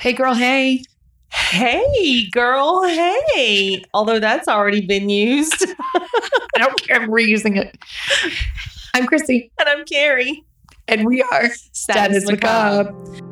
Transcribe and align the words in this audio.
Hey, 0.00 0.12
girl, 0.12 0.34
hey. 0.34 0.84
Hey, 1.32 2.28
girl, 2.30 2.84
hey. 2.84 3.82
Although 3.92 4.20
that's 4.20 4.46
already 4.46 4.86
been 4.86 5.08
used. 5.08 5.66
I 5.96 6.58
don't 6.58 6.80
care. 6.86 7.02
I'm 7.02 7.10
reusing 7.10 7.56
it. 7.56 7.76
I'm 8.94 9.06
Chrissy, 9.06 9.50
and 9.58 9.68
I'm 9.68 9.84
Carrie. 9.84 10.44
and 10.86 11.04
we 11.04 11.22
are 11.22 11.48
Status 11.72 12.30
Macabre. 12.30 12.92
We 12.94 13.27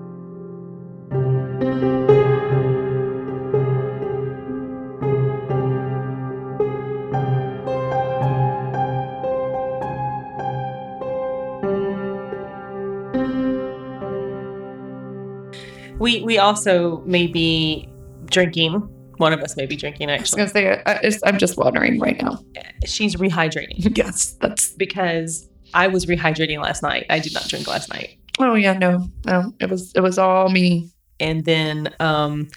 we 16.27 16.39
also 16.39 16.99
may 17.07 17.27
be 17.27 17.89
drinking. 18.27 18.73
One 19.19 19.33
of 19.33 19.41
us 19.41 19.57
may 19.57 19.65
be 19.65 19.77
drinking 19.77 20.11
I 20.11 20.19
was 20.21 20.35
gonna 20.35 20.49
say 20.49 20.83
I, 20.85 21.11
I'm 21.25 21.39
just 21.39 21.57
wondering 21.57 21.99
right 21.99 22.21
now. 22.21 22.39
She's 22.85 23.17
rehydrating 23.17 23.97
Yes, 23.97 24.33
that's. 24.41 24.73
because 24.75 25.49
I 25.73 25.87
was 25.87 26.05
rehydrating 26.07 26.61
last 26.63 26.83
night. 26.83 27.07
I 27.09 27.19
did 27.19 27.33
not 27.33 27.49
drink 27.49 27.67
last 27.67 27.89
night. 27.89 28.19
Oh 28.39 28.55
yeah, 28.55 28.75
no, 28.75 29.09
no. 29.25 29.55
It 29.59 29.71
was 29.71 29.93
it 29.95 30.01
was 30.01 30.19
all 30.19 30.51
me. 30.51 30.91
And 31.19 31.47
then 31.47 31.95
um 31.99 32.49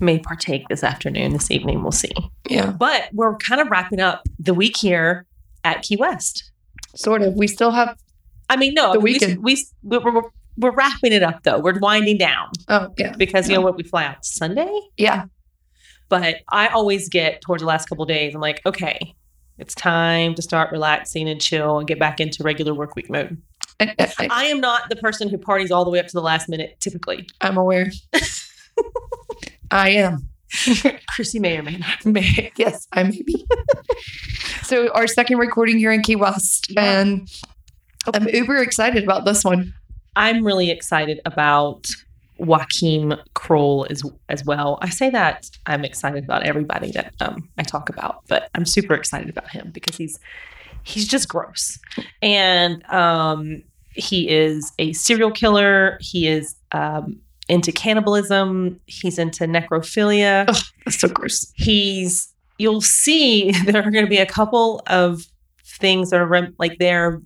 may 0.00 0.18
partake 0.20 0.66
this 0.68 0.82
afternoon, 0.84 1.32
this 1.32 1.50
evening, 1.50 1.82
we'll 1.82 1.92
see. 1.92 2.12
Yeah, 2.48 2.70
But 2.70 3.10
we're 3.12 3.36
kind 3.36 3.60
of 3.60 3.68
wrapping 3.68 4.00
up 4.00 4.22
the 4.38 4.54
week 4.54 4.76
here 4.76 5.26
at 5.64 5.82
Key 5.82 5.96
West. 5.96 6.50
sort 6.94 7.20
of. 7.22 7.34
We 7.34 7.46
still 7.48 7.72
have. 7.72 7.98
I 8.48 8.56
mean, 8.56 8.72
no, 8.74 8.92
The 8.94 9.00
we- 9.00 9.12
weekend. 9.14 9.42
We, 9.42 9.62
we, 9.82 9.98
we're, 9.98 10.14
we're 10.14 10.22
wrapping 10.58 11.12
it 11.12 11.22
up 11.22 11.42
though. 11.44 11.58
We're 11.60 11.78
winding 11.78 12.18
down 12.18 12.48
Oh 12.68 12.92
yeah, 12.98 13.14
because 13.16 13.48
you 13.48 13.54
know 13.54 13.60
what? 13.60 13.76
We 13.76 13.82
fly 13.84 14.04
out 14.04 14.24
Sunday. 14.24 14.80
yeah. 14.96 15.24
But 16.10 16.36
I 16.50 16.68
always 16.68 17.08
get 17.08 17.42
towards 17.42 17.62
the 17.62 17.66
last 17.66 17.86
couple 17.88 18.02
of 18.02 18.08
days, 18.08 18.34
I'm 18.34 18.40
like, 18.40 18.62
okay, 18.64 19.14
it's 19.58 19.74
time 19.74 20.34
to 20.36 20.42
start 20.42 20.72
relaxing 20.72 21.28
and 21.28 21.38
chill 21.40 21.78
and 21.78 21.86
get 21.86 21.98
back 21.98 22.18
into 22.20 22.42
regular 22.42 22.72
work 22.72 22.96
week 22.96 23.10
mode. 23.10 23.40
I, 23.78 23.94
I, 24.18 24.28
I 24.30 24.44
am 24.46 24.60
not 24.60 24.88
the 24.88 24.96
person 24.96 25.28
who 25.28 25.36
parties 25.38 25.70
all 25.70 25.84
the 25.84 25.90
way 25.90 25.98
up 26.00 26.06
to 26.06 26.12
the 26.12 26.22
last 26.22 26.48
minute 26.48 26.76
typically. 26.80 27.28
I'm 27.40 27.56
aware. 27.58 27.90
I 29.70 29.90
am. 29.90 30.28
Chrissy 31.14 31.38
may 31.40 31.58
or 31.58 31.62
may 31.62 31.76
not. 31.76 32.04
May- 32.06 32.50
yes, 32.56 32.88
I 32.92 33.02
may 33.02 33.22
be. 33.22 33.46
so 34.62 34.88
our 34.94 35.06
second 35.06 35.36
recording 35.38 35.76
here 35.78 35.92
in 35.92 36.02
Key 36.02 36.16
West, 36.16 36.70
Yeah. 36.70 37.00
and 37.00 37.30
I'm 38.14 38.26
uber 38.28 38.56
excited 38.56 39.04
about 39.04 39.26
this 39.26 39.44
one. 39.44 39.74
I'm 40.18 40.44
really 40.44 40.70
excited 40.70 41.20
about 41.24 41.88
Joachim 42.38 43.14
Kroll 43.34 43.86
as 43.88 44.02
as 44.28 44.44
well. 44.44 44.78
I 44.82 44.90
say 44.90 45.10
that 45.10 45.48
I'm 45.66 45.84
excited 45.84 46.24
about 46.24 46.42
everybody 46.42 46.90
that 46.90 47.14
um, 47.20 47.48
I 47.56 47.62
talk 47.62 47.88
about, 47.88 48.24
but 48.28 48.50
I'm 48.54 48.66
super 48.66 48.94
excited 48.94 49.30
about 49.30 49.48
him 49.48 49.70
because 49.72 49.96
he's 49.96 50.18
he's 50.82 51.06
just 51.06 51.28
gross, 51.28 51.78
and 52.20 52.84
um, 52.92 53.62
he 53.94 54.28
is 54.28 54.72
a 54.80 54.92
serial 54.92 55.30
killer. 55.30 55.98
He 56.00 56.26
is 56.26 56.56
um, 56.72 57.20
into 57.48 57.70
cannibalism. 57.70 58.80
He's 58.86 59.18
into 59.20 59.44
necrophilia. 59.44 60.46
That's 60.84 61.00
so 61.00 61.08
gross. 61.08 61.52
He's 61.54 62.34
you'll 62.58 62.80
see 62.80 63.52
there 63.66 63.82
are 63.82 63.90
going 63.90 64.04
to 64.04 64.10
be 64.10 64.18
a 64.18 64.26
couple 64.26 64.82
of 64.88 65.22
things 65.64 66.10
that 66.10 66.20
are 66.20 66.26
rem- 66.26 66.56
like 66.58 66.78
they're 66.78 67.22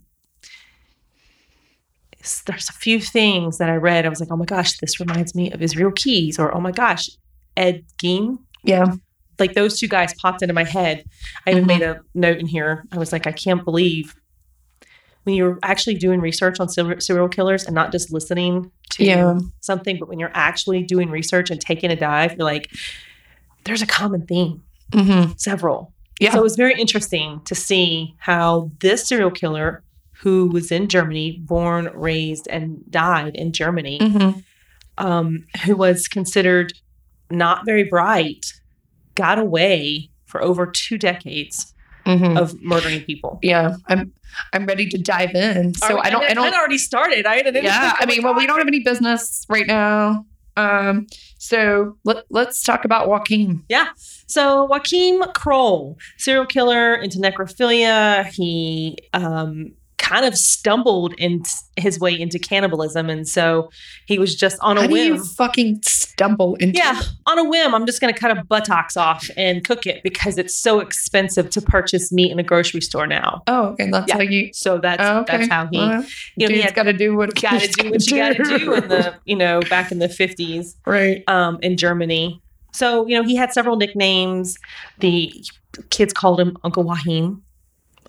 there's 2.46 2.68
a 2.68 2.72
few 2.72 3.00
things 3.00 3.58
that 3.58 3.68
I 3.70 3.76
read. 3.76 4.04
I 4.06 4.08
was 4.08 4.20
like, 4.20 4.30
oh 4.30 4.36
my 4.36 4.44
gosh, 4.44 4.78
this 4.78 5.00
reminds 5.00 5.34
me 5.34 5.50
of 5.52 5.60
Israel 5.62 5.92
Keyes, 5.92 6.38
or 6.38 6.54
oh 6.54 6.60
my 6.60 6.70
gosh, 6.72 7.08
Ed 7.56 7.84
Gein. 8.02 8.38
Yeah, 8.64 8.94
Like 9.38 9.54
those 9.54 9.78
two 9.78 9.88
guys 9.88 10.14
popped 10.14 10.40
into 10.42 10.54
my 10.54 10.64
head. 10.64 11.04
I 11.46 11.50
even 11.50 11.64
Mhm. 11.64 11.66
made 11.66 11.82
a 11.82 12.00
note 12.14 12.38
in 12.38 12.46
here. 12.46 12.84
I 12.92 12.98
was 12.98 13.12
like, 13.12 13.26
I 13.26 13.32
can't 13.32 13.64
believe 13.64 14.14
when 15.24 15.34
you're 15.36 15.58
actually 15.62 15.94
doing 15.94 16.20
research 16.20 16.58
on 16.60 16.68
serial 16.68 17.28
killers 17.28 17.64
and 17.64 17.74
not 17.74 17.92
just 17.92 18.12
listening 18.12 18.70
to 18.90 19.04
yeah, 19.04 19.38
something, 19.60 19.98
but 19.98 20.08
when 20.08 20.18
you're 20.18 20.32
actually 20.34 20.82
doing 20.82 21.10
research 21.10 21.50
and 21.50 21.60
taking 21.60 21.90
a 21.90 21.96
dive, 21.96 22.32
you're 22.36 22.44
like, 22.44 22.68
there's 23.64 23.82
a 23.82 23.86
common 23.86 24.26
theme, 24.26 24.62
hmm 24.92 25.32
several. 25.36 25.92
Yeah. 26.20 26.32
So 26.32 26.38
it 26.38 26.42
was 26.42 26.56
very 26.56 26.74
interesting 26.80 27.40
to 27.46 27.54
see 27.54 28.14
how 28.18 28.70
this 28.80 29.06
serial 29.08 29.30
killer, 29.30 29.82
who 30.22 30.46
was 30.48 30.70
in 30.70 30.88
Germany, 30.88 31.38
born, 31.44 31.90
raised, 31.94 32.46
and 32.48 32.78
died 32.90 33.34
in 33.34 33.52
Germany, 33.52 33.98
hmm 34.00 34.30
um, 34.98 35.44
who 35.64 35.74
was 35.74 36.06
considered 36.06 36.74
not 37.30 37.64
very 37.64 37.84
bright, 37.84 38.44
got 39.14 39.38
away 39.38 40.10
for 40.26 40.42
over 40.42 40.66
two 40.66 40.98
decades 40.98 41.74
hmm 42.04 42.36
of 42.36 42.54
murdering 42.62 43.00
people. 43.02 43.38
yeah. 43.42 43.76
I'm 43.88 44.12
I'm 44.52 44.64
ready 44.66 44.88
to 44.88 44.98
dive 44.98 45.34
in. 45.34 45.74
So 45.74 45.98
I 45.98 46.10
don't 46.10 46.24
I 46.24 46.34
don't. 46.34 46.54
already 46.54 46.78
started. 46.78 47.26
I 47.26 47.42
didn't. 47.42 47.64
Yeah, 47.64 47.94
I 47.98 48.06
mean, 48.06 48.22
well, 48.22 48.34
we 48.34 48.46
don't 48.46 48.58
have 48.58 48.66
any 48.66 48.80
business 48.80 49.44
right 49.48 49.66
now. 49.66 50.24
Um, 50.56 51.06
so 51.38 51.96
let 52.04 52.24
let's 52.30 52.62
talk 52.62 52.84
about 52.84 53.08
Joaquin. 53.08 53.64
Yeah. 53.68 53.88
So 54.26 54.66
Joachim 54.70 55.22
Kroll, 55.34 55.98
serial 56.18 56.46
killer 56.46 56.94
into 56.94 57.18
necrophilia, 57.18 58.26
he 58.26 58.96
um, 59.12 59.72
kind 60.12 60.24
of 60.26 60.36
stumbled 60.36 61.14
in 61.18 61.42
his 61.76 61.98
way 61.98 62.18
into 62.18 62.38
cannibalism, 62.38 63.08
and 63.08 63.26
so 63.26 63.70
he 64.06 64.18
was 64.18 64.34
just 64.36 64.58
on 64.60 64.76
a 64.76 64.82
How 64.82 64.88
whim. 64.88 65.14
you 65.14 65.24
fucking 65.24 65.80
stumble 65.84 66.56
into? 66.56 66.78
yeah, 66.78 67.00
on 67.26 67.38
a 67.38 67.44
whim, 67.48 67.74
I'm 67.74 67.86
just 67.86 68.00
going 68.00 68.12
to 68.12 68.18
cut 68.20 68.36
a 68.36 68.44
buttocks 68.44 68.96
off 68.96 69.26
and 69.36 69.64
cook 69.64 69.86
it 69.86 70.02
because 70.02 70.36
it's 70.38 70.54
so 70.54 70.80
expensive 70.80 71.48
to 71.50 71.62
purchase 71.62 72.12
meat 72.12 72.30
in 72.30 72.38
a 72.38 72.42
grocery 72.42 72.82
store 72.82 73.06
now. 73.06 73.42
Oh, 73.46 73.68
okay. 73.68 73.90
That's 73.90 74.08
Yeah. 74.08 74.14
how 74.16 74.20
you. 74.22 74.50
So 74.52 74.78
that's 74.78 75.02
Oh, 75.02 75.20
okay. 75.20 75.38
that's 75.38 75.50
how 75.50 75.66
he 75.70 75.78
Well, 75.78 76.04
you 76.36 76.48
know, 76.48 76.54
he 76.54 76.60
had- 76.60 76.74
got 76.74 76.82
to 76.84 76.92
do 76.92 77.16
what 77.16 77.34
got 77.40 77.60
to 77.60 77.68
do 77.68 77.90
what 77.90 78.06
you 78.10 78.16
got 78.18 78.36
to 78.36 78.58
do 78.58 78.74
in 78.74 78.88
the 78.88 79.14
you 79.24 79.36
know 79.36 79.60
back 79.70 79.90
in 79.92 79.98
the 79.98 80.08
50s. 80.08 80.74
right. 80.86 81.22
um, 81.28 81.58
in 81.62 81.76
Germany. 81.76 82.40
So, 82.74 83.06
you 83.06 83.16
know, 83.20 83.22
he 83.26 83.36
had 83.36 83.52
several 83.52 83.76
nicknames. 83.76 84.56
The 85.00 85.32
kids 85.90 86.12
called 86.12 86.40
him 86.40 86.56
Uncle 86.64 86.84
Wahim. 86.84 87.40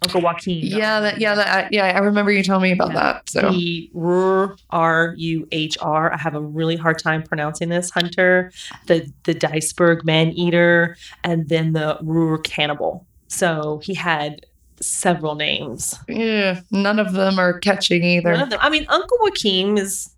Uncle 0.03 0.21
Joaquin. 0.21 0.59
Yeah, 0.65 0.99
that, 0.99 1.19
yeah, 1.19 1.35
that, 1.35 1.71
yeah. 1.73 1.85
I 1.85 1.99
remember 1.99 2.31
you 2.31 2.43
telling 2.43 2.63
me 2.63 2.71
about 2.71 2.89
Yeah. 2.89 2.93
that. 3.13 3.29
So 3.29 3.51
The 3.51 3.89
R 3.95 4.55
R 4.69 5.13
U 5.17 5.47
H 5.51 5.77
R. 5.81 6.13
I 6.13 6.17
have 6.17 6.35
a 6.35 6.41
really 6.41 6.75
hard 6.75 6.99
time 6.99 7.23
pronouncing 7.23 7.69
this. 7.69 7.89
Hunter, 7.89 8.51
the 8.87 9.11
the 9.23 9.33
Diceberg 9.33 10.05
man 10.05 10.29
eater, 10.31 10.95
and 11.23 11.49
then 11.49 11.73
the 11.73 11.97
Ruhr 12.01 12.37
cannibal. 12.39 13.05
So 13.27 13.79
he 13.83 13.93
had 13.93 14.45
several 14.81 15.35
names. 15.35 15.95
yeah, 16.09 16.59
none 16.71 16.99
of 16.99 17.13
them 17.13 17.39
are 17.39 17.57
catching 17.59 18.03
either. 18.03 18.31
One 18.33 18.41
of 18.41 18.49
them. 18.49 18.59
I 18.61 18.69
mean, 18.69 18.85
Uncle 18.89 19.17
Joaquin 19.21 19.77
is 19.77 20.09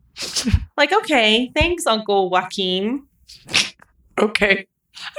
like, 0.78 0.92
okay, 0.92 1.52
thanks, 1.56 1.86
Uncle 1.86 2.30
Joaquin. 2.30 3.04
Okay, 4.18 4.66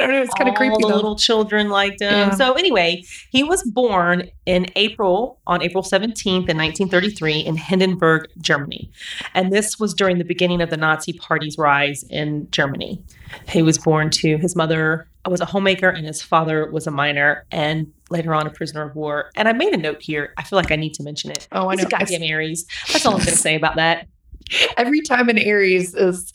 I 0.01 0.07
don't 0.07 0.15
know. 0.15 0.23
It's 0.23 0.35
kind 0.35 0.49
of 0.49 0.53
All 0.53 0.57
creepy 0.57 0.77
the 0.81 0.89
though. 0.89 0.95
little 0.95 1.17
children 1.17 1.69
liked 1.71 2.01
him. 2.01 2.13
Yeah. 2.13 2.31
So 2.31 2.55
anyway, 2.55 3.05
he 3.31 3.43
was 3.43 3.63
born 3.63 4.31
in 4.47 4.67
April 4.77 5.41
on 5.47 5.63
April 5.63 5.83
17th 5.83 6.27
in 6.27 6.57
1933 6.57 7.41
in 7.41 7.57
Hindenburg, 7.57 8.29
Germany. 8.41 8.91
And 9.35 9.53
this 9.53 9.79
was 9.79 9.95
during 9.95 10.19
the 10.19 10.25
beginning 10.25 10.61
of 10.61 10.71
the 10.71 10.77
Nazi 10.77 11.13
Party's 11.15 11.59
rise 11.59 12.05
in 12.11 12.49
Germany. 12.51 13.03
He 13.49 13.63
was 13.63 13.79
born 13.79 14.11
to 14.11 14.37
his 14.39 14.55
mother 14.57 15.09
was 15.29 15.41
a 15.41 15.45
homemaker 15.45 15.89
and 15.89 16.07
his 16.07 16.23
father 16.23 16.71
was 16.71 16.87
a 16.87 16.91
miner 16.93 17.45
and 17.51 17.93
later 18.11 18.33
on 18.33 18.47
a 18.47 18.51
prisoner 18.51 18.83
of 18.89 18.95
war. 18.95 19.31
And 19.35 19.49
I 19.49 19.53
made 19.53 19.73
a 19.75 19.77
note 19.77 20.01
here. 20.01 20.33
I 20.39 20.45
feel 20.45 20.57
like 20.57 20.71
I 20.71 20.77
need 20.77 20.95
to 20.95 21.03
mention 21.03 21.33
it. 21.33 21.49
oh, 21.51 21.67
I 21.69 21.73
He's 21.73 21.81
know. 21.83 21.89
a 21.89 21.91
goddamn 21.91 22.23
Aries. 22.23 22.65
That's 22.93 23.05
all 23.05 23.15
I'm 23.15 23.19
going 23.19 23.31
to 23.31 23.37
say 23.37 23.57
about 23.57 23.75
that. 23.75 24.07
Every 24.77 25.01
time 25.01 25.29
an 25.29 25.39
Aries 25.39 25.97
is 25.97 26.33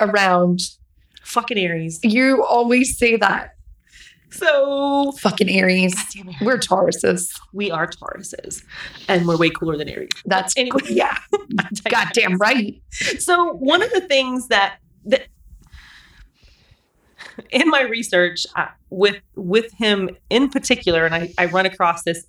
around, 0.00 0.60
Fucking 1.32 1.58
Aries. 1.58 1.98
you 2.02 2.44
always 2.44 2.96
say 2.98 3.16
that. 3.16 3.54
So 4.30 5.12
Fucking 5.18 5.48
Aries. 5.50 5.94
We're 6.40 6.56
Tauruses. 6.58 7.32
we 7.52 7.70
are 7.70 7.86
Tauruses, 7.86 8.62
and 9.08 9.26
we're 9.26 9.36
way 9.36 9.50
cooler 9.50 9.76
than 9.76 9.88
Aries. 9.88 10.08
That's 10.24 10.54
Anyway. 10.56 10.80
yeah. 10.88 11.18
Goddamn 11.90 12.38
right. 12.38 12.80
So 13.18 13.52
one 13.54 13.82
of 13.82 13.90
the 13.92 14.00
things 14.00 14.48
that 14.48 14.76
that 15.06 15.26
in 17.50 17.68
my 17.68 17.82
research 17.82 18.46
uh, 18.56 18.66
with 18.90 19.16
with 19.36 19.72
him 19.72 20.10
in 20.30 20.48
particular, 20.48 21.04
and 21.04 21.14
I, 21.14 21.32
I 21.38 21.46
run 21.46 21.66
across 21.66 22.02
this 22.04 22.24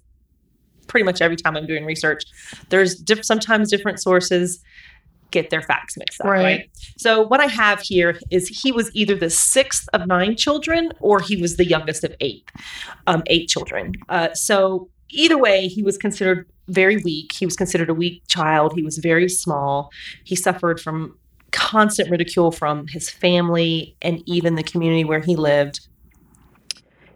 pretty 0.88 1.06
much 1.06 1.22
every 1.22 1.38
time 1.38 1.56
I'm 1.56 1.66
doing 1.66 1.86
research. 1.86 2.24
There's 2.70 2.96
diff- 2.96 3.24
sometimes 3.26 3.70
different 3.70 4.02
sources 4.02 4.62
get 5.34 5.50
their 5.50 5.62
facts 5.62 5.98
mixed 5.98 6.22
up, 6.22 6.28
Right. 6.28 6.44
right. 6.44 6.70
So 6.98 7.22
what 7.28 7.42
I 7.42 7.48
have 7.48 7.82
here 7.82 8.18
is 8.32 8.48
he 8.48 8.72
was 8.72 8.90
either 8.96 9.16
the 9.16 9.30
sixth 9.30 9.90
of 9.94 10.08
nine 10.08 10.38
children 10.38 10.92
or 11.02 11.20
he 11.20 11.36
was 11.36 11.58
the 11.58 11.66
youngest 11.66 12.04
of 12.06 12.14
eight, 12.22 12.50
um, 13.08 13.24
eight 13.28 13.50
children. 13.50 13.92
Uh, 14.08 14.30
so 14.34 14.90
either 15.10 15.38
way, 15.38 15.68
he 15.68 15.84
was 15.84 15.98
considered 15.98 16.48
very 16.70 16.98
weak. 16.98 17.34
He 17.34 17.46
was 17.46 17.56
considered 17.58 17.90
a 17.90 17.94
weak 17.94 18.24
child. 18.28 18.74
He 18.76 18.84
was 18.84 18.98
very 19.00 19.28
small. 19.28 19.90
He 20.24 20.36
suffered 20.36 20.80
from 20.80 21.18
constant 21.52 22.10
ridicule 22.10 22.52
from 22.52 22.88
his 22.88 23.10
family 23.10 23.96
and 24.02 24.24
even 24.26 24.56
the 24.56 24.64
community 24.64 25.04
where 25.04 25.20
he 25.20 25.36
lived. 25.36 25.82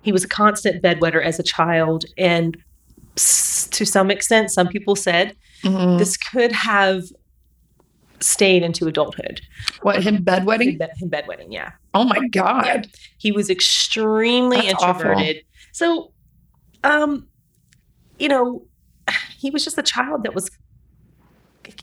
He 0.02 0.12
was 0.12 0.24
a 0.24 0.28
constant 0.28 0.84
bedwetter 0.84 1.24
as 1.24 1.40
a 1.40 1.44
child, 1.44 2.06
and 2.18 2.58
to 3.16 3.86
some 3.86 4.12
extent, 4.12 4.52
some 4.52 4.68
people 4.68 4.96
said 4.96 5.36
Mhm. 5.64 5.98
this 5.98 6.18
could 6.18 6.52
have 6.52 7.02
stayed 8.19 8.64
into 8.64 8.88
adulthood. 8.88 9.42
What 9.81 10.02
him 10.04 10.16
Him, 10.18 10.25
bedwetting? 10.25 10.78
bed- 10.78 10.92
him 10.98 11.10
bedwetting, 11.10 11.48
yeah. 11.50 11.72
Oh 11.94 12.04
my 12.04 12.28
god! 12.30 12.88
He 13.18 13.31
was 13.31 13.50
extremely 13.50 14.58
That's 14.58 14.81
awful. 14.84 15.02
introverted. 15.02 15.44
So, 15.74 16.12
um, 16.84 17.28
you 18.19 18.28
know, 18.30 18.66
he 19.38 19.50
was 19.52 19.64
just 19.64 19.78
a 19.78 19.84
child 19.84 20.24
that 20.24 20.34
was 20.36 20.50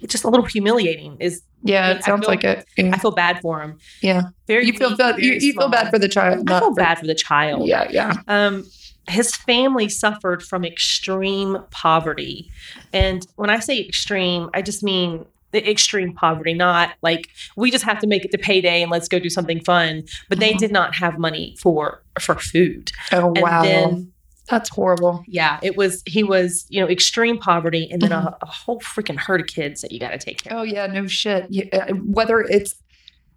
just 0.08 0.24
a 0.24 0.28
little 0.28 0.46
humiliating. 0.46 1.16
Is 1.20 1.42
Yeah, 1.62 1.88
I 1.88 1.90
it 1.92 2.04
sounds 2.04 2.22
feel- 2.22 2.28
like 2.30 2.44
it. 2.44 2.64
Yeah. 2.76 2.90
I 2.94 2.98
feel 2.98 3.12
bad 3.12 3.40
for 3.40 3.60
him. 3.60 3.78
Yeah. 4.02 4.22
Very. 4.46 4.66
you 4.66 4.72
feel 4.72 4.96
bad. 4.96 5.18
You, 5.18 5.32
you 5.34 5.52
feel 5.52 5.68
bad 5.68 5.90
for 5.90 5.98
the 5.98 6.08
child. 6.08 6.50
I 6.50 6.58
feel 6.60 6.70
for, 6.70 6.74
bad 6.74 6.98
for 6.98 7.06
the 7.06 7.14
child. 7.14 7.66
Yeah, 7.68 7.86
yeah. 7.90 8.14
Um, 8.28 8.64
his 9.08 9.34
family 9.36 9.88
suffered 9.90 10.42
from 10.42 10.64
extreme 10.64 11.58
poverty. 11.70 12.50
And 12.92 13.26
when 13.36 13.50
I 13.50 13.58
say 13.60 13.78
extreme, 13.78 14.48
I 14.54 14.62
just 14.62 14.82
mean 14.82 15.26
the 15.54 15.70
extreme 15.70 16.12
poverty, 16.12 16.52
not 16.52 16.90
like 17.00 17.28
we 17.56 17.70
just 17.70 17.84
have 17.84 17.98
to 18.00 18.06
make 18.06 18.24
it 18.26 18.30
to 18.32 18.38
payday 18.38 18.82
and 18.82 18.90
let's 18.90 19.08
go 19.08 19.18
do 19.18 19.30
something 19.30 19.64
fun. 19.64 20.02
But 20.28 20.38
they 20.40 20.52
did 20.52 20.70
not 20.70 20.94
have 20.96 21.18
money 21.18 21.56
for 21.62 22.02
for 22.20 22.34
food. 22.34 22.92
Oh 23.12 23.28
And 23.34 23.38
wow, 23.42 23.62
then 23.62 24.12
that's 24.50 24.68
horrible. 24.68 25.24
yeah, 25.26 25.58
it 25.62 25.74
was 25.76 26.02
he 26.04 26.22
was, 26.22 26.66
you 26.68 26.80
know, 26.80 26.88
extreme 26.90 27.38
poverty 27.38 27.88
and 27.90 28.02
then 28.02 28.12
a, 28.12 28.36
a 28.42 28.46
whole 28.46 28.80
freaking 28.80 29.16
herd 29.16 29.40
of 29.40 29.46
kids 29.46 29.80
that 29.80 29.90
you 29.90 29.98
gotta 29.98 30.18
take 30.18 30.42
care 30.42 30.52
of. 30.52 30.58
Oh 30.58 30.62
yeah, 30.64 30.86
no 30.86 31.06
shit. 31.06 31.46
You- 31.48 31.68
uh, 31.72 31.94
whether 31.94 32.40
it's 32.40 32.74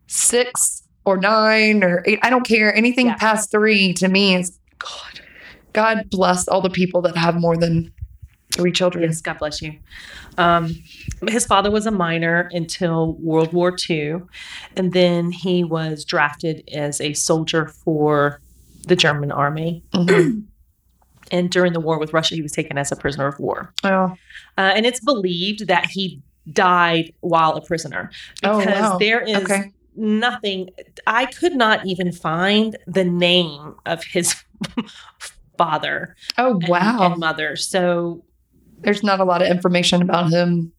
six 0.07 0.83
or 1.05 1.17
nine 1.17 1.83
or 1.83 2.03
eight, 2.05 2.19
I 2.21 2.29
don't 2.29 2.45
care. 2.45 2.75
Anything 2.75 3.07
Yeah. 3.07 3.15
past 3.15 3.51
three 3.51 3.93
to 3.93 4.07
me 4.09 4.35
is 4.35 4.59
God. 4.79 5.21
God 5.73 6.09
bless 6.09 6.47
all 6.47 6.61
the 6.61 6.69
people 6.69 7.01
that 7.03 7.15
have 7.15 7.35
more 7.35 7.55
than 7.55 7.93
three 8.57 8.71
children. 8.71 9.03
Yes, 9.03 9.21
God 9.21 9.37
bless 9.39 9.61
you. 9.61 9.75
Um, 10.37 10.75
his 11.29 11.45
father 11.45 11.71
was 11.71 11.85
a 11.85 11.91
miner 11.91 12.49
until 12.51 13.13
World 13.13 13.53
War 13.53 13.75
II, 13.89 14.21
and 14.75 14.91
then 14.93 15.31
he 15.31 15.63
was 15.63 16.03
drafted 16.05 16.63
as 16.73 16.99
a 17.01 17.13
soldier 17.13 17.67
for 17.67 18.41
the 18.87 18.95
German 18.95 19.31
army. 19.31 19.83
Mhm. 19.93 20.43
And 21.29 21.49
during 21.51 21.73
the 21.73 21.81
war 21.81 21.99
with 21.99 22.13
Russia, 22.13 22.35
he 22.35 22.41
was 22.41 22.53
taken 22.53 22.77
as 22.77 22.89
a 22.89 22.95
prisoner 22.95 23.27
of 23.27 23.37
war. 23.37 23.73
Oh, 23.83 24.15
Uh, 24.57 24.71
and 24.75 24.85
it's 24.85 25.01
believed 25.01 25.67
that 25.67 25.87
he 25.87 26.21
died 26.53 27.11
while 27.19 27.53
a 27.57 27.61
prisoner 27.61 28.11
Oh, 28.43 28.59
because 28.59 28.79
wow. 28.91 28.97
there 28.97 29.19
is 29.19 29.43
okay. 29.43 29.73
nothing. 29.97 30.69
I 31.05 31.25
could 31.25 31.53
not 31.53 31.85
even 31.85 32.13
find 32.13 32.77
the 32.87 33.03
name 33.03 33.75
of 33.85 34.05
his 34.05 34.35
father 35.57 36.15
Oh 36.37 36.51
and, 36.59 36.67
wow. 36.69 37.11
and 37.11 37.19
mother. 37.19 37.55
So 37.57 38.23
There's 38.79 39.03
not 39.03 39.19
a 39.19 39.23
lot 39.23 39.41
of 39.41 39.49
information 39.49 40.01
about 40.01 40.29
him 40.31 40.71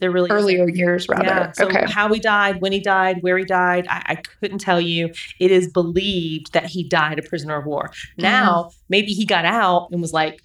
there 0.00 0.10
really 0.10 0.28
isn't. 0.28 0.36
earlier 0.36 0.68
years, 0.68 1.08
rather. 1.08 1.24
Yeah. 1.24 1.52
So 1.52 1.66
okay. 1.66 1.84
how 1.86 2.12
he 2.12 2.18
died, 2.18 2.60
when 2.60 2.72
he 2.72 2.80
died, 2.80 3.18
where 3.20 3.38
he 3.38 3.44
died, 3.44 3.86
I, 3.88 4.02
I 4.06 4.14
couldn't 4.16 4.58
tell 4.58 4.80
you. 4.80 5.12
It 5.38 5.50
is 5.50 5.68
believed 5.68 6.52
that 6.54 6.66
he 6.66 6.82
died 6.82 7.18
a 7.18 7.22
prisoner 7.22 7.56
of 7.56 7.66
war. 7.66 7.88
Mm-hmm. 7.88 8.22
Now, 8.22 8.70
maybe 8.88 9.12
he 9.12 9.24
got 9.24 9.44
out 9.44 9.88
and 9.92 10.00
was 10.00 10.12
like, 10.12 10.42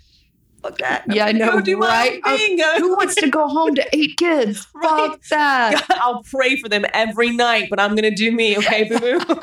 "Fuck 0.61 0.77
that! 0.79 1.03
I'm 1.07 1.15
Yeah, 1.15 1.25
I 1.25 1.31
know, 1.31 1.61
do 1.61 1.79
right? 1.79 2.23
thing. 2.23 2.59
Who 2.77 2.95
wants 2.95 3.15
to 3.15 3.29
go 3.29 3.47
home 3.47 3.75
to 3.75 3.95
eight 3.95 4.17
kids? 4.17 4.67
Right. 4.75 5.11
Fuck 5.11 5.21
that. 5.29 5.85
I'll 6.01 6.21
pray 6.23 6.57
for 6.57 6.69
them 6.69 6.85
every 6.93 7.31
night, 7.31 7.69
but 7.69 7.79
I'm 7.79 7.95
gonna 7.95 8.15
do 8.15 8.31
me, 8.31 8.57
okay, 8.57 8.83
boo 8.83 8.99
boo. 8.99 9.19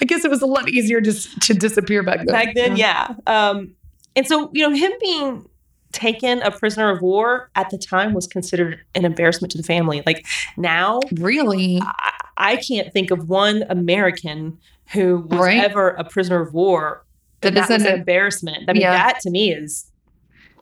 I 0.00 0.04
guess 0.04 0.24
it 0.24 0.30
was 0.30 0.42
a 0.42 0.46
lot 0.46 0.68
easier 0.68 1.00
just 1.00 1.40
to 1.42 1.54
disappear 1.54 2.02
back 2.02 2.18
then. 2.18 2.26
Back 2.26 2.54
then, 2.54 2.76
yeah. 2.76 3.14
Um, 3.26 3.74
and 4.16 4.26
so 4.26 4.50
you 4.52 4.68
know, 4.68 4.74
him 4.74 4.92
being 5.00 5.48
taken 5.92 6.42
a 6.42 6.50
prisoner 6.50 6.90
of 6.90 7.00
war 7.00 7.50
at 7.54 7.70
the 7.70 7.78
time 7.78 8.12
was 8.12 8.26
considered 8.26 8.80
an 8.94 9.04
embarrassment 9.04 9.50
to 9.52 9.56
the 9.58 9.64
family. 9.64 10.02
Like 10.04 10.26
now, 10.56 11.00
Really? 11.12 11.78
I, 11.80 12.12
I 12.36 12.56
can't 12.56 12.92
think 12.92 13.10
of 13.10 13.28
one 13.30 13.64
American 13.70 14.58
who 14.92 15.18
was 15.30 15.38
Right. 15.40 15.64
ever 15.64 15.90
a 15.90 16.04
prisoner 16.04 16.40
of 16.42 16.52
war. 16.52 17.04
That 17.40 17.54
That, 17.54 17.70
was 17.70 17.82
an 17.82 17.86
embarrassment. 17.92 18.68
I 18.68 18.72
mean, 18.74 18.82
Yeah. 18.82 18.92
that 18.92 19.20
to 19.20 19.30
me 19.30 19.52
is 19.52 19.86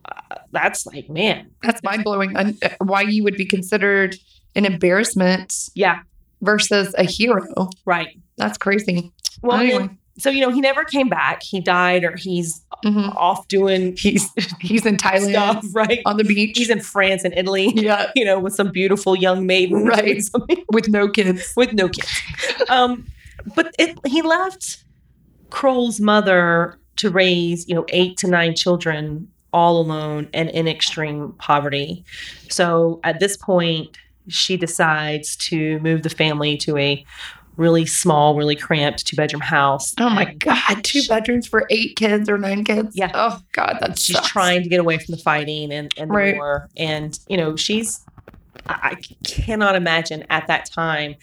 uh, 0.04 0.36
that's 0.52 0.86
like, 0.86 1.08
man, 1.08 1.50
That's 1.62 1.82
mind 1.82 2.04
blowing. 2.04 2.36
Why 2.78 3.00
you 3.02 3.24
would 3.24 3.36
be 3.36 3.46
considered 3.46 4.16
an 4.54 4.66
embarrassment 4.66 5.70
yeah, 5.74 6.00
versus 6.42 6.94
a 6.98 7.04
hero? 7.04 7.70
right. 7.86 8.20
That's 8.36 8.58
crazy. 8.58 9.12
Well, 9.42 9.58
Anyway. 9.60 9.88
So 10.18 10.30
you 10.30 10.40
know, 10.40 10.50
he 10.50 10.60
never 10.60 10.84
came 10.84 11.08
back. 11.08 11.42
He 11.42 11.60
died, 11.60 12.04
or 12.04 12.16
he's 12.16 12.62
Mhm. 12.84 13.16
off 13.16 13.48
doing 13.48 13.96
He's 13.96 14.28
he's 14.60 14.84
in 14.84 14.96
Thailand 15.06 15.30
stuff, 15.30 15.64
right? 15.72 16.00
on 16.06 16.16
the 16.18 16.24
beach. 16.24 16.56
He's 16.58 16.68
in 16.70 16.80
France 16.80 17.24
and 17.24 17.32
Italy, 17.36 17.72
yeah, 17.74 18.10
you 18.14 18.24
know, 18.24 18.38
with 18.38 18.54
some 18.54 18.70
beautiful 18.70 19.16
young 19.16 19.46
maiden, 19.46 19.84
Right. 19.94 20.16
with 20.48 20.58
with 20.70 20.88
no 20.88 21.08
kids. 21.08 21.52
with 21.56 21.72
no 21.72 21.88
kids. 21.88 22.12
Um, 22.68 23.06
but 23.56 23.74
it, 23.78 23.98
he 24.06 24.22
left 24.22 24.84
Kroll's 25.50 26.00
mother 26.00 26.78
to 26.96 27.10
raise, 27.10 27.68
you 27.68 27.74
know, 27.74 27.84
eight 27.88 28.16
to 28.18 28.26
nine 28.28 28.54
children 28.54 29.28
all 29.52 29.78
alone 29.80 30.28
and 30.34 30.48
in 30.50 30.66
extreme 30.68 31.32
poverty. 31.38 32.04
So 32.50 33.00
at 33.04 33.20
this 33.20 33.36
point, 33.36 33.96
she 34.28 34.56
decides 34.56 35.36
to 35.36 35.78
move 35.80 36.02
the 36.02 36.10
family 36.10 36.56
to 36.58 36.76
a 36.76 37.04
really 37.56 37.86
small, 37.86 38.34
really 38.36 38.56
cramped 38.56 39.06
two 39.06 39.16
bedroom 39.16 39.40
house. 39.42 39.94
Oh 40.00 40.10
my 40.10 40.34
god, 40.34 40.82
two 40.82 41.02
bedrooms 41.08 41.46
for 41.46 41.66
eight 41.70 41.96
kids 41.96 42.28
or 42.28 42.36
nine 42.38 42.64
kids. 42.64 42.96
Yeah. 42.96 43.10
Oh 43.14 43.40
god, 43.52 43.78
that's 43.80 44.02
She's 44.02 44.20
trying 44.22 44.62
to 44.62 44.68
get 44.68 44.80
away 44.80 44.98
from 44.98 45.12
the 45.14 45.18
fighting 45.22 45.72
and, 45.72 45.92
and 45.96 46.10
the 46.10 46.14
Right. 46.14 46.34
war. 46.36 46.68
And, 46.76 47.18
you 47.28 47.36
know, 47.36 47.56
she's, 47.56 48.00
I 48.66 48.90
I 48.92 48.94
cannot 49.24 49.74
imagine 49.76 50.24
at 50.30 50.46
that 50.48 50.66
time. 50.70 51.14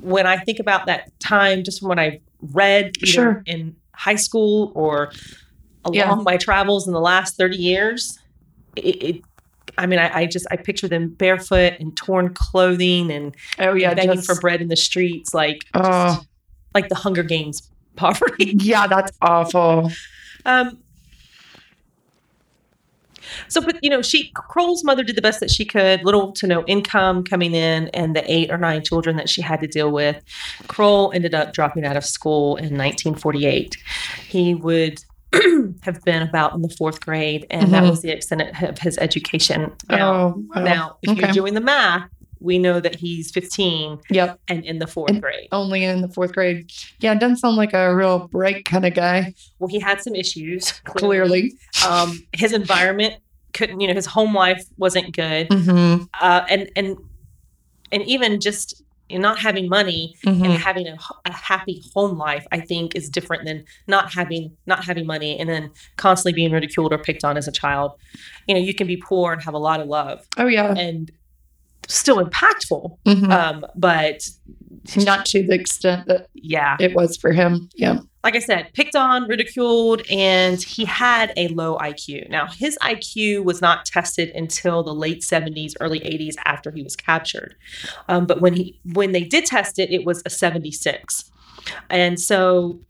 When 0.00 0.26
I 0.26 0.36
think 0.38 0.58
about 0.58 0.86
that 0.86 1.18
time, 1.20 1.64
just 1.64 1.80
from 1.80 1.88
what 1.88 1.98
I've 1.98 2.20
read 2.52 2.92
Sure. 3.06 3.42
in 3.46 3.76
high 3.92 4.16
school 4.16 4.72
or 4.74 5.10
along 5.84 5.94
Yeah. 5.94 6.14
my 6.22 6.36
travels 6.36 6.86
in 6.86 6.92
the 6.92 7.00
last 7.00 7.36
30 7.36 7.56
years, 7.56 8.18
it, 8.76 9.02
it 9.02 9.22
I 9.78 9.86
mean, 9.86 9.98
I, 9.98 10.18
I 10.20 10.26
just 10.26 10.46
I 10.50 10.56
picture 10.56 10.88
them 10.88 11.08
barefoot 11.08 11.74
and 11.80 11.96
torn 11.96 12.32
clothing 12.34 13.10
and 13.10 13.34
Oh 13.58 13.74
yeah, 13.74 13.94
begging 13.94 14.14
just, 14.14 14.26
for 14.26 14.40
bread 14.40 14.60
in 14.62 14.68
the 14.68 14.76
streets, 14.76 15.34
like 15.34 15.64
Oh. 15.74 15.80
just 16.16 16.28
like 16.74 16.88
the 16.88 16.94
Hunger 16.94 17.22
Games 17.22 17.70
poverty. 17.96 18.54
yeah, 18.58 18.86
that's 18.86 19.12
awful. 19.22 19.90
Um, 20.44 20.78
so, 23.48 23.60
but 23.60 23.78
you 23.82 23.88
know, 23.90 24.02
she 24.02 24.30
Kroll's 24.34 24.84
mother 24.84 25.02
did 25.02 25.16
the 25.16 25.22
best 25.22 25.40
that 25.40 25.50
she 25.50 25.64
could. 25.64 26.04
Little 26.04 26.30
to 26.32 26.46
no 26.46 26.62
income 26.66 27.24
coming 27.24 27.54
in, 27.54 27.88
and 27.88 28.14
the 28.14 28.30
eight 28.30 28.50
or 28.50 28.58
nine 28.58 28.82
children 28.84 29.16
that 29.16 29.28
she 29.28 29.40
had 29.42 29.60
to 29.60 29.66
deal 29.66 29.90
with. 29.90 30.22
Kroll 30.68 31.10
ended 31.14 31.34
up 31.34 31.52
dropping 31.52 31.84
out 31.84 31.96
of 31.96 32.04
school 32.04 32.56
in 32.56 32.76
1948. 32.76 33.76
He 34.28 34.54
would 34.54 35.02
have 35.82 36.02
been 36.04 36.22
about 36.22 36.54
in 36.54 36.62
the 36.62 36.68
fourth 36.78 37.00
grade, 37.00 37.46
and 37.50 37.72
that 37.72 37.82
Mhm. 37.82 37.90
was 37.90 38.02
the 38.02 38.10
extent 38.10 38.42
of 38.62 38.78
his 38.78 38.98
education. 38.98 39.72
Now, 39.88 40.12
oh, 40.14 40.44
wow. 40.54 40.62
now, 40.62 40.96
if 41.02 41.10
okay. 41.10 41.20
you're 41.20 41.32
doing 41.32 41.54
the 41.54 41.60
math, 41.60 42.08
we 42.40 42.58
know 42.58 42.78
that 42.78 42.96
he's 42.96 43.30
15 43.30 43.98
yep, 44.10 44.38
and 44.48 44.64
in 44.64 44.78
the 44.78 44.86
fourth 44.86 45.10
And- 45.10 45.22
grade. 45.22 45.48
only 45.50 45.82
in 45.84 46.02
the 46.02 46.08
fourth 46.08 46.32
grade. 46.34 46.70
Yeah, 47.00 47.12
it 47.12 47.18
doesn't 47.20 47.38
sound 47.38 47.56
like 47.56 47.72
a 47.72 47.94
real 47.94 48.28
bright 48.28 48.64
kind 48.66 48.84
of 48.84 48.92
guy. 48.94 49.34
Well, 49.58 49.68
he 49.68 49.80
had 49.80 50.02
some 50.02 50.14
issues. 50.14 50.72
Clearly. 50.84 51.54
um, 51.88 52.22
his 52.32 52.52
environment 52.52 53.14
couldn't 53.54 53.80
you 53.80 53.86
know 53.86 53.94
his 53.94 54.06
home 54.06 54.34
life 54.34 54.64
wasn't 54.78 55.14
good 55.14 55.48
Mm-hmm. 55.48 56.04
uh, 56.20 56.40
and 56.50 56.68
and 56.74 56.96
and 57.92 58.02
even 58.02 58.40
just 58.40 58.82
know, 59.10 59.28
not 59.28 59.38
having 59.38 59.68
money 59.68 60.16
mm-hmm. 60.24 60.44
and 60.44 60.54
having 60.54 60.86
a, 60.86 60.96
a 61.26 61.32
happy 61.32 61.82
home 61.94 62.16
life 62.18 62.46
i 62.52 62.60
think 62.60 62.94
is 62.94 63.08
different 63.08 63.44
than 63.44 63.64
not 63.86 64.12
having 64.12 64.56
not 64.66 64.84
having 64.84 65.06
money 65.06 65.38
and 65.38 65.48
then 65.48 65.70
constantly 65.96 66.32
being 66.32 66.52
ridiculed 66.52 66.92
or 66.92 66.98
picked 66.98 67.24
on 67.24 67.36
as 67.36 67.46
a 67.46 67.52
child 67.52 67.92
you 68.46 68.54
know 68.54 68.60
you 68.60 68.74
can 68.74 68.86
be 68.86 68.96
poor 68.96 69.32
and 69.32 69.42
have 69.42 69.54
a 69.54 69.58
lot 69.58 69.80
of 69.80 69.86
love 69.86 70.26
Oh 70.36 70.46
yeah, 70.46 70.74
and 70.74 71.10
still 71.86 72.24
impactful 72.24 72.96
Mhm. 73.06 73.30
um, 73.30 73.66
but 73.76 74.26
not 74.96 75.26
to 75.26 75.46
the 75.46 75.54
extent 75.54 76.06
that 76.06 76.28
yeah 76.34 76.76
it 76.80 76.94
was 76.94 77.16
for 77.16 77.32
him. 77.32 77.68
Yeah. 77.74 78.00
like 78.22 78.36
I 78.36 78.38
said, 78.38 78.70
picked 78.74 78.96
on, 78.96 79.28
ridiculed, 79.28 80.02
and 80.10 80.62
he 80.62 80.84
had 80.84 81.32
a 81.36 81.48
low 81.48 81.76
IQ. 81.78 82.28
Now, 82.30 82.46
his 82.46 82.78
IQ 82.82 83.44
was 83.44 83.60
not 83.60 83.84
tested 83.86 84.30
until 84.30 84.82
the 84.82 84.94
late 84.94 85.22
70s, 85.22 85.74
early 85.80 86.00
80s 86.00 86.34
after 86.44 86.70
he 86.70 86.82
was 86.82 86.96
captured. 86.96 87.56
Um, 88.08 88.26
but 88.26 88.40
when 88.40 88.54
he 88.54 88.80
when 88.92 89.12
they 89.12 89.24
did 89.24 89.46
test 89.46 89.78
it, 89.78 89.90
it 89.90 90.04
was 90.04 90.22
a 90.26 90.30
76. 90.30 91.30
And 91.90 92.20
so 92.20 92.80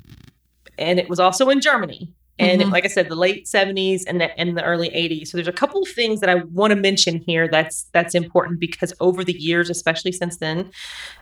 and 0.79 0.99
it 0.99 1.09
was 1.09 1.21
also 1.21 1.49
in 1.51 1.61
Germany. 1.61 2.13
And 2.39 2.61
Mhm. 2.63 2.73
like 2.73 2.85
I 2.85 2.89
said, 2.89 3.09
the 3.09 3.15
late 3.15 3.47
70s 3.47 4.05
and 4.07 4.21
the, 4.21 4.37
and 4.39 4.57
the 4.57 4.65
early 4.65 4.89
80s. 4.89 5.31
So 5.31 5.37
there's 5.37 5.47
a 5.49 5.53
couple 5.53 5.83
of 5.83 5.89
things 5.89 6.21
that 6.21 6.29
I 6.29 6.37
want 6.53 6.73
to 6.73 6.77
mention 6.77 7.23
here 7.27 7.49
that's 7.49 7.87
that's 7.93 8.15
important 8.15 8.59
because 8.61 8.93
over 9.01 9.23
the 9.25 9.33
years, 9.39 9.71
especially 9.71 10.13
since 10.13 10.39
then, 10.39 10.71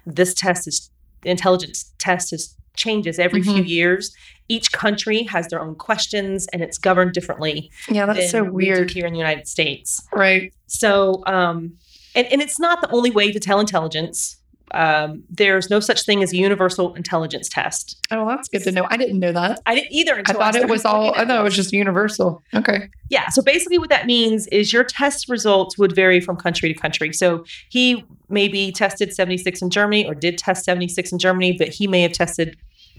this 0.07 0.33
test 0.35 0.67
is 0.67 0.91
the 1.23 1.31
intelligence 1.31 1.93
test 1.99 2.33
is 2.33 2.57
changes 2.77 3.19
every 3.19 3.43
few 3.43 3.63
Mhm. 3.63 3.69
years. 3.69 4.15
Each 4.49 4.73
country 4.73 5.25
has 5.25 5.47
their 5.49 5.61
own 5.61 5.75
questions 5.75 6.47
and 6.53 6.63
it's 6.63 6.79
governed 6.79 7.13
differently. 7.13 7.71
Yeah, 7.91 8.07
that's 8.07 8.31
so 8.31 8.45
than 8.45 8.55
we 8.55 8.65
weird. 8.69 8.91
here 8.91 9.05
in 9.07 9.13
the 9.13 9.19
United 9.19 9.47
States. 9.47 10.01
Right. 10.13 10.53
So, 10.67 11.23
um, 11.27 11.75
and, 12.15 12.27
and 12.33 12.41
it's 12.41 12.59
not 12.59 12.81
the 12.81 12.91
only 12.91 13.11
way 13.11 13.31
to 13.31 13.39
tell 13.39 13.61
intelligence. 13.61 14.39
Um, 14.71 15.25
there's 15.29 15.69
no 15.69 15.81
such 15.81 16.05
thing 16.07 16.23
as 16.23 16.33
a 16.33 16.37
universal 16.37 16.95
intelligence 16.95 17.49
test. 17.49 17.99
Oh, 18.11 18.27
that's 18.29 18.49
good 18.49 18.63
to 18.65 18.73
know. 18.73 18.87
I 18.91 18.97
didn't 18.97 19.19
know 19.19 19.33
that. 19.33 19.61
I 19.67 19.75
didn't 19.75 19.93
either. 19.93 20.23
I 20.27 20.33
thought 20.33 20.55
it 20.55 20.69
was 20.69 20.85
all. 20.85 21.15
I 21.15 21.27
thought 21.27 21.41
it 21.41 21.43
was 21.43 21.57
just 21.57 21.73
universal. 21.73 22.43
Okay. 22.55 22.89
Yeah. 23.11 23.29
So 23.29 23.43
basically, 23.43 23.79
what 23.79 23.91
that 23.91 24.07
means 24.07 24.47
is 24.47 24.73
your 24.73 24.85
test 24.85 25.29
results 25.29 25.77
would 25.77 25.95
vary 25.95 26.21
from 26.21 26.37
country 26.37 26.73
to 26.73 26.79
country. 26.81 27.13
So 27.13 27.45
he 27.69 28.05
maybe 28.31 28.73
tested 28.73 29.13
76 29.15 29.61
in 29.61 29.69
Germany 29.71 30.07
or 30.07 30.15
did 30.15 30.39
test 30.39 30.65
76 30.65 31.13
in 31.13 31.19
Germany, 31.19 31.57
but 31.59 31.69
he 31.69 31.87
may 31.87 32.01
have 32.03 32.13
tested, 32.13 32.57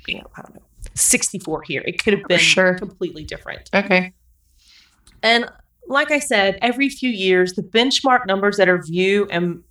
you 0.08 0.16
know, 0.20 0.28
I 0.38 0.42
don't 0.44 0.56
know, 0.56 0.62
64 0.94 1.64
here. 1.64 1.82
It 1.88 2.04
could 2.04 2.14
have 2.14 2.28
been 2.28 2.38
Sure. 2.40 2.76
completely 2.78 3.24
different. 3.24 3.70
Okay. 3.74 4.14
And 5.24 5.50
like 5.88 6.12
I 6.12 6.20
said, 6.20 6.60
every 6.62 6.90
few 6.90 7.10
years, 7.10 7.54
the 7.54 7.64
benchmark 7.64 8.26
numbers 8.28 8.58
that 8.58 8.70
are 8.70 8.82
viewed 8.82 9.32
and 9.32 9.64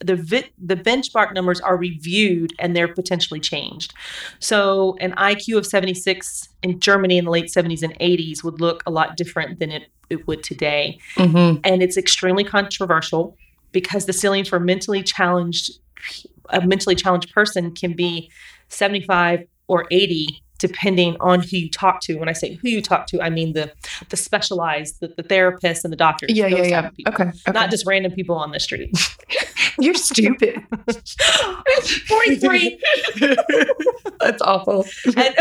the 0.00 0.16
vi- 0.16 0.50
the 0.58 0.76
benchmark 0.76 1.32
numbers 1.32 1.60
are 1.60 1.76
reviewed 1.76 2.52
and 2.58 2.74
they're 2.74 2.92
potentially 2.92 3.40
changed. 3.40 3.94
So 4.38 4.96
an 5.00 5.12
IQ 5.12 5.58
of 5.58 5.66
76 5.66 6.48
in 6.62 6.80
Germany 6.80 7.18
in 7.18 7.24
the 7.24 7.30
late 7.30 7.46
70s 7.46 7.82
and 7.82 7.98
80s 7.98 8.44
would 8.44 8.60
look 8.60 8.82
a 8.86 8.90
lot 8.90 9.16
different 9.16 9.58
than 9.58 9.70
it, 9.70 9.90
it 10.10 10.26
would 10.26 10.42
today. 10.42 10.98
Mm-hmm. 11.16 11.60
And 11.64 11.82
it's 11.82 11.96
extremely 11.96 12.44
controversial 12.44 13.36
because 13.72 14.06
the 14.06 14.12
ceiling 14.12 14.44
for 14.44 14.60
mentally 14.60 15.02
challenged 15.02 15.78
a 16.50 16.66
mentally 16.66 16.94
challenged 16.94 17.32
person 17.34 17.74
can 17.74 17.92
be 17.92 18.30
75 18.68 19.46
or 19.66 19.86
80 19.90 20.42
depending 20.58 21.16
on 21.20 21.40
who 21.40 21.56
you 21.56 21.70
talk 21.70 22.00
to. 22.02 22.16
When 22.16 22.28
I 22.28 22.32
say 22.32 22.54
who 22.54 22.68
you 22.68 22.82
talk 22.82 23.06
to, 23.08 23.22
I 23.22 23.30
mean 23.30 23.52
the 23.52 23.72
the 24.08 24.16
specialized, 24.16 25.00
the, 25.00 25.08
the 25.08 25.22
therapists 25.22 25.84
and 25.84 25.92
the 25.92 25.96
doctors. 25.96 26.32
Yeah, 26.32 26.46
yeah, 26.46 26.62
yeah. 26.64 26.90
Okay. 27.08 27.24
okay. 27.24 27.52
Not 27.52 27.70
just 27.70 27.86
random 27.86 28.12
people 28.12 28.36
on 28.36 28.50
the 28.50 28.60
street. 28.60 28.96
You're 29.80 29.94
stupid. 29.94 30.60
43. 32.08 32.80
That's 34.20 34.42
awful. 34.42 34.84
and 35.16 35.34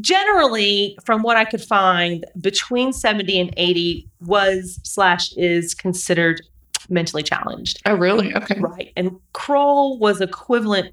generally, 0.00 0.98
from 1.04 1.22
what 1.22 1.36
I 1.36 1.44
could 1.44 1.62
find, 1.62 2.24
between 2.40 2.92
70 2.92 3.40
and 3.40 3.54
80 3.56 4.08
was 4.20 4.80
slash 4.82 5.32
is 5.36 5.74
considered 5.74 6.42
mentally 6.88 7.22
challenged. 7.22 7.80
Oh, 7.86 7.94
really? 7.94 8.34
Okay. 8.34 8.58
Right. 8.58 8.92
And 8.96 9.12
Kroll 9.32 9.98
was 9.98 10.20
equivalent 10.20 10.92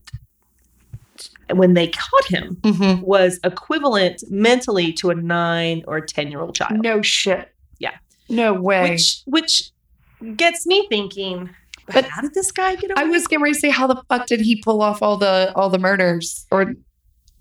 when 1.53 1.73
they 1.73 1.87
caught 1.87 2.25
him 2.27 2.57
Mm-hmm. 2.61 3.01
was 3.01 3.39
equivalent 3.43 4.23
mentally 4.29 4.93
to 4.93 5.09
a 5.09 5.15
9 5.15 5.83
or 5.87 5.97
a 5.97 6.05
10 6.05 6.29
year 6.31 6.41
old 6.41 6.55
child. 6.55 6.81
No 6.81 7.01
shit. 7.01 7.53
Yeah. 7.79 7.95
No 8.29 8.53
way. 8.53 8.91
Which 8.91 9.21
which 9.25 9.71
gets 10.35 10.65
me 10.67 10.85
thinking, 10.89 11.49
but 11.87 12.05
how 12.05 12.21
did 12.21 12.33
this 12.33 12.51
guy 12.51 12.75
get 12.75 12.91
away? 12.91 13.01
I 13.01 13.05
was 13.05 13.25
getting 13.27 13.41
ready 13.43 13.53
to 13.55 13.59
say, 13.59 13.69
how 13.69 13.87
the 13.87 14.01
fuck 14.09 14.27
did 14.27 14.41
he 14.41 14.61
pull 14.61 14.81
off 14.81 15.01
all 15.01 15.17
the 15.17 15.51
all 15.55 15.69
the 15.69 15.79
murders? 15.79 16.45
Or 16.51 16.73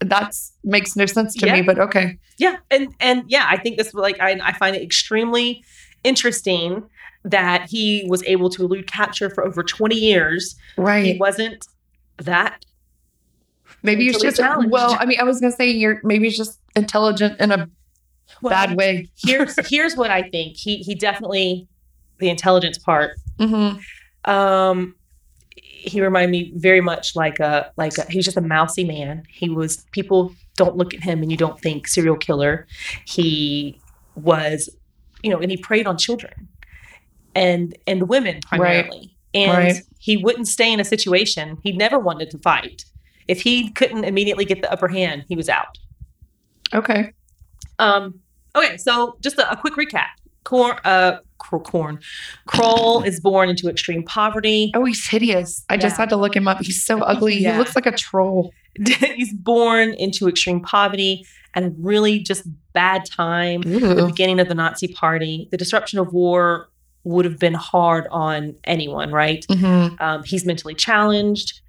that 0.00 0.34
makes 0.64 0.94
no 0.96 1.06
sense 1.06 1.34
to 1.34 1.52
me. 1.52 1.60
But 1.62 1.78
okay. 1.78 2.18
Yeah, 2.38 2.56
and 2.70 2.88
and 3.00 3.24
yeah, 3.26 3.46
I 3.50 3.56
think 3.58 3.76
this 3.78 3.92
like 3.94 4.18
I 4.20 4.38
I 4.42 4.52
find 4.52 4.74
it 4.76 4.82
extremely 4.82 5.62
interesting 6.04 6.84
that 7.24 7.68
he 7.68 8.06
was 8.08 8.22
able 8.24 8.48
to 8.48 8.62
elude 8.62 8.86
capture 8.86 9.28
for 9.28 9.44
over 9.44 9.62
20 9.62 9.96
years. 9.96 10.54
Right. 10.76 11.04
He 11.04 11.18
wasn't 11.18 11.66
that 12.18 12.64
Maybe 13.82 14.04
he's 14.04 14.22
mentally 14.22 14.64
just 14.64 14.70
well. 14.70 14.96
I 14.98 15.06
mean, 15.06 15.20
I 15.20 15.24
was 15.24 15.40
gonna 15.40 15.52
say 15.52 15.70
you're 15.70 16.00
maybe 16.04 16.24
he's 16.24 16.36
just 16.36 16.60
intelligent 16.74 17.40
in 17.40 17.52
a 17.52 17.68
well, 18.42 18.50
bad 18.50 18.76
way. 18.76 19.08
Here's 19.16 19.54
here's 19.68 19.96
what 19.96 20.10
I 20.10 20.22
think. 20.28 20.56
He 20.56 20.78
he 20.78 20.94
definitely 20.94 21.68
the 22.18 22.28
intelligence 22.28 22.78
part. 22.78 23.12
Mm-hmm. 23.38 24.30
Um 24.30 24.94
he 25.60 26.00
reminded 26.00 26.30
me 26.30 26.52
very 26.56 26.80
much 26.80 27.14
like 27.14 27.38
a 27.38 27.72
like 27.76 27.96
a, 27.98 28.04
he 28.10 28.18
was 28.18 28.24
just 28.24 28.36
a 28.36 28.42
mousy 28.42 28.84
man. 28.84 29.22
He 29.28 29.48
was 29.48 29.84
people 29.92 30.34
don't 30.56 30.76
look 30.76 30.92
at 30.92 31.02
him 31.02 31.22
and 31.22 31.30
you 31.30 31.36
don't 31.36 31.60
think 31.60 31.86
serial 31.86 32.16
killer. 32.16 32.66
He 33.06 33.80
was, 34.16 34.68
you 35.22 35.30
know, 35.30 35.38
and 35.38 35.50
he 35.50 35.56
preyed 35.56 35.86
on 35.86 35.96
children 35.96 36.48
and 37.34 37.76
and 37.86 38.08
women 38.08 38.40
primarily. 38.46 39.14
And 39.34 39.52
Right. 39.52 39.82
he 39.98 40.16
wouldn't 40.16 40.48
stay 40.48 40.72
in 40.72 40.80
a 40.80 40.84
situation. 40.84 41.58
He 41.62 41.72
never 41.72 41.98
wanted 41.98 42.30
to 42.30 42.38
fight. 42.38 42.84
If 43.28 43.42
he 43.42 43.70
couldn't 43.70 44.04
immediately 44.04 44.44
get 44.44 44.62
the 44.62 44.72
upper 44.72 44.88
hand, 44.88 45.24
he 45.28 45.36
was 45.36 45.48
out. 45.48 45.78
Okay. 46.74 47.12
Um, 47.78 48.20
okay, 48.56 48.76
so 48.76 49.16
just 49.20 49.38
a, 49.38 49.50
a 49.52 49.56
quick 49.56 49.74
recap. 49.74 50.06
Corn, 50.44 50.76
uh, 50.84 51.18
Cor- 51.38 51.62
corn. 51.62 52.00
Kroll 52.46 53.02
is 53.02 53.20
born 53.20 53.48
into 53.48 53.68
extreme 53.68 54.02
poverty. 54.02 54.72
Oh, 54.74 54.84
he's 54.84 55.06
hideous. 55.06 55.64
I 55.68 55.76
just 55.76 55.96
had 55.96 56.08
to 56.08 56.16
look 56.16 56.34
him 56.34 56.48
up. 56.48 56.58
He's 56.62 56.84
so 56.84 57.00
ugly. 57.02 57.36
Yeah. 57.36 57.52
He 57.52 57.58
looks 57.58 57.76
like 57.76 57.86
a 57.86 57.92
troll. 57.92 58.52
He's 59.16 59.32
born 59.34 59.92
into 59.94 60.28
extreme 60.28 60.60
poverty 60.60 61.26
and 61.54 61.64
a 61.64 61.70
really 61.80 62.20
just 62.20 62.44
bad 62.72 63.04
time. 63.06 63.62
The 63.62 64.06
beginning 64.06 64.38
of 64.40 64.48
the 64.48 64.54
Nazi 64.54 64.88
Party, 64.88 65.48
the 65.50 65.56
disruption 65.56 65.98
of 65.98 66.12
war 66.12 66.68
would 67.04 67.24
have 67.24 67.38
been 67.40 67.54
hard 67.54 68.06
on 68.10 68.54
anyone, 68.64 69.10
right? 69.10 69.44
Mhm. 69.48 70.00
Um, 70.00 70.22
he's 70.24 70.44
mentally 70.44 70.74
challenged. 70.74 71.60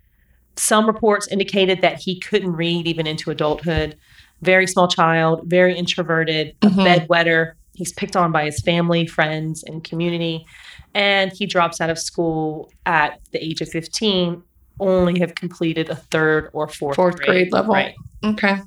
Some 0.60 0.86
reports 0.88 1.28
indicated 1.30 1.82
that 1.82 2.00
he 2.00 2.20
couldn't 2.20 2.52
read 2.52 2.86
even 2.86 3.08
into 3.08 3.32
adulthood. 3.32 3.96
Very 4.42 4.68
small 4.68 4.88
child, 4.90 5.44
very 5.46 5.74
introverted, 5.78 6.56
a 6.62 6.68
Mhm. 6.68 6.86
bedwetter. 7.08 7.54
He's 7.76 7.94
picked 7.94 8.16
on 8.18 8.32
by 8.34 8.44
his 8.46 8.60
family, 8.62 9.08
friends, 9.08 9.64
and 9.64 9.84
community. 9.84 10.46
And 10.94 11.32
he 11.32 11.46
drops 11.46 11.80
out 11.80 11.90
of 11.90 11.98
school 11.98 12.70
at 12.86 13.20
the 13.32 13.44
age 13.44 13.62
of 13.62 13.70
15, 13.70 14.44
only 14.82 15.20
have 15.20 15.36
completed 15.36 15.90
a 15.90 15.96
third 15.96 16.50
or 16.54 16.68
fourth, 16.68 16.96
Fourth 16.98 17.22
grade 17.22 17.54
level. 17.54 17.74
Right. 17.74 17.96
Okay. 18.24 18.58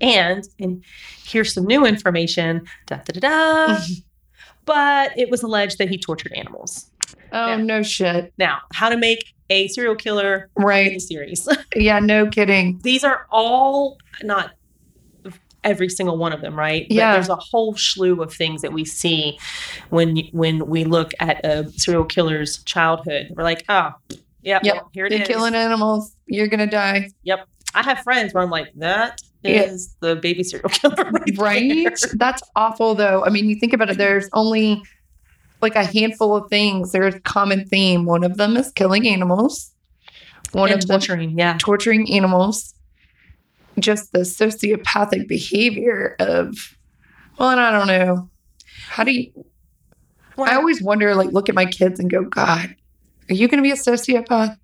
And 0.00 0.42
and 0.58 0.82
here's 1.24 1.52
some 1.54 1.64
new 1.66 1.84
information. 1.84 2.62
Da, 2.86 2.96
da, 3.04 3.20
da, 3.20 3.20
da. 3.68 3.78
but 4.64 5.12
it 5.18 5.28
was 5.30 5.42
alleged 5.42 5.78
that 5.78 5.88
he 5.90 5.98
tortured 5.98 6.32
animals. 6.32 6.90
Oh 7.32 7.48
Yeah. 7.48 7.56
no 7.56 7.82
shit. 7.82 8.32
Now, 8.38 8.58
how 8.72 8.88
to 8.88 8.96
make 8.96 9.34
a 9.52 9.68
serial 9.68 9.94
killer 9.94 10.48
Right. 10.56 11.00
series. 11.00 11.48
Yeah. 11.76 11.98
No 12.00 12.26
kidding. 12.26 12.80
These 12.82 13.04
are 13.04 13.26
all 13.30 13.98
not 14.22 14.52
every 15.64 15.88
single 15.88 16.16
one 16.18 16.32
of 16.32 16.40
them, 16.40 16.58
right? 16.58 16.86
But 16.88 16.94
Yeah. 16.96 17.12
there's 17.12 17.28
a 17.28 17.36
whole 17.36 17.76
slew 17.76 18.20
of 18.22 18.32
things 18.32 18.62
that 18.62 18.72
we 18.72 18.84
see 18.84 19.38
when 19.90 20.16
when 20.32 20.66
we 20.66 20.84
look 20.84 21.12
at 21.20 21.44
a 21.46 21.70
serial 21.72 22.04
killer's 22.04 22.62
childhood. 22.64 23.28
We're 23.36 23.44
like, 23.44 23.64
oh, 23.68 23.92
yeah, 24.42 24.58
Yep. 24.62 24.74
well, 24.74 24.90
here 24.92 25.06
it 25.06 25.12
You're 25.12 25.22
is. 25.22 25.28
killing 25.28 25.54
animals. 25.54 26.16
You're 26.26 26.48
gonna 26.48 26.66
die. 26.66 27.10
Yep. 27.22 27.46
I 27.74 27.82
have 27.84 27.98
friends 28.00 28.34
where 28.34 28.42
I'm 28.42 28.50
like, 28.50 28.68
that 28.76 29.20
is 29.44 29.94
Yeah. 30.02 30.08
the 30.08 30.16
baby 30.16 30.42
serial 30.42 30.68
killer, 30.78 31.10
right? 31.12 31.38
Right? 31.38 31.98
That's 32.14 32.42
awful 32.56 32.94
though. 32.96 33.24
I 33.24 33.28
mean, 33.30 33.48
you 33.48 33.54
think 33.56 33.72
about 33.72 33.88
it, 33.90 33.98
there's 33.98 34.28
only 34.32 34.82
like 35.62 35.76
a 35.76 35.84
handful 35.84 36.36
of 36.36 36.48
things. 36.50 36.92
There's 36.92 37.14
a 37.14 37.20
common 37.20 37.66
theme. 37.66 38.04
One 38.04 38.24
of 38.24 38.36
them 38.36 38.56
is 38.56 38.70
killing 38.72 39.06
animals. 39.06 39.72
One 40.52 40.70
and 40.70 40.82
of 40.82 40.88
them 40.88 41.00
torturing, 41.00 41.38
yeah. 41.38 41.56
torturing 41.58 42.12
animals. 42.12 42.74
Just 43.78 44.12
the 44.12 44.20
sociopathic 44.20 45.26
behavior 45.28 46.16
of 46.18 46.76
well, 47.38 47.50
and 47.50 47.60
I 47.60 47.70
don't 47.70 47.86
know. 47.86 48.28
How 48.88 49.04
do 49.04 49.12
you 49.12 49.32
I 50.38 50.54
always 50.56 50.82
wonder, 50.82 51.14
like, 51.14 51.30
look 51.32 51.48
at 51.48 51.54
my 51.54 51.66
kids 51.66 52.00
and 52.00 52.10
go, 52.10 52.22
God, 52.22 52.74
are 53.30 53.34
you 53.34 53.48
gonna 53.48 53.62
be 53.62 53.70
a 53.70 53.76
sociopath? 53.76 54.56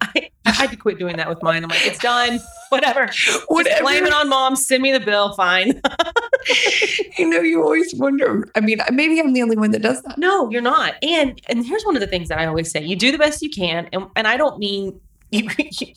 I, 0.00 0.30
I 0.44 0.50
had 0.50 0.70
to 0.70 0.76
quit 0.76 0.98
doing 0.98 1.16
that 1.16 1.28
with 1.28 1.42
mine. 1.42 1.62
I'm 1.62 1.70
like, 1.70 1.86
it's 1.86 1.98
done. 1.98 2.40
Whatever. 2.68 3.06
Just 3.06 3.44
Whatever. 3.48 3.82
blame 3.82 4.04
it 4.04 4.12
on 4.12 4.28
mom. 4.28 4.56
Send 4.56 4.82
me 4.82 4.92
the 4.92 5.00
bill. 5.00 5.34
Fine. 5.34 5.80
you 7.18 7.28
know, 7.28 7.40
you 7.40 7.62
always 7.62 7.94
wonder. 7.94 8.48
I 8.54 8.60
mean, 8.60 8.78
maybe 8.90 9.20
I'm 9.20 9.32
the 9.32 9.42
only 9.42 9.56
one 9.56 9.70
that 9.72 9.82
does 9.82 10.02
that. 10.02 10.18
no, 10.18 10.50
you're 10.50 10.62
not. 10.62 10.94
And 11.02 11.40
and 11.48 11.64
here's 11.66 11.84
one 11.84 11.96
of 11.96 12.00
the 12.00 12.06
things 12.06 12.28
that 12.28 12.38
I 12.38 12.46
always 12.46 12.70
say: 12.70 12.82
you 12.82 12.96
do 12.96 13.12
the 13.12 13.18
best 13.18 13.42
you 13.42 13.50
can, 13.50 13.88
and 13.92 14.06
and 14.16 14.26
I 14.26 14.36
don't 14.36 14.58
mean 14.58 15.00
you 15.30 15.48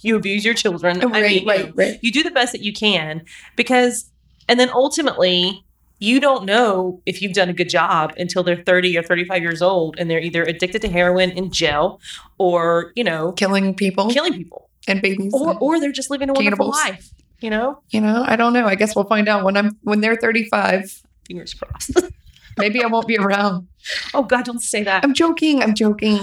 you 0.01 0.15
abuse 0.15 0.45
your 0.45 0.53
children. 0.53 1.01
I 1.01 1.05
right, 1.05 1.23
mean, 1.23 1.47
right, 1.47 1.67
you, 1.67 1.73
right. 1.75 1.99
you 2.01 2.11
do 2.11 2.23
the 2.23 2.31
best 2.31 2.51
that 2.53 2.61
you 2.61 2.73
can 2.73 3.23
because, 3.55 4.09
and 4.49 4.59
then 4.59 4.69
ultimately. 4.69 5.61
You 5.99 6.19
don't 6.19 6.43
know 6.43 7.01
if 7.05 7.21
you've 7.21 7.31
done 7.31 7.47
a 7.47 7.53
good 7.53 7.69
job 7.69 8.13
until 8.17 8.43
they're 8.43 8.61
30 8.61 8.97
or 8.97 9.01
35 9.01 9.41
years 9.41 9.61
old 9.61 9.95
and 9.97 10.09
they're 10.11 10.19
either 10.19 10.43
addicted 10.43 10.81
to 10.81 10.89
heroin 10.89 11.31
in 11.31 11.51
jail 11.53 12.01
or, 12.37 12.91
you 12.97 13.03
know, 13.05 13.31
Killing 13.31 13.73
people 13.73 14.09
killing 14.09 14.33
people. 14.33 14.69
and 14.89 15.01
babies. 15.01 15.33
Or 15.33 15.57
or 15.57 15.79
they're 15.79 15.93
just 15.93 16.09
living 16.09 16.29
a 16.29 16.33
wonderful 16.33 16.73
Cannibals. 16.73 16.75
life, 16.83 17.09
you 17.45 17.51
know? 17.51 17.79
you 17.91 18.01
know, 18.01 18.23
I 18.27 18.35
don't 18.35 18.53
know. 18.53 18.65
I 18.65 18.75
guess 18.75 18.95
we'll 18.95 19.05
find 19.05 19.27
out 19.29 19.43
when 19.45 19.55
I'm 19.55 19.77
when 19.83 20.01
they're 20.01 20.15
35. 20.15 21.03
Fingers 21.27 21.53
crossed. 21.53 22.01
Maybe 22.57 22.81
I 22.83 22.87
won't 22.87 23.07
be 23.07 23.17
around. 23.17 23.67
oh 24.13 24.23
God, 24.23 24.45
don't 24.45 24.61
say 24.61 24.83
that. 24.83 25.03
I'm 25.03 25.13
joking. 25.13 25.61
I'm 25.61 25.75
joking. 25.75 26.19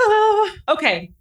Ah, 0.00 0.50
okay. 0.74 1.12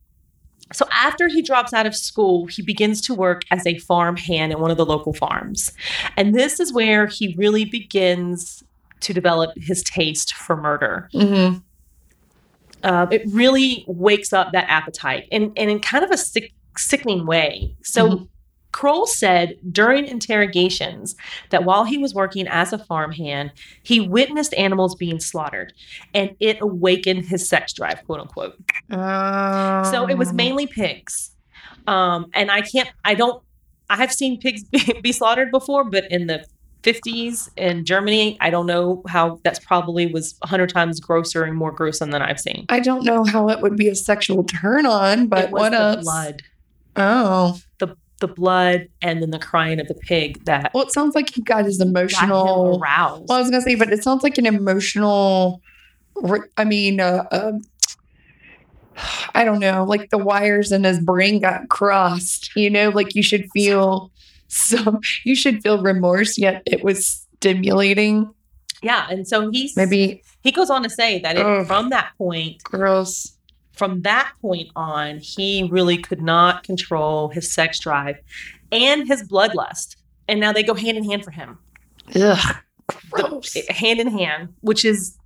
So 0.73 0.85
after 0.91 1.27
he 1.27 1.41
drops 1.43 1.71
out 1.73 1.85
of 1.85 1.95
school, 1.95 2.47
he 2.47 2.61
begins 2.63 2.99
to 3.01 3.13
work 3.13 3.43
as 3.51 3.65
a 3.67 3.77
farm 3.77 4.17
hand 4.17 4.51
at 4.51 4.59
one 4.59 4.71
of 4.71 4.77
the 4.77 4.85
local 4.85 5.13
farms. 5.13 5.71
And 6.17 6.33
this 6.35 6.59
is 6.59 6.73
where 6.73 7.05
he 7.07 7.35
really 7.37 7.65
begins 7.65 8.63
to 9.01 9.13
develop 9.13 9.51
his 9.57 9.83
taste 9.83 10.33
for 10.33 10.55
murder. 10.57 11.07
hmm 11.13 11.57
Uh, 12.83 13.05
it 13.11 13.21
really 13.27 13.85
wakes 13.87 14.33
up 14.33 14.51
that 14.53 14.65
appetite 14.67 15.27
and, 15.31 15.51
and 15.57 15.69
in 15.69 15.79
kind 15.79 16.03
of 16.03 16.11
a 16.11 16.17
sick, 16.17 16.51
sickening 16.77 17.25
way. 17.25 17.75
So 17.83 18.01
Mhm. 18.09 18.27
Kroll 18.75 19.05
said 19.07 19.55
during 19.71 20.05
interrogations 20.05 21.15
that 21.49 21.63
while 21.63 21.85
he 21.85 21.97
was 21.97 22.13
working 22.13 22.45
as 22.45 22.73
a 22.73 22.77
farmhand, 22.77 23.53
he 23.83 24.01
witnessed 24.01 24.53
animals 24.55 24.95
being 24.95 25.21
slaughtered 25.21 25.71
and 26.13 26.35
it 26.41 26.57
awakened 26.59 27.23
his 27.25 27.47
sex 27.47 27.71
drive, 27.71 28.03
quote 28.05 28.19
unquote. 28.19 28.55
So 29.91 30.07
it 30.09 30.17
was 30.17 30.29
Um, 30.31 30.35
mainly 30.35 30.67
pigs. 30.67 31.31
Um, 31.87 32.25
and 32.33 32.51
I 32.51 32.61
can't, 32.61 32.89
I 33.05 33.13
don't, 33.13 33.41
I 33.89 33.95
have 33.95 34.11
seen 34.11 34.39
pigs 34.41 34.63
be, 34.71 34.79
be 35.01 35.11
slaughtered 35.13 35.51
before, 35.51 35.85
but 35.85 36.11
in 36.11 36.27
the 36.27 36.43
50s 36.83 37.47
in 37.55 37.85
Germany, 37.85 38.37
I 38.41 38.49
don't 38.49 38.65
know 38.65 39.03
how 39.07 39.39
that's 39.45 39.59
probably 39.59 40.05
was 40.07 40.35
100 40.39 40.69
times 40.69 40.99
grosser 40.99 41.43
and 41.45 41.55
more 41.55 41.71
gruesome 41.71 42.11
than 42.11 42.21
I've 42.21 42.41
seen. 42.41 42.65
I 42.67 42.81
don't 42.81 43.05
know 43.05 43.23
how 43.23 43.47
it 43.47 43.61
would 43.61 43.77
be 43.77 43.87
a 43.87 43.95
sexual 43.95 44.43
turn 44.43 44.85
on, 44.85 45.27
but 45.27 45.45
it 45.45 45.51
was 45.51 45.61
what 45.61 45.69
the 45.71 45.77
else? 45.79 46.03
blood, 46.03 46.41
Oh, 46.97 47.57
the 47.79 47.95
blood, 48.21 48.87
and 49.01 49.21
then 49.21 49.31
the 49.31 49.39
crying 49.39 49.79
of 49.79 49.87
the 49.87 49.93
pig 49.93 50.43
that 50.45 50.71
well, 50.73 50.83
it 50.83 50.91
sounds 50.91 51.15
like 51.15 51.33
he 51.33 51.41
got 51.41 51.65
his 51.65 51.77
got 51.77 51.87
emotional. 51.87 52.79
aroused. 52.81 53.25
Well, 53.27 53.37
I 53.37 53.41
was 53.41 53.49
gonna 53.49 53.61
say, 53.61 53.75
but 53.75 53.91
it 53.91 54.03
sounds 54.03 54.23
like 54.23 54.37
an 54.37 54.45
emotional. 54.45 55.61
I 56.57 56.63
mean, 56.63 56.99
uh, 57.01 57.25
um, 57.31 57.61
I 59.33 59.43
don't 59.43 59.59
know, 59.59 59.83
like 59.83 60.09
the 60.09 60.17
wires 60.17 60.71
in 60.71 60.83
his 60.85 60.99
brain 60.99 61.39
got 61.41 61.67
crossed. 61.69 62.55
You 62.55 62.69
know, 62.69 62.89
like 62.89 63.15
you 63.15 63.23
should 63.23 63.47
feel 63.51 64.11
some. 64.47 65.01
You 65.23 65.35
should 65.35 65.61
feel 65.61 65.81
remorse, 65.81 66.37
yet 66.37 66.63
it 66.65 66.83
was 66.83 67.27
stimulating. 67.37 68.33
yeah, 68.81 69.07
and 69.09 69.27
so 69.27 69.49
he's 69.51 69.75
Maybe 69.75 70.23
he 70.41 70.51
goes 70.51 70.69
on 70.69 70.83
to 70.83 70.89
say 70.89 71.19
that 71.19 71.37
it, 71.37 71.67
from 71.67 71.89
that 71.89 72.11
point, 72.17 72.63
gross. 72.63 73.34
From 73.75 74.01
that 74.03 74.31
point 74.41 74.69
on, 74.75 75.19
he 75.19 75.67
really 75.71 75.97
could 75.97 76.21
not 76.21 76.63
control 76.63 77.29
his 77.29 77.51
sex 77.51 77.79
drive 77.79 78.17
and 78.71 79.07
his 79.07 79.27
bloodlust. 79.27 79.95
And 80.27 80.39
now 80.39 80.51
they 80.51 80.63
go 80.63 80.73
hand 80.73 80.97
in 80.97 81.03
hand 81.03 81.23
for 81.23 81.31
him, 81.31 81.59
Ugh, 82.15 82.55
gross. 83.11 83.55
Eh, 83.55 83.71
hand 83.71 83.99
in 83.99 84.07
hand, 84.07 84.53
which 84.61 84.83
is 84.83 85.17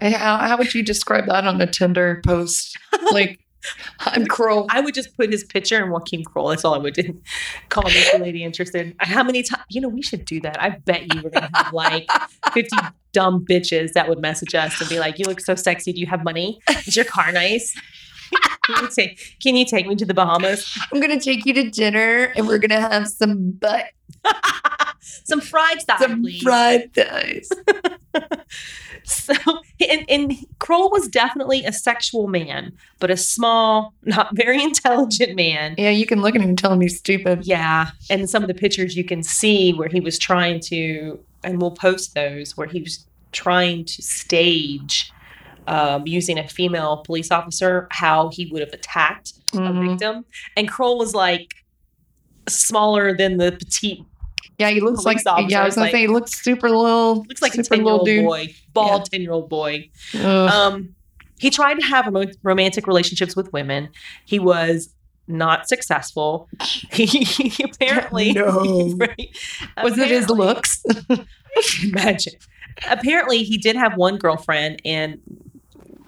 eh, 0.00 0.16
How, 0.16 0.38
how 0.38 0.56
would 0.56 0.72
you 0.72 0.82
describe 0.82 1.26
that 1.26 1.46
on 1.46 1.60
a 1.60 1.66
Tinder 1.66 2.20
post? 2.24 2.78
Like, 3.10 3.40
I'm 4.00 4.26
Crow. 4.26 4.66
I 4.70 4.80
would 4.80 4.94
just 4.94 5.16
put 5.16 5.30
his 5.30 5.44
picture 5.44 5.82
and 5.82 5.90
Joaquin 5.90 6.24
Kroll. 6.24 6.48
That's 6.48 6.64
all 6.64 6.74
I 6.74 6.78
would 6.78 6.94
do. 6.94 7.20
Call 7.68 7.84
me 7.84 8.04
the 8.12 8.18
lady 8.18 8.44
interested. 8.44 8.94
How 8.98 9.22
many 9.22 9.42
times? 9.42 9.64
You 9.70 9.80
know, 9.80 9.88
we 9.88 10.02
should 10.02 10.24
do 10.24 10.40
that. 10.40 10.60
I 10.60 10.70
bet 10.70 11.12
you 11.14 11.22
we're 11.22 11.30
gonna 11.30 11.50
have 11.54 11.72
like 11.72 12.06
fifty 12.52 12.76
dumb 13.12 13.44
bitches 13.48 13.92
that 13.92 14.08
would 14.08 14.20
message 14.20 14.54
us 14.54 14.80
and 14.80 14.88
be 14.88 14.98
like, 14.98 15.18
"You 15.18 15.26
look 15.26 15.40
so 15.40 15.54
sexy. 15.54 15.92
Do 15.92 16.00
you 16.00 16.06
have 16.06 16.24
money? 16.24 16.60
Is 16.86 16.96
your 16.96 17.04
car 17.04 17.32
nice? 17.32 17.74
can, 18.64 18.84
you 18.84 18.88
take, 18.88 19.36
can 19.42 19.56
you 19.56 19.64
take 19.64 19.86
me 19.86 19.94
to 19.96 20.06
the 20.06 20.14
Bahamas? 20.14 20.78
I'm 20.92 21.00
gonna 21.00 21.20
take 21.20 21.44
you 21.44 21.54
to 21.54 21.70
dinner, 21.70 22.32
and 22.36 22.46
we're 22.46 22.58
gonna 22.58 22.80
have 22.80 23.08
some 23.08 23.52
butt, 23.52 23.86
Some 25.00 25.40
fried 25.40 25.82
thigh, 25.82 25.98
some 25.98 26.22
please." 26.22 26.42
fried 26.42 26.92
thighs. 26.94 27.48
So, 29.04 29.34
and, 29.90 30.04
and 30.08 30.32
Kroll 30.60 30.88
was 30.90 31.08
definitely 31.08 31.64
a 31.64 31.72
sexual 31.72 32.28
man, 32.28 32.72
but 33.00 33.10
a 33.10 33.16
small, 33.16 33.94
not 34.04 34.28
very 34.36 34.62
intelligent 34.70 35.34
man. 35.34 35.74
Yeah, 35.76 35.90
you 35.90 36.06
can 36.06 36.20
look 36.22 36.36
at 36.36 36.40
him 36.40 36.50
and 36.50 36.58
tell 36.58 36.72
him 36.72 36.80
he's 36.80 36.98
stupid. 36.98 37.44
Yeah. 37.44 37.88
And 38.10 38.30
some 38.30 38.42
of 38.44 38.48
the 38.48 38.54
pictures 38.54 38.96
you 38.96 39.02
can 39.02 39.24
see 39.24 39.72
where 39.72 39.88
he 39.88 39.98
was 39.98 40.20
trying 40.20 40.60
to, 40.60 41.18
and 41.42 41.60
we'll 41.60 41.72
post 41.72 42.14
those, 42.14 42.56
where 42.56 42.68
he 42.68 42.80
was 42.80 43.04
trying 43.32 43.84
to 43.86 44.02
stage 44.02 45.10
um, 45.66 46.06
using 46.06 46.38
a 46.38 46.46
female 46.48 46.98
police 46.98 47.32
officer 47.32 47.88
how 47.90 48.28
he 48.30 48.46
would 48.52 48.60
have 48.60 48.72
attacked 48.72 49.32
a 49.52 49.56
Mhm. 49.56 49.88
victim. 49.90 50.24
And 50.56 50.68
Kroll 50.68 50.96
was 50.96 51.12
like 51.12 51.54
smaller 52.48 53.16
than 53.16 53.38
the 53.38 53.50
petite, 53.52 54.04
Yeah, 54.58 54.70
he 54.70 54.80
looks 54.80 55.04
like. 55.04 55.18
Officer 55.26 55.48
Yeah, 55.50 55.62
I 55.62 55.64
was 55.66 55.74
gonna 55.74 55.86
like- 55.86 55.92
say 55.92 56.00
he 56.00 56.06
looks 56.08 56.42
super 56.42 56.68
little. 56.70 57.24
looks 57.28 57.42
like 57.42 57.54
a 57.54 57.62
10 57.62 57.78
year 57.78 57.84
little 57.84 58.00
old 58.00 58.24
boy, 58.26 58.54
bald 58.72 59.04
10 59.10 59.20
year 59.22 59.32
old 59.32 59.48
boy. 59.48 59.88
Ugh. 60.14 60.22
Um, 60.24 60.94
he 61.38 61.50
tried 61.50 61.80
to 61.80 61.86
have 61.86 62.06
rom- 62.12 62.30
romantic 62.42 62.86
relationships 62.86 63.34
with 63.34 63.52
women. 63.52 63.88
He 64.24 64.38
was 64.38 64.94
not 65.28 65.68
successful. 65.68 66.48
He, 66.92 67.06
he 67.06 67.64
apparently 67.64 68.32
No. 68.34 68.94
right? 68.98 69.28
was 69.82 69.96
it 69.98 70.08
his 70.08 70.24
Apparently- 70.24 70.36
looks? 70.46 70.82
Imagine. 71.84 72.34
Apparently, 72.90 73.42
he 73.42 73.58
did 73.58 73.76
have 73.76 73.96
one 73.96 74.16
girlfriend, 74.18 74.80
and 74.84 75.20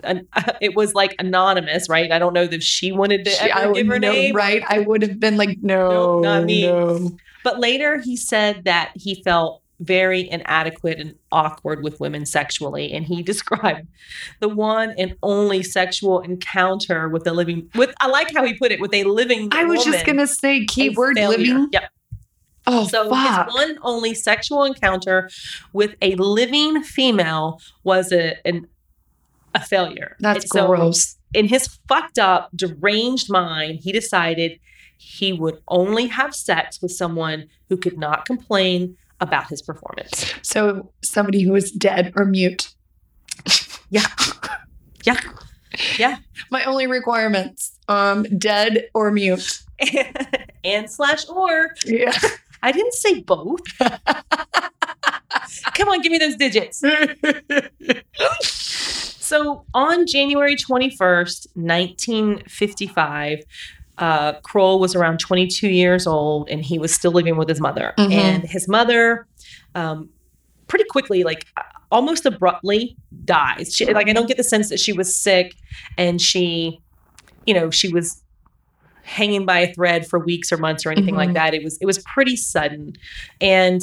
an, 0.03 0.27
it 0.61 0.75
was 0.75 0.95
like 0.95 1.15
anonymous, 1.19 1.89
right? 1.89 2.11
I 2.11 2.19
don't 2.19 2.33
know 2.33 2.43
if 2.43 2.63
she 2.63 2.93
wanted 2.93 3.25
to 3.25 3.31
She- 3.31 3.51
ever 3.51 3.61
I 3.61 3.67
would 3.67 3.77
give 3.77 3.87
her 3.89 3.99
know, 3.99 4.13
name, 4.13 4.35
right? 4.35 4.63
I 4.67 4.81
would 4.81 5.03
have 5.03 5.19
been 5.21 5.37
like, 5.37 5.59
no, 5.63 5.91
Nope, 5.91 6.23
not 6.25 6.45
me. 6.45 6.63
no. 6.67 7.17
But 7.45 7.61
later, 7.61 8.01
he 8.01 8.17
said 8.17 8.65
that 8.65 8.91
he 8.97 9.23
felt 9.23 9.63
very 9.81 10.29
inadequate 10.31 10.99
and 10.99 11.15
awkward 11.33 11.83
with 11.85 11.99
women 12.01 12.25
sexually, 12.27 12.93
and 12.93 13.05
he 13.05 13.23
described 13.33 13.87
the 14.41 14.49
one 14.49 14.91
and 14.99 15.15
only 15.23 15.63
sexual 15.63 16.21
encounter 16.21 17.09
with 17.09 17.27
a 17.27 17.33
living. 17.33 17.71
With 17.77 17.95
I 18.01 18.09
like 18.09 18.35
how 18.35 18.45
he 18.45 18.55
put 18.59 18.73
it, 18.73 18.81
with 18.81 18.93
a 18.95 19.05
living. 19.05 19.51
I 19.53 19.65
was 19.65 19.85
just 19.85 20.05
gonna 20.07 20.27
say 20.27 20.65
keyword 20.65 21.17
living. 21.17 21.69
Yep. 21.73 21.91
Oh 22.67 22.87
So 22.87 23.11
fuck! 23.11 23.47
his 23.47 23.55
one 23.55 23.79
only 23.83 24.15
sexual 24.15 24.65
encounter 24.65 25.29
with 25.75 25.97
a 26.01 26.15
living 26.17 26.83
female 26.83 27.61
was 27.83 28.11
a 28.11 28.37
an, 28.47 28.67
a 29.55 29.61
failure. 29.61 30.17
That's 30.21 30.49
so 30.51 30.67
gross. 30.69 31.17
in 31.35 31.49
his 31.49 31.69
fucked 31.89 32.19
up, 32.19 32.49
deranged 32.57 33.29
mind, 33.31 33.81
he 33.83 33.93
decided 33.93 34.59
he 34.97 35.33
would 35.33 35.61
only 35.69 36.07
have 36.07 36.35
sex 36.35 36.81
with 36.81 36.93
someone 36.93 37.47
who 37.69 37.77
could 37.77 37.99
not 37.99 38.25
complain 38.25 38.97
about 39.21 39.49
his 39.49 39.63
performance. 39.63 40.35
So 40.43 40.91
somebody 41.03 41.43
who 41.43 41.55
is 41.55 41.71
dead 41.71 42.13
or 42.17 42.25
mute. 42.25 42.75
Yeah. 43.91 44.07
Yeah. 45.05 45.21
Yeah. 45.99 46.17
My 46.51 46.65
only 46.65 46.87
requirements: 46.87 47.79
um, 47.89 48.25
dead 48.39 48.89
or 48.95 49.11
mute. 49.11 49.63
and 50.65 50.91
slash 50.91 51.29
or 51.29 51.75
Yeah. 51.85 52.17
I 52.63 52.73
didn't 52.73 52.95
say 52.95 53.21
both. 53.21 53.61
Come 55.75 55.89
on, 55.89 56.01
give 56.01 56.13
me 56.13 56.19
those 56.19 56.37
digits. 56.37 56.83
So 59.25 59.65
on 59.73 60.07
January 60.07 60.55
21st, 60.55 61.47
1955, 61.55 63.39
uh, 63.99 64.33
Kroll 64.41 64.81
was 64.81 64.95
around 64.95 65.19
22 65.21 65.69
years 65.69 66.07
old 66.07 66.49
and 66.51 66.65
he 66.65 66.79
was 66.79 66.93
still 66.93 67.13
living 67.13 67.37
with 67.37 67.49
his 67.49 67.61
mother. 67.61 67.95
Mhm. 67.99 68.13
And 68.13 68.43
his 68.45 68.67
mother, 68.69 69.27
um, 69.75 70.09
pretty 70.67 70.85
quickly, 70.91 71.23
like 71.23 71.47
almost 71.93 72.27
abruptly, 72.27 72.97
dies. 73.25 73.73
She, 73.75 73.87
like, 73.93 74.09
I 74.09 74.13
don't 74.13 74.27
get 74.27 74.37
the 74.37 74.43
sense 74.45 74.69
that 74.71 74.81
she 74.81 74.93
was 74.93 75.15
sick 75.15 75.55
and 75.97 76.21
she, 76.21 76.81
you 77.47 77.55
know, 77.55 77.71
she 77.71 77.89
was 77.89 78.21
hanging 79.03 79.45
by 79.47 79.59
a 79.61 79.73
thread 79.75 80.07
for 80.07 80.19
weeks 80.19 80.51
or 80.51 80.57
months 80.57 80.85
or 80.87 80.91
anything 80.91 81.15
like 81.15 81.29
Mhm. 81.31 81.35
that. 81.35 81.55
It 81.55 81.63
was 81.63 81.77
it 81.81 81.87
was 81.87 81.99
pretty 81.99 82.37
sudden. 82.37 82.95
And 83.41 83.81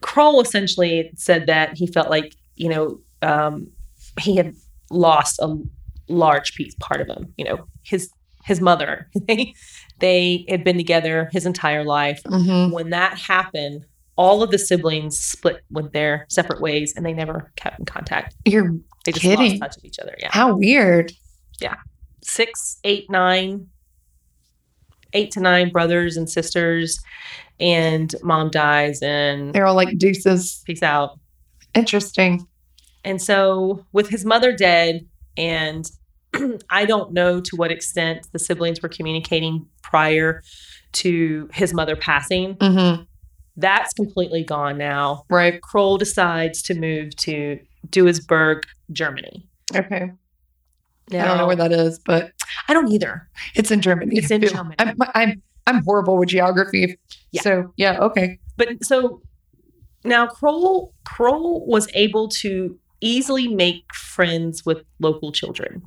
Kroll 0.00 0.40
essentially 0.40 1.10
said 1.16 1.46
that 1.46 1.76
he 1.76 1.86
felt 1.86 2.08
like, 2.10 2.36
you 2.54 2.68
know, 2.68 3.00
um, 3.22 3.68
he 4.20 4.36
had 4.36 4.54
lost 4.90 5.38
a 5.40 5.56
large 6.08 6.54
piece 6.54 6.74
part 6.78 7.00
of 7.00 7.08
him. 7.08 7.32
You 7.36 7.46
know, 7.46 7.66
his 7.82 8.10
his 8.48 8.60
mother. 8.60 9.08
They 9.28 9.54
they 10.00 10.44
had 10.48 10.62
been 10.64 10.76
together 10.76 11.28
his 11.32 11.44
entire 11.46 11.84
life. 11.84 12.22
Mhm. 12.24 12.72
When 12.72 12.90
that 12.90 13.18
happened, 13.18 13.84
all 14.16 14.42
of 14.42 14.50
the 14.50 14.58
siblings 14.58 15.18
split 15.18 15.62
went 15.70 15.92
their 15.92 16.24
separate 16.28 16.60
ways, 16.60 16.94
and 16.96 17.04
they 17.06 17.12
never 17.12 17.52
kept 17.56 17.78
in 17.78 17.84
contact. 17.84 18.34
You're 18.44 18.74
They 19.04 19.12
just 19.12 19.22
Kidding. 19.22 19.52
lost 19.58 19.60
touch 19.62 19.76
of 19.78 19.84
each 19.84 19.98
other. 19.98 20.14
Yeah, 20.20 20.30
how 20.32 20.54
weird. 20.56 21.12
Yeah. 21.60 21.76
six, 22.22 22.78
eight, 22.84 23.10
nine, 23.10 23.68
eight 25.14 25.30
to 25.32 25.40
nine 25.40 25.70
brothers 25.70 26.16
and 26.16 26.28
sisters, 26.28 27.00
and 27.58 28.14
mom 28.22 28.50
dies, 28.50 29.00
and 29.02 29.52
They're 29.54 29.66
all 29.66 29.74
like 29.74 29.96
deuces. 29.98 30.62
peace 30.66 30.82
out. 30.82 31.18
Interesting. 31.74 32.46
And 33.04 33.20
so, 33.22 33.84
with 33.92 34.08
his 34.10 34.24
mother 34.24 34.52
dead, 34.54 35.06
and 35.36 35.90
I 36.70 36.84
don't 36.84 37.12
know 37.12 37.40
to 37.40 37.56
what 37.56 37.70
extent 37.70 38.28
the 38.32 38.38
siblings 38.38 38.82
were 38.82 38.88
communicating 38.88 39.66
prior 39.82 40.42
to 40.92 41.48
his 41.52 41.72
mother 41.74 41.96
passing, 41.96 42.56
hmm 42.60 43.02
That's 43.56 43.92
completely 43.92 44.44
gone 44.44 44.78
now. 44.78 45.24
Right. 45.28 45.60
Kroll 45.60 45.98
decides 45.98 46.62
to 46.62 46.74
move 46.74 47.16
to 47.16 47.58
Duisburg, 47.88 48.62
Germany. 48.92 49.46
Okay. 49.74 50.12
Now, 51.10 51.24
I 51.24 51.28
don't 51.28 51.38
know 51.38 51.46
where 51.46 51.56
that 51.56 51.72
is, 51.72 51.98
but 52.04 52.32
I 52.68 52.74
don't 52.74 52.90
either. 52.92 53.28
it's 53.54 53.70
in 53.70 53.80
Germany. 53.80 54.16
It's 54.16 54.30
in. 54.30 54.42
Germany. 54.42 54.74
I'm 54.78 54.94
I'm 55.14 55.42
I'm 55.66 55.82
horrible 55.84 56.18
with 56.18 56.28
geography. 56.28 56.98
Yeah. 57.32 57.42
So 57.42 57.72
yeah, 57.76 57.98
okay. 58.00 58.38
But 58.56 58.84
so 58.84 59.22
now 60.04 60.26
Kroll 60.26 60.92
Kroll 61.04 61.66
was 61.66 61.88
able 61.94 62.28
to 62.28 62.78
easily 63.00 63.48
make 63.48 63.84
friends 63.94 64.64
with 64.66 64.82
local 65.00 65.32
children. 65.32 65.82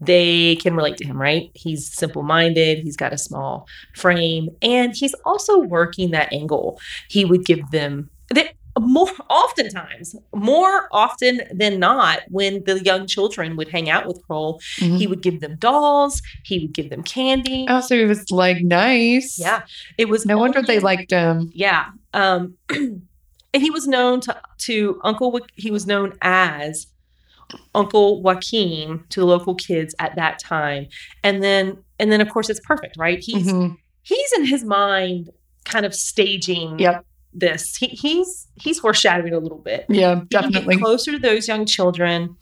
They 0.00 0.56
can 0.56 0.74
relate 0.74 0.96
to 0.98 1.06
him, 1.06 1.20
right? 1.20 1.50
He's 1.54 1.92
simple-minded, 1.92 2.78
he's 2.78 2.96
got 2.96 3.12
a 3.12 3.18
small 3.18 3.66
frame, 3.94 4.48
and 4.62 4.94
he's 4.94 5.14
also 5.24 5.58
working 5.60 6.10
that 6.12 6.32
angle. 6.32 6.80
He 7.08 7.24
would 7.24 7.44
give 7.44 7.70
them 7.70 8.10
that 8.30 8.54
more 8.78 9.08
oftentimes, 9.28 10.14
more 10.32 10.88
often 10.92 11.40
than 11.52 11.80
not, 11.80 12.20
when 12.28 12.62
the 12.64 12.80
young 12.84 13.08
children 13.08 13.56
would 13.56 13.68
hang 13.68 13.90
out 13.90 14.06
with 14.06 14.22
Kroll, 14.24 14.60
he 14.76 15.06
would 15.08 15.20
give 15.20 15.40
them 15.40 15.56
dolls, 15.56 16.22
he 16.44 16.60
would 16.60 16.74
give 16.74 16.88
them 16.90 17.02
candy. 17.02 17.66
Oh, 17.68 17.80
so 17.80 17.96
he 17.96 18.04
was 18.04 18.30
like 18.30 18.62
nice. 18.62 19.36
Yeah. 19.36 19.62
It 19.96 20.08
was 20.08 20.26
No 20.26 20.38
wonder 20.38 20.62
they 20.62 20.78
liked 20.78 21.10
him. 21.10 21.50
yeah. 21.54 21.86
Um, 22.14 22.54
and 23.54 23.62
he 23.62 23.70
was 23.70 23.86
known 23.86 24.20
to 24.22 24.36
to 24.58 25.00
Uncle. 25.04 25.40
He 25.54 25.70
was 25.70 25.86
known 25.86 26.12
as 26.22 26.86
Uncle 27.74 28.22
Joaquin 28.22 29.04
to 29.10 29.20
the 29.20 29.26
local 29.26 29.54
kids 29.54 29.94
at 29.98 30.16
that 30.16 30.38
time. 30.38 30.88
And 31.24 31.42
then 31.42 31.78
and 31.98 32.12
then 32.12 32.20
of 32.20 32.28
course 32.30 32.50
it's 32.50 32.60
perfect, 32.60 32.96
right? 32.96 33.18
He's 33.20 33.46
Mhm. 33.46 33.76
he's 34.02 34.32
in 34.36 34.44
his 34.46 34.64
mind 34.64 35.30
kind 35.64 35.84
of 35.86 35.94
staging 35.94 36.78
Yep. 36.78 37.04
this. 37.32 37.76
He, 37.76 37.86
he's 37.88 38.48
he's 38.56 38.78
foreshadowing 38.80 39.32
a 39.34 39.38
little 39.38 39.58
bit. 39.58 39.86
Yeah, 39.88 40.22
definitely. 40.28 40.76
closer 40.78 41.12
to 41.12 41.18
those 41.18 41.48
young 41.48 41.64
children. 41.66 42.36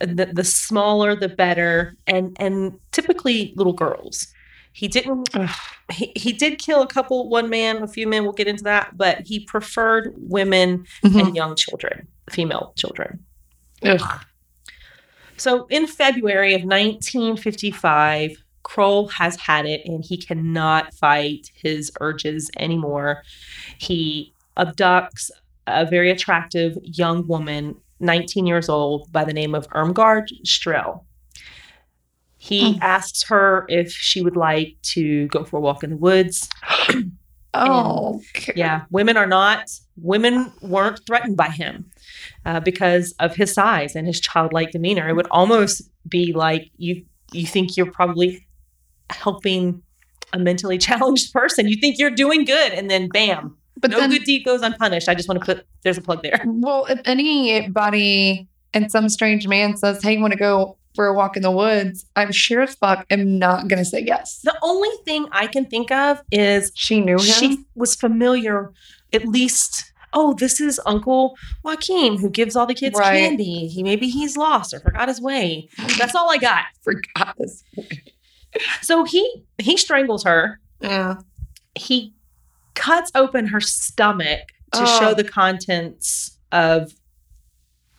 The, 0.00 0.26
the 0.26 0.44
smaller, 0.44 1.14
the 1.14 1.28
better, 1.28 1.96
and 2.06 2.36
and 2.40 2.78
typically 2.90 3.54
little 3.56 3.72
girls. 3.72 4.26
He 4.74 4.88
didn't 4.88 5.28
he, 5.92 6.12
he 6.16 6.32
did 6.32 6.58
kill 6.58 6.82
a 6.82 6.86
couple, 6.86 7.28
one 7.28 7.48
man, 7.48 7.82
a 7.82 7.86
few 7.86 8.06
men, 8.08 8.24
we'll 8.24 8.32
get 8.32 8.48
into 8.48 8.64
that, 8.64 8.96
but 8.96 9.20
he 9.26 9.40
preferred 9.44 10.12
women 10.16 10.84
Mhm. 11.04 11.20
and 11.26 11.36
young 11.36 11.54
children, 11.56 12.08
female 12.30 12.72
children. 12.76 13.24
Ugh. 13.84 14.20
So 15.36 15.66
in 15.70 15.86
February 15.86 16.54
of 16.54 16.64
1955, 16.64 18.36
Kroll 18.64 19.08
has 19.08 19.36
had 19.36 19.66
it 19.66 19.82
and 19.84 20.04
he 20.04 20.16
cannot 20.16 20.94
fight 20.94 21.50
his 21.54 21.92
urges 22.00 22.50
anymore. 22.58 23.22
He 23.78 24.32
abducts 24.56 25.30
a 25.66 25.84
very 25.86 26.10
attractive 26.10 26.76
young 26.82 27.26
woman, 27.26 27.76
19 28.00 28.46
years 28.46 28.68
old, 28.68 29.10
by 29.12 29.24
the 29.24 29.32
name 29.32 29.54
of 29.54 29.68
Irmgard 29.68 30.28
Strehl. 30.44 31.04
He 32.48 32.74
Hmm. 32.74 32.78
asks 32.82 33.22
her 33.30 33.64
if 33.68 33.90
she 33.90 34.20
would 34.20 34.36
like 34.36 34.76
to 34.94 35.26
go 35.28 35.44
for 35.44 35.56
a 35.56 35.60
walk 35.60 35.82
in 35.82 35.90
the 35.90 35.96
woods. 35.96 36.48
Oh, 37.56 38.20
okay. 38.36 38.52
Yeah, 38.56 38.82
women 38.90 39.16
are 39.16 39.28
not, 39.28 39.70
women 39.96 40.52
weren't 40.60 40.98
threatened 41.06 41.36
by 41.36 41.50
him 41.50 41.88
uh, 42.44 42.58
because 42.58 43.14
of 43.20 43.36
his 43.36 43.52
size 43.54 43.94
and 43.94 44.08
his 44.08 44.20
childlike 44.20 44.72
demeanor. 44.72 45.08
It 45.08 45.12
would 45.14 45.28
almost 45.30 45.82
be 46.08 46.32
like 46.32 46.68
you 46.78 47.04
you 47.32 47.46
think 47.46 47.76
you're 47.76 47.92
probably 47.92 48.44
helping 49.10 49.80
a 50.32 50.38
mentally 50.40 50.78
challenged 50.88 51.32
person. 51.32 51.68
You 51.68 51.76
think 51.80 51.96
you're 51.96 52.10
doing 52.10 52.44
good, 52.44 52.72
and 52.72 52.90
then 52.90 53.08
bam, 53.08 53.56
But 53.80 53.92
no 53.92 53.98
then, 54.00 54.10
good 54.10 54.24
deed 54.24 54.44
goes 54.44 54.60
unpunished. 54.62 55.08
I 55.08 55.14
just 55.14 55.28
want 55.28 55.38
to 55.40 55.46
put 55.46 55.64
there's 55.84 55.96
a 55.96 56.02
plug 56.02 56.24
there. 56.24 56.40
well, 56.44 56.86
if 56.86 57.00
anybody 57.04 58.48
and 58.72 58.90
some 58.90 59.08
strange 59.08 59.46
man 59.46 59.76
says, 59.76 60.02
"Hey, 60.02 60.14
you 60.14 60.20
want 60.20 60.32
to 60.32 60.38
go 60.38 60.76
for 60.94 61.06
a 61.06 61.14
walk 61.14 61.36
in 61.36 61.42
the 61.42 61.50
woods?" 61.50 62.06
I'm 62.16 62.32
sure 62.32 62.62
as 62.62 62.74
fuck 62.74 63.06
am 63.10 63.38
not 63.38 63.68
gonna 63.68 63.84
say 63.84 64.02
yes. 64.06 64.40
The 64.44 64.56
only 64.62 64.90
thing 65.04 65.26
I 65.32 65.46
can 65.46 65.66
think 65.66 65.90
of 65.90 66.22
is 66.32 66.72
She 66.74 67.00
knew 67.00 67.14
him. 67.14 67.20
she 67.20 67.58
was 67.74 67.94
familiar, 67.94 68.70
at 69.12 69.26
least. 69.26 69.84
Oh, 70.16 70.32
this 70.32 70.60
is 70.60 70.80
Uncle 70.86 71.36
Joaquin 71.64 72.18
who 72.18 72.30
gives 72.30 72.54
all 72.54 72.66
the 72.66 72.74
kids 72.74 72.96
Right. 72.96 73.18
candy. 73.18 73.66
He 73.66 73.82
maybe 73.82 74.08
he's 74.08 74.36
lost 74.36 74.72
or 74.72 74.78
forgot 74.78 75.08
his 75.08 75.20
way. 75.20 75.68
That's 75.98 76.14
all 76.14 76.30
I 76.30 76.36
got. 76.38 76.64
forgot 76.82 77.34
this. 77.36 77.64
So 78.82 79.02
he 79.04 79.42
he 79.60 79.76
strangles 79.76 80.22
her. 80.24 80.60
Yeah. 80.80 81.16
He 81.74 82.14
cuts 82.74 83.10
open 83.16 83.48
her 83.48 83.60
stomach 83.60 84.40
to 84.74 84.82
Oh. 84.82 85.00
show 85.00 85.14
the 85.14 85.24
contents 85.24 86.38
of 86.52 86.92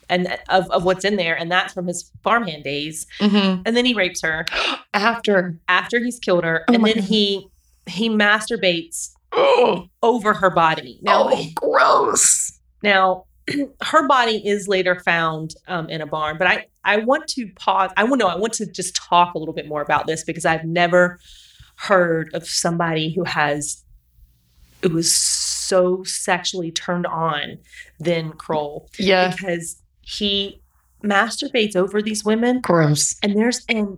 and 0.09 0.27
of, 0.49 0.69
of 0.71 0.83
what's 0.85 1.03
in 1.05 1.15
there, 1.15 1.35
and 1.37 1.51
that's 1.51 1.73
from 1.73 1.87
his 1.87 2.11
farmhand 2.23 2.63
days. 2.63 3.07
hmm 3.19 3.61
And 3.65 3.75
then 3.75 3.85
he 3.85 3.93
rapes 3.93 4.21
her 4.21 4.45
After. 4.93 5.57
after 5.67 5.99
he's 6.03 6.19
killed 6.19 6.43
her, 6.43 6.63
Oh 6.67 6.73
and 6.73 6.85
then 6.85 6.95
God. 6.95 7.03
he 7.03 7.47
he 7.87 8.09
masturbates 8.09 9.11
Oh, 9.31 9.87
over 10.03 10.33
her 10.33 10.49
body. 10.49 10.99
Now, 11.01 11.29
oh 11.31 11.45
gross. 11.55 12.59
Now, 12.83 13.25
her 13.83 14.07
body 14.07 14.37
is 14.47 14.67
later 14.67 14.99
found 14.99 15.55
um, 15.67 15.89
in 15.89 16.01
a 16.01 16.05
barn, 16.05 16.37
but 16.37 16.47
I, 16.47 16.67
I 16.83 16.97
want 16.97 17.27
to 17.29 17.47
pause. 17.55 17.91
I 17.97 18.03
want 18.03 18.21
to 18.21 18.27
I 18.27 18.35
want 18.37 18.53
to 18.53 18.65
just 18.65 18.95
talk 18.95 19.33
a 19.33 19.37
little 19.37 19.53
bit 19.53 19.67
more 19.67 19.81
about 19.81 20.07
this 20.07 20.23
because 20.23 20.45
I've 20.45 20.63
never 20.65 21.19
heard 21.77 22.29
of 22.33 22.47
somebody 22.47 23.13
who 23.13 23.23
has 23.25 23.83
it 24.81 24.91
was 24.91 25.13
so 25.13 26.03
sexually 26.03 26.71
turned 26.71 27.05
on 27.07 27.57
than 27.99 28.31
Kroll 28.33 28.87
Yeah. 28.99 29.29
because 29.35 29.81
he 30.05 30.61
masturbates 31.03 31.75
over 31.75 32.01
these 32.01 32.23
women 32.23 32.61
Gross. 32.61 33.15
and 33.21 33.35
there's 33.35 33.63
an 33.69 33.97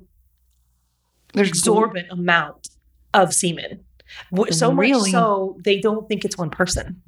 There's 1.33 1.49
exorbitant 1.49 2.11
amount 2.11 2.69
of 3.13 3.33
semen. 3.33 3.83
So 4.51 4.71
Really? 4.73 5.11
much 5.11 5.11
so 5.11 5.57
they 5.63 5.79
don't 5.79 6.07
think 6.07 6.25
it's 6.25 6.37
one 6.37 6.49
person. 6.49 7.01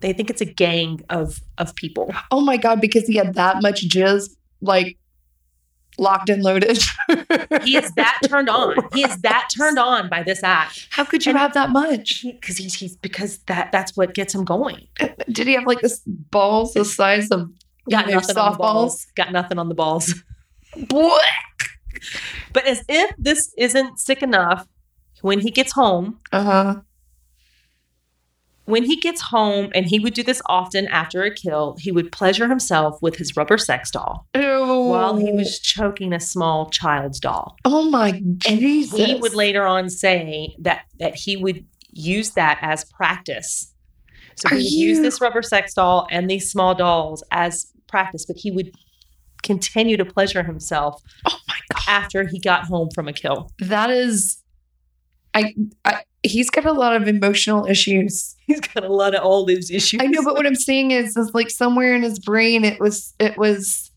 They 0.00 0.12
think 0.12 0.30
it's 0.30 0.40
a 0.40 0.46
gang 0.46 1.02
of 1.10 1.40
of 1.58 1.74
people. 1.74 2.12
Oh 2.30 2.40
my 2.40 2.56
god, 2.56 2.80
because 2.80 3.06
he 3.06 3.16
had 3.16 3.34
that 3.34 3.62
much 3.62 3.86
jizz, 3.88 4.30
like 4.60 4.96
locked 5.98 6.28
and 6.30 6.42
loaded. 6.42 6.78
He 7.64 7.76
is 7.76 7.90
that 7.92 8.18
turned 8.26 8.48
on. 8.48 8.76
He 8.94 9.02
is 9.02 9.16
that 9.22 9.48
turned 9.56 9.78
on 9.78 10.08
by 10.08 10.22
this 10.22 10.42
act 10.42 10.86
How 10.90 11.04
could 11.04 11.26
you 11.26 11.30
And- 11.30 11.38
have 11.38 11.52
that 11.54 11.70
much? 11.70 12.22
because 12.24 12.56
he's 12.56 12.74
he's 12.74 12.96
because 12.96 13.38
that 13.50 13.70
that's 13.72 13.96
what 13.96 14.14
gets 14.14 14.34
him 14.34 14.44
going. 14.44 14.86
Did 15.30 15.46
he 15.46 15.54
have 15.54 15.66
like 15.66 15.80
this 15.80 16.00
balls 16.06 16.72
the 16.74 16.84
size 16.84 17.28
of 17.30 17.50
Got 17.88 18.08
nothing 18.08 18.36
on 18.36 18.52
the 18.52 18.58
softballs? 18.58 18.58
balls. 18.58 19.06
Got 19.16 19.32
nothing 19.32 19.58
on 19.58 19.68
the 19.68 19.74
balls. 19.74 20.12
But 22.52 22.66
as 22.66 22.82
if 22.88 23.14
this 23.18 23.52
isn't 23.58 23.98
sick 23.98 24.22
enough, 24.22 24.66
when 25.22 25.40
he 25.40 25.50
gets 25.50 25.72
home, 25.72 26.18
Uh 26.32 26.42
huh. 26.42 26.80
when 28.64 28.84
he 28.84 28.96
gets 28.96 29.20
home, 29.20 29.70
and 29.74 29.86
he 29.86 29.98
would 29.98 30.14
do 30.14 30.22
this 30.22 30.40
often 30.46 30.86
after 30.88 31.22
a 31.24 31.34
kill, 31.34 31.76
he 31.78 31.90
would 31.92 32.12
pleasure 32.12 32.48
himself 32.48 33.00
with 33.02 33.16
his 33.16 33.36
rubber 33.36 33.58
sex 33.58 33.90
doll 33.90 34.26
Ew. 34.36 34.40
while 34.88 35.16
he 35.16 35.32
was 35.32 35.58
choking 35.58 36.12
a 36.12 36.20
small 36.20 36.70
child's 36.70 37.18
doll. 37.20 37.56
Oh 37.64 37.90
my 37.90 38.10
And 38.10 38.58
he 38.60 39.18
would 39.20 39.34
later 39.34 39.66
on 39.66 39.90
say 39.90 40.54
that 40.60 40.82
that 40.98 41.14
he 41.16 41.36
would 41.36 41.64
use 41.92 42.30
that 42.30 42.58
as 42.62 42.84
practice. 42.84 43.69
So 44.40 44.54
Are 44.54 44.58
he 44.58 44.64
would 44.64 44.72
use 44.72 45.00
this 45.00 45.20
rubber 45.20 45.42
sex 45.42 45.74
doll 45.74 46.06
and 46.10 46.30
these 46.30 46.50
small 46.50 46.74
dolls 46.74 47.22
as 47.30 47.72
practice, 47.88 48.24
but 48.24 48.36
he 48.36 48.50
would 48.50 48.72
continue 49.42 49.96
to 49.96 50.04
pleasure 50.04 50.42
himself 50.42 51.02
Oh 51.26 51.38
my 51.48 51.54
god. 51.72 51.82
after 51.88 52.26
he 52.26 52.38
got 52.38 52.64
home 52.64 52.88
from 52.94 53.08
a 53.08 53.12
kill. 53.12 53.50
That 53.58 53.90
is, 53.90 54.42
I, 55.34 55.54
I. 55.84 56.02
He's 56.22 56.50
got 56.50 56.66
a 56.66 56.72
lot 56.72 56.94
of 56.94 57.08
emotional 57.08 57.64
issues. 57.66 58.36
He's 58.46 58.60
got 58.60 58.84
a 58.84 58.92
lot 58.92 59.14
of 59.14 59.22
all 59.22 59.46
those 59.46 59.70
issues. 59.70 60.00
I 60.02 60.06
know, 60.06 60.22
but 60.22 60.34
what 60.34 60.46
I'm 60.46 60.54
saying 60.54 60.90
is, 60.90 61.16
is 61.16 61.32
like 61.32 61.48
somewhere 61.50 61.94
in 61.94 62.02
his 62.02 62.18
brain, 62.18 62.64
it 62.64 62.78
was, 62.80 63.14
it 63.18 63.38
was 63.38 63.90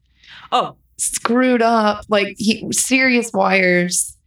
oh, 0.52 0.78
screwed 0.98 1.62
up. 1.62 2.06
Like 2.08 2.36
he 2.38 2.66
serious 2.72 3.32
wires 3.34 4.18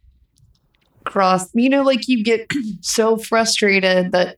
crossed. 1.05 1.49
You 1.53 1.69
know, 1.69 1.81
like 1.81 2.07
you 2.07 2.23
get 2.23 2.51
so 2.81 3.17
frustrated 3.17 4.11
that 4.11 4.37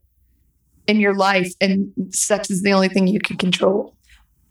in 0.90 1.00
your 1.00 1.14
life, 1.16 1.54
and 1.62 1.92
sex 2.12 2.50
is 2.50 2.62
the 2.64 2.74
only 2.74 2.90
thing 2.90 3.08
you 3.08 3.20
can 3.20 3.38
control. 3.38 3.96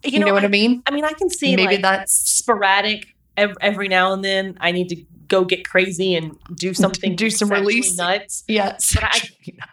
you, 0.04 0.12
You, 0.12 0.18
know, 0.24 0.32
what 0.32 0.42
I, 0.44 0.46
I, 0.46 0.50
mean? 0.50 0.82
I 0.86 0.90
mean, 0.92 1.04
I 1.04 1.12
can 1.12 1.28
see 1.30 1.54
Maybe 1.56 1.72
like 1.74 1.82
that's 1.82 2.12
sporadic 2.12 3.06
ev- 3.36 3.56
every 3.60 3.88
now 3.88 4.12
and 4.12 4.24
then. 4.24 4.56
I 4.60 4.70
need 4.72 4.88
to 4.90 4.96
go 5.26 5.44
get 5.44 5.68
crazy 5.68 6.14
and 6.14 6.38
do 6.54 6.72
something, 6.82 7.14
Do 7.16 7.28
some 7.30 7.50
release. 7.50 7.96
nuts. 7.96 8.44
yes. 8.48 8.94
But 8.94 9.04
I- 9.04 9.28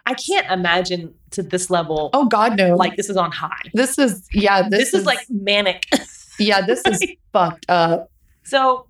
I 0.06 0.14
can't 0.14 0.50
imagine 0.50 1.14
to 1.32 1.42
this 1.42 1.70
level. 1.70 2.10
oh 2.14 2.26
God, 2.26 2.56
no! 2.56 2.76
like 2.76 2.96
this 2.96 3.10
is 3.10 3.16
on 3.16 3.30
high. 3.32 3.50
this 3.74 3.98
is 3.98 4.26
yeah. 4.32 4.68
This, 4.68 4.90
This, 4.90 4.94
is, 4.94 5.04
like 5.06 5.18
manic. 5.28 5.84
yeah. 6.38 6.60
This 6.64 6.82
is 6.86 7.04
fucked 7.32 7.66
up. 7.68 8.10
so 8.44 8.86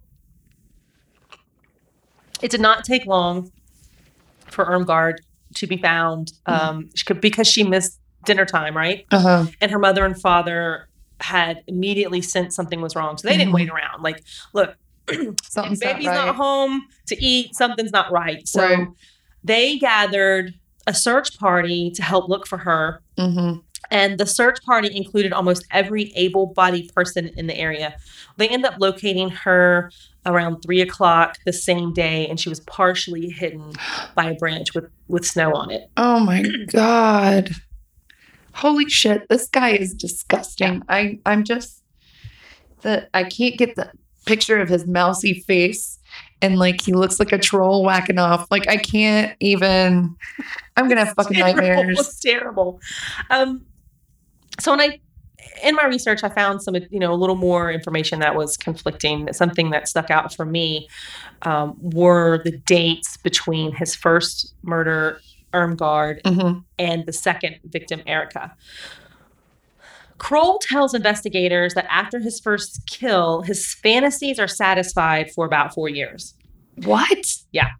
it 2.42 2.50
did 2.50 2.60
not 2.60 2.84
take 2.84 3.06
long 3.06 3.50
for 4.50 4.64
Irmgard 4.66 5.16
to 5.56 5.66
be 5.66 5.76
found 5.76 6.32
um, 6.46 6.88
she 6.94 7.04
could, 7.04 7.20
because 7.20 7.46
she 7.48 7.62
missed 7.64 7.98
dinner 8.24 8.44
time, 8.44 8.76
right? 8.76 9.04
Uh 9.10 9.20
huh. 9.20 9.46
And 9.60 9.70
her 9.70 9.78
mother 9.78 10.04
and 10.04 10.20
father 10.20 10.88
had 11.20 11.62
immediately 11.66 12.20
sensed 12.22 12.54
something 12.56 12.80
was 12.80 12.94
wrong. 12.96 13.16
So 13.16 13.28
they 13.28 13.36
didn't 13.36 13.52
Mhm. 13.52 13.54
wait 13.56 13.68
around. 13.70 14.02
Like, 14.02 14.22
look, 14.52 14.76
baby's 15.06 15.44
not 15.54 15.82
right. 15.82 16.02
not 16.04 16.34
home 16.36 16.82
to 17.06 17.24
eat, 17.24 17.54
something's 17.54 17.92
not 17.92 18.10
right. 18.12 18.46
So 18.46 18.62
Right. 18.62 18.88
they 19.44 19.78
gathered 19.78 20.54
a 20.86 20.94
search 20.94 21.38
party 21.38 21.90
to 21.92 22.02
help 22.02 22.28
look 22.28 22.46
for 22.46 22.58
her. 22.58 23.00
Mm-hmm. 23.18 23.60
And 23.90 24.18
the 24.18 24.26
search 24.26 24.62
party 24.64 24.94
included 24.94 25.32
almost 25.32 25.66
every 25.70 26.12
able 26.16 26.48
bodied 26.48 26.92
person 26.94 27.30
in 27.36 27.46
the 27.46 27.56
area. 27.56 27.96
They 28.36 28.48
end 28.48 28.64
up 28.64 28.74
locating 28.78 29.30
her 29.30 29.90
around 30.24 30.60
three 30.60 30.80
o'clock 30.80 31.38
the 31.44 31.52
same 31.52 31.92
day, 31.92 32.26
and 32.26 32.38
she 32.38 32.48
was 32.48 32.60
partially 32.60 33.30
hidden 33.30 33.72
by 34.14 34.30
a 34.30 34.34
branch 34.34 34.74
with, 34.74 34.90
with 35.08 35.24
snow 35.24 35.52
on 35.54 35.70
it. 35.70 35.88
Oh 35.96 36.20
my 36.20 36.44
god. 36.72 37.50
Holy 38.54 38.88
shit, 38.88 39.28
this 39.28 39.48
guy 39.48 39.70
is 39.70 39.94
disgusting. 39.94 40.82
I 40.88 41.18
I'm 41.26 41.44
just 41.44 41.82
the 42.80 43.08
I 43.12 43.24
can't 43.24 43.58
get 43.58 43.76
the 43.76 43.92
picture 44.24 44.60
of 44.60 44.68
his 44.68 44.86
mousy 44.86 45.44
face 45.46 45.95
and 46.42 46.58
like 46.58 46.80
he 46.80 46.92
looks 46.92 47.18
like 47.18 47.32
a 47.32 47.38
troll 47.38 47.82
whacking 47.84 48.18
off. 48.18 48.46
Like 48.50 48.68
I 48.68 48.76
can't 48.76 49.36
even 49.40 50.16
I'm 50.76 50.88
gonna 50.88 51.04
have 51.04 51.14
fucking 51.14 51.36
terrible. 51.36 51.62
nightmares. 51.62 52.00
It's 52.00 52.20
terrible. 52.20 52.80
Um, 53.30 53.66
so 54.60 54.72
when 54.72 54.80
I 54.80 55.00
in 55.62 55.74
my 55.74 55.86
research, 55.86 56.22
I 56.22 56.28
found 56.28 56.62
some 56.62 56.76
you 56.90 57.00
know 57.00 57.12
a 57.12 57.16
little 57.16 57.36
more 57.36 57.70
information 57.70 58.20
that 58.20 58.34
was 58.34 58.56
conflicting. 58.56 59.32
Something 59.32 59.70
that 59.70 59.88
stuck 59.88 60.10
out 60.10 60.34
for 60.34 60.44
me 60.44 60.88
um, 61.42 61.76
were 61.80 62.42
the 62.44 62.52
dates 62.52 63.16
between 63.18 63.72
his 63.72 63.94
first 63.94 64.54
murder, 64.62 65.20
Irmgard, 65.52 66.20
hmm 66.26 66.58
and 66.78 67.06
the 67.06 67.12
second 67.12 67.56
victim, 67.64 68.02
Erica. 68.06 68.54
Kroll 70.18 70.58
tells 70.58 70.94
investigators 70.94 71.74
that 71.74 71.86
after 71.90 72.18
his 72.18 72.40
first 72.40 72.86
kill, 72.86 73.42
his 73.42 73.74
fantasies 73.74 74.38
are 74.38 74.48
satisfied 74.48 75.30
for 75.34 75.44
about 75.44 75.74
four 75.74 75.88
years. 75.88 76.34
What? 76.84 77.36
Yeah. 77.52 77.70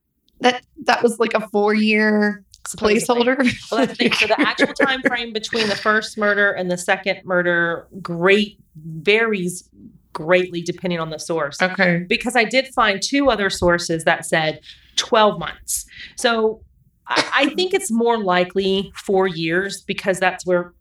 That 0.41 0.65
that 0.85 1.03
was 1.03 1.19
like 1.19 1.35
a 1.35 1.49
four 1.49 1.75
year 1.75 2.45
placeholder. 2.65 3.39
Well, 3.71 3.87
that's 3.87 3.93
the 3.93 4.09
thing. 4.09 4.13
So 4.13 4.27
the 4.27 4.41
actual 4.47 4.75
time 4.75 5.03
frame 5.03 5.33
between 5.33 5.69
the 5.69 5.77
first 5.77 6.19
murder 6.19 6.51
and 6.53 6.71
the 6.71 6.77
second 6.77 7.21
murder 7.25 7.87
great 8.03 8.59
varies 8.77 9.69
greatly 10.13 10.63
depending 10.63 10.99
on 10.99 11.11
the 11.11 11.19
source. 11.19 11.61
Okay. 11.61 12.05
Because 12.09 12.37
I 12.37 12.45
did 12.45 12.69
find 12.75 13.03
two 13.03 13.31
other 13.31 13.51
sources 13.51 14.05
that 14.05 14.25
said 14.25 14.61
12 14.97 15.39
months. 15.39 15.87
So 16.17 16.63
I, 17.07 17.31
I 17.35 17.55
think 17.55 17.75
it's 17.75 17.91
more 17.91 18.19
likely 18.19 18.93
four 18.95 19.27
years 19.27 19.83
because 19.83 20.19
that's 20.19 20.45
where 20.47 20.73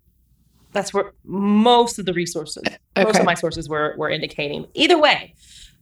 that's 0.76 0.94
where 0.94 1.14
most 1.24 1.98
of 1.98 2.06
the 2.06 2.14
resources, 2.14 2.64
most 2.98 3.18
of 3.18 3.26
my 3.26 3.34
sources 3.34 3.68
were 3.68 3.96
were 3.98 4.10
indicating. 4.10 4.68
Either 4.74 5.00
way, 5.00 5.34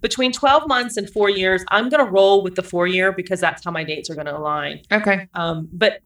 between 0.02 0.32
12 0.32 0.68
months 0.68 0.98
and 0.98 1.10
four 1.10 1.30
years, 1.30 1.66
I'm 1.70 1.90
gonna 1.90 2.06
roll 2.06 2.44
with 2.44 2.56
the 2.56 2.64
four 2.64 2.86
year 2.88 3.12
because 3.12 3.42
that's 3.42 3.66
how 3.66 3.72
my 3.72 3.84
dates 3.84 4.10
are 4.10 4.16
gonna 4.16 4.38
align. 4.38 4.82
Okay. 4.92 5.28
Um, 5.34 5.68
but 5.74 6.02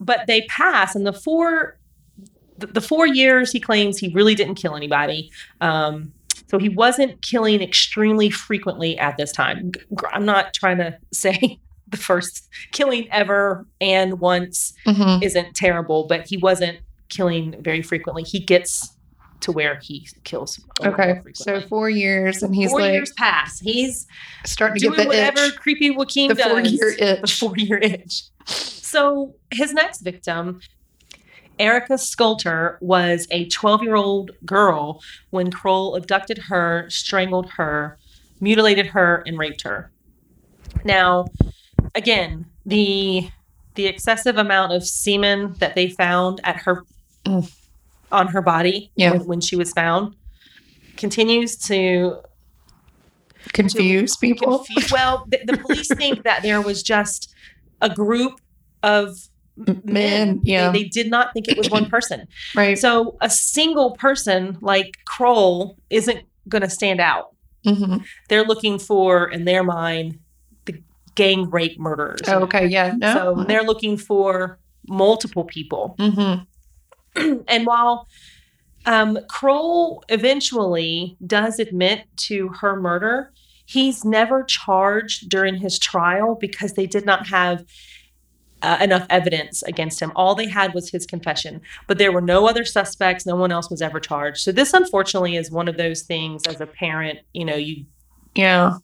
but 0.00 0.26
they 0.26 0.42
pass, 0.42 0.96
and 0.96 1.06
the 1.06 1.12
four 1.12 1.78
the, 2.56 2.66
the 2.66 2.80
four 2.80 3.06
years 3.06 3.52
he 3.52 3.60
claims 3.60 3.98
he 3.98 4.08
really 4.08 4.34
didn't 4.34 4.56
kill 4.56 4.74
anybody. 4.74 5.30
Um, 5.60 6.12
so 6.48 6.58
he 6.58 6.70
wasn't 6.70 7.20
killing 7.20 7.60
extremely 7.60 8.30
frequently 8.30 8.98
at 8.98 9.18
this 9.18 9.32
time. 9.32 9.72
I'm 10.12 10.24
not 10.24 10.54
trying 10.54 10.78
to 10.78 10.98
say 11.12 11.60
the 11.86 11.98
first 11.98 12.48
killing 12.72 13.10
ever 13.10 13.66
and 13.80 14.18
once 14.20 14.72
hmm 14.86 15.18
isn't 15.22 15.54
terrible, 15.54 16.06
but 16.06 16.26
he 16.26 16.38
wasn't 16.38 16.78
killing 17.08 17.54
very 17.62 17.82
frequently. 17.82 18.22
He 18.22 18.40
gets 18.40 18.94
to 19.40 19.52
where 19.52 19.78
he 19.82 20.08
kills. 20.24 20.60
Okay. 20.84 21.20
So 21.34 21.60
four 21.60 21.88
years 21.88 22.42
and 22.42 22.54
he's 22.54 22.70
four 22.70 22.80
like 22.80 22.92
years 22.92 23.12
pass. 23.12 23.60
He's 23.60 24.06
starting 24.44 24.80
to 24.80 24.88
get 24.88 24.96
the 24.96 25.06
whatever 25.06 25.44
itch. 25.44 25.56
creepy 25.56 25.90
Joaquin 25.90 26.28
The 26.28 26.34
does. 26.34 26.50
four 26.50 26.60
year 26.60 26.88
itch. 26.98 27.20
The 27.20 27.26
four 27.28 27.56
year 27.56 27.78
itch. 27.78 28.22
So 28.46 29.34
his 29.52 29.72
next 29.72 30.00
victim, 30.00 30.60
Erica 31.58 31.98
Sculter, 31.98 32.78
was 32.80 33.26
a 33.30 33.48
12 33.48 33.82
year 33.82 33.94
old 33.96 34.32
girl 34.44 35.02
when 35.30 35.50
Kroll 35.50 35.94
abducted 35.94 36.38
her, 36.38 36.86
strangled 36.88 37.50
her, 37.50 37.98
mutilated 38.40 38.86
her, 38.86 39.22
and 39.26 39.38
raped 39.38 39.62
her. 39.62 39.90
Now, 40.84 41.26
again, 41.94 42.46
the 42.66 43.28
the 43.74 43.86
excessive 43.86 44.36
amount 44.38 44.72
of 44.72 44.84
semen 44.84 45.54
that 45.58 45.76
they 45.76 45.88
found 45.88 46.40
at 46.42 46.56
her 46.62 46.82
Mm. 47.28 47.52
on 48.10 48.28
her 48.28 48.40
body 48.42 48.90
Yeah. 48.96 49.12
when, 49.12 49.24
when 49.26 49.40
she 49.40 49.54
was 49.56 49.72
found 49.72 50.14
continues 50.96 51.56
to 51.68 52.22
Confuse 53.52 54.16
people. 54.16 54.58
confused. 54.58 54.90
Well, 54.92 55.24
the, 55.28 55.40
the 55.46 55.56
police 55.58 55.88
think 55.94 56.24
that 56.28 56.42
there 56.42 56.60
was 56.60 56.82
just 56.82 57.32
a 57.80 57.88
group 57.88 58.40
of 58.82 59.16
men. 59.56 59.80
Men. 59.84 60.40
Yeah. 60.44 60.70
They, 60.70 60.82
they 60.84 60.88
did 60.88 61.10
not 61.10 61.32
think 61.32 61.48
it 61.48 61.56
was 61.56 61.70
one 61.70 61.86
person. 61.90 62.26
right. 62.56 62.76
So 62.78 63.16
a 63.20 63.30
single 63.30 63.92
person 63.92 64.58
like 64.60 64.96
Kroll 65.06 65.78
isn't 65.90 66.20
going 66.48 66.62
to 66.62 66.70
stand 66.70 67.00
out. 67.00 67.34
hmm 67.64 67.98
They're 68.28 68.44
looking 68.44 68.78
for, 68.78 69.28
in 69.30 69.44
their 69.44 69.62
mind, 69.64 70.18
the 70.66 70.82
gang 71.14 71.48
rape 71.50 71.78
murderers. 71.78 72.22
Oh, 72.26 72.40
okay. 72.44 72.66
Yeah. 72.66 72.94
No. 72.96 73.12
So 73.14 73.44
they're 73.46 73.62
looking 73.64 73.96
for 73.96 74.58
multiple 74.88 75.44
people. 75.44 75.94
hmm 75.98 76.34
and 77.48 77.66
while 77.66 78.08
um, 78.86 79.18
Kroll 79.28 80.04
eventually 80.08 81.16
does 81.26 81.58
admit 81.58 82.04
to 82.16 82.48
her 82.60 82.80
murder, 82.80 83.32
he's 83.66 84.04
never 84.04 84.42
charged 84.44 85.28
during 85.28 85.56
his 85.56 85.78
trial 85.78 86.36
because 86.40 86.72
they 86.72 86.86
did 86.86 87.04
not 87.04 87.26
have 87.26 87.64
uh, 88.62 88.78
enough 88.80 89.06
evidence 89.10 89.62
against 89.62 90.00
him. 90.00 90.10
All 90.16 90.34
they 90.34 90.48
had 90.48 90.74
was 90.74 90.90
his 90.90 91.06
confession, 91.06 91.60
but 91.86 91.98
there 91.98 92.10
were 92.10 92.20
no 92.20 92.48
other 92.48 92.64
suspects. 92.64 93.26
No 93.26 93.36
one 93.36 93.52
else 93.52 93.70
was 93.70 93.82
ever 93.82 94.00
charged. 94.00 94.38
So 94.38 94.52
this, 94.52 94.72
unfortunately, 94.72 95.36
is 95.36 95.50
one 95.50 95.68
of 95.68 95.76
those 95.76 96.02
things. 96.02 96.42
As 96.46 96.60
a 96.60 96.66
parent, 96.66 97.20
you 97.32 97.44
know, 97.44 97.56
you 97.56 97.84
Yeah. 98.38 98.74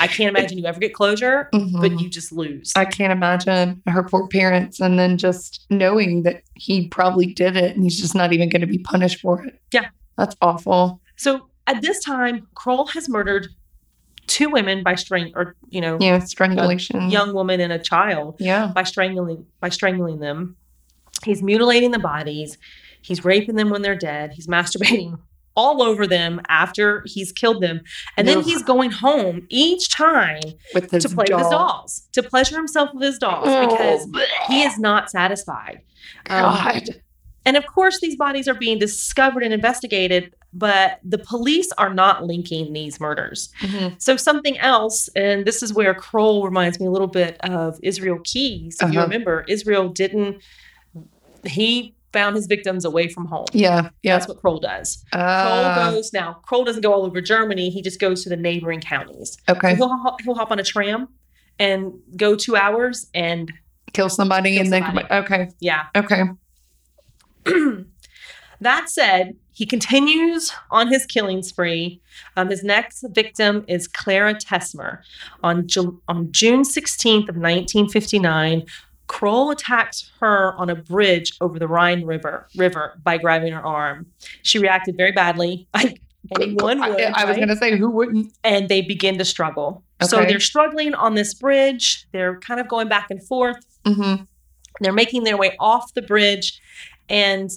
I 0.00 0.06
can't 0.06 0.34
imagine 0.34 0.56
you 0.56 0.64
ever 0.64 0.80
get 0.80 0.94
closure, 0.94 1.50
Mhm. 1.52 1.78
but 1.80 2.00
you 2.00 2.08
just 2.08 2.32
lose. 2.32 2.72
I 2.74 2.86
can't 2.86 3.12
imagine 3.12 3.82
her 3.86 4.02
poor 4.02 4.26
parents 4.28 4.80
and 4.80 4.98
then 4.98 5.18
just 5.18 5.66
knowing 5.68 6.22
that 6.22 6.42
he 6.54 6.88
probably 6.88 7.26
did 7.26 7.54
it 7.56 7.74
and 7.76 7.84
he's 7.84 8.00
just 8.00 8.14
not 8.14 8.32
even 8.32 8.48
going 8.48 8.62
to 8.62 8.66
be 8.66 8.78
punished 8.78 9.20
for 9.20 9.44
it. 9.44 9.60
Yeah. 9.72 9.88
That's 10.16 10.34
awful. 10.40 11.00
so 11.16 11.48
at 11.66 11.82
this 11.82 12.02
time, 12.02 12.46
Kroll 12.54 12.86
has 12.86 13.10
murdered 13.10 13.48
two 14.26 14.48
women 14.48 14.82
by 14.82 14.94
string, 14.94 15.32
or 15.36 15.54
you 15.68 15.82
know, 15.82 15.98
Yeah. 16.00 16.18
Strangulation. 16.20 17.10
young 17.10 17.34
woman 17.34 17.60
and 17.60 17.72
a 17.74 17.78
child 17.78 18.36
Yeah. 18.40 18.72
by 18.74 18.84
strangling 18.84 19.44
by 19.60 19.68
strangling 19.68 20.20
them. 20.20 20.56
He's 21.24 21.42
mutilating 21.42 21.90
the 21.90 21.98
bodies. 21.98 22.56
He's 23.02 23.22
raping 23.24 23.56
them 23.56 23.68
when 23.68 23.82
they're 23.82 23.96
dead. 23.96 24.32
He's 24.32 24.46
masturbating 24.46 25.18
all 25.62 25.82
over 25.82 26.04
them 26.06 26.32
after 26.62 27.02
he's 27.12 27.30
killed 27.32 27.60
them, 27.66 27.80
and 28.16 28.26
then 28.28 28.38
Ugh. 28.38 28.44
he's 28.48 28.62
going 28.62 28.92
home 28.92 29.36
each 29.50 29.84
time 29.90 30.40
With 30.74 30.90
to 31.04 31.08
play 31.16 31.26
with 31.28 31.38
his 31.42 31.48
dolls, 31.58 31.90
to 32.12 32.22
pleasure 32.22 32.56
himself 32.62 32.88
with 32.94 33.02
his 33.10 33.18
dolls, 33.18 33.46
because 33.66 34.02
Oh, 34.14 34.24
he 34.48 34.62
is 34.68 34.78
not 34.78 35.10
satisfied. 35.10 35.76
Um, 36.30 36.42
God. 36.42 36.82
and 37.46 37.56
of 37.56 37.64
course, 37.66 37.96
these 38.00 38.16
bodies 38.16 38.46
are 38.50 38.54
being 38.66 38.78
discovered 38.78 39.42
and 39.42 39.52
investigated, 39.52 40.22
but 40.52 41.00
the 41.14 41.18
police 41.32 41.70
are 41.82 41.92
not 41.92 42.24
linking 42.32 42.72
these 42.72 43.00
murders. 43.00 43.40
Mhm. 43.60 44.00
So 44.00 44.16
something 44.16 44.56
else, 44.58 45.08
and 45.16 45.44
this 45.48 45.58
is 45.64 45.70
where 45.78 45.94
Kroll 45.94 46.36
reminds 46.44 46.78
me 46.80 46.86
a 46.86 46.90
little 46.90 47.12
bit 47.22 47.36
of 47.42 47.78
Israel 47.82 48.18
Keyes. 48.32 48.76
If 48.80 48.92
you 48.92 48.98
Uh-huh. 49.00 49.08
remember, 49.08 49.44
Israel 49.56 49.86
didn't. 50.02 50.34
He 51.44 51.94
found 52.12 52.36
his 52.36 52.46
victims 52.46 52.84
away 52.84 53.08
from 53.08 53.26
home. 53.26 53.46
Yeah. 53.52 53.90
Yeah. 54.02 54.14
That's 54.16 54.28
what 54.28 54.38
Kroll 54.40 54.58
does. 54.60 55.04
Kroll 55.12 55.22
Uh, 55.24 55.90
goes 55.90 56.12
now. 56.12 56.34
Kroll 56.46 56.64
doesn't 56.64 56.82
go 56.82 56.92
all 56.92 57.04
over 57.04 57.20
Germany. 57.20 57.70
He 57.70 57.82
just 57.82 58.00
goes 58.00 58.22
to 58.24 58.28
the 58.28 58.36
neighboring 58.36 58.80
counties. 58.80 59.36
So 59.46 59.54
okay. 59.54 59.74
he'll 59.76 60.16
he'll 60.24 60.34
hop 60.34 60.50
on 60.50 60.58
a 60.58 60.64
tram 60.64 61.08
and 61.58 61.92
go 62.16 62.34
two 62.36 62.56
hours, 62.56 63.06
and 63.14 63.52
Kill 63.92 64.08
somebody 64.08 64.52
Kill 64.52 64.62
and 64.64 64.72
then 64.72 64.82
somebody. 64.84 65.08
come 65.08 65.24
Okay. 65.24 65.48
yeah, 65.60 65.84
Okay. 65.96 66.22
that 68.60 68.88
said, 68.90 69.34
he 69.52 69.66
continues 69.66 70.52
on 70.70 70.88
his 70.88 71.04
killing 71.06 71.42
spree. 71.42 72.00
Um, 72.36 72.48
his 72.50 72.62
next 72.62 73.04
victim 73.10 73.64
is 73.68 73.88
Clara 73.88 74.34
Tesmer. 74.34 75.00
On, 75.42 75.66
Ju- 75.66 76.00
on 76.08 76.30
June 76.32 76.62
16th 76.62 77.28
of 77.28 77.36
1959, 77.36 78.64
Kroll 79.08 79.50
attacks 79.50 80.10
her 80.20 80.54
on 80.56 80.70
a 80.70 80.76
bridge 80.76 81.32
over 81.40 81.58
the 81.58 81.66
Rhine 81.66 82.04
River, 82.04 82.46
river 82.56 82.98
by 83.02 83.18
grabbing 83.18 83.52
her 83.52 83.64
arm. 83.64 84.06
She 84.42 84.58
reacted 84.58 84.96
very 84.96 85.12
badly, 85.12 85.66
anyone 86.40 86.80
would. 86.80 87.00
I, 87.00 87.22
I 87.22 87.24
was 87.24 87.30
right? 87.30 87.36
going 87.36 87.48
to 87.48 87.56
say, 87.56 87.76
who 87.76 87.90
wouldn't? 87.90 88.32
and 88.44 88.68
they 88.68 88.82
begin 88.82 89.18
to 89.18 89.24
struggle. 89.24 89.82
So 90.02 90.24
they're 90.24 90.38
struggling 90.38 90.94
on 90.94 91.16
this 91.16 91.34
bridge. 91.34 92.06
They're 92.12 92.38
kind 92.38 92.60
of 92.60 92.68
going 92.68 92.88
back 92.88 93.08
and 93.10 93.20
forth. 93.26 93.58
Mm-hmm. 93.84 94.22
They're 94.80 94.92
making 94.92 95.24
their 95.24 95.36
way 95.36 95.56
off 95.58 95.92
the 95.94 96.02
bridge. 96.02 96.60
And 97.08 97.50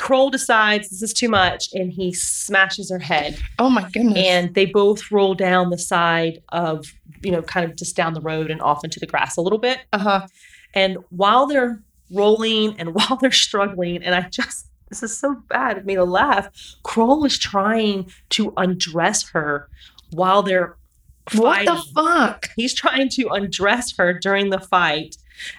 Kroll 0.00 0.30
decides 0.30 0.88
this 0.88 1.02
is 1.02 1.12
too 1.12 1.28
much 1.28 1.68
and 1.74 1.92
he 1.92 2.10
smashes 2.12 2.90
her 2.90 2.98
head. 2.98 3.38
Oh 3.58 3.68
my 3.68 3.88
goodness. 3.90 4.16
And 4.16 4.54
they 4.54 4.64
both 4.64 5.12
roll 5.12 5.34
down 5.34 5.68
the 5.68 5.76
side 5.76 6.42
of, 6.48 6.86
you 7.22 7.30
know, 7.30 7.42
kind 7.42 7.70
of 7.70 7.76
just 7.76 7.96
down 7.96 8.14
the 8.14 8.20
road 8.22 8.50
and 8.50 8.62
off 8.62 8.82
into 8.82 8.98
the 8.98 9.06
grass 9.06 9.36
a 9.36 9.42
little 9.42 9.58
bit. 9.58 9.80
uh 9.92 9.98
huh. 9.98 10.26
And 10.72 10.96
while 11.10 11.46
they're 11.46 11.82
rolling 12.10 12.80
and 12.80 12.94
while 12.94 13.18
they're 13.20 13.30
struggling, 13.30 14.02
and 14.02 14.14
I 14.14 14.22
just, 14.30 14.68
this 14.88 15.02
is 15.02 15.16
so 15.16 15.34
bad, 15.50 15.76
it 15.76 15.84
made 15.84 15.98
me 15.98 16.02
laugh. 16.02 16.48
Kroll 16.82 17.26
is 17.26 17.38
trying 17.38 18.10
to 18.30 18.54
undress 18.56 19.28
her 19.30 19.68
while 20.12 20.42
they're 20.42 20.76
Fighting. 21.28 21.72
What 21.72 21.84
the 21.84 21.92
fuck? 21.94 22.48
He's 22.56 22.74
trying 22.74 23.10
to 23.10 23.28
undress 23.28 23.94
her 23.98 24.18
during 24.18 24.48
the 24.48 24.58
fight 24.58 25.16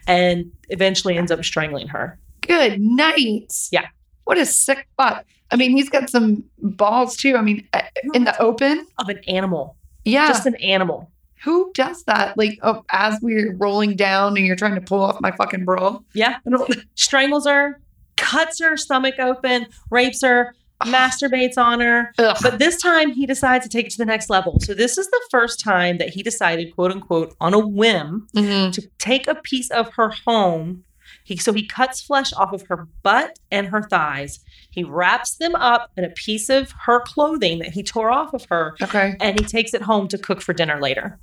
and 0.08 0.52
eventually 0.70 1.16
ends 1.16 1.32
up 1.32 1.42
strangling 1.46 1.88
her. 1.90 2.18
Good 2.42 2.82
night. 2.82 3.54
Yeah. 3.72 3.88
What 4.32 4.38
a 4.38 4.46
sick 4.46 4.88
butt. 4.98 5.26
I 5.52 5.58
mean, 5.58 5.72
he's 5.72 5.90
got 5.90 6.10
some 6.10 6.46
balls 6.60 7.18
too. 7.18 7.36
I 7.36 7.42
mean, 7.42 7.68
uh, 7.74 7.82
in 8.14 8.24
the 8.24 8.42
open. 8.42 8.88
Of 8.98 9.10
an 9.10 9.20
animal, 9.28 9.76
Yeah. 10.06 10.28
just 10.30 10.46
an 10.46 10.56
animal. 10.56 11.12
Who 11.44 11.70
does 11.74 12.06
that? 12.06 12.38
Like, 12.38 12.58
oh, 12.64 12.86
as 12.92 13.20
we're 13.22 13.54
rolling 13.58 13.98
down 13.98 14.38
and 14.38 14.48
you're 14.48 14.56
trying 14.56 14.76
to 14.76 14.80
pull 14.82 15.02
off 15.02 15.20
my 15.20 15.32
fucking 15.32 15.66
bra. 15.66 16.00
Yeah. 16.14 16.38
Strangles 16.96 17.46
her, 17.46 17.82
cuts 18.16 18.62
her 18.62 18.78
stomach 18.78 19.16
open, 19.20 19.66
rapes 19.90 20.22
her, 20.22 20.56
masturbates 20.86 21.58
on 21.58 21.82
her. 21.82 22.14
Ugh. 22.18 22.38
But 22.42 22.58
this 22.58 22.82
time 22.82 23.12
he 23.12 23.26
decides 23.26 23.66
to 23.66 23.70
take 23.70 23.88
it 23.88 23.92
to 23.92 23.98
the 23.98 24.06
next 24.06 24.30
level. 24.30 24.62
So 24.62 24.74
this 24.74 24.98
is 24.98 25.08
the 25.10 25.22
first 25.30 25.60
time 25.60 25.98
that 25.98 26.12
he 26.12 26.24
decided, 26.24 26.74
quote 26.74 26.92
unquote, 26.92 27.36
on 27.42 27.54
a 27.54 27.60
whim 27.60 28.28
Mhm. 28.34 28.72
to 28.72 28.82
take 28.98 29.28
a 29.28 29.36
piece 29.36 29.70
of 29.72 29.92
her 29.96 30.14
home. 30.26 30.86
He 31.32 31.38
so 31.38 31.54
he 31.54 31.66
cuts 31.66 32.02
flesh 32.02 32.34
off 32.34 32.52
of 32.52 32.64
her 32.64 32.90
butt 33.04 33.40
and 33.52 33.68
her 33.68 33.82
thighs. 33.82 34.42
He 34.70 34.84
wraps 34.84 35.36
them 35.38 35.56
up 35.56 35.90
in 35.96 36.04
a 36.04 36.10
piece 36.10 36.50
of 36.50 36.72
her 36.86 37.00
clothing 37.00 37.60
that 37.60 37.70
he 37.72 37.84
tore 37.84 38.12
off 38.12 38.34
of 38.34 38.44
her, 38.50 38.76
Okay. 38.82 39.16
and 39.22 39.40
he 39.40 39.46
takes 39.46 39.74
it 39.74 39.82
home 39.82 40.10
to 40.10 40.18
cook 40.18 40.42
for 40.42 40.52
dinner 40.52 40.82
later. 40.82 41.20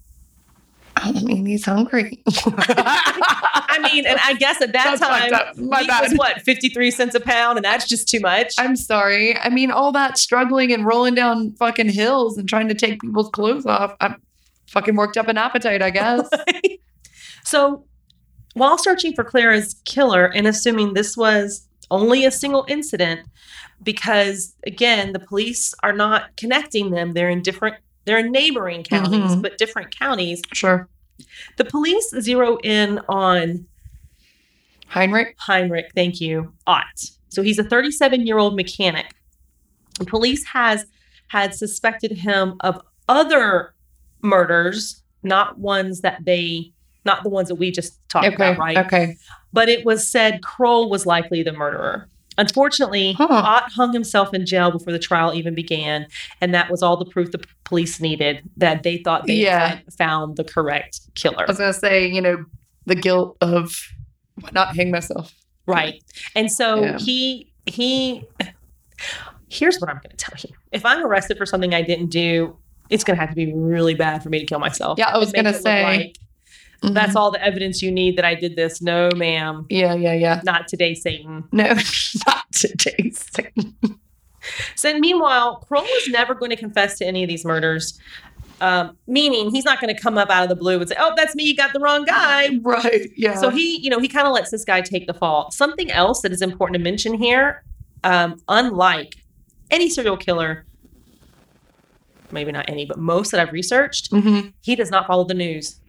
I 0.96 1.12
mean, 1.12 1.44
he's 1.44 1.66
hungry. 1.66 2.22
I 2.26 3.78
mean, 3.92 4.06
and 4.06 4.18
I 4.24 4.32
guess 4.32 4.62
at 4.62 4.72
that 4.72 4.98
That's 4.98 5.00
time. 5.00 5.68
My 5.68 5.82
meat 5.82 5.90
was 6.00 6.14
what 6.14 6.40
fifty 6.40 6.70
three 6.70 6.90
cents 6.90 7.14
a 7.14 7.20
pound, 7.20 7.58
and 7.58 7.64
that's 7.66 7.86
just 7.86 8.08
too 8.08 8.20
much. 8.20 8.54
I'm 8.58 8.76
sorry. 8.76 9.36
I 9.36 9.50
mean, 9.50 9.70
all 9.70 9.92
that 9.92 10.16
struggling 10.16 10.72
and 10.72 10.86
rolling 10.86 11.14
down 11.14 11.52
fucking 11.56 11.90
hills 11.90 12.38
and 12.38 12.48
trying 12.48 12.68
to 12.68 12.74
take 12.74 13.02
people's 13.02 13.28
clothes 13.28 13.66
off. 13.66 13.94
I'm 14.00 14.22
fucking 14.68 14.96
worked 14.96 15.18
up 15.18 15.28
an 15.28 15.36
appetite, 15.36 15.82
I 15.82 15.90
guess. 15.90 16.28
so, 17.44 17.84
while 18.58 18.76
searching 18.78 19.14
for 19.14 19.24
Clara's 19.24 19.74
killer 19.84 20.26
and 20.26 20.46
assuming 20.46 20.94
this 20.94 21.16
was 21.16 21.66
only 21.90 22.24
a 22.24 22.30
single 22.30 22.64
incident, 22.68 23.20
because 23.82 24.54
again, 24.66 25.12
the 25.12 25.18
police 25.20 25.74
are 25.82 25.92
not 25.92 26.36
connecting 26.36 26.90
them, 26.90 27.12
they're 27.12 27.30
in 27.30 27.40
different, 27.42 27.76
they're 28.04 28.18
in 28.18 28.30
neighboring 28.32 28.82
counties, 28.82 29.36
Mhm. 29.36 29.42
but 29.42 29.56
different 29.58 29.96
counties. 29.96 30.42
sure. 30.52 30.88
The 31.56 31.64
police 31.64 32.10
zero 32.20 32.58
in 32.62 33.00
on 33.08 33.66
Heinrich. 34.86 35.34
Heinrich, 35.38 35.90
thank 35.94 36.20
you, 36.20 36.52
Ott. 36.66 37.10
So 37.28 37.42
he's 37.42 37.58
a 37.58 37.64
37 37.64 38.26
year 38.26 38.38
old 38.38 38.56
mechanic. 38.56 39.14
The 39.98 40.04
police 40.06 40.44
has 40.46 40.86
had 41.28 41.54
suspected 41.54 42.12
him 42.12 42.56
of 42.60 42.80
other 43.08 43.74
murders, 44.22 45.02
not 45.22 45.58
ones 45.58 46.00
that 46.02 46.24
they, 46.24 46.72
not 47.08 47.22
the 47.24 47.28
ones 47.30 47.48
that 47.48 47.56
we 47.56 47.70
just 47.70 47.98
talked 48.08 48.26
Okay. 48.26 48.34
about, 48.36 48.58
right? 48.58 48.76
Okay. 48.86 49.16
But 49.52 49.68
it 49.68 49.84
was 49.84 50.06
said 50.08 50.42
Kroll 50.42 50.88
was 50.90 51.06
likely 51.06 51.42
the 51.42 51.52
murderer. 51.52 52.06
Unfortunately, 52.36 53.14
Huh. 53.14 53.26
Ott 53.30 53.72
hung 53.72 53.92
himself 53.92 54.32
in 54.32 54.46
jail 54.46 54.70
before 54.70 54.92
the 54.92 54.98
trial 54.98 55.34
even 55.34 55.54
began, 55.54 56.06
and 56.40 56.54
that 56.54 56.70
was 56.70 56.82
all 56.84 56.96
the 56.96 57.04
proof 57.06 57.32
the 57.32 57.40
police 57.64 57.98
needed 58.00 58.42
that 58.56 58.82
they 58.84 58.98
thought 58.98 59.26
they 59.26 59.34
Yeah. 59.34 59.68
had 59.68 59.92
found 59.94 60.36
the 60.36 60.44
correct 60.44 61.00
killer. 61.14 61.42
I 61.48 61.50
was 61.50 61.58
gonna 61.58 61.72
say, 61.72 62.06
you 62.06 62.20
know, 62.20 62.44
the 62.86 62.94
guilt 62.94 63.36
of 63.40 63.72
not 64.52 64.76
hang 64.76 64.90
myself. 64.92 65.34
Right. 65.66 66.00
And 66.36 66.50
so 66.52 66.82
Yeah. 66.84 66.98
he 66.98 67.52
he 67.66 68.24
here's 69.48 69.78
what 69.78 69.88
I'm 69.90 69.96
going 69.96 70.10
to 70.10 70.16
tell 70.16 70.34
you. 70.46 70.54
If 70.72 70.84
I'm 70.84 71.04
arrested 71.04 71.38
for 71.38 71.46
something 71.46 71.74
I 71.74 71.82
didn't 71.82 72.10
do, 72.10 72.56
it's 72.90 73.02
going 73.04 73.16
to 73.16 73.20
have 73.20 73.30
to 73.30 73.34
be 73.36 73.52
really 73.54 73.94
bad 73.94 74.22
for 74.22 74.28
me 74.28 74.38
to 74.40 74.46
kill 74.46 74.58
myself. 74.58 74.98
Yeah, 74.98 75.08
I 75.08 75.18
was 75.18 75.32
gonna 75.32 75.54
say. 75.54 75.82
like, 75.84 76.16
that's 76.82 77.16
all 77.16 77.30
the 77.30 77.42
evidence 77.44 77.82
you 77.82 77.90
need 77.90 78.16
that 78.16 78.24
I 78.24 78.34
did 78.34 78.56
this. 78.56 78.80
No, 78.80 79.08
ma'am. 79.16 79.66
Yeah, 79.68 79.94
yeah, 79.94 80.12
yeah. 80.14 80.40
Not 80.44 80.68
today, 80.68 80.94
Satan. 80.94 81.44
No, 81.52 81.64
not 82.26 82.52
today. 82.52 83.10
Satan. 83.10 83.76
so 84.76 84.98
meanwhile, 84.98 85.56
Kroll 85.66 85.84
is 85.84 86.08
never 86.08 86.34
going 86.34 86.50
to 86.50 86.56
confess 86.56 86.98
to 86.98 87.04
any 87.06 87.22
of 87.24 87.28
these 87.28 87.44
murders. 87.44 87.98
Um, 88.60 88.96
meaning 89.06 89.50
he's 89.52 89.64
not 89.64 89.80
going 89.80 89.94
to 89.94 90.00
come 90.02 90.18
up 90.18 90.30
out 90.30 90.42
of 90.42 90.48
the 90.48 90.56
blue 90.56 90.80
and 90.80 90.88
say, 90.88 90.96
"Oh, 90.98 91.12
that's 91.16 91.34
me. 91.36 91.44
You 91.44 91.54
got 91.56 91.72
the 91.72 91.78
wrong 91.80 92.04
guy." 92.04 92.48
Right. 92.62 93.08
Yeah. 93.16 93.34
So 93.36 93.50
he, 93.50 93.78
you 93.80 93.88
know, 93.90 94.00
he 94.00 94.08
kind 94.08 94.26
of 94.26 94.32
lets 94.32 94.50
this 94.50 94.64
guy 94.64 94.80
take 94.80 95.06
the 95.06 95.14
fall. 95.14 95.50
Something 95.52 95.90
else 95.92 96.22
that 96.22 96.32
is 96.32 96.42
important 96.42 96.74
to 96.76 96.82
mention 96.82 97.14
here, 97.14 97.62
um, 98.04 98.40
unlike 98.48 99.14
any 99.70 99.88
serial 99.88 100.16
killer, 100.16 100.64
maybe 102.32 102.50
not 102.52 102.64
any, 102.68 102.84
but 102.84 102.98
most 102.98 103.30
that 103.30 103.40
I've 103.40 103.52
researched, 103.52 104.10
Mhm. 104.12 104.52
he 104.62 104.74
does 104.74 104.90
not 104.90 105.06
follow 105.06 105.24
the 105.24 105.34
news. 105.34 105.80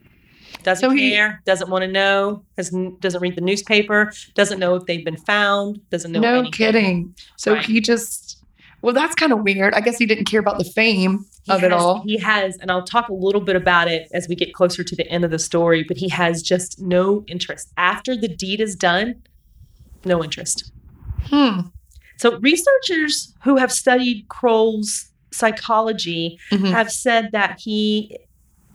Doesn't 0.63 0.89
So 0.89 0.93
he- 0.95 1.11
care, 1.11 1.41
doesn't 1.45 1.69
want 1.69 1.83
to 1.83 1.87
know, 1.87 2.43
has, 2.57 2.69
doesn't 2.99 3.21
read 3.21 3.35
the 3.35 3.41
newspaper, 3.41 4.11
doesn't 4.35 4.59
know 4.59 4.75
if 4.75 4.85
they've 4.85 5.05
been 5.05 5.17
found, 5.17 5.79
doesn't 5.89 6.11
know 6.11 6.19
no 6.19 6.33
anything. 6.39 6.51
kidding. 6.51 7.15
So 7.37 7.53
Right. 7.53 7.65
he 7.65 7.79
just 7.81 8.35
well, 8.81 8.93
that's 8.93 9.13
kind 9.13 9.33
of 9.33 9.39
weird. 9.41 9.73
I 9.73 9.81
guess 9.81 9.97
he 9.97 10.05
didn't 10.05 10.23
care 10.23 10.39
about 10.39 10.57
the 10.57 10.63
fame 10.63 11.25
He 11.43 11.51
of 11.51 11.65
it 11.65 11.73
all. 11.73 12.01
He 12.05 12.17
has, 12.19 12.55
and 12.61 12.71
I'll 12.71 12.85
talk 12.85 13.09
a 13.09 13.13
little 13.13 13.41
bit 13.41 13.57
about 13.57 13.89
it 13.89 14.07
as 14.13 14.29
we 14.29 14.35
get 14.35 14.53
closer 14.53 14.85
to 14.85 14.95
the 14.95 15.05
end 15.09 15.25
of 15.25 15.31
the 15.31 15.37
story, 15.39 15.83
but 15.85 15.97
he 15.97 16.07
has 16.07 16.41
just 16.41 16.79
no 16.79 17.25
interest. 17.27 17.73
After 17.75 18.15
the 18.15 18.29
deed 18.29 18.61
is 18.61 18.77
done, 18.77 19.15
no 20.05 20.23
interest. 20.23 20.71
Hmm. 21.25 21.59
So, 22.15 22.37
researchers 22.39 23.33
who 23.43 23.57
have 23.57 23.69
studied 23.73 24.25
Kroll's 24.29 25.09
psychology 25.31 26.39
Mhm. 26.51 26.71
have 26.71 26.89
said 26.89 27.31
that 27.33 27.59
he 27.59 28.17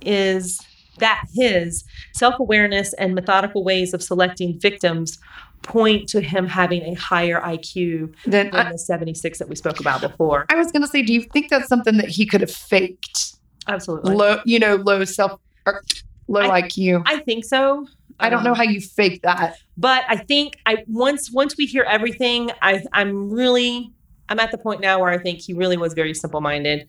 is 0.03 0.61
that 0.99 1.25
his 1.35 1.85
self-awareness 2.15 2.93
and 2.95 3.15
methodical 3.15 3.65
ways 3.65 3.93
of 3.95 4.03
selecting 4.03 4.59
victims 4.61 5.19
point 5.63 6.09
to 6.11 6.21
him 6.21 6.47
having 6.47 6.83
a 6.83 6.95
higher 6.95 7.41
IQ 7.41 8.15
Then 8.27 8.51
than 8.51 8.67
I, 8.67 8.73
the 8.73 8.79
76 8.79 9.39
that 9.39 9.49
we 9.49 9.57
spoke 9.57 9.81
about 9.81 10.01
before. 10.03 10.45
I 10.51 10.57
was 10.57 10.71
gonna 10.71 10.87
say, 10.87 11.03
do 11.03 11.13
you 11.15 11.23
think 11.23 11.49
that's 11.51 11.69
something 11.69 11.97
that 11.97 12.09
he 12.09 12.27
could 12.27 12.41
have 12.43 12.51
faked? 12.51 13.37
Absolutely. 13.67 14.15
Low, 14.15 14.41
you 14.45 14.59
know, 14.59 14.77
low 14.77 15.05
self 15.05 15.41
or 15.67 15.83
low 16.29 16.41
I- 16.43 16.63
IQ. 16.63 17.03
I 17.07 17.21
think 17.21 17.45
so. 17.45 17.87
I 18.21 18.29
don't 18.31 18.45
know 18.45 18.51
Um, 18.51 18.57
how 18.57 18.63
you 18.63 18.81
fake 18.81 19.23
that. 19.23 19.57
but 19.77 20.05
I 20.09 20.17
think 20.17 20.59
I 20.67 20.85
once 20.87 21.33
once 21.33 21.57
we 21.57 21.67
hear 21.67 21.83
everything, 21.83 22.51
I 22.63 22.83
I'm 22.93 23.31
really 23.31 23.91
I'm 24.29 24.39
at 24.39 24.51
the 24.53 24.59
point 24.59 24.81
now 24.81 25.01
where 25.01 25.11
I 25.11 25.19
think 25.19 25.41
he 25.41 25.53
really 25.55 25.77
was 25.77 25.95
very 25.95 26.15
simple 26.15 26.41
minded. 26.41 26.87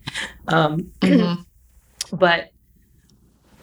Um, 0.50 0.92
Mhm. 1.02 1.46
but 2.14 2.50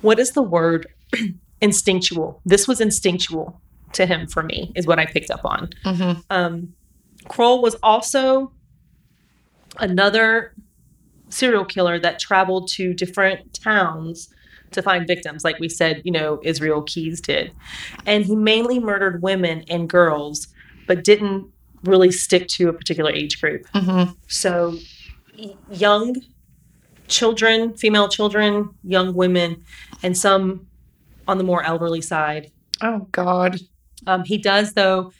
what 0.02 0.18
is 0.18 0.32
the 0.32 0.42
word 0.42 0.86
instinctual? 1.60 2.40
This 2.44 2.68
was 2.68 2.80
instinctual 2.80 3.60
to 3.94 4.06
him 4.06 4.26
for 4.26 4.42
me, 4.42 4.72
is 4.74 4.86
what 4.86 4.98
I 4.98 5.06
picked 5.06 5.30
up 5.30 5.44
on. 5.44 5.70
Mhm. 5.84 6.24
Um, 6.30 6.74
Kroll 7.28 7.62
was 7.62 7.76
also 7.82 8.52
another 9.78 10.54
serial 11.28 11.64
killer 11.64 11.98
that 11.98 12.18
traveled 12.18 12.68
to 12.68 12.92
different 12.94 13.54
towns 13.54 14.28
to 14.72 14.82
find 14.82 15.06
victims, 15.06 15.44
like 15.44 15.58
we 15.58 15.68
said, 15.68 16.00
you 16.04 16.10
know, 16.12 16.40
Israel 16.42 16.82
Keyes 16.82 17.20
did. 17.20 17.52
And 18.06 18.24
he 18.24 18.34
mainly 18.34 18.78
murdered 18.80 19.22
women 19.22 19.64
and 19.68 19.88
girls, 19.88 20.48
but 20.86 21.04
didn't 21.04 21.46
really 21.84 22.10
stick 22.10 22.48
to 22.48 22.68
a 22.68 22.72
particular 22.72 23.10
age 23.10 23.40
group. 23.40 23.66
Mhm. 23.74 24.16
So, 24.28 24.78
young 25.70 26.16
children, 27.12 27.76
female 27.76 28.08
children, 28.08 28.70
young 28.82 29.14
women, 29.14 29.62
and 30.02 30.16
some 30.16 30.66
on 31.28 31.38
the 31.38 31.44
more 31.44 31.62
elderly 31.62 32.00
side. 32.00 32.50
Oh 32.80 33.06
God. 33.12 33.60
Um, 34.06 34.24
he 34.24 34.38
does, 34.38 34.72
though, 34.72 35.12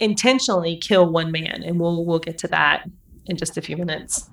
intentionally 0.00 0.76
kill 0.76 1.08
one 1.08 1.30
man, 1.30 1.62
and 1.64 1.78
we'll 1.78 2.04
we'll 2.04 2.18
get 2.18 2.38
to 2.38 2.48
that 2.48 2.88
in 3.26 3.36
just 3.36 3.56
a 3.56 3.62
few 3.62 3.76
minutes. 3.76 4.28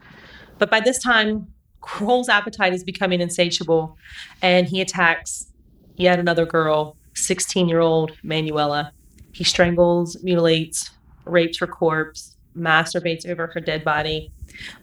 But 0.57 0.71
by 0.71 0.79
this 0.79 0.97
time, 0.97 1.47
Kroll's 1.81 2.29
appetite 2.29 2.73
is 2.73 2.83
becoming 2.83 3.21
insatiable, 3.21 3.97
and 4.41 4.65
he 4.67 4.81
attacks 4.81 5.51
yet 5.97 6.17
another 6.17 6.45
girl, 6.45 6.97
16-year-old 7.13 8.13
Manuela. 8.23 8.91
He 9.33 9.43
strangles, 9.43 10.17
mutilates, 10.23 10.89
rapes 11.25 11.59
her 11.59 11.67
corpse, 11.67 12.36
masturbates 12.57 13.27
over 13.27 13.47
her 13.47 13.59
dead 13.59 13.83
body, 13.83 14.31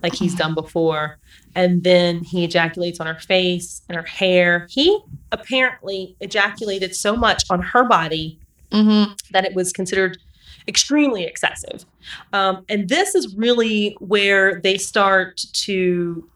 like 0.03 0.15
he's 0.15 0.35
done 0.35 0.55
before, 0.55 1.19
and 1.55 1.83
then 1.83 2.23
he 2.23 2.45
ejaculates 2.45 3.01
on 3.01 3.07
her 3.07 3.21
face 3.21 3.83
and 3.89 3.97
her 3.97 4.05
hair. 4.05 4.67
He 4.71 4.99
apparently 5.33 6.17
ejaculated 6.21 6.95
so 6.95 7.17
much 7.17 7.45
on 7.51 7.61
her 7.61 7.85
body 7.85 8.39
Mm-hmm. 8.71 9.13
that 9.31 9.45
it 9.45 9.55
was 9.55 9.73
considered 9.73 10.19
extremely 10.67 11.23
excessive. 11.23 11.85
Um, 12.33 12.65
and 12.69 12.89
this 12.89 13.15
is 13.15 13.37
really 13.37 13.97
where 14.01 14.61
they 14.61 14.79
start 14.79 15.45
to 15.53 16.29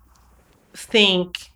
think 0.73 1.51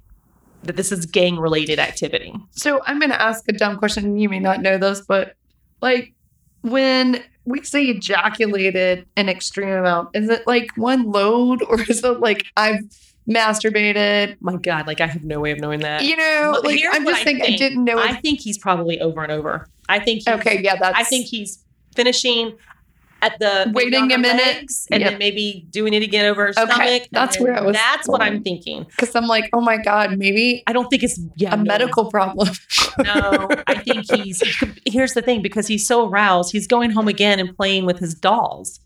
that 0.65 0.75
this 0.75 0.91
is 0.91 1.07
gang 1.07 1.39
related 1.39 1.79
activity. 1.79 2.35
So 2.51 2.83
I'm 2.85 2.99
going 2.99 3.13
to 3.13 3.23
ask 3.23 3.45
a 3.49 3.53
dumb 3.53 3.77
question. 3.79 4.17
You 4.17 4.29
may 4.29 4.41
not 4.41 4.61
know 4.61 4.77
this, 4.77 5.03
but 5.03 5.37
like 5.81 6.15
when 6.63 7.23
we 7.45 7.63
say 7.63 7.85
ejaculated 7.85 9.07
an 9.17 9.29
extreme 9.29 9.71
amount, 9.71 10.11
is 10.15 10.29
it 10.29 10.47
like 10.47 10.71
one 10.77 11.11
load 11.11 11.63
or 11.63 11.81
is 11.81 12.05
it 12.05 12.21
like 12.21 12.47
I've 12.57 12.81
masturbated? 13.29 14.37
My 14.41 14.57
God, 14.57 14.87
like 14.87 15.01
I 15.01 15.07
have 15.07 15.25
no 15.25 15.41
way 15.41 15.51
of 15.51 15.61
knowing 15.61 15.81
that. 15.81 16.05
You 16.05 16.17
know, 16.17 16.61
like 16.63 16.79
here's 16.79 16.95
I'm 16.95 17.05
just 17.05 17.25
thinking, 17.25 17.55
I 17.55 17.57
didn't 17.57 17.85
know. 17.85 17.99
I 17.99 18.15
think 18.15 18.41
he's 18.41 18.59
probably 18.59 19.01
over 19.01 19.23
and 19.23 19.33
over. 19.33 19.67
I 19.89 19.99
think 19.99 20.19
he's, 20.19 20.29
okay, 20.29 20.61
yeah, 20.63 20.77
that's. 20.77 20.99
I 20.99 21.05
think 21.05 21.27
he's 21.27 21.65
finishing 21.95 22.57
at 23.23 23.39
the 23.39 23.71
Waiting 23.75 24.13
a 24.13 24.19
minute. 24.19 24.45
legs 24.45 24.87
and 24.91 25.01
Yep. 25.01 25.11
then 25.13 25.19
maybe 25.19 25.65
doing 25.71 25.95
it 25.95 26.03
again 26.03 26.27
over 26.27 26.43
her 26.47 26.49
Okay, 26.51 26.73
stomach. 26.73 27.03
that's 27.13 27.39
where 27.41 27.55
I 27.57 27.63
was 27.63 27.75
That's 27.75 28.07
what 28.09 28.21
I'm 28.21 28.43
thinking. 28.43 28.85
because 28.85 29.15
I'm 29.15 29.27
like, 29.27 29.49
oh 29.55 29.61
my 29.63 29.79
god, 29.79 30.19
maybe 30.19 30.63
I 30.67 30.73
don't 30.75 30.89
think 30.91 31.03
it's 31.03 31.19
yeah 31.37 31.55
a 31.55 31.57
no. 31.57 31.63
medical 31.65 32.11
problem. 32.11 32.49
No, 33.05 33.49
I 33.67 33.77
think 33.79 34.11
he's. 34.13 34.43
Here's 34.87 35.15
the 35.15 35.23
thing: 35.23 35.41
because 35.41 35.67
he's 35.67 35.87
so 35.87 36.09
aroused, 36.09 36.53
he's 36.53 36.67
going 36.67 36.91
home 36.91 37.09
again 37.09 37.41
and 37.41 37.57
playing 37.57 37.87
with 37.87 37.99
his 38.01 38.13
dolls. 38.15 38.81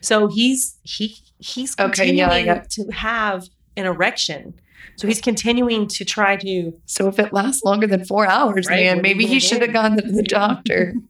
So 0.00 0.28
he's 0.28 0.76
he 0.84 1.16
he's 1.38 1.74
Okay, 1.78 2.12
yeah, 2.12 2.28
continuing 2.28 2.62
to 2.70 2.90
have 2.92 3.48
an 3.76 3.86
erection. 3.86 4.54
So 4.96 5.06
he's 5.08 5.20
continuing 5.20 5.86
to 5.88 6.04
try 6.04 6.36
to. 6.36 6.72
so 6.86 7.08
if 7.08 7.18
it 7.18 7.32
lasts 7.32 7.62
longer 7.64 7.86
than 7.86 8.04
four 8.04 8.26
hours, 8.26 8.66
Right, 8.66 8.76
man, 8.84 8.96
what 8.98 9.04
are 9.04 9.08
you 9.08 9.14
maybe 9.14 9.26
he 9.26 9.40
should 9.40 9.62
have 9.62 9.72
gone 9.72 9.96
to 9.96 10.02
the 10.02 10.22
doctor. 10.22 10.94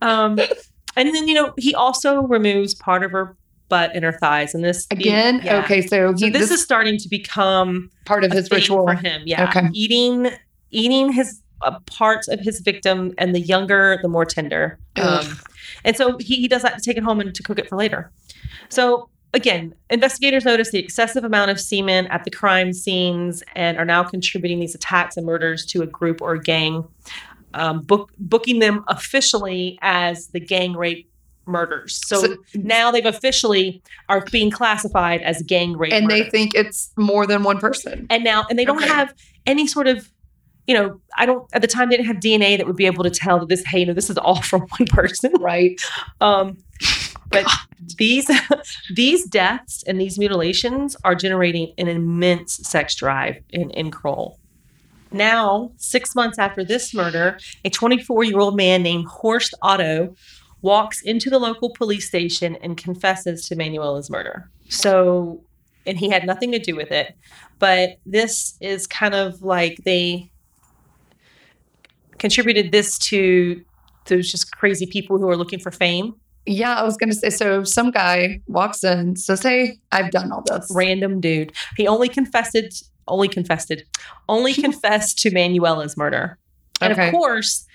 Um, 0.00 0.38
and 0.96 1.14
then 1.14 1.28
you 1.28 1.34
know 1.34 1.52
he 1.58 1.74
also 1.74 2.22
removes 2.22 2.74
part 2.74 3.02
of 3.02 3.10
her 3.12 3.36
butt 3.68 3.90
and 3.94 4.04
her 4.04 4.12
thighs, 4.12 4.54
and 4.54 4.62
this 4.62 4.86
Again, 4.90 5.40
yeah. 5.42 5.64
okay, 5.64 5.80
so, 5.80 6.14
So 6.14 6.28
this, 6.28 6.42
this, 6.42 6.50
is 6.50 6.62
starting 6.62 6.98
to 6.98 7.08
become 7.08 7.90
part 8.04 8.22
of 8.22 8.30
his 8.30 8.50
ritual. 8.50 8.86
for 8.86 8.94
him. 8.94 9.22
Yeah, 9.24 9.48
Okay. 9.48 9.68
eating 9.72 10.30
eating 10.70 11.12
his 11.12 11.40
uh, 11.62 11.78
parts 11.86 12.28
of 12.28 12.40
his 12.40 12.60
victim, 12.60 13.14
and 13.18 13.34
the 13.34 13.40
younger, 13.40 13.98
the 14.02 14.08
more 14.08 14.24
tender. 14.24 14.78
Um, 14.96 15.38
and 15.84 15.96
so 15.96 16.18
he, 16.18 16.36
he 16.36 16.48
does 16.48 16.62
that 16.62 16.74
to 16.76 16.80
take 16.82 16.96
it 16.96 17.02
home 17.02 17.20
and 17.20 17.34
to 17.34 17.42
cook 17.42 17.58
it 17.58 17.68
for 17.68 17.76
later. 17.76 18.10
So 18.68 19.08
again, 19.34 19.74
investigators 19.90 20.44
notice 20.44 20.70
the 20.70 20.78
excessive 20.78 21.24
amount 21.24 21.50
of 21.50 21.58
semen 21.58 22.06
at 22.08 22.24
the 22.24 22.30
crime 22.30 22.72
scenes 22.72 23.42
and 23.54 23.78
are 23.78 23.84
now 23.84 24.02
contributing 24.04 24.60
these 24.60 24.74
attacks 24.74 25.16
and 25.16 25.24
murders 25.24 25.64
to 25.66 25.82
a 25.82 25.86
group 25.86 26.20
or 26.20 26.32
a 26.34 26.40
gang, 26.40 26.84
um, 27.54 27.80
book, 27.82 28.12
booking 28.18 28.58
them 28.58 28.84
officially 28.88 29.78
as 29.82 30.28
the 30.28 30.40
gang 30.40 30.74
rape 30.74 31.08
murders. 31.46 32.00
So, 32.06 32.20
So- 32.20 32.36
now 32.54 32.90
they've 32.90 33.04
officially 33.06 33.82
are 34.08 34.24
being 34.30 34.50
classified 34.50 35.22
as 35.22 35.42
gang 35.42 35.76
rape 35.76 35.92
and 35.92 36.08
they 36.08 36.28
think 36.30 36.54
it's 36.54 36.92
more 36.96 37.26
than 37.26 37.42
one 37.42 37.58
person. 37.58 38.06
and 38.10 38.22
now 38.22 38.46
and 38.48 38.58
they 38.58 38.64
don't 38.64 38.78
Okay. 38.82 38.88
have 38.88 39.12
any 39.46 39.66
sort 39.66 39.88
of 39.88 40.08
you 40.68 40.74
know 40.74 41.00
i 41.18 41.26
don't 41.26 41.44
at 41.52 41.60
the 41.60 41.66
time 41.66 41.88
they 41.90 41.96
didn't 41.96 42.06
have 42.06 42.18
dna 42.18 42.56
that 42.56 42.64
would 42.68 42.76
be 42.76 42.86
able 42.86 43.02
to 43.02 43.10
tell 43.10 43.40
that 43.40 43.48
this 43.48 43.64
hey 43.66 43.80
you 43.80 43.86
know 43.86 43.92
this 43.92 44.08
is 44.08 44.16
all 44.16 44.40
from 44.50 44.60
one 44.78 44.86
person 44.86 45.32
Right. 45.40 45.80
um 46.20 46.58
but 47.28 47.44
these 47.98 48.30
these 48.94 49.24
deaths 49.26 49.82
and 49.88 50.00
these 50.00 50.20
mutilations 50.20 50.96
are 51.02 51.16
generating 51.16 51.72
an 51.78 51.88
immense 51.88 52.54
sex 52.68 52.94
drive 52.94 53.42
in 53.50 53.70
in 53.70 53.90
kroll 53.90 54.38
now 55.14 55.70
six 55.76 56.14
months 56.14 56.38
after 56.38 56.64
this 56.64 56.94
murder 56.94 57.38
a 57.64 57.70
24 57.70 58.24
year 58.24 58.38
old 58.38 58.56
man 58.56 58.82
named 58.82 59.06
horst 59.06 59.54
otto 59.62 60.14
walks 60.62 61.02
into 61.02 61.28
the 61.28 61.38
local 61.38 61.70
police 61.70 62.06
station 62.06 62.56
and 62.62 62.76
confesses 62.76 63.46
to 63.48 63.56
manuela's 63.56 64.08
murder 64.10 64.48
so 64.68 65.42
and 65.86 65.98
he 65.98 66.08
had 66.08 66.24
nothing 66.24 66.52
to 66.52 66.58
do 66.58 66.76
with 66.76 66.90
it 66.90 67.16
but 67.58 67.98
this 68.06 68.56
is 68.60 68.86
kind 68.86 69.14
of 69.14 69.42
like 69.42 69.78
they 69.84 70.30
contributed 72.18 72.72
this 72.72 72.98
to 72.98 73.64
those 74.06 74.30
just 74.30 74.56
crazy 74.56 74.86
people 74.86 75.18
who 75.18 75.28
are 75.28 75.36
looking 75.36 75.58
for 75.58 75.70
fame 75.70 76.14
Yeah, 76.44 76.74
I 76.74 76.82
was 76.82 76.96
gonna 76.96 77.14
say. 77.14 77.30
So 77.30 77.62
some 77.62 77.92
guy 77.92 78.40
walks 78.48 78.82
in, 78.82 79.14
says, 79.14 79.42
"Hey, 79.44 79.78
I've 79.92 80.10
done 80.10 80.32
all 80.32 80.42
this." 80.44 80.66
random 80.74 81.20
dude 81.20 81.52
he 81.76 81.86
only 81.86 82.08
confessed 82.08 82.90
only 83.08 83.28
confessed 83.28 83.72
only 84.28 84.52
confessed 84.66 85.18
to 85.18 85.30
manuela's 85.30 85.96
murder 85.96 86.38
and 86.80 86.92
Okay. 86.92 87.08
of 87.08 87.12
course 87.14 87.66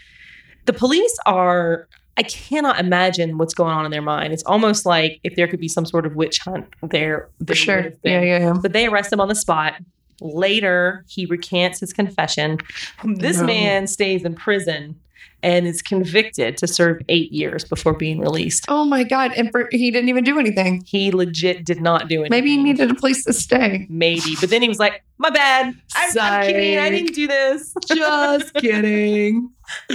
the 0.65 0.73
police 0.73 1.17
are 1.25 1.87
i 2.17 2.23
cannot 2.23 2.79
imagine 2.79 3.37
what's 3.37 3.53
going 3.53 3.71
on 3.73 3.85
in 3.85 3.91
their 3.91 4.01
mind 4.01 4.33
it's 4.33 4.43
almost 4.43 4.85
like 4.85 5.19
if 5.23 5.35
there 5.35 5.47
could 5.47 5.59
be 5.59 5.67
some 5.67 5.85
sort 5.85 6.05
of 6.05 6.15
witch 6.15 6.39
hunt 6.39 6.65
there, 6.81 7.29
For 7.45 7.55
sure. 7.55 7.75
would 7.77 7.85
have 7.85 8.01
been. 8.01 8.23
Yeah, 8.23 8.37
yeah, 8.37 8.39
yeah. 8.39 8.53
but 8.61 8.73
they 8.73 8.87
arrest 8.87 9.13
him 9.13 9.19
on 9.21 9.27
the 9.27 9.35
spot. 9.35 9.75
Later, 10.19 11.05
he 11.07 11.25
recants 11.27 11.79
his 11.79 11.93
confession. 11.93 12.57
This 13.03 13.37
No. 13.39 13.45
man 13.45 13.85
stays 13.87 14.23
in 14.25 14.33
prison 14.33 14.99
and 15.43 15.67
is 15.67 15.81
convicted 15.81 16.57
to 16.57 16.67
serve 16.67 17.01
eight 17.09 17.31
years 17.31 17.63
before 17.63 17.93
being 17.93 18.19
released. 18.19 18.65
Oh 18.67 18.85
my 18.85 19.03
god! 19.03 19.33
And 19.37 19.51
for, 19.51 19.67
he 19.71 19.91
didn't 19.91 20.09
even 20.09 20.23
do 20.23 20.39
anything. 20.39 20.83
He 20.85 21.11
legit 21.11 21.65
did 21.65 21.81
not 21.81 22.07
do 22.07 22.21
anything. 22.21 22.31
Maybe 22.31 22.49
he 22.51 22.57
needed 22.57 22.91
a 22.91 22.95
place 22.95 23.23
to 23.25 23.33
stay. 23.33 23.85
Maybe, 23.89 24.35
but 24.39 24.49
then 24.49 24.61
he 24.61 24.67
was 24.67 24.79
like, 24.79 25.03
"My 25.17 25.29
bad. 25.29 25.75
I'm, 25.95 26.19
I'm 26.19 26.45
kidding. 26.45 26.79
I 26.79 26.89
didn't 26.89 27.13
do 27.13 27.27
this." 27.27 27.73
Just 27.87 28.53
kidding. 28.55 29.49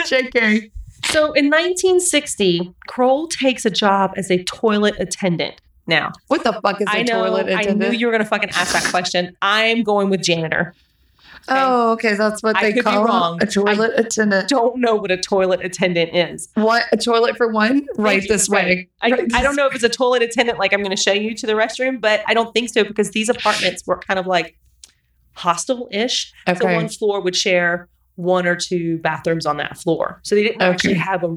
JK. 0.00 0.70
So, 1.04 1.32
in 1.32 1.46
1960, 1.46 2.74
Kroll 2.88 3.28
takes 3.28 3.64
a 3.64 3.70
job 3.70 4.12
as 4.16 4.30
a 4.30 4.42
toilet 4.44 4.96
attendant. 4.98 5.60
Now, 5.86 6.12
What 6.26 6.44
the 6.44 6.52
fuck 6.52 6.80
is 6.82 6.86
a 6.88 6.98
I 6.98 7.02
know 7.02 7.24
toilet 7.24 7.48
attendant? 7.48 7.82
I 7.82 7.88
knew 7.88 7.96
you 7.96 8.06
were 8.06 8.12
going 8.12 8.22
to 8.22 8.28
fucking 8.28 8.50
ask 8.50 8.74
that 8.74 8.84
question. 8.90 9.34
I'm 9.40 9.82
going 9.82 10.10
with 10.10 10.22
janitor. 10.22 10.74
Oh, 11.48 11.92
okay. 11.92 12.14
That's 12.14 12.42
what 12.42 12.56
I 12.56 12.72
they 12.72 12.80
call 12.80 13.04
wrong. 13.04 13.42
a 13.42 13.46
toilet 13.46 13.92
attendant. 13.96 14.48
Don't 14.48 14.78
know 14.78 14.94
what 14.96 15.10
a 15.10 15.16
toilet 15.16 15.64
attendant 15.64 16.14
is. 16.14 16.48
What 16.54 16.84
a 16.92 16.96
toilet 16.96 17.36
for 17.36 17.48
one? 17.48 17.86
Right 17.96 18.26
this 18.26 18.48
way. 18.48 18.88
I, 19.00 19.10
Right 19.10 19.34
I 19.34 19.42
don't 19.42 19.56
know 19.56 19.66
if 19.66 19.74
it's 19.74 19.84
a 19.84 19.88
toilet 19.88 20.22
attendant 20.22 20.58
like 20.58 20.72
I'm 20.72 20.80
going 20.80 20.94
to 20.94 21.02
show 21.02 21.12
you 21.12 21.34
to 21.34 21.46
the 21.46 21.54
restroom, 21.54 22.00
but 22.00 22.22
I 22.26 22.34
don't 22.34 22.52
think 22.52 22.68
so 22.70 22.84
because 22.84 23.10
these 23.10 23.28
apartments 23.28 23.86
were 23.86 23.98
kind 23.98 24.18
of 24.18 24.26
like 24.26 24.58
hostel-ish. 25.34 26.32
So 26.46 26.64
one 26.74 26.88
floor 26.88 27.20
would 27.20 27.36
share 27.36 27.88
one 28.16 28.46
or 28.46 28.56
two 28.56 28.98
bathrooms 28.98 29.46
on 29.46 29.58
that 29.58 29.78
floor. 29.78 30.20
So 30.24 30.34
they 30.34 30.42
didn't 30.42 30.62
actually 30.62 30.94
have 30.94 31.22
a, 31.22 31.36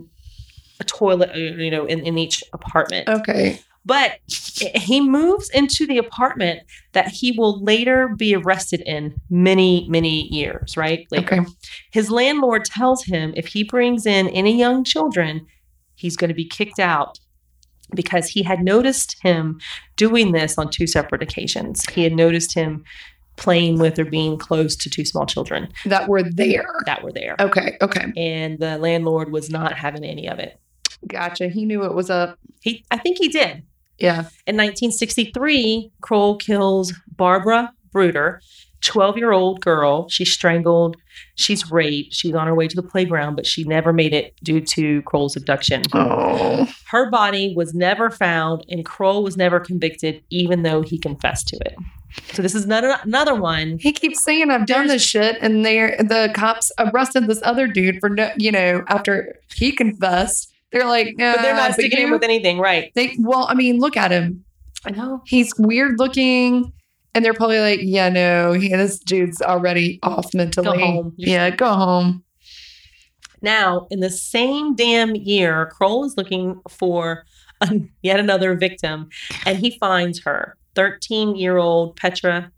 a 0.79 0.83
toilet, 0.83 1.29
uh, 1.29 1.37
you 1.37 1.69
know, 1.69 1.85
in, 1.85 1.99
in 1.99 2.17
each 2.17 2.43
apartment. 2.53 3.07
Okay. 3.07 3.61
But 3.83 4.19
he 4.27 5.01
moves 5.01 5.49
into 5.49 5.87
the 5.87 5.97
apartment 5.97 6.61
that 6.91 7.07
he 7.07 7.31
will 7.31 7.63
later 7.63 8.09
be 8.09 8.35
arrested 8.35 8.81
in 8.85 9.15
many, 9.29 9.87
many 9.89 10.27
years, 10.27 10.77
right? 10.77 11.07
Later. 11.09 11.41
Okay. 11.41 11.51
His 11.91 12.11
landlord 12.11 12.65
tells 12.65 13.03
him 13.05 13.33
if 13.35 13.47
he 13.47 13.63
brings 13.63 14.05
in 14.05 14.27
any 14.29 14.55
young 14.57 14.83
children, 14.83 15.47
he's 15.95 16.15
going 16.15 16.29
to 16.29 16.35
be 16.35 16.45
kicked 16.47 16.79
out 16.79 17.19
because 17.95 18.27
he 18.27 18.43
had 18.43 18.61
noticed 18.63 19.17
him 19.21 19.59
doing 19.95 20.31
this 20.31 20.57
on 20.59 20.69
two 20.69 20.85
separate 20.87 21.23
occasions. 21.23 21.83
He 21.89 22.03
had 22.03 22.13
noticed 22.13 22.53
him 22.53 22.83
playing 23.35 23.79
with 23.79 23.97
or 23.97 24.05
being 24.05 24.37
close 24.37 24.75
to 24.75 24.89
two 24.89 25.05
small 25.05 25.25
children 25.25 25.69
That 25.85 26.07
were 26.07 26.21
there. 26.21 26.67
that 26.85 27.03
were 27.03 27.11
there. 27.11 27.35
Okay. 27.39 27.77
Okay. 27.81 28.13
And 28.15 28.59
the 28.59 28.77
landlord 28.77 29.31
was 29.31 29.49
not 29.49 29.73
having 29.73 30.03
any 30.03 30.27
of 30.29 30.37
it. 30.37 30.59
Gotcha. 31.07 31.47
He 31.47 31.65
knew 31.65 31.83
it 31.83 31.95
was 31.95 32.11
up. 32.11 32.37
He 32.61 32.85
I 32.91 32.97
think 32.97 33.17
he 33.17 33.27
did. 33.27 33.63
Yeah. 34.01 34.21
In 34.47 34.57
1963, 34.57 35.91
Kroll 36.01 36.37
kills 36.37 36.93
Barbara 37.15 37.71
Bruder, 37.91 38.41
12 38.81 39.17
year 39.17 39.31
old 39.31 39.61
girl. 39.61 40.09
She's 40.09 40.31
strangled. 40.31 40.97
She's 41.35 41.71
raped. 41.71 42.13
She's 42.13 42.33
on 42.33 42.47
her 42.47 42.55
way 42.55 42.67
to 42.67 42.75
the 42.75 42.87
playground, 42.87 43.35
but 43.35 43.45
she 43.45 43.63
never 43.63 43.93
made 43.93 44.13
it 44.13 44.33
due 44.43 44.61
to 44.61 45.01
Kroll's 45.03 45.35
abduction. 45.35 45.83
Oh. 45.93 46.67
Her 46.89 47.09
body 47.09 47.53
was 47.55 47.73
never 47.73 48.09
found, 48.09 48.65
and 48.69 48.85
Kroll 48.85 49.23
was 49.23 49.37
never 49.37 49.59
convicted, 49.59 50.23
even 50.29 50.63
though 50.63 50.81
he 50.81 50.97
confessed 50.97 51.47
to 51.49 51.57
it. 51.57 51.75
So 52.33 52.41
this 52.41 52.55
is 52.55 52.65
another 52.65 52.97
another 53.03 53.35
one. 53.35 53.77
He 53.79 53.93
keeps 53.93 54.23
saying 54.23 54.49
I've 54.49 54.65
done 54.65 54.87
this 54.87 55.03
shit, 55.03 55.37
and 55.41 55.63
they 55.65 55.95
the 55.97 56.31
cops 56.33 56.71
arrested 56.77 57.27
this 57.27 57.41
other 57.43 57.67
dude 57.67 57.99
for 57.99 58.09
no, 58.09 58.31
you 58.37 58.51
know 58.51 58.83
after 58.87 59.39
he 59.55 59.71
confessed. 59.71 60.51
They're 60.71 60.85
like, 60.87 61.15
But 61.17 61.41
they're 61.41 61.53
"Uh, 61.53 61.57
not 61.57 61.73
sticking 61.73 61.99
him 61.99 62.07
you-" 62.07 62.13
with 62.13 62.23
anything, 62.23 62.59
right? 62.59 62.91
They 62.95 63.15
well, 63.19 63.45
I 63.49 63.53
mean, 63.55 63.79
look 63.79 63.97
at 63.97 64.11
him. 64.11 64.45
I 64.85 64.91
know. 64.91 65.21
He's 65.27 65.51
weird 65.57 65.99
looking, 65.99 66.71
and 67.13 67.23
they're 67.25 67.33
probably 67.33 67.59
like, 67.59 67.81
yeah, 67.83 68.09
no, 68.09 68.53
he, 68.53 68.69
this 68.69 68.97
dude's 68.99 69.41
already 69.41 69.99
off 70.01 70.33
mentally. 70.33 70.79
home. 70.79 71.13
Yeah, 71.17 71.49
go 71.51 71.73
home. 71.73 72.23
Now, 73.41 73.87
in 73.89 73.99
the 74.01 74.09
same 74.09 74.75
damn 74.75 75.15
year, 75.15 75.67
Kroll 75.75 76.05
is 76.05 76.15
looking 76.15 76.61
for 76.69 77.25
an- 77.61 77.89
yet 78.01 78.19
another 78.19 78.55
victim, 78.55 79.09
and 79.45 79.57
he 79.57 79.77
finds 79.79 80.21
her, 80.23 80.57
13 80.75 81.35
year 81.35 81.57
old 81.57 81.95
Petra 81.97 82.51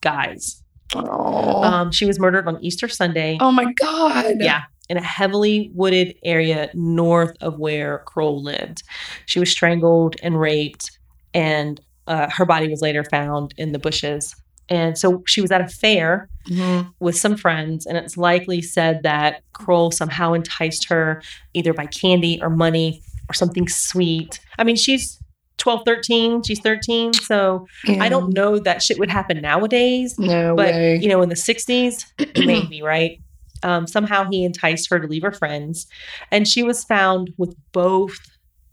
Guys. 0.00 0.62
Oh, 0.94 1.62
Um, 1.62 1.90
she 1.92 2.04
was 2.04 2.18
murdered 2.20 2.46
on 2.46 2.62
Easter 2.62 2.88
Sunday. 2.88 3.38
oh 3.40 3.50
my 3.52 3.72
god. 3.74 4.36
Yeah. 4.38 4.62
In 4.88 4.96
a 4.96 5.02
heavily 5.02 5.70
wooded 5.74 6.14
area 6.24 6.70
north 6.74 7.36
of 7.40 7.58
where 7.58 8.02
Kroll 8.06 8.42
lived. 8.42 8.82
She 9.26 9.38
was 9.38 9.50
strangled 9.50 10.16
and 10.22 10.38
raped, 10.38 10.98
and 11.32 11.80
uh, 12.06 12.28
her 12.30 12.44
body 12.44 12.68
was 12.68 12.82
later 12.82 13.02
found 13.04 13.54
in 13.56 13.72
the 13.72 13.78
bushes. 13.78 14.34
And 14.68 14.96
so 14.96 15.22
she 15.26 15.40
was 15.40 15.50
at 15.50 15.60
a 15.60 15.68
fair 15.68 16.28
Mhm. 16.48 16.90
with 17.00 17.16
some 17.16 17.36
friends, 17.36 17.86
and 17.86 17.96
it's 17.98 18.16
likely 18.16 18.60
said 18.62 19.02
that 19.02 19.42
Kroll 19.54 19.90
somehow 19.90 20.32
enticed 20.34 20.88
her 20.88 21.22
either 21.54 21.72
by 21.72 21.86
candy 21.86 22.38
or 22.42 22.50
money 22.50 23.02
or 23.30 23.34
something 23.34 23.66
sweet. 23.68 24.38
I 24.58 24.64
mean, 24.64 24.76
she's 24.76 25.18
12, 25.56 25.82
13, 25.86 26.42
she's 26.42 26.60
13, 26.60 27.14
so 27.14 27.66
I 28.00 28.10
don't 28.10 28.34
know 28.34 28.58
that 28.58 28.82
shit 28.82 28.98
would 28.98 29.08
happen 29.10 29.40
nowadays, 29.40 30.18
No 30.18 30.54
but 30.54 30.74
way. 30.74 30.98
you 31.00 31.08
know, 31.08 31.22
in 31.22 31.30
the 31.30 31.36
60s, 31.36 32.04
maybe, 32.44 32.82
right? 32.82 33.18
Um, 33.64 33.86
somehow 33.86 34.28
he 34.30 34.44
enticed 34.44 34.88
her 34.90 35.00
to 35.00 35.06
leave 35.08 35.22
her 35.22 35.32
friends, 35.32 35.86
and 36.30 36.46
she 36.46 36.62
was 36.62 36.84
found 36.84 37.32
with 37.38 37.56
both 37.72 38.14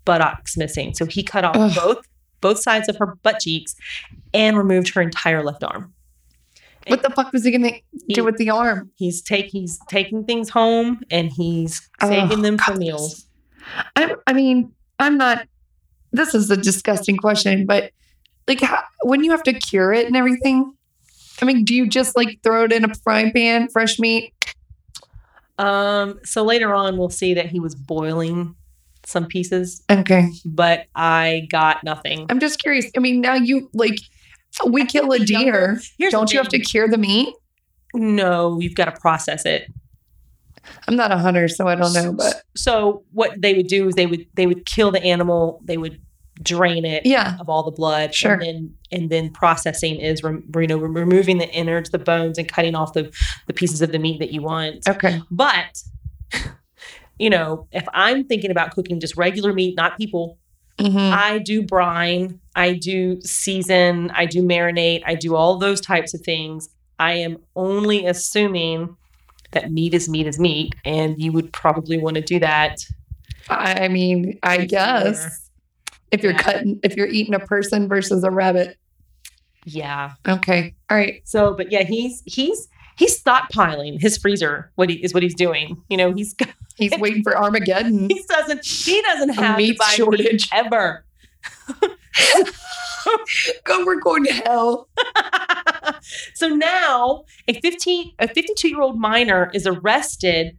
buttocks 0.06 0.58
missing. 0.58 0.94
So 0.94 1.06
he 1.06 1.24
cut 1.24 1.44
off 1.46 1.56
Ugh. 1.56 1.74
both 1.76 2.06
both 2.42 2.60
sides 2.60 2.90
of 2.90 2.98
her 2.98 3.16
butt 3.24 3.40
cheeks 3.40 3.76
and 4.34 4.58
removed 4.58 4.90
her 4.96 5.02
entire 5.02 5.44
left 5.44 5.64
arm. 5.64 5.94
what 6.88 7.04
the 7.04 7.10
fuck 7.12 7.32
was 7.32 7.46
he 7.46 7.52
gonna 7.52 7.74
He- 8.08 8.14
do 8.16 8.24
with 8.24 8.38
the 8.38 8.50
arm? 8.50 8.90
He's 8.96 9.22
take 9.22 9.46
he's 9.48 9.80
taking 9.88 10.26
things 10.26 10.50
home 10.50 11.02
and 11.12 11.32
he's 11.32 11.88
saving 12.02 12.40
Oh, 12.40 12.42
them 12.42 12.58
for 12.58 12.72
God, 12.72 12.80
meals. 12.80 13.28
I, 13.96 14.16
I 14.28 14.34
mean, 14.34 14.72
I'm 15.00 15.18
not. 15.18 15.48
This 16.12 16.34
is 16.36 16.50
a 16.52 16.58
disgusting 16.58 17.16
question, 17.18 17.66
but 17.66 17.92
like, 18.48 18.60
how, 18.60 18.82
when 19.04 19.24
you 19.24 19.32
have 19.32 19.44
to 19.44 19.54
cure 19.54 19.94
it 19.94 20.08
and 20.08 20.16
everything, 20.18 20.74
I 21.42 21.46
mean, 21.46 21.64
do 21.64 21.74
you 21.76 21.88
just 21.88 22.18
like 22.18 22.40
throw 22.44 22.64
it 22.66 22.72
in 22.74 22.84
a 22.84 22.94
frying 22.96 23.32
pan, 23.32 23.70
fresh 23.70 24.00
meat? 24.00 24.34
Um, 25.62 26.20
so 26.24 26.44
later 26.44 26.74
on 26.74 26.98
we'll 26.98 27.10
see 27.10 27.36
that 27.36 27.46
he 27.48 27.60
was 27.60 27.76
boiling 27.76 28.56
some 29.06 29.26
pieces, 29.26 29.84
Okay, 29.90 30.30
but 30.46 30.86
I 30.96 31.48
got 31.52 31.84
nothing. 31.84 32.26
I'm 32.30 32.40
just 32.40 32.60
curious. 32.60 32.90
I 32.98 33.00
mean, 33.00 33.22
now 33.22 33.36
you 33.36 33.70
like, 33.74 34.00
we 34.66 34.86
kill 34.86 35.12
a 35.12 35.20
deer. 35.20 35.80
Don't 36.10 36.32
you 36.32 36.40
have 36.40 36.50
to 36.50 36.60
cure 36.60 36.88
the 36.88 36.98
meat? 36.98 37.34
No, 37.94 38.60
you've 38.60 38.76
got 38.76 38.86
to 38.86 39.00
process 39.00 39.46
it. 39.46 39.68
I'm 40.88 40.96
not 40.96 41.12
a 41.12 41.18
hunter, 41.18 41.48
so 41.48 41.68
I 41.68 41.76
don't 41.76 41.94
know, 41.94 42.14
but 42.14 42.44
so 42.56 43.04
what 43.12 43.40
they 43.42 43.54
would 43.54 43.68
do 43.68 43.88
is 43.88 43.96
they 43.96 44.06
would 44.06 44.26
they 44.36 44.48
would 44.48 44.66
kill 44.66 44.92
the 44.92 45.04
animal, 45.04 45.62
they 45.64 45.78
would 45.78 46.02
drain 46.42 46.86
it 46.86 47.06
yeah, 47.06 47.38
of 47.40 47.50
all 47.50 47.64
the 47.64 47.72
blood, 47.72 48.14
Sure. 48.16 48.34
and 48.34 48.42
then 48.42 48.74
and 48.92 49.10
then 49.10 49.30
processing 49.32 49.96
is 49.98 50.24
rem, 50.24 50.44
you 50.56 50.68
know 50.68 50.78
removing 50.78 51.38
the 51.38 51.50
innards, 51.50 51.90
the 51.90 52.00
bones, 52.00 52.38
and 52.38 52.48
cutting 52.48 52.76
off 52.76 52.94
the 52.94 53.12
the 53.48 53.54
pieces 53.54 53.82
of 53.82 53.92
the 53.92 54.00
meat 54.00 54.20
that 54.20 54.32
you 54.32 54.42
want. 54.42 54.88
okay, 54.88 55.22
But 55.32 55.82
you 57.20 57.30
know, 57.30 57.68
if 57.72 57.86
I'm 57.94 58.26
thinking 58.26 58.52
about 58.52 58.72
cooking 58.72 59.00
just 59.00 59.16
regular 59.18 59.54
meat, 59.54 59.76
not 59.76 59.98
people, 59.98 60.38
hmm 60.80 60.98
I 60.98 61.38
do 61.40 61.62
brine, 61.62 62.40
I 62.56 62.74
do 62.74 63.22
season, 63.22 64.10
I 64.12 64.26
do 64.26 64.42
marinate, 64.42 65.04
I 65.06 65.16
do 65.16 65.36
all 65.36 65.58
those 65.58 65.82
types 65.82 66.14
of 66.14 66.22
things. 66.22 66.70
I 66.98 67.14
am 67.14 67.38
only 67.56 68.06
assuming 68.06 68.96
that 69.52 69.72
meat 69.72 69.94
is 69.94 70.08
meat 70.08 70.28
is 70.28 70.40
meat, 70.40 70.74
and 70.86 71.22
you 71.22 71.32
would 71.34 71.52
probably 71.52 71.98
want 71.98 72.16
to 72.16 72.22
do 72.22 72.40
that. 72.40 72.80
I 73.50 73.88
mean, 73.90 74.40
I 74.44 74.66
guess 74.66 75.41
if 76.12 76.24
you're 76.24 76.34
Yeah. 76.34 76.38
cutting, 76.40 76.80
if 76.84 76.96
you're 76.96 77.08
eating 77.08 77.34
a 77.34 77.40
person 77.40 77.88
versus 77.88 78.24
a 78.24 78.32
rabbit. 78.32 78.78
Yeah. 79.66 80.14
Okay, 80.28 80.74
all 80.90 80.98
right. 80.98 81.22
So, 81.26 81.54
but 81.54 81.72
yeah, 81.72 81.84
he's 81.84 82.24
he's 82.26 82.68
he's 82.98 83.22
stockpiling 83.22 84.02
his 84.02 84.18
freezer. 84.18 84.72
What 84.76 84.90
he 84.90 84.96
is 85.04 85.14
what 85.14 85.24
he's 85.24 85.36
doing. 85.36 85.82
You 85.90 85.98
know, 85.98 86.14
he's 86.14 86.34
got, 86.34 86.50
He's 86.78 86.98
waiting 86.98 87.22
for 87.22 87.38
Armageddon. 87.38 88.10
he 88.10 88.24
doesn't 88.28 88.66
he 88.66 89.02
doesn't 89.04 89.30
have 89.30 89.58
to 89.58 89.62
meat 89.64 89.78
buy 89.78 89.86
meat 89.90 89.96
shortage. 89.98 90.50
ever. 90.52 91.06
Go, 93.64 93.86
we're 93.86 94.00
going 94.00 94.24
to 94.26 94.34
hell. 94.34 94.88
so 96.34 96.48
now 96.48 97.24
a 97.48 97.60
15 97.60 98.12
a 98.20 98.28
52 98.28 98.68
year 98.70 98.82
old 98.82 99.00
minor 99.00 99.50
is 99.54 99.66
arrested 99.68 100.58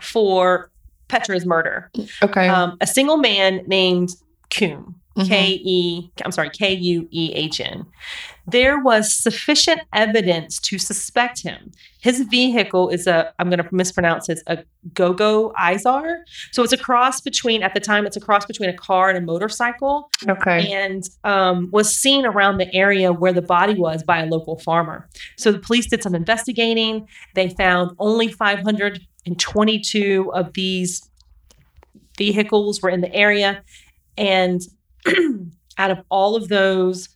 for 0.00 0.70
Petra's 1.08 1.44
murder. 1.46 1.90
Okay. 2.22 2.48
Um, 2.48 2.76
a 2.80 2.86
single 2.86 3.16
man 3.18 3.62
named 3.66 4.10
Kuhn, 4.52 4.94
Mhm. 5.16 5.28
K 5.28 5.60
E, 5.62 6.10
I'm 6.24 6.32
sorry, 6.32 6.50
K 6.50 6.74
U 6.74 7.06
E 7.10 7.32
H 7.34 7.60
N. 7.60 7.84
There 8.46 8.82
was 8.82 9.12
sufficient 9.12 9.82
evidence 9.92 10.58
to 10.60 10.78
suspect 10.78 11.42
him. 11.42 11.70
His 12.00 12.22
vehicle 12.22 12.88
is 12.88 13.06
a, 13.06 13.32
I'm 13.38 13.48
going 13.48 13.62
to 13.62 13.74
mispronounce 13.74 14.26
this, 14.26 14.42
a 14.46 14.64
Gogo 14.94 15.52
Izar. 15.52 16.22
So 16.50 16.64
it's 16.64 16.72
a 16.72 16.78
cross 16.78 17.20
between, 17.20 17.62
at 17.62 17.74
the 17.74 17.80
time, 17.80 18.06
it's 18.06 18.16
a 18.16 18.20
cross 18.20 18.46
between 18.46 18.70
a 18.70 18.76
car 18.76 19.10
and 19.10 19.18
a 19.18 19.20
motorcycle 19.20 20.10
okay. 20.28 20.72
and 20.72 21.04
um, 21.24 21.68
was 21.72 21.94
seen 21.94 22.24
around 22.26 22.58
the 22.58 22.74
area 22.74 23.12
where 23.12 23.32
the 23.32 23.42
body 23.42 23.74
was 23.74 24.02
by 24.02 24.22
a 24.22 24.26
local 24.26 24.58
farmer. 24.58 25.08
So 25.36 25.52
the 25.52 25.60
police 25.60 25.88
did 25.88 26.02
some 26.02 26.14
investigating. 26.14 27.06
They 27.34 27.50
found 27.50 27.92
only 27.98 28.28
522 28.28 30.32
of 30.34 30.52
these 30.54 31.08
vehicles 32.18 32.82
were 32.82 32.90
in 32.90 33.02
the 33.02 33.14
area. 33.14 33.62
And 34.16 34.60
out 35.78 35.90
of 35.90 35.98
all 36.10 36.36
of 36.36 36.48
those, 36.48 37.08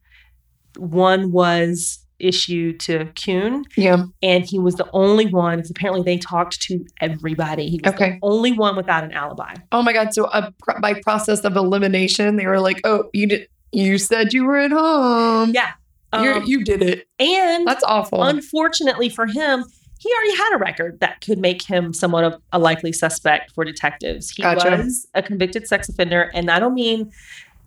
one 0.78 1.32
was 1.32 1.98
issued 2.18 2.80
to 2.80 3.04
Kuhn, 3.14 3.64
Yeah. 3.76 4.04
and 4.22 4.44
he 4.44 4.58
was 4.58 4.76
the 4.76 4.88
only 4.94 5.26
one 5.26 5.56
because 5.58 5.70
apparently 5.70 6.02
they 6.02 6.16
talked 6.16 6.60
to 6.62 6.82
everybody. 7.02 7.68
He 7.68 7.80
was 7.84 7.92
Okay. 7.92 8.12
the 8.12 8.18
only 8.22 8.52
one 8.52 8.74
without 8.74 9.04
an 9.04 9.12
alibi. 9.12 9.52
Oh 9.70 9.82
my 9.82 9.92
God. 9.92 10.14
So 10.14 10.24
uh, 10.24 10.50
pr- 10.62 10.80
by 10.80 10.94
process 11.02 11.40
of 11.44 11.56
elimination, 11.56 12.36
they 12.36 12.46
were 12.46 12.58
like, 12.60 12.80
"Oh, 12.84 13.10
you 13.12 13.26
did. 13.26 13.48
You 13.72 13.98
said 13.98 14.32
you 14.32 14.44
were 14.46 14.56
at 14.56 14.70
home. 14.70 15.50
Yeah. 15.54 15.72
Um, 16.12 16.44
you 16.46 16.64
did 16.64 16.80
it. 16.82 17.06
and 17.18 17.66
That's 17.66 17.84
awful. 17.84 18.22
unfortunately 18.22 19.10
for 19.10 19.26
him, 19.26 19.64
he 19.98 20.10
already 20.12 20.36
had 20.36 20.54
a 20.54 20.58
record 20.58 21.00
that 21.00 21.20
could 21.20 21.38
make 21.38 21.62
him 21.62 21.92
somewhat 21.92 22.24
of 22.24 22.40
a 22.52 22.58
likely 22.58 22.92
suspect 22.92 23.52
for 23.52 23.64
detectives. 23.64 24.30
He 24.30 24.42
Gotcha. 24.42 24.70
was 24.70 25.06
a 25.14 25.22
convicted 25.22 25.66
sex 25.66 25.88
offender, 25.88 26.30
and 26.34 26.50
I 26.50 26.58
don't 26.58 26.74
mean, 26.74 27.10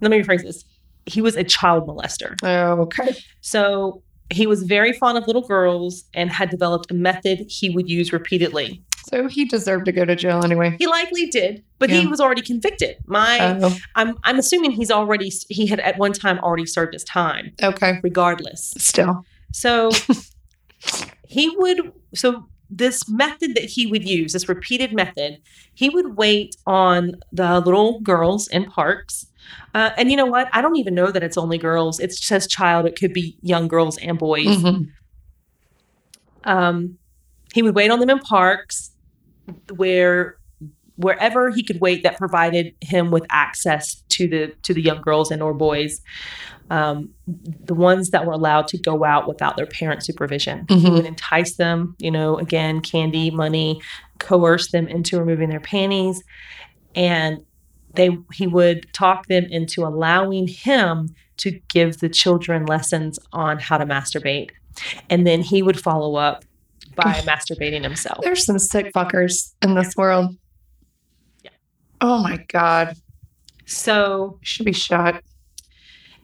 let 0.02 0.12
me 0.12 0.22
rephrase 0.22 0.44
this. 0.44 0.64
He 1.06 1.22
was 1.22 1.36
a 1.36 1.44
child 1.44 1.88
molester. 1.88 2.36
oh, 2.44 2.82
okay. 2.84 3.16
So 3.42 4.04
he 4.32 4.46
was 4.46 4.62
very 4.64 4.94
fond 4.94 5.18
of 5.18 5.26
little 5.26 5.48
girls 5.48 6.04
and 6.14 6.30
had 6.30 6.52
developed 6.52 6.92
a 6.92 6.94
method 6.94 7.46
he 7.50 7.72
would 7.72 7.90
use 7.90 8.14
repeatedly. 8.14 8.84
So 9.08 9.28
he 9.28 9.46
deserved 9.46 9.86
to 9.86 9.92
go 9.92 10.06
to 10.06 10.16
jail 10.16 10.44
anyway. 10.46 10.76
He 10.78 10.86
likely 10.86 11.26
did, 11.26 11.64
but 11.80 11.90
he 11.90 12.06
was 12.06 12.20
already 12.20 12.44
convicted. 12.44 12.98
My, 13.08 13.58
Oh, 13.60 13.76
I'm, 13.96 14.16
I'm 14.24 14.38
assuming 14.38 14.70
he's 14.70 14.92
already, 14.92 15.32
he 15.50 15.66
had 15.66 15.80
at 15.80 15.98
one 15.98 16.14
time 16.14 16.38
already 16.40 16.68
served 16.68 16.94
his 16.94 17.04
time, 17.06 17.54
okay. 17.64 18.00
regardless. 18.04 18.76
Still. 18.78 19.26
So 19.52 19.90
he 21.30 21.56
would 21.58 21.94
so 22.16 22.48
this 22.72 23.08
method 23.08 23.56
that 23.56 23.66
he 23.66 23.86
would 23.86 24.08
use, 24.08 24.34
this 24.34 24.50
repeated 24.50 24.94
method, 24.94 25.40
he 25.74 25.90
would 25.90 26.18
wait 26.18 26.56
on 26.68 27.14
the 27.32 27.60
little 27.62 28.00
girls 28.02 28.48
in 28.48 28.66
parks. 28.66 29.28
Uh, 29.74 29.92
and 29.98 30.12
you 30.12 30.18
know 30.18 30.26
what? 30.26 30.50
I 30.54 30.62
don't 30.62 30.76
even 30.76 30.94
know 30.96 31.12
that 31.12 31.24
it's 31.24 31.38
only 31.38 31.58
girls. 31.58 32.00
It 32.00 32.14
says 32.14 32.48
child. 32.48 32.86
It 32.86 33.00
could 33.00 33.14
be 33.14 33.38
young 33.42 33.68
girls 33.68 33.98
and 33.98 34.18
boys. 34.18 34.46
Mhm. 34.46 34.88
Um, 36.44 36.98
he 37.54 37.62
would 37.62 37.76
wait 37.76 37.92
on 37.92 38.00
them 38.00 38.10
in 38.10 38.20
parks 38.20 38.92
where 39.76 40.39
wherever 41.00 41.50
he 41.50 41.64
could 41.64 41.80
wait 41.80 42.04
that 42.04 42.18
provided 42.18 42.74
him 42.82 43.10
with 43.10 43.26
access 43.30 44.04
to 44.10 44.28
the 44.28 44.54
to 44.64 44.74
the 44.74 44.82
young 44.82 45.02
girls 45.02 45.32
and 45.32 45.42
or 45.42 45.54
boys 45.54 46.02
um, 46.72 47.10
the 47.26 47.74
ones 47.74 48.12
that 48.12 48.26
were 48.28 48.34
allowed 48.34 48.68
to 48.68 48.78
go 48.78 49.04
out 49.04 49.28
without 49.28 49.56
their 49.58 49.66
parent 49.66 50.04
supervision 50.04 50.66
he 50.70 50.76
Mhm. 50.76 50.92
would 50.92 51.06
entice 51.06 51.56
them 51.56 51.96
you 52.00 52.12
know 52.12 52.38
again 52.38 52.82
candy 52.82 53.32
money 53.32 53.82
coerce 54.20 54.72
them 54.72 54.88
into 54.88 55.18
removing 55.20 55.50
their 55.50 55.62
panties 55.62 56.22
and 56.96 57.38
they 57.96 58.10
he 58.34 58.46
would 58.46 58.86
talk 58.94 59.28
them 59.28 59.46
into 59.50 59.84
allowing 59.86 60.48
him 60.48 61.10
to 61.38 61.60
give 61.70 62.00
the 62.00 62.10
children 62.10 62.66
lessons 62.66 63.18
on 63.34 63.58
how 63.60 63.78
to 63.78 63.86
masturbate 63.86 64.50
and 65.10 65.26
then 65.26 65.42
he 65.42 65.62
would 65.64 65.80
follow 65.80 66.16
up 66.16 66.44
by 66.96 67.14
masturbating 67.26 67.84
himself 67.84 68.20
There's 68.22 68.46
some 68.46 68.60
sick 68.60 68.92
fuckers 68.94 69.54
in 69.62 69.74
this 69.76 69.96
world. 69.96 70.36
Oh 72.02 72.22
my 72.24 72.38
God. 72.48 72.96
so 73.66 74.40
Should 74.42 74.66
be 74.66 74.74
shot. 74.74 75.22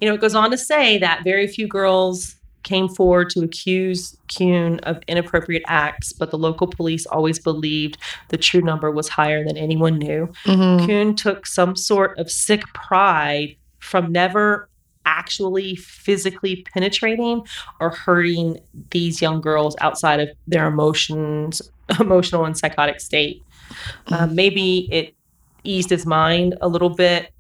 you 0.02 0.08
know, 0.08 0.16
it 0.16 0.22
goes 0.22 0.36
on 0.36 0.52
to 0.52 0.58
say 0.58 0.98
that 1.00 1.24
very 1.24 1.48
few 1.48 1.68
girls 1.68 2.36
came 2.64 2.88
forward 2.90 3.30
to 3.30 3.44
accuse 3.44 4.18
Kuhn 4.28 4.80
of 4.84 5.00
inappropriate 5.08 5.62
acts, 5.68 6.12
but 6.12 6.32
the 6.32 6.38
local 6.38 6.66
police 6.66 7.06
always 7.06 7.38
believed 7.38 7.98
the 8.30 8.38
true 8.38 8.62
number 8.62 8.90
was 8.90 9.08
higher 9.08 9.46
than 9.46 9.56
anyone 9.56 10.00
knew. 10.00 10.28
Mhm. 10.46 10.86
Kuhn 10.88 11.16
took 11.16 11.46
some 11.46 11.76
sort 11.76 12.18
of 12.18 12.32
sick 12.32 12.64
pride 12.74 13.56
from 13.80 14.12
never 14.12 14.68
actually 15.06 15.76
physically 15.76 16.66
penetrating 16.74 17.44
or 17.80 17.92
hurting 17.92 18.60
these 18.90 19.22
young 19.22 19.40
girls 19.42 19.76
outside 19.80 20.20
of 20.20 20.30
their 20.48 20.66
emotions, 20.66 21.62
emotional 22.00 22.46
and 22.46 22.58
psychotic 22.58 23.00
state. 23.00 23.44
Uh, 24.08 24.26
maybe 24.26 24.90
it 24.92 25.14
eased 25.66 25.90
his 25.90 26.06
mind 26.06 26.56
a 26.62 26.68
little 26.68 26.90
bit 26.90 27.32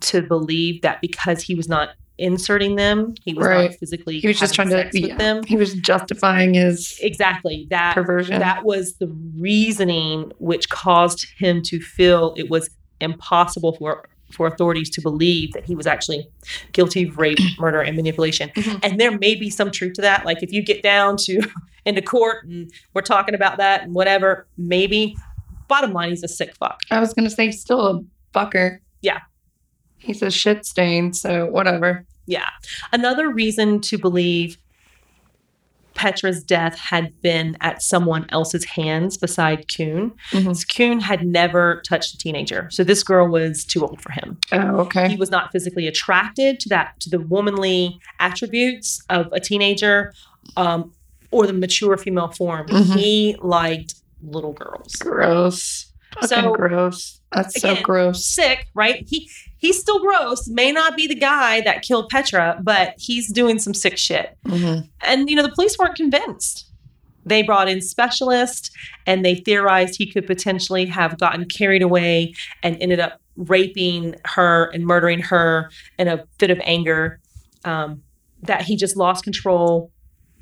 to 0.00 0.22
believe 0.22 0.82
that 0.82 1.00
because 1.00 1.42
he 1.42 1.54
was 1.54 1.68
not 1.68 1.90
inserting 2.18 2.76
them, 2.76 3.14
he 3.24 3.34
was 3.34 3.46
Right. 3.46 3.70
not 3.70 3.78
physically. 3.78 4.20
He 4.20 4.28
was 4.28 4.38
just 4.38 4.54
trying 4.54 4.68
to, 4.68 4.74
sex 4.74 5.00
with 5.00 5.16
them. 5.18 5.42
he 5.44 5.56
was 5.56 5.74
justifying 5.74 6.54
his 6.54 6.98
Exactly 7.00 7.66
that 7.70 7.94
perversion. 7.94 8.38
that 8.40 8.64
was 8.64 8.94
the 8.96 9.08
reasoning 9.38 10.32
which 10.38 10.68
caused 10.68 11.26
him 11.38 11.62
to 11.62 11.80
feel 11.80 12.34
it 12.36 12.50
was 12.50 12.70
impossible 13.00 13.74
for 13.76 14.08
for 14.30 14.46
authorities 14.46 14.88
to 14.88 15.02
believe 15.02 15.52
that 15.52 15.62
he 15.66 15.74
was 15.74 15.86
actually 15.86 16.26
guilty 16.72 17.06
of 17.06 17.18
rape, 17.18 17.36
murder, 17.58 17.82
and 17.82 17.94
manipulation. 17.96 18.48
Mhm. 18.56 18.80
And 18.82 18.98
there 18.98 19.10
may 19.18 19.34
be 19.34 19.50
some 19.50 19.70
truth 19.70 19.92
to 19.94 20.00
that. 20.00 20.24
Like 20.24 20.42
if 20.42 20.50
you 20.50 20.62
get 20.62 20.82
down 20.82 21.18
to 21.24 21.42
into 21.84 22.00
court 22.00 22.46
and 22.46 22.70
we're 22.94 23.02
talking 23.02 23.34
about 23.34 23.58
that 23.58 23.82
and 23.82 23.94
whatever, 23.94 24.46
maybe. 24.56 25.16
Bottom 25.68 25.92
line, 25.92 26.10
he's 26.10 26.22
a 26.22 26.28
sick 26.28 26.54
fuck. 26.56 26.80
I 26.90 27.00
was 27.00 27.14
gonna 27.14 27.30
say 27.30 27.50
still 27.50 27.86
a 27.86 28.00
fucker. 28.38 28.78
Yeah. 29.00 29.20
He's 29.98 30.22
a 30.22 30.30
shit 30.30 30.66
stain, 30.66 31.12
so 31.12 31.46
whatever. 31.46 32.04
Yeah. 32.26 32.48
Another 32.92 33.30
reason 33.32 33.80
to 33.82 33.98
believe 33.98 34.56
Petra's 35.94 36.42
death 36.42 36.76
had 36.78 37.20
been 37.20 37.56
at 37.60 37.82
someone 37.82 38.24
else's 38.30 38.64
hands 38.64 39.18
beside 39.18 39.68
Kuhn 39.68 40.12
Mhm. 40.30 40.74
Kuhn 40.74 41.00
had 41.00 41.24
never 41.26 41.82
touched 41.86 42.14
a 42.14 42.18
teenager. 42.18 42.68
So 42.70 42.82
this 42.82 43.02
girl 43.02 43.28
was 43.28 43.62
too 43.64 43.82
old 43.86 44.00
for 44.00 44.10
him. 44.12 44.38
Oh, 44.52 44.78
okay. 44.80 45.08
He 45.10 45.16
was 45.16 45.30
not 45.30 45.52
physically 45.52 45.86
attracted 45.86 46.58
to 46.60 46.68
that 46.70 46.98
to 47.00 47.10
the 47.10 47.20
womanly 47.20 48.00
attributes 48.20 49.02
of 49.10 49.28
a 49.32 49.38
teenager 49.40 50.14
um, 50.56 50.92
or 51.30 51.46
the 51.46 51.52
mature 51.52 51.96
female 51.98 52.28
form. 52.28 52.66
Mhm. 52.68 52.96
He 52.98 53.36
liked 53.42 53.94
little 54.22 54.52
girls. 54.52 54.94
Gross. 54.96 55.92
Fucking 56.14 56.28
So, 56.28 56.52
gross. 56.54 57.20
That's 57.32 57.58
so 57.60 57.76
gross. 57.82 58.26
Sick, 58.26 58.66
right? 58.74 59.04
He 59.08 59.30
he's 59.56 59.80
still 59.80 59.98
gross. 60.00 60.46
May 60.48 60.70
not 60.72 60.96
be 60.96 61.06
the 61.06 61.14
guy 61.14 61.62
that 61.62 61.82
killed 61.82 62.10
Petra, 62.10 62.58
but 62.62 62.94
he's 62.98 63.32
doing 63.32 63.58
some 63.58 63.72
sick 63.72 63.96
shit. 63.96 64.36
Mhm. 64.46 64.88
And 65.00 65.30
you 65.30 65.36
know, 65.36 65.42
the 65.42 65.52
police 65.52 65.78
weren't 65.78 65.94
convinced. 65.96 66.68
They 67.24 67.42
brought 67.42 67.68
in 67.68 67.80
specialists 67.80 68.70
and 69.06 69.24
they 69.24 69.36
theorized 69.36 69.94
he 69.96 70.10
could 70.10 70.26
potentially 70.26 70.84
have 70.86 71.18
gotten 71.18 71.46
carried 71.46 71.80
away 71.82 72.34
and 72.62 72.76
ended 72.80 73.00
up 73.00 73.20
raping 73.36 74.16
her 74.26 74.64
and 74.74 74.84
murdering 74.84 75.20
her 75.20 75.70
in 75.98 76.08
a 76.08 76.24
fit 76.38 76.50
of 76.50 76.60
anger. 76.64 77.20
Um, 77.64 78.02
that 78.42 78.62
he 78.62 78.74
just 78.76 78.96
lost 78.96 79.22
control, 79.22 79.91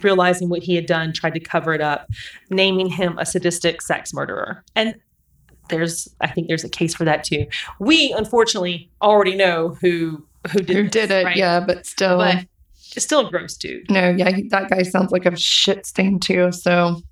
realizing 0.03 0.49
what 0.49 0.63
he 0.63 0.75
had 0.75 0.87
done, 0.87 1.13
tried 1.13 1.35
to 1.35 1.41
cover 1.41 1.73
it 1.75 1.81
up, 1.81 2.09
naming 2.51 2.89
him 2.89 3.19
a 3.19 3.27
sadistic 3.27 3.83
sex 3.83 4.13
murderer. 4.13 4.65
And 4.75 4.95
there's, 5.69 6.09
I 6.21 6.29
think 6.29 6.49
there's 6.49 6.65
a 6.65 6.69
case 6.69 6.95
for 6.95 7.05
that 7.05 7.23
too. 7.25 7.47
We 7.79 8.13
unfortunately 8.13 8.91
already 9.03 9.37
know 9.37 9.77
who 9.81 10.27
who 10.53 10.61
did 10.61 10.77
Who 10.77 10.83
this, 10.85 10.93
did 10.93 11.11
it? 11.11 11.25
right? 11.27 11.37
Yeah, 11.37 11.61
but 11.61 11.85
still. 11.87 12.19
but 12.19 12.47
it's 12.97 13.05
still 13.05 13.27
a 13.27 13.31
gross 13.31 13.57
dude. 13.57 13.89
no, 13.91 14.09
yeah, 14.11 14.31
he, 14.35 14.49
that 14.49 14.69
guy 14.71 14.83
sounds 14.83 15.13
like 15.13 15.27
a 15.27 15.37
shit 15.37 15.85
stain 15.87 16.19
too. 16.19 16.51
So 16.51 17.03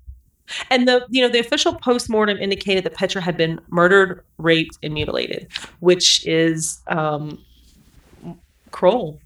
And 0.71 0.87
the 0.87 1.05
you 1.09 1.21
know 1.21 1.29
the 1.29 1.39
official 1.39 1.75
postmortem 1.75 2.37
indicated 2.39 2.83
that 2.85 2.95
Petra 2.95 3.21
had 3.21 3.37
been 3.37 3.61
murdered, 3.69 4.23
raped, 4.39 4.77
and 4.83 4.93
mutilated, 4.95 5.47
which 5.79 6.25
is 6.25 6.81
um, 6.87 7.43
Kroll. 8.71 9.19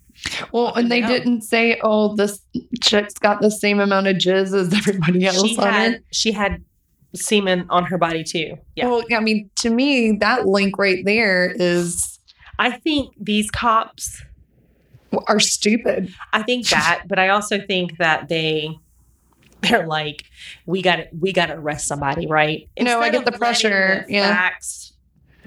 Well, 0.51 0.73
and 0.73 0.91
they 0.91 1.01
didn't 1.01 1.41
say, 1.41 1.79
"Oh, 1.83 2.15
this 2.15 2.39
chick's 2.81 3.15
got 3.15 3.41
the 3.41 3.51
same 3.51 3.79
amount 3.79 4.07
of 4.07 4.17
jizz 4.17 4.53
as 4.53 4.73
everybody 4.73 5.25
else 5.25 5.41
She 5.41 5.57
on 5.57 5.67
had 5.73 5.91
it." 5.93 6.03
she 6.11 6.31
had 6.31 6.63
semen 7.15 7.65
on 7.69 7.85
her 7.85 7.97
body 7.97 8.23
too. 8.23 8.57
Yeah, 8.75 8.87
Well, 8.87 9.03
I 9.13 9.19
mean, 9.19 9.49
to 9.57 9.69
me, 9.69 10.13
that 10.19 10.47
link 10.47 10.77
right 10.77 11.03
there 11.05 11.53
is 11.55 12.19
I 12.59 12.71
think 12.71 13.13
these 13.19 13.49
cops. 13.51 14.23
are 15.27 15.39
stupid. 15.39 16.13
I 16.31 16.43
think 16.43 16.67
that, 16.69 17.03
but 17.07 17.19
I 17.19 17.29
also 17.29 17.59
think 17.59 17.97
that 17.97 18.29
they 18.29 18.77
they're 19.61 19.87
like, 19.87 20.23
we 20.65 20.81
got 20.81 20.97
to 20.97 21.07
we 21.17 21.31
got 21.33 21.47
to 21.47 21.53
arrest 21.53 21.87
somebody, 21.87 22.27
right? 22.27 22.69
No, 22.79 22.99
I 22.99 23.09
get 23.09 23.25
the 23.25 23.31
pressure, 23.31 24.03
the 24.07 24.13
yeah. 24.13 24.35
facts 24.35 24.93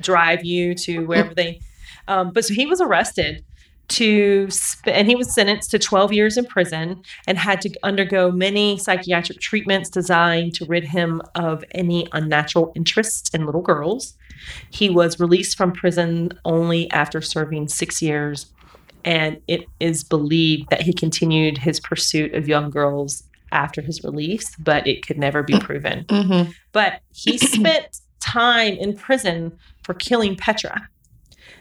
drive 0.00 0.44
you 0.44 0.74
to 0.74 1.06
wherever 1.06 1.34
they. 1.34 1.60
Um, 2.08 2.30
but 2.32 2.44
so 2.44 2.54
he 2.54 2.66
was 2.66 2.80
arrested 2.80 3.44
to, 3.88 4.50
sp- 4.50 4.88
and 4.88 5.08
he 5.08 5.14
was 5.14 5.34
sentenced 5.34 5.70
to 5.70 5.78
12 5.78 6.12
years 6.12 6.36
in 6.36 6.44
prison 6.44 7.02
and 7.26 7.38
had 7.38 7.60
to 7.62 7.70
undergo 7.82 8.30
many 8.30 8.78
psychiatric 8.78 9.40
treatments 9.40 9.90
designed 9.90 10.54
to 10.54 10.64
rid 10.66 10.84
him 10.84 11.22
of 11.34 11.64
any 11.72 12.06
unnatural 12.12 12.72
interest 12.74 13.34
in 13.34 13.46
little 13.46 13.62
girls. 13.62 14.14
He 14.70 14.90
was 14.90 15.18
released 15.20 15.56
from 15.56 15.72
prison 15.72 16.32
only 16.44 16.90
after 16.90 17.20
serving 17.20 17.68
six 17.68 18.02
years 18.02 18.46
and 19.06 19.40
it 19.46 19.64
is 19.78 20.02
believed 20.02 20.68
that 20.70 20.82
he 20.82 20.92
continued 20.92 21.58
his 21.58 21.78
pursuit 21.78 22.34
of 22.34 22.48
young 22.48 22.70
girls 22.70 23.22
after 23.52 23.80
his 23.80 24.02
release, 24.02 24.54
but 24.56 24.86
it 24.86 25.06
could 25.06 25.16
never 25.16 25.44
be 25.44 25.58
proven. 25.60 26.04
Mm-hmm. 26.04 26.50
But 26.72 27.00
he 27.14 27.38
spent 27.38 28.00
time 28.20 28.74
in 28.74 28.96
prison 28.96 29.56
for 29.84 29.94
killing 29.94 30.36
Petra. 30.36 30.88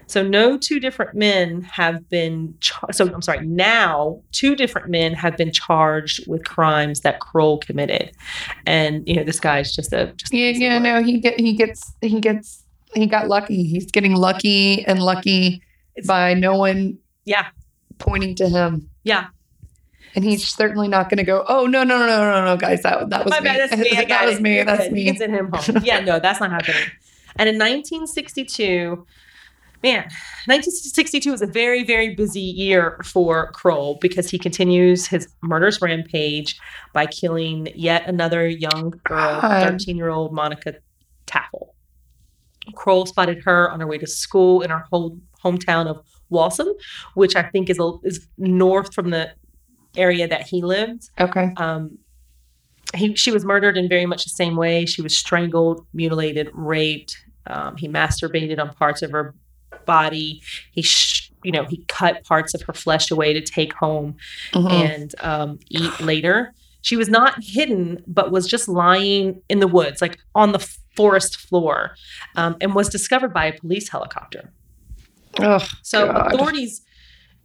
So 0.07 0.21
no 0.23 0.57
two 0.57 0.79
different 0.79 1.15
men 1.15 1.61
have 1.63 2.07
been 2.09 2.53
char- 2.59 2.93
so 2.93 3.11
I'm 3.11 3.21
sorry, 3.21 3.45
now 3.47 4.21
two 4.31 4.55
different 4.55 4.89
men 4.89 5.13
have 5.13 5.35
been 5.35 5.51
charged 5.51 6.27
with 6.27 6.45
crimes 6.45 7.01
that 7.01 7.19
Kroll 7.19 7.57
committed. 7.57 8.11
And 8.67 9.07
you 9.07 9.15
know, 9.15 9.23
this 9.23 9.39
guy's 9.39 9.75
just 9.75 9.91
a 9.93 10.13
just 10.17 10.31
Yeah, 10.33 10.49
yeah, 10.49 10.77
no, 10.79 11.01
he 11.03 11.19
get 11.19 11.39
he 11.39 11.53
gets 11.53 11.91
he 12.01 12.19
gets 12.19 12.63
he 12.93 13.07
got 13.07 13.27
lucky. 13.27 13.63
He's 13.63 13.87
getting 13.91 14.15
lucky 14.15 14.85
and 14.85 15.01
lucky 15.01 15.61
It's- 15.95 16.07
by 16.07 16.33
no 16.33 16.55
one 16.55 16.97
Yeah. 17.25 17.47
pointing 17.97 18.35
to 18.35 18.47
him. 18.47 18.89
Yeah. 19.03 19.25
And 20.13 20.23
he's 20.23 20.47
certainly 20.47 20.87
not 20.87 21.09
going 21.09 21.17
to 21.17 21.23
go, 21.25 21.43
"Oh 21.47 21.65
no, 21.65 21.83
no, 21.83 21.97
no, 21.99 22.05
no, 22.07 22.31
no, 22.31 22.45
no, 22.45 22.55
guys, 22.57 22.83
that 22.83 23.09
that 23.09 23.25
was 23.25 23.31
My 23.31 23.39
me. 23.41 23.43
bad, 23.45 23.59
that's 23.69 23.81
me. 23.91 23.97
I 23.97 24.05
that 24.05 24.25
was 24.25 24.37
it. 24.37 24.41
me. 24.41 24.63
That's 24.63 24.89
me." 24.91 25.05
can 25.05 25.17
send 25.17 25.35
him 25.35 25.49
home. 25.51 25.83
Yeah, 25.83 25.99
no, 25.99 26.19
that's 26.19 26.39
not 26.39 26.51
happening. 26.51 26.77
And 27.37 27.49
in 27.49 27.57
1962, 27.57 29.05
man, 29.83 30.03
1962 30.47 31.31
was 31.31 31.41
a 31.41 31.47
very, 31.47 31.83
very 31.83 32.15
busy 32.15 32.39
year 32.41 32.99
for 33.03 33.51
Kroll 33.51 33.97
because 34.01 34.29
he 34.29 34.37
continues 34.39 35.07
his 35.07 35.27
murderous 35.43 35.81
rampage 35.81 36.59
by 36.93 37.05
killing 37.05 37.67
yet 37.75 38.07
another 38.07 38.47
young 38.47 38.99
girl, 39.03 39.41
13 39.41 39.97
year 39.97 40.09
old 40.09 40.33
Monica 40.33 40.75
Tafel. 41.27 41.69
Kroll 42.75 43.05
spotted 43.05 43.43
her 43.43 43.69
on 43.69 43.79
her 43.79 43.87
way 43.87 43.97
to 43.97 44.07
school 44.07 44.61
in 44.61 44.69
her 44.71 44.85
whole 44.91 45.19
hometown 45.43 45.85
of 45.87 46.03
Walsum, 46.31 46.73
which 47.13 47.35
I 47.35 47.43
think 47.43 47.69
is, 47.69 47.79
a, 47.79 47.91
is 48.03 48.27
north 48.37 48.93
from 48.93 49.11
the 49.11 49.31
area 49.95 50.27
that 50.27 50.47
he 50.47 50.61
lived 50.61 51.09
Okay. 51.19 51.53
um, 51.57 51.97
he, 52.93 53.15
she 53.15 53.31
was 53.31 53.43
murdered 53.43 53.77
in 53.77 53.89
very 53.89 54.05
much 54.05 54.23
the 54.23 54.29
same 54.29 54.55
way. 54.55 54.85
She 54.85 55.01
was 55.01 55.15
strangled, 55.17 55.85
mutilated, 55.93 56.49
raped. 56.53 57.17
Um, 57.47 57.75
he 57.77 57.87
masturbated 57.87 58.59
on 58.59 58.73
parts 58.73 59.01
of 59.01 59.11
her 59.11 59.35
body. 59.85 60.41
He, 60.71 60.81
sh- 60.81 61.31
you 61.43 61.51
know, 61.51 61.63
he 61.65 61.83
cut 61.87 62.23
parts 62.23 62.53
of 62.53 62.61
her 62.63 62.73
flesh 62.73 63.11
away 63.11 63.33
to 63.33 63.41
take 63.41 63.73
home 63.73 64.15
Mhm. 64.53 64.71
and 64.71 65.15
um, 65.21 65.59
eat 65.69 65.99
later. 65.99 66.53
She 66.81 66.95
was 66.95 67.09
not 67.09 67.35
hidden, 67.41 68.03
but 68.07 68.31
was 68.31 68.47
just 68.47 68.67
lying 68.67 69.41
in 69.49 69.59
the 69.59 69.67
woods, 69.67 70.01
like 70.01 70.19
on 70.35 70.51
the 70.51 70.59
forest 70.95 71.37
floor, 71.37 71.95
um, 72.35 72.55
and 72.61 72.73
was 72.75 72.89
discovered 72.89 73.33
by 73.33 73.45
a 73.45 73.59
police 73.59 73.89
helicopter. 73.89 74.51
Ugh, 75.39 75.63
So 75.81 76.07
God. 76.07 76.33
authorities 76.33 76.81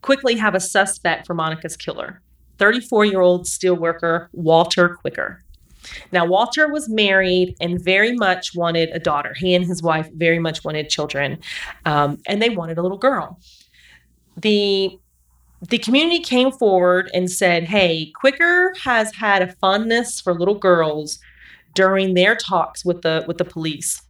quickly 0.03 0.37
have 0.37 0.55
a 0.55 0.61
suspect 0.61 1.27
for 1.27 1.35
Monica's 1.35 1.77
killer 1.77 2.21
34 2.59 3.07
year 3.07 3.21
old 3.21 3.47
steelworker 3.47 4.29
Walter 4.33 4.91
Quicker. 5.01 5.43
Now, 6.13 6.25
Walter 6.25 6.69
was 6.69 6.89
married 6.89 7.57
and 7.61 7.81
very 7.81 8.13
much 8.13 8.55
wanted 8.55 8.91
a 8.91 8.99
daughter. 8.99 9.35
He 9.35 9.55
and 9.55 9.65
his 9.65 9.83
wife 9.83 10.09
very 10.15 10.39
much 10.39 10.65
wanted 10.65 10.89
children, 10.89 11.39
um, 11.85 12.19
and 12.27 12.43
they 12.43 12.51
wanted 12.51 12.79
a 12.79 12.83
little 12.83 12.99
girl. 12.99 13.39
The 14.37 14.99
the 15.69 15.79
community 15.79 16.21
came 16.21 16.51
forward 16.51 17.11
and 17.13 17.31
said, 17.31 17.65
"Hey, 17.65 18.13
Quicker 18.15 18.73
has 18.83 19.15
had 19.15 19.43
a 19.43 19.53
fondness 19.61 20.21
for 20.21 20.33
little 20.33 20.55
girls 20.55 21.19
during 21.75 22.15
their 22.15 22.35
talks 22.35 22.85
with 22.85 23.03
the 23.03 23.25
with 23.27 23.39
the 23.39 23.45
police." 23.45 24.03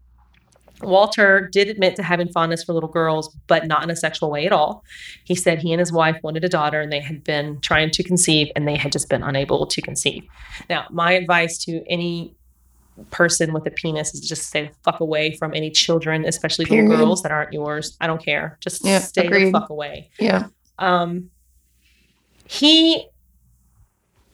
Walter 0.82 1.48
did 1.52 1.68
admit 1.68 1.96
to 1.96 2.02
having 2.02 2.28
fondness 2.28 2.64
for 2.64 2.72
little 2.72 2.88
girls, 2.88 3.34
but 3.46 3.66
not 3.66 3.82
in 3.82 3.90
a 3.90 3.96
sexual 3.96 4.30
way 4.30 4.46
at 4.46 4.52
all. 4.52 4.82
He 5.24 5.34
said 5.34 5.58
he 5.60 5.72
and 5.72 5.80
his 5.80 5.92
wife 5.92 6.18
wanted 6.22 6.44
a 6.44 6.48
daughter 6.48 6.80
and 6.80 6.90
they 6.92 7.00
had 7.00 7.22
been 7.24 7.60
trying 7.60 7.90
to 7.90 8.02
conceive 8.02 8.48
and 8.56 8.66
they 8.66 8.76
had 8.76 8.92
just 8.92 9.08
been 9.08 9.22
unable 9.22 9.66
to 9.66 9.82
conceive. 9.82 10.24
Now, 10.68 10.86
my 10.90 11.12
advice 11.12 11.58
to 11.64 11.84
any 11.88 12.34
person 13.10 13.52
with 13.52 13.66
a 13.66 13.70
penis 13.70 14.12
is 14.14 14.20
just 14.28 14.46
stay 14.48 14.68
the 14.68 14.74
fuck 14.84 15.00
away 15.00 15.34
from 15.36 15.54
any 15.54 15.70
children, 15.70 16.24
especially 16.24 16.66
Period. 16.66 16.88
little 16.90 17.06
girls 17.06 17.22
that 17.22 17.32
aren't 17.32 17.52
yours. 17.52 17.96
I 18.00 18.06
don't 18.06 18.22
care. 18.22 18.58
Just 18.60 18.84
Yeah, 18.84 18.98
stay 18.98 19.26
agreed. 19.26 19.46
the 19.54 19.60
fuck 19.60 19.70
away. 19.70 20.10
yeah. 20.18 20.48
Um, 20.78 21.30
he 22.46 23.06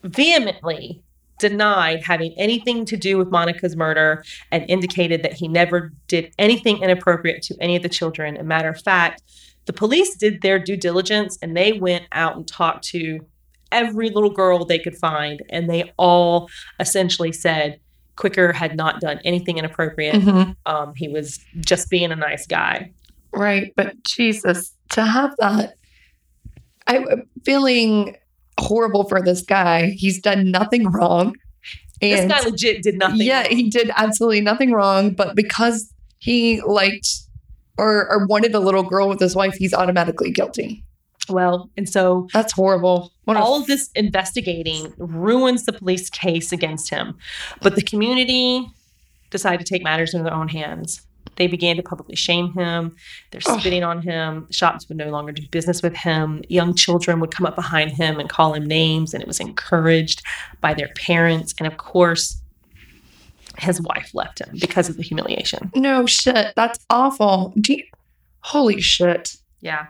vehemently 0.03 1.03
denied 1.39 2.03
having 2.03 2.33
anything 2.37 2.85
to 2.85 2.97
do 2.97 3.17
with 3.17 3.29
Monica's 3.29 3.75
murder 3.75 4.23
and 4.51 4.65
indicated 4.67 5.23
that 5.23 5.33
he 5.33 5.47
never 5.47 5.91
did 6.07 6.33
anything 6.39 6.81
inappropriate 6.81 7.41
to 7.43 7.55
any 7.59 7.75
of 7.75 7.83
the 7.83 7.89
children. 7.89 8.37
A 8.37 8.43
matter 8.43 8.69
of 8.69 8.81
fact, 8.81 9.21
the 9.65 9.73
police 9.73 10.15
did 10.15 10.41
their 10.41 10.59
due 10.59 10.77
diligence 10.77 11.37
and 11.41 11.55
they 11.55 11.73
went 11.73 12.05
out 12.11 12.35
and 12.35 12.47
talked 12.47 12.83
to 12.85 13.19
every 13.71 14.09
little 14.09 14.29
girl 14.29 14.63
they 14.63 14.79
could 14.79 14.95
find, 14.95 15.41
and 15.49 15.69
they 15.69 15.91
all 15.97 16.49
essentially 16.79 17.33
said 17.33 17.79
Quicker 18.15 18.53
had 18.53 18.75
not 18.75 19.01
done 19.01 19.19
anything 19.25 19.57
inappropriate. 19.57 20.15
Mhm. 20.15 20.55
Um, 20.65 20.93
he 20.95 21.07
was 21.07 21.39
just 21.59 21.89
being 21.89 22.11
a 22.11 22.15
nice 22.15 22.47
guy. 22.47 22.91
Right. 23.33 23.73
But 23.75 24.01
Jesus, 24.03 24.73
to 24.91 25.03
have 25.03 25.35
that, 25.39 25.75
I'm 26.87 27.27
feeling 27.43 28.15
horrible 28.59 29.07
for 29.07 29.21
this 29.21 29.41
guy. 29.41 29.91
He's 29.95 30.19
done 30.21 30.51
nothing 30.51 30.89
wrong. 30.91 31.35
This 32.01 32.19
And 32.21 32.29
guy 32.29 32.41
legit 32.41 32.83
did 32.83 32.97
nothing. 32.97 33.21
yeah, 33.21 33.43
wrong. 33.43 33.51
he 33.55 33.69
did 33.69 33.91
absolutely 33.95 34.41
nothing 34.41 34.71
wrong. 34.71 35.11
But 35.11 35.35
because 35.35 35.91
he 36.19 36.61
liked 36.61 37.07
or, 37.77 38.09
or 38.11 38.25
wanted 38.27 38.53
a 38.55 38.59
little 38.59 38.83
girl 38.83 39.09
with 39.09 39.19
his 39.19 39.35
wife, 39.35 39.55
he's 39.55 39.73
automatically 39.73 40.31
guilty. 40.31 40.83
well, 41.29 41.69
and 41.77 41.87
so 41.89 42.27
That's 42.33 42.53
horrible. 42.53 43.11
What 43.25 43.35
a 43.37 43.39
all 43.39 43.59
of 43.59 43.67
this 43.67 43.89
investigating 43.95 44.93
ruins 44.97 45.65
the 45.65 45.73
police 45.73 46.09
case 46.09 46.51
against 46.51 46.89
him. 46.89 47.17
But 47.61 47.75
the 47.75 47.81
community 47.81 48.65
decided 49.31 49.65
to 49.65 49.73
take 49.73 49.83
matters 49.83 50.13
into 50.13 50.23
their 50.23 50.33
own 50.33 50.47
hands. 50.47 51.01
They 51.37 51.47
began 51.47 51.75
to 51.77 51.83
publicly 51.83 52.15
shame 52.15 52.51
him. 52.53 52.95
They're 53.31 53.41
Ugh. 53.47 53.59
spitting 53.59 53.83
on 53.83 54.01
him. 54.01 54.47
Shops 54.51 54.87
would 54.89 54.97
no 54.97 55.09
longer 55.09 55.31
do 55.31 55.47
business 55.49 55.81
with 55.81 55.95
him. 55.95 56.43
Young 56.49 56.75
children 56.75 57.19
would 57.21 57.31
come 57.31 57.45
up 57.45 57.55
behind 57.55 57.91
him 57.91 58.19
and 58.19 58.27
call 58.29 58.53
him 58.53 58.65
names, 58.65 59.13
and 59.13 59.21
it 59.21 59.27
was 59.27 59.39
encouraged 59.39 60.21
by 60.61 60.73
their 60.73 60.89
parents. 60.95 61.53
And 61.59 61.67
of 61.67 61.77
course, 61.77 62.41
his 63.59 63.81
wife 63.81 64.11
left 64.13 64.39
him 64.41 64.57
because 64.59 64.89
of 64.89 64.97
the 64.97 65.03
humiliation. 65.03 65.71
No 65.75 66.05
shit. 66.05 66.53
That's 66.55 66.85
awful. 66.89 67.53
You- 67.67 67.83
holy 68.41 68.81
shit. 68.81 69.37
Yeah. 69.61 69.87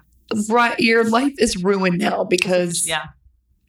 Right. 0.50 0.78
Your 0.80 1.04
life 1.04 1.34
is 1.38 1.64
ruined 1.64 1.98
now 2.00 2.24
because, 2.24 2.88
Yeah. 2.88 3.04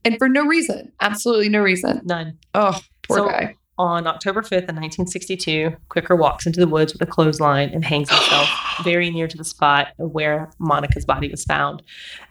and 0.05 0.16
for 0.18 0.29
no 0.29 0.45
reason. 0.47 0.93
Absolutely 1.01 1.49
no 1.49 1.61
reason. 1.61 2.01
None. 2.05 2.39
Oh, 2.55 2.81
poor 3.07 3.18
So- 3.18 3.29
guy. 3.29 3.55
On 3.79 4.09
October 4.09 4.43
5th, 4.43 4.68
of 4.68 4.74
1962, 4.74 5.76
Quicker 5.89 6.16
walks 6.16 6.47
into 6.47 6.59
the 6.59 6.66
woods 6.66 6.93
with 6.93 7.01
a 7.01 7.07
clothesline 7.07 7.68
and 7.70 7.85
hangs 7.85 8.11
himself 8.11 8.49
very 8.83 9.09
near 9.11 9.29
to 9.29 9.37
the 9.37 9.45
spot 9.45 9.89
where 9.99 10.51
Monica's 10.59 11.05
body 11.05 11.29
was 11.31 11.45
found. 11.45 11.83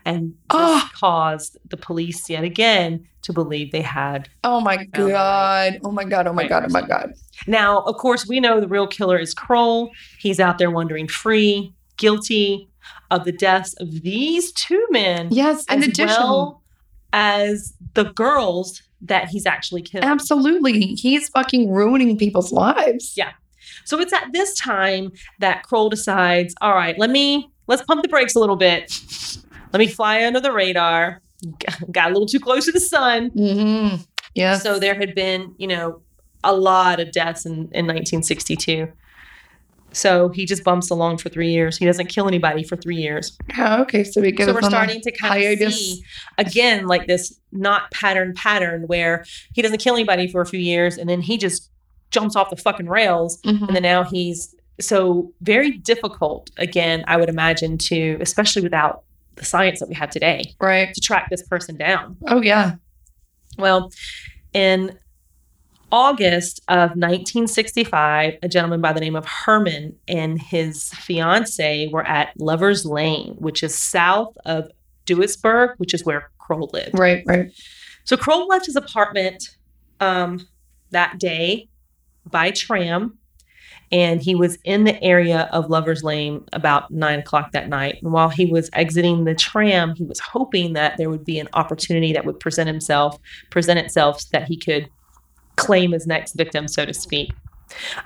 And 0.04 0.32
this 0.50 0.60
Ah. 0.60 0.90
caused 0.94 1.56
the 1.70 1.78
police 1.78 2.28
yet 2.28 2.44
again 2.44 3.06
to 3.22 3.32
believe 3.32 3.72
they 3.72 3.80
had. 3.82 4.28
Oh 4.44 4.60
my 4.60 4.84
God. 4.84 5.80
Oh 5.84 5.90
my 5.90 6.04
God. 6.04 6.26
Oh 6.26 6.32
my 6.34 6.46
God. 6.46 6.64
Oh 6.66 6.72
my. 6.72 6.82
God. 6.82 7.12
Now, 7.46 7.80
of 7.80 7.96
course, 7.96 8.26
we 8.28 8.40
know 8.40 8.60
the 8.60 8.68
real 8.68 8.86
killer 8.86 9.16
is 9.18 9.32
Kroll. 9.32 9.90
He's 10.18 10.38
out 10.40 10.58
there 10.58 10.70
wandering 10.70 11.08
free, 11.08 11.72
guilty 11.96 12.68
of 13.10 13.24
the 13.24 13.32
deaths 13.32 13.74
of 13.80 14.02
these 14.02 14.52
two 14.52 14.84
men, 14.90 15.28
Yes. 15.30 15.64
And 15.68 15.82
addition, 15.82 16.06
well 16.08 16.62
as 17.12 17.74
the 17.94 18.04
girls 18.04 18.82
that 19.00 19.28
he's 19.28 19.46
actually 19.46 19.82
killed. 19.82 20.04
absolutely. 20.04 20.94
He's 20.94 21.28
fucking 21.28 21.70
ruining 21.70 22.18
people's 22.18 22.52
lives. 22.52 23.14
Yeah. 23.16 23.32
So 23.84 24.00
it's 24.00 24.12
at 24.12 24.32
this 24.32 24.54
time 24.54 25.12
that 25.38 25.62
Kroll 25.62 25.88
decides, 25.88 26.54
all 26.60 26.74
right, 26.74 26.98
let 26.98 27.10
me 27.10 27.50
let's 27.68 27.82
pump 27.82 28.02
the 28.02 28.08
brakes 28.08 28.34
a 28.34 28.40
little 28.40 28.56
bit. 28.56 28.92
Let 29.72 29.78
me 29.78 29.86
fly 29.86 30.24
under 30.24 30.40
the 30.40 30.52
radar. 30.52 31.22
Got 31.92 32.10
a 32.10 32.12
little 32.12 32.26
too 32.26 32.40
close 32.40 32.64
to 32.66 32.72
the 32.72 32.80
sun. 32.80 33.30
Mm-hmm. 33.30 34.02
Yes. 34.34 34.62
So 34.62 34.78
there 34.78 34.94
had 34.94 35.14
been, 35.14 35.54
you 35.58 35.66
know, 35.66 36.02
a 36.44 36.54
lot 36.54 37.00
of 37.00 37.12
deaths 37.12 37.46
in, 37.46 37.52
in 37.52 37.86
1962. 37.86 38.88
So 39.92 40.28
he 40.28 40.44
just 40.44 40.62
bumps 40.64 40.90
along 40.90 41.18
for 41.18 41.28
three 41.30 41.50
years. 41.50 41.78
He 41.78 41.86
doesn't 41.86 42.06
kill 42.08 42.28
anybody 42.28 42.62
for 42.62 42.76
three 42.76 42.96
years. 42.96 43.36
Yeah, 43.48 43.80
okay. 43.82 44.04
So 44.04 44.20
we 44.20 44.32
get 44.32 44.46
so 44.46 44.52
we're 44.54 44.62
starting 44.62 45.00
to 45.00 45.12
kind 45.12 45.42
of 45.62 45.72
see 45.72 46.04
again 46.36 46.86
like 46.86 47.06
this 47.06 47.40
not 47.52 47.90
pattern 47.90 48.34
pattern 48.34 48.82
where 48.86 49.24
he 49.54 49.62
doesn't 49.62 49.78
kill 49.78 49.94
anybody 49.94 50.28
for 50.28 50.40
a 50.42 50.46
few 50.46 50.60
years 50.60 50.98
and 50.98 51.08
then 51.08 51.20
he 51.22 51.38
just 51.38 51.70
jumps 52.10 52.36
off 52.36 52.50
the 52.50 52.56
fucking 52.56 52.88
rails 52.88 53.40
Mhm. 53.42 53.66
and 53.68 53.76
then 53.76 53.82
now 53.82 54.04
he's 54.04 54.54
so 54.80 55.32
very 55.42 55.72
difficult 55.72 56.50
again 56.56 57.04
i 57.08 57.16
would 57.16 57.28
imagine 57.28 57.76
to 57.76 58.16
especially 58.20 58.62
without 58.62 59.02
the 59.34 59.44
science 59.44 59.80
that 59.80 59.88
we 59.88 59.94
have 59.94 60.08
today 60.10 60.42
Right. 60.60 60.92
to 60.94 61.00
track 61.00 61.28
this 61.30 61.42
person 61.42 61.76
down 61.76 62.16
Oh 62.26 62.40
yeah. 62.40 62.76
well 63.58 63.90
in 64.52 64.96
august 65.90 66.60
of 66.68 66.90
1965 66.90 68.34
a 68.42 68.48
gentleman 68.48 68.80
by 68.80 68.92
the 68.92 69.00
name 69.00 69.16
of 69.16 69.24
herman 69.24 69.94
and 70.06 70.40
his 70.40 70.90
fiance 70.94 71.88
were 71.92 72.06
at 72.06 72.32
lovers 72.38 72.84
lane 72.84 73.34
which 73.38 73.62
is 73.62 73.76
south 73.78 74.36
of 74.44 74.70
duisburg 75.06 75.74
which 75.78 75.94
is 75.94 76.04
where 76.04 76.30
kroll 76.38 76.68
lived 76.72 76.98
Right. 76.98 77.22
Right. 77.26 77.52
so 78.04 78.16
Kroll 78.16 78.46
left 78.46 78.66
his 78.66 78.76
apartment 78.76 79.56
um, 80.00 80.46
that 80.90 81.18
day 81.18 81.68
by 82.30 82.50
tram, 82.50 83.18
and 83.90 84.20
he 84.22 84.34
was 84.34 84.58
in 84.64 84.84
the 84.84 85.02
area 85.02 85.48
of 85.52 85.70
Lover's 85.70 86.02
Lane 86.04 86.44
about 86.52 86.90
nine 86.90 87.20
o'clock 87.20 87.52
that 87.52 87.68
night. 87.68 87.96
And 88.02 88.12
while 88.12 88.28
he 88.28 88.44
was 88.46 88.68
exiting 88.74 89.24
the 89.24 89.34
tram, 89.34 89.94
he 89.94 90.04
was 90.04 90.20
hoping 90.20 90.74
that 90.74 90.98
there 90.98 91.08
would 91.08 91.24
be 91.24 91.38
an 91.38 91.48
opportunity 91.54 92.12
that 92.12 92.24
would 92.26 92.38
present 92.38 92.66
himself, 92.68 93.18
present 93.50 93.78
itself, 93.78 94.20
so 94.20 94.28
that 94.32 94.46
he 94.46 94.56
could 94.58 94.88
claim 95.58 95.92
his 95.92 96.06
next 96.06 96.34
victim, 96.34 96.68
so 96.68 96.86
to 96.86 96.94
speak. 96.94 97.32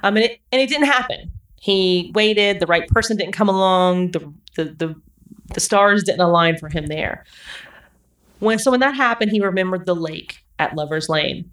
Um, 0.03 0.17
and 0.17 0.25
it 0.25 0.41
and 0.51 0.61
it 0.61 0.69
didn't 0.69 0.87
happen. 0.87 1.31
He 1.61 2.11
waited. 2.15 2.59
The 2.59 2.67
right 2.67 2.89
person 2.89 3.17
didn't 3.17 3.33
come 3.33 3.49
along. 3.49 4.13
The 4.13 4.33
the 4.57 4.65
the, 4.65 5.01
the 5.55 5.61
stars 5.61 6.03
didn't 6.03 6.21
align 6.21 6.59
for 6.59 6.69
him 6.69 6.87
there. 6.87 7.25
When 8.41 8.59
so 8.59 8.71
when 8.71 8.81
that 8.81 8.97
happened, 8.97 9.31
he 9.31 9.41
remembered 9.41 9.87
the 9.87 9.95
lake 9.95 10.45
at 10.59 10.75
Lover's 10.75 11.09
Lane. 11.09 11.51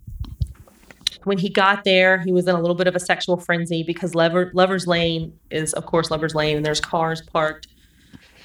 When 1.26 1.38
he 1.38 1.50
got 1.50 1.84
there, 1.84 2.20
he 2.22 2.32
was 2.32 2.48
in 2.48 2.56
a 2.56 2.62
little 2.62 2.76
bit 2.76 2.88
of 2.88 2.96
a 2.96 3.00
sexual 3.00 3.38
frenzy 3.38 3.84
because 3.84 4.16
Lover, 4.16 4.52
Lover's 4.54 4.88
Lane 4.88 5.38
is, 5.52 5.74
of 5.74 5.86
course, 5.86 6.10
Lover's 6.10 6.34
Lane, 6.34 6.58
and 6.58 6.66
there's 6.66 6.80
cars 6.80 7.22
parked 7.22 7.68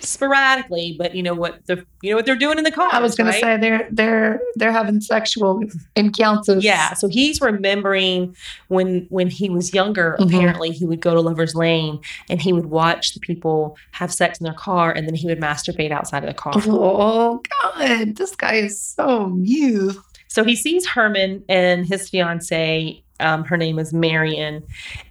sporadically. 0.05 0.95
But 0.99 1.15
you 1.15 1.23
know 1.23 1.35
what 1.35 1.65
the 1.67 1.85
you 2.03 2.11
know 2.11 2.17
what 2.17 2.27
they're 2.27 2.37
doing 2.37 2.59
in 2.59 2.65
the 2.65 2.71
car. 2.71 2.89
I 2.93 3.01
was 3.01 3.15
gonna 3.15 3.33
say 3.33 3.57
they're 3.57 3.89
they're 3.91 4.41
they're 4.57 4.73
having 4.73 5.01
sexual 5.01 5.63
encounters. 5.97 6.65
Yeah, 6.65 6.95
so 6.95 7.09
he's 7.09 7.41
remembering 7.41 8.35
when 8.69 9.07
when 9.11 9.29
he 9.29 9.51
was 9.51 9.73
younger. 9.75 10.17
Mhm. 10.21 10.27
Apparently, 10.29 10.71
he 10.71 10.85
would 10.85 11.01
go 11.01 11.15
to 11.15 11.21
Lover's 11.21 11.55
Lane 11.55 12.01
and 12.29 12.41
he 12.41 12.53
would 12.53 12.67
watch 12.67 13.15
the 13.15 13.21
people 13.21 13.77
have 13.93 14.13
sex 14.13 14.39
in 14.39 14.45
their 14.45 14.55
car, 14.55 14.93
and 14.93 15.07
then 15.07 15.15
he 15.15 15.27
would 15.27 15.41
masturbate 15.41 15.91
outside 15.91 16.23
of 16.25 16.29
the 16.29 16.35
car. 16.35 16.53
Oh 16.67 17.41
God, 17.63 18.17
this 18.17 18.35
guy 18.37 18.55
is 18.55 18.81
so 18.81 19.29
new. 19.29 19.93
So 20.29 20.43
he 20.43 20.57
sees 20.57 20.85
Herman 20.87 21.45
and 21.49 21.87
his 21.87 22.09
fiance. 22.09 23.04
Um, 23.21 23.45
her 23.45 23.57
name 23.57 23.79
is 23.79 23.93
Marion, 23.93 24.65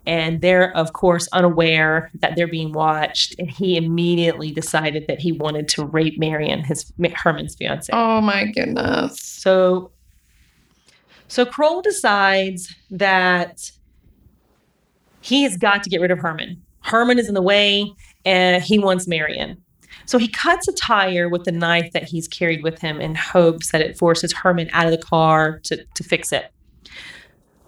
and 0.05 0.41
they're 0.41 0.75
of 0.75 0.93
course 0.93 1.27
unaware 1.31 2.11
that 2.15 2.35
they're 2.35 2.47
being 2.47 2.73
watched. 2.73 3.35
And 3.39 3.49
he 3.49 3.77
immediately 3.77 4.51
decided 4.51 5.05
that 5.07 5.19
he 5.19 5.31
wanted 5.31 5.67
to 5.69 5.85
rape 5.85 6.19
Marion, 6.19 6.63
his 6.63 6.91
Herman's 7.15 7.55
fiance. 7.55 7.91
Oh 7.93 8.19
my 8.19 8.45
goodness. 8.45 9.21
So, 9.21 9.91
so 11.27 11.45
Kroll 11.45 11.81
decides 11.81 12.75
that 12.91 13.71
he 15.21 15.43
has 15.43 15.55
got 15.55 15.83
to 15.83 15.89
get 15.89 16.01
rid 16.01 16.11
of 16.11 16.19
Herman. 16.19 16.61
Herman 16.81 17.17
is 17.17 17.29
in 17.29 17.33
the 17.33 17.41
way, 17.41 17.93
and 18.25 18.61
he 18.61 18.77
wants 18.77 19.07
Marion. 19.07 19.63
So 20.05 20.17
he 20.17 20.27
cuts 20.27 20.67
a 20.67 20.73
tire 20.73 21.29
with 21.29 21.45
the 21.45 21.51
knife 21.51 21.93
that 21.93 22.03
he's 22.03 22.27
carried 22.27 22.61
with 22.61 22.79
him 22.79 22.99
in 22.99 23.15
hopes 23.15 23.71
that 23.71 23.81
it 23.81 23.97
forces 23.97 24.33
Herman 24.33 24.69
out 24.73 24.85
of 24.85 24.91
the 24.91 24.97
car 24.97 25.59
to, 25.59 25.85
to 25.85 26.03
fix 26.03 26.33
it. 26.33 26.51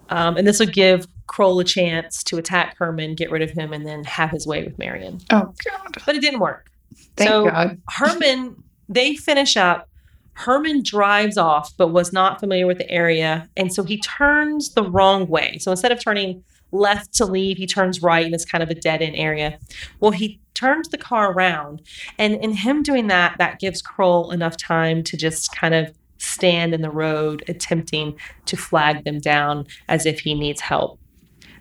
Um, 0.08 0.36
and 0.36 0.46
this 0.46 0.60
will 0.60 0.66
give 0.66 1.06
Kroll 1.26 1.58
a 1.60 1.64
chance 1.64 2.22
to 2.24 2.38
attack 2.38 2.76
Herman, 2.78 3.14
get 3.14 3.30
rid 3.30 3.42
of 3.42 3.50
him, 3.50 3.72
and 3.72 3.86
then 3.86 4.04
have 4.04 4.30
his 4.30 4.46
way 4.46 4.62
with 4.64 4.78
Marion. 4.78 5.20
Oh 5.30 5.52
God. 5.64 5.96
But 6.06 6.14
it 6.16 6.20
didn't 6.20 6.40
work. 6.40 6.70
Thank 7.16 7.28
So- 7.30 7.50
God. 7.50 7.80
Herman, 7.90 8.62
they 8.88 9.14
finish 9.16 9.56
up. 9.56 9.88
Herman 10.34 10.82
drives 10.82 11.38
off, 11.38 11.72
but 11.78 11.88
was 11.88 12.12
not 12.12 12.40
familiar 12.40 12.66
with 12.66 12.78
the 12.78 12.90
area. 12.90 13.48
And 13.56 13.72
so 13.72 13.82
he 13.82 13.98
turns 13.98 14.74
the 14.74 14.82
wrong 14.84 15.26
way. 15.28 15.56
So 15.58 15.70
instead 15.70 15.92
of 15.92 16.02
turning 16.02 16.44
left 16.72 17.14
to 17.14 17.24
leave, 17.24 17.56
he 17.56 17.66
turns 17.66 18.02
right 18.02 18.24
and 18.26 18.34
it's 18.34 18.44
kind 18.44 18.62
of 18.62 18.68
a 18.68 18.74
dead 18.74 19.00
end 19.00 19.16
area. 19.16 19.58
Well, 19.98 20.10
he 20.10 20.40
turns 20.52 20.88
the 20.88 20.98
car 20.98 21.32
around. 21.32 21.80
And 22.18 22.34
in 22.34 22.52
him 22.52 22.82
doing 22.82 23.06
that, 23.06 23.36
that 23.38 23.58
gives 23.60 23.80
Kroll 23.80 24.30
enough 24.30 24.56
time 24.58 25.02
to 25.04 25.16
just 25.16 25.54
kind 25.54 25.74
of 25.74 25.96
stand 26.26 26.74
in 26.74 26.82
the 26.82 26.90
road, 26.90 27.44
attempting 27.48 28.16
to 28.46 28.56
flag 28.56 29.04
them 29.04 29.18
down 29.18 29.66
as 29.88 30.06
if 30.06 30.20
he 30.20 30.34
needs 30.34 30.60
help. 30.60 30.98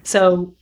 So 0.04 0.54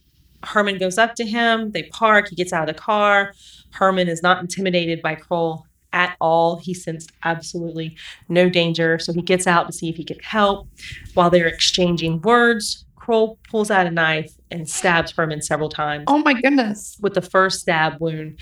Herman 0.43 0.78
goes 0.78 0.97
up 0.97 1.16
to 1.16 1.26
him, 1.26 1.72
they 1.72 1.84
park, 1.84 2.30
he 2.30 2.36
gets 2.36 2.54
out 2.54 2.68
of 2.68 2.76
the 2.76 2.82
car. 2.82 3.34
Herman 3.72 4.08
is 4.08 4.22
not 4.22 4.41
intimidated 4.41 5.01
by 5.01 5.16
Kroll 5.16 5.66
at 5.93 6.16
all. 6.20 6.58
He 6.58 6.74
sensed 6.74 7.12
absolutely 7.24 7.95
no 8.28 8.49
danger. 8.49 8.99
So 8.99 9.14
he 9.14 9.22
gets 9.22 9.47
out 9.47 9.68
to 9.68 9.74
see 9.74 9.89
if 9.89 9.95
he 9.95 10.04
can 10.04 10.20
help. 10.20 10.68
While 11.14 11.30
they're 11.30 11.47
exchanging 11.47 12.22
words, 12.22 12.86
Kroll 12.95 13.38
pulls 13.49 13.70
out 13.70 13.86
a 13.86 13.91
knife 13.91 14.34
and 14.49 14.68
stabs 14.68 15.12
Herman 15.12 15.41
several 15.41 15.70
times. 15.70 16.06
Oh 16.08 16.20
my 16.20 16.34
goodness. 16.34 16.97
With 17.01 17.14
the 17.14 17.22
first 17.22 17.62
stab 17.62 17.99
wound, 17.99 18.39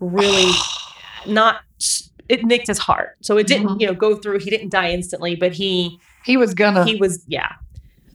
really 0.00 0.50
not 1.26 1.60
it 2.28 2.44
nicked 2.44 2.66
his 2.66 2.78
heart. 2.78 3.16
So 3.22 3.36
it 3.36 3.46
didn't, 3.46 3.68
Mhm. 3.68 3.80
you 3.80 3.86
know, 3.88 3.94
go 3.94 4.16
through. 4.16 4.38
He 4.40 4.50
didn't 4.50 4.70
die 4.70 4.90
instantly, 4.90 5.34
but 5.36 5.52
he 5.52 5.98
He 6.24 6.36
was 6.36 6.54
gonna. 6.54 6.84
he 6.84 6.96
was 6.96 7.22
yeah. 7.28 7.52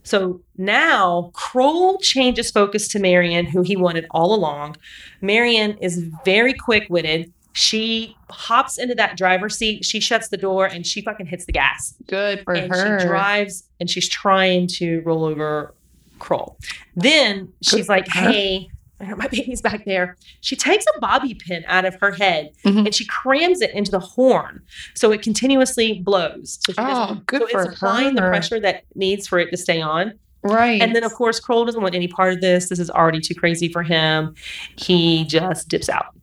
So 0.02 0.40
now 0.56 1.30
Kroll 1.34 1.98
changes 1.98 2.50
focus 2.50 2.88
to 2.88 2.98
Marion, 2.98 3.46
who 3.46 3.62
he 3.62 3.76
wanted 3.76 4.06
all 4.10 4.34
along. 4.34 4.76
Marion 5.20 5.76
is 5.80 5.98
very 6.24 6.54
quick 6.54 6.86
witted. 6.88 7.32
She 7.52 8.16
hops 8.30 8.78
into 8.78 8.94
that 8.94 9.16
driver's 9.16 9.56
seat. 9.56 9.84
She 9.84 10.00
shuts 10.00 10.28
the 10.28 10.36
door 10.36 10.66
and 10.66 10.86
she 10.86 11.02
fucking 11.02 11.26
hits 11.26 11.44
the 11.44 11.52
gas. 11.52 11.94
Good 12.06 12.42
for 12.44 12.54
and 12.54 12.72
her. 12.72 13.00
she 13.00 13.06
drives 13.06 13.64
and 13.78 13.90
she's 13.90 14.08
trying 14.08 14.66
to 14.78 15.00
roll 15.04 15.24
over 15.24 15.74
Kroll. 16.18 16.56
Then 16.96 17.48
she's 17.62 17.88
like, 17.88 18.06
"Hey, 18.08 18.68
my 19.16 19.26
baby's 19.32 19.60
back 19.62 19.84
there." 19.84 20.16
She 20.40 20.56
takes 20.56 20.84
a 20.96 21.00
bobby 21.00 21.34
pin 21.34 21.64
out 21.66 21.84
of 21.84 21.94
her 22.00 22.12
head 22.12 22.50
Mhm. 22.64 22.86
and 22.86 22.94
she 22.94 23.04
crams 23.06 23.60
it 23.60 23.70
into 23.74 23.90
the 23.90 24.00
horn, 24.00 24.62
so 24.94 25.12
it 25.12 25.22
continuously 25.22 26.00
blows. 26.04 26.58
So, 26.64 26.72
she 26.72 26.76
Oh, 26.78 27.20
good 27.26 27.42
so 27.42 27.48
for 27.48 27.62
it's 27.64 27.74
applying 27.76 28.14
the 28.14 28.22
pressure 28.22 28.60
that 28.60 28.84
needs 28.94 29.26
for 29.26 29.38
it 29.38 29.50
to 29.50 29.56
stay 29.56 29.80
on. 29.80 30.14
Right. 30.42 30.80
And 30.80 30.96
then, 30.96 31.04
of 31.04 31.12
course, 31.12 31.38
Kroll 31.38 31.66
doesn't 31.66 31.82
want 31.82 31.94
any 31.94 32.08
part 32.08 32.32
of 32.32 32.40
this. 32.40 32.70
This 32.70 32.78
is 32.78 32.88
already 32.90 33.20
too 33.20 33.34
crazy 33.34 33.68
for 33.70 33.82
him. 33.82 34.34
He 34.76 35.24
just 35.26 35.68
dips 35.68 35.90
out, 35.90 36.14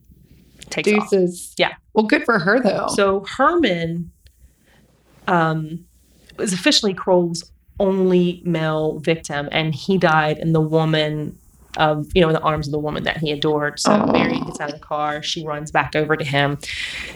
takes 0.71 0.91
off. 0.91 1.09
deuces. 1.11 1.53
Yeah. 1.57 1.73
Well, 1.93 2.05
good 2.07 2.25
for 2.25 2.39
her 2.39 2.59
though. 2.59 2.87
So 2.95 3.25
Herman 3.37 4.11
um, 5.27 5.85
was 6.37 6.53
officially 6.53 6.93
Kroll's 6.93 7.51
only 7.79 8.41
male 8.45 8.99
victim, 8.99 9.49
and 9.51 9.75
he 9.75 9.97
died 9.97 10.39
in 10.39 10.53
the 10.53 10.61
woman 10.61 11.37
of 11.77 12.07
you 12.15 12.21
know 12.21 12.29
in 12.29 12.33
the 12.33 12.41
arms 12.41 12.67
of 12.67 12.71
the 12.71 12.79
woman 12.79 13.03
that 13.03 13.17
he 13.17 13.31
adored. 13.31 13.79
So 13.79 13.91
Aw. 13.91 14.11
Marion 14.11 14.43
gets 14.45 14.59
out 14.59 14.69
of 14.73 14.79
the 14.79 14.85
car. 14.85 15.21
She 15.21 15.45
runs 15.45 15.71
back 15.71 15.95
over 15.95 16.15
to 16.15 16.23
him. 16.25 16.57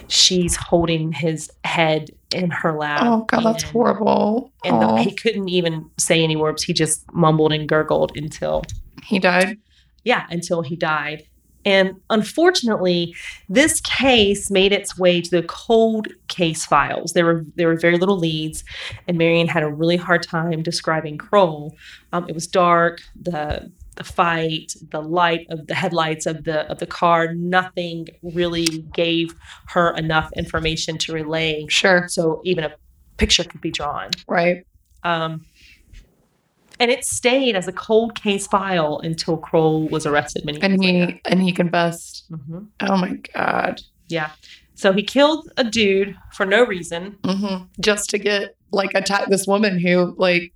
She's 0.08 0.56
holding 0.56 1.12
his 1.12 1.49
head 1.64 2.10
in 2.34 2.52
her 2.52 2.78
lap. 2.78 3.02
oh 3.04 3.26
God, 3.26 3.43
that's 3.43 3.64
horrible. 3.64 4.52
And 4.64 4.82
the, 4.82 4.97
he 4.97 5.14
couldn't 5.16 5.49
even 5.49 5.89
say 5.97 6.24
any 6.24 6.36
words. 6.36 6.64
He 6.64 6.74
just 6.74 7.12
mumbled 7.14 7.54
and 7.54 7.68
gurgled 7.68 8.12
until 8.16 8.64
he 9.04 9.20
died. 9.20 9.58
yeah, 10.04 10.26
until 10.30 10.62
he 10.62 10.76
died. 10.76 11.24
And 11.64 11.95
unfortunately, 12.10 13.16
this 13.47 13.82
case 13.82 14.49
made 14.49 14.72
its 14.72 14.97
way 14.97 15.22
to 15.22 15.30
the 15.30 15.43
cold 15.43 16.08
case 16.28 16.66
files. 16.66 17.14
There 17.14 17.26
were 17.26 17.45
there 17.56 17.68
were 17.68 17.78
very 17.78 17.97
little 17.99 18.18
leads, 18.18 18.64
and 19.08 19.18
Marion 19.18 19.47
had 19.47 19.62
a 19.62 19.70
really 19.70 19.97
hard 19.97 20.24
time 20.24 20.64
describing 20.64 21.20
Kroll. 21.20 21.76
Um, 22.14 22.26
it 22.28 22.34
was 22.34 22.47
dark. 22.47 23.02
The 23.22 23.72
the 24.02 24.14
fight, 24.14 24.74
the 24.91 25.02
light 25.02 25.45
of 25.49 25.68
the 25.68 25.76
headlights 25.76 26.26
of 26.26 26.43
the 26.43 26.60
of 26.72 26.80
the 26.80 26.88
car, 26.88 27.34
nothing 27.36 28.08
really 28.24 28.66
gave 28.93 29.36
her 29.68 29.95
enough 29.95 30.30
information 30.36 30.97
to 31.04 31.14
relay. 31.14 31.66
Sure. 31.70 32.08
So 32.08 32.41
even 32.43 32.64
a 32.64 32.72
picture 33.18 33.43
could 33.43 33.62
be 33.62 33.72
drawn. 33.72 34.10
Right. 34.28 34.66
Um, 35.04 35.45
and 36.80 36.89
it 36.89 37.06
stayed 37.06 37.56
as 37.56 37.68
a 37.68 37.72
cold 37.72 38.16
case 38.16 38.47
file 38.47 38.99
until 39.04 39.38
Kroll 39.38 39.88
was 39.89 40.06
arrested 40.08 40.45
many 40.45 40.60
And 40.62 40.84
years 40.84 40.93
later. 40.93 41.12
he 41.14 41.22
and 41.26 41.41
he 41.43 41.52
confessed. 41.52 42.26
Mhm. 42.32 42.68
Oh 42.80 42.97
my 42.97 43.14
God. 43.36 43.82
Yeah. 44.08 44.32
So 44.74 44.91
he 44.93 45.04
killed 45.04 45.47
a 45.58 45.64
dude 45.64 46.18
for 46.34 46.45
no 46.45 46.66
reason 46.66 47.18
hmm 47.24 47.58
Just 47.80 48.10
to 48.12 48.18
get 48.18 48.56
like 48.72 48.91
attack 48.95 49.30
this 49.30 49.45
woman 49.45 49.78
who 49.80 50.16
like 50.18 50.54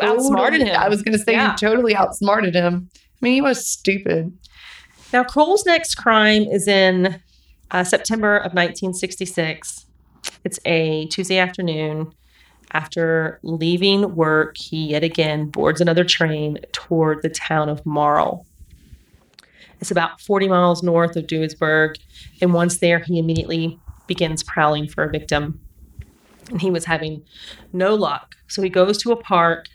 to 0.00 0.06
outsmarted 0.06 0.62
him. 0.62 0.76
I 0.76 0.88
was 0.88 1.02
gonna 1.02 1.18
say 1.18 1.32
Yeah. 1.32 1.52
he 1.52 1.56
totally 1.56 1.94
outsmarted 1.96 2.54
him. 2.54 2.88
I 2.94 2.98
mean, 3.20 3.34
he 3.34 3.40
was 3.40 3.66
stupid. 3.66 4.32
Now, 5.12 5.24
Kroll's 5.24 5.64
next 5.64 5.94
crime 5.94 6.42
is 6.42 6.66
in 6.68 7.20
uh, 7.70 7.84
September 7.84 8.36
of 8.36 8.52
1966. 8.52 9.86
It's 10.44 10.58
a 10.64 11.06
Tuesday 11.06 11.38
afternoon. 11.38 12.12
After 12.72 13.38
leaving 13.44 14.16
work, 14.16 14.56
he 14.56 14.88
yet 14.88 15.04
again 15.04 15.46
boards 15.48 15.80
another 15.80 16.04
train 16.04 16.58
toward 16.72 17.22
the 17.22 17.28
town 17.28 17.68
of 17.68 17.84
Marl. 17.86 18.46
It's 19.80 19.90
about 19.92 20.20
40 20.20 20.48
miles 20.48 20.82
north 20.82 21.14
of 21.16 21.26
Duisburg, 21.26 21.96
and 22.40 22.52
once 22.52 22.78
there, 22.78 22.98
he 23.00 23.18
immediately 23.18 23.78
begins 24.06 24.42
prowling 24.42 24.88
for 24.88 25.04
a 25.04 25.10
victim. 25.10 25.60
And 26.50 26.60
he 26.60 26.70
was 26.70 26.84
having 26.84 27.22
no 27.72 27.94
luck. 27.94 28.34
So 28.48 28.60
he 28.62 28.68
goes 28.68 28.98
to 28.98 29.12
a 29.12 29.16
park 29.16 29.66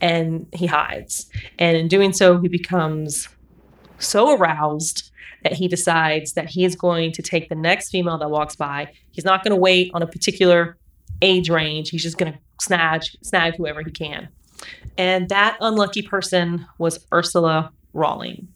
and 0.00 0.46
he 0.52 0.66
hides. 0.66 1.26
And 1.58 1.76
in 1.76 1.88
doing 1.88 2.12
so, 2.12 2.40
he 2.40 2.48
becomes 2.48 3.28
so 3.98 4.36
aroused 4.36 5.10
that 5.42 5.52
he 5.52 5.68
decides 5.68 6.32
that 6.32 6.48
he 6.48 6.64
is 6.64 6.74
going 6.74 7.12
to 7.12 7.22
take 7.22 7.48
the 7.48 7.54
next 7.54 7.90
female 7.90 8.18
that 8.18 8.30
walks 8.30 8.56
by. 8.56 8.92
He's 9.12 9.24
not 9.24 9.44
going 9.44 9.50
to 9.50 9.60
wait 9.60 9.90
on 9.94 10.02
a 10.02 10.06
particular 10.06 10.76
age 11.22 11.50
range. 11.50 11.90
He's 11.90 12.02
just 12.02 12.18
going 12.18 12.32
to 12.32 12.38
snag 12.60 13.02
snag 13.22 13.56
whoever 13.56 13.82
he 13.82 13.90
can. 13.90 14.28
And 14.96 15.28
that 15.28 15.56
unlucky 15.60 16.02
person 16.02 16.66
was 16.78 17.04
Ursula 17.12 17.72
Rohling, 17.94 18.46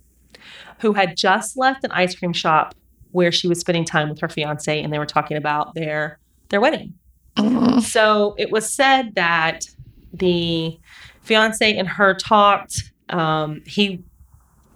who 0.80 0.92
had 0.92 1.16
just 1.16 1.56
left 1.56 1.84
an 1.84 1.90
ice 1.92 2.14
cream 2.14 2.32
shop 2.32 2.74
where 3.12 3.32
she 3.32 3.48
was 3.48 3.60
spending 3.60 3.84
time 3.84 4.08
with 4.08 4.20
her 4.20 4.28
fiance 4.28 4.82
and 4.82 4.92
they 4.92 4.98
were 4.98 5.06
talking 5.06 5.36
about 5.36 5.74
their 5.74 6.18
their 6.48 6.60
wedding. 6.60 6.94
So 7.78 8.34
it 8.36 8.50
was 8.50 8.68
said 8.68 9.14
that 9.14 9.64
the 10.12 10.80
fiance 11.28 11.76
and 11.76 11.86
her 11.86 12.14
talked. 12.14 12.92
Um, 13.10 13.62
he 13.66 14.02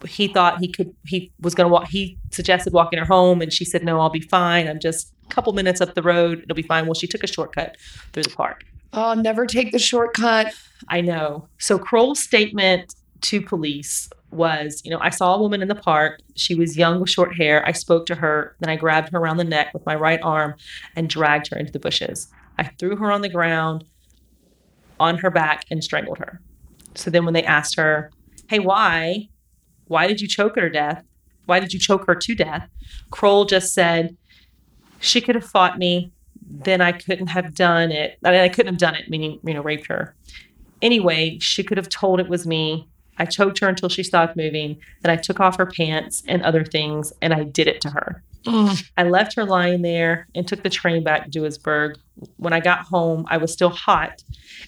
he 0.07 0.27
thought 0.29 0.59
he 0.59 0.69
could 0.69 0.95
he 1.05 1.33
was 1.41 1.55
going 1.55 1.69
to 1.69 1.73
walk. 1.73 1.89
He 1.89 2.19
suggested 2.31 2.73
walking 2.73 2.99
her 2.99 3.05
home, 3.05 3.41
and 3.41 3.53
she 3.53 3.65
said, 3.65 3.85
"No, 3.85 4.01
I'll 4.01 4.11
be 4.11 4.21
fine. 4.21 4.69
I'm 4.69 4.81
just 4.81 5.13
a 5.25 5.35
couple 5.35 5.53
minutes 5.53 5.81
up 5.81 5.95
the 5.95 6.03
road. 6.03 6.43
It'll 6.45 6.55
be 6.55 6.63
fine." 6.63 6.87
Well, 6.87 6.95
she 6.95 7.07
took 7.07 7.25
a 7.25 7.27
shortcut 7.27 7.77
through 8.13 8.25
the 8.25 8.31
park. 8.31 8.65
Oh, 8.93 9.15
never 9.15 9.47
take 9.47 9.73
the 9.73 9.79
shortcut. 9.79 10.55
I 10.89 11.01
know. 11.01 11.49
So 11.59 11.79
Kroll's 11.79 12.21
statement 12.21 12.95
to 13.23 13.41
police 13.41 14.11
was, 14.31 14.83
you 14.85 14.91
know, 14.91 14.99
I 15.01 15.11
saw 15.11 15.35
a 15.35 15.41
woman 15.41 15.63
in 15.63 15.69
the 15.69 15.75
park. 15.75 16.21
She 16.37 16.55
was 16.55 16.77
young 16.77 17.01
with 17.01 17.11
short 17.11 17.37
hair. 17.37 17.67
I 17.67 17.73
spoke 17.73 18.07
to 18.07 18.15
her, 18.17 18.57
then 18.61 18.69
I 18.69 18.77
grabbed 18.77 19.13
her 19.13 19.19
around 19.19 19.37
the 19.37 19.45
neck 19.45 19.73
with 19.73 19.87
my 19.87 19.95
right 19.95 20.21
arm 20.23 20.55
and 20.97 21.09
dragged 21.09 21.49
her 21.51 21.57
into 21.57 21.73
the 21.73 21.79
bushes. 21.79 22.29
I 22.59 22.65
threw 22.65 22.97
her 22.97 23.11
on 23.11 23.23
the 23.23 23.29
ground 23.29 23.85
on 25.03 25.19
her 25.19 25.31
back 25.31 25.65
and 25.71 25.83
strangled 25.83 26.19
her. 26.19 26.41
So 26.95 27.11
then 27.11 27.25
when 27.25 27.35
they 27.35 27.43
asked 27.45 27.77
her, 27.77 28.11
"Hey, 28.49 28.59
why? 28.59 29.29
Why 29.89 30.07
did 30.07 30.21
you 30.21 30.29
choke 30.29 30.55
her 30.55 30.63
to 30.63 30.71
death? 30.71 31.05
Why 31.47 31.59
did 31.59 31.73
you 31.73 31.81
choke 31.81 32.07
her 32.07 32.15
to 32.15 32.35
death?" 32.35 32.69
Kroll 33.11 33.45
just 33.45 33.75
said, 33.75 34.17
"She 35.01 35.21
could 35.21 35.35
have 35.35 35.45
fought 35.45 35.79
me. 35.79 36.13
Then 36.49 36.81
I 36.81 36.93
couldn't 36.93 37.29
have 37.29 37.55
done 37.55 37.91
it. 37.91 38.19
I, 38.25 38.31
mean, 38.31 38.41
I 38.41 38.49
couldn't 38.49 38.75
have 38.75 38.81
done 38.81 38.95
it, 38.95 39.11
meaning 39.11 39.41
you 39.45 39.55
know, 39.55 39.63
raped 39.63 39.89
her." 39.89 40.15
Anyway, 40.81 41.39
she 41.41 41.63
could 41.63 41.79
have 41.79 41.89
told 41.89 42.21
it 42.21 42.29
was 42.29 42.47
me. 42.47 42.89
I 43.19 43.25
choked 43.25 43.61
her 43.61 43.69
until 43.69 43.89
she 43.89 44.03
stopped 44.03 44.37
moving. 44.37 44.79
Then 45.03 45.11
I 45.11 45.17
took 45.17 45.41
off 45.41 45.59
her 45.59 45.67
pants 45.67 46.23
and 46.27 46.43
other 46.43 46.65
things, 46.65 47.13
and 47.21 47.33
I 47.33 47.45
did 47.45 47.69
it 47.69 47.81
to 47.83 47.91
her. 47.91 48.23
Mm. 48.45 48.85
I 48.97 49.05
left 49.05 49.35
her 49.37 49.45
lying 49.45 49.83
there 49.83 50.27
and 50.35 50.47
took 50.47 50.63
the 50.63 50.71
train 50.71 51.05
back 51.05 51.31
to 51.31 51.41
Duisburg. 51.41 51.97
When 52.37 52.53
I 52.53 52.61
got 52.61 52.81
home, 52.81 53.25
I 53.29 53.37
was 53.39 53.53
still 53.53 53.71
hot, 53.71 54.23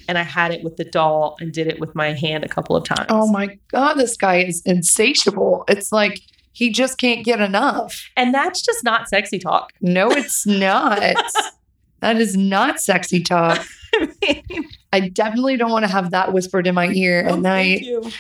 and 0.09 0.17
I 0.19 0.23
had 0.23 0.51
it 0.53 0.65
with 0.65 0.77
the 0.77 0.85
doll 0.85 1.37
and 1.41 1.53
did 1.53 1.67
it 1.67 1.79
with 1.79 1.95
my 1.95 2.13
hand 2.13 2.43
a 2.45 2.49
couple 2.49 2.75
of 2.77 2.85
times. 2.85 3.07
Oh 3.11 3.31
my 3.31 3.59
God, 3.69 3.95
this 3.95 4.17
guy 4.17 4.37
is 4.39 4.63
insatiable. 4.65 5.65
It's 5.69 5.93
like 5.93 6.21
he 6.53 6.71
just 6.71 6.99
can't 6.99 7.25
get 7.25 7.41
enough. 7.41 8.09
And 8.17 8.33
that's 8.33 8.63
just 8.63 8.83
not 8.85 9.09
sexy 9.09 9.39
talk. 9.39 9.73
No, 9.81 10.11
it's 10.11 10.47
not. 10.47 11.01
that 12.01 12.17
is 12.17 12.37
not 12.37 12.81
sexy 12.81 13.23
talk. 13.23 13.65
I 14.93 15.01
definitely 15.13 15.57
don't 15.57 15.71
want 15.71 15.85
to 15.85 15.91
have 15.91 16.11
that 16.13 16.33
whispered 16.33 16.67
in 16.67 16.75
my 16.75 16.89
ear 16.89 17.21
at 17.21 17.33
Oh, 17.33 17.37
night. 17.37 17.81
thank 17.81 17.85
you. 17.85 18.11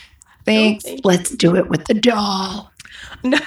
Thanks. 0.44 0.84
thank 0.84 1.00
Let's 1.05 1.30
do 1.30 1.57
it 1.57 1.68
with 1.68 1.84
the 1.86 1.94
doll. 1.94 2.70
No. 3.22 3.38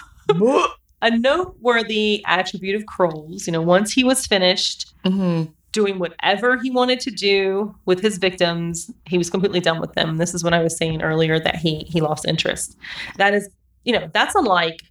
A 1.02 1.12
noteworthy 1.18 2.24
attribute 2.26 2.76
of 2.76 2.86
Kroll's, 2.88 3.46
you 3.46 3.54
know, 3.54 3.62
once 3.62 3.94
he 3.94 4.04
was 4.04 4.26
finished 4.26 4.94
Mhm. 5.06 5.54
doing 5.72 6.00
whatever 6.00 6.58
he 6.62 6.72
wanted 6.72 7.00
to 7.02 7.12
do 7.12 7.76
with 7.86 8.02
his 8.02 8.18
victims, 8.18 8.90
he 9.06 9.18
was 9.18 9.30
completely 9.30 9.60
done 9.60 9.80
with 9.80 9.94
them. 9.94 10.18
This 10.18 10.34
is 10.34 10.44
when 10.44 10.54
I 10.56 10.64
was 10.64 10.76
saying 10.76 11.02
earlier 11.04 11.40
that 11.40 11.58
he 11.58 11.86
he 11.90 12.02
lost 12.02 12.26
interest. 12.26 12.76
That 13.18 13.34
is, 13.36 13.48
you 13.86 13.94
know, 13.94 14.10
that's 14.12 14.34
unlike 14.34 14.82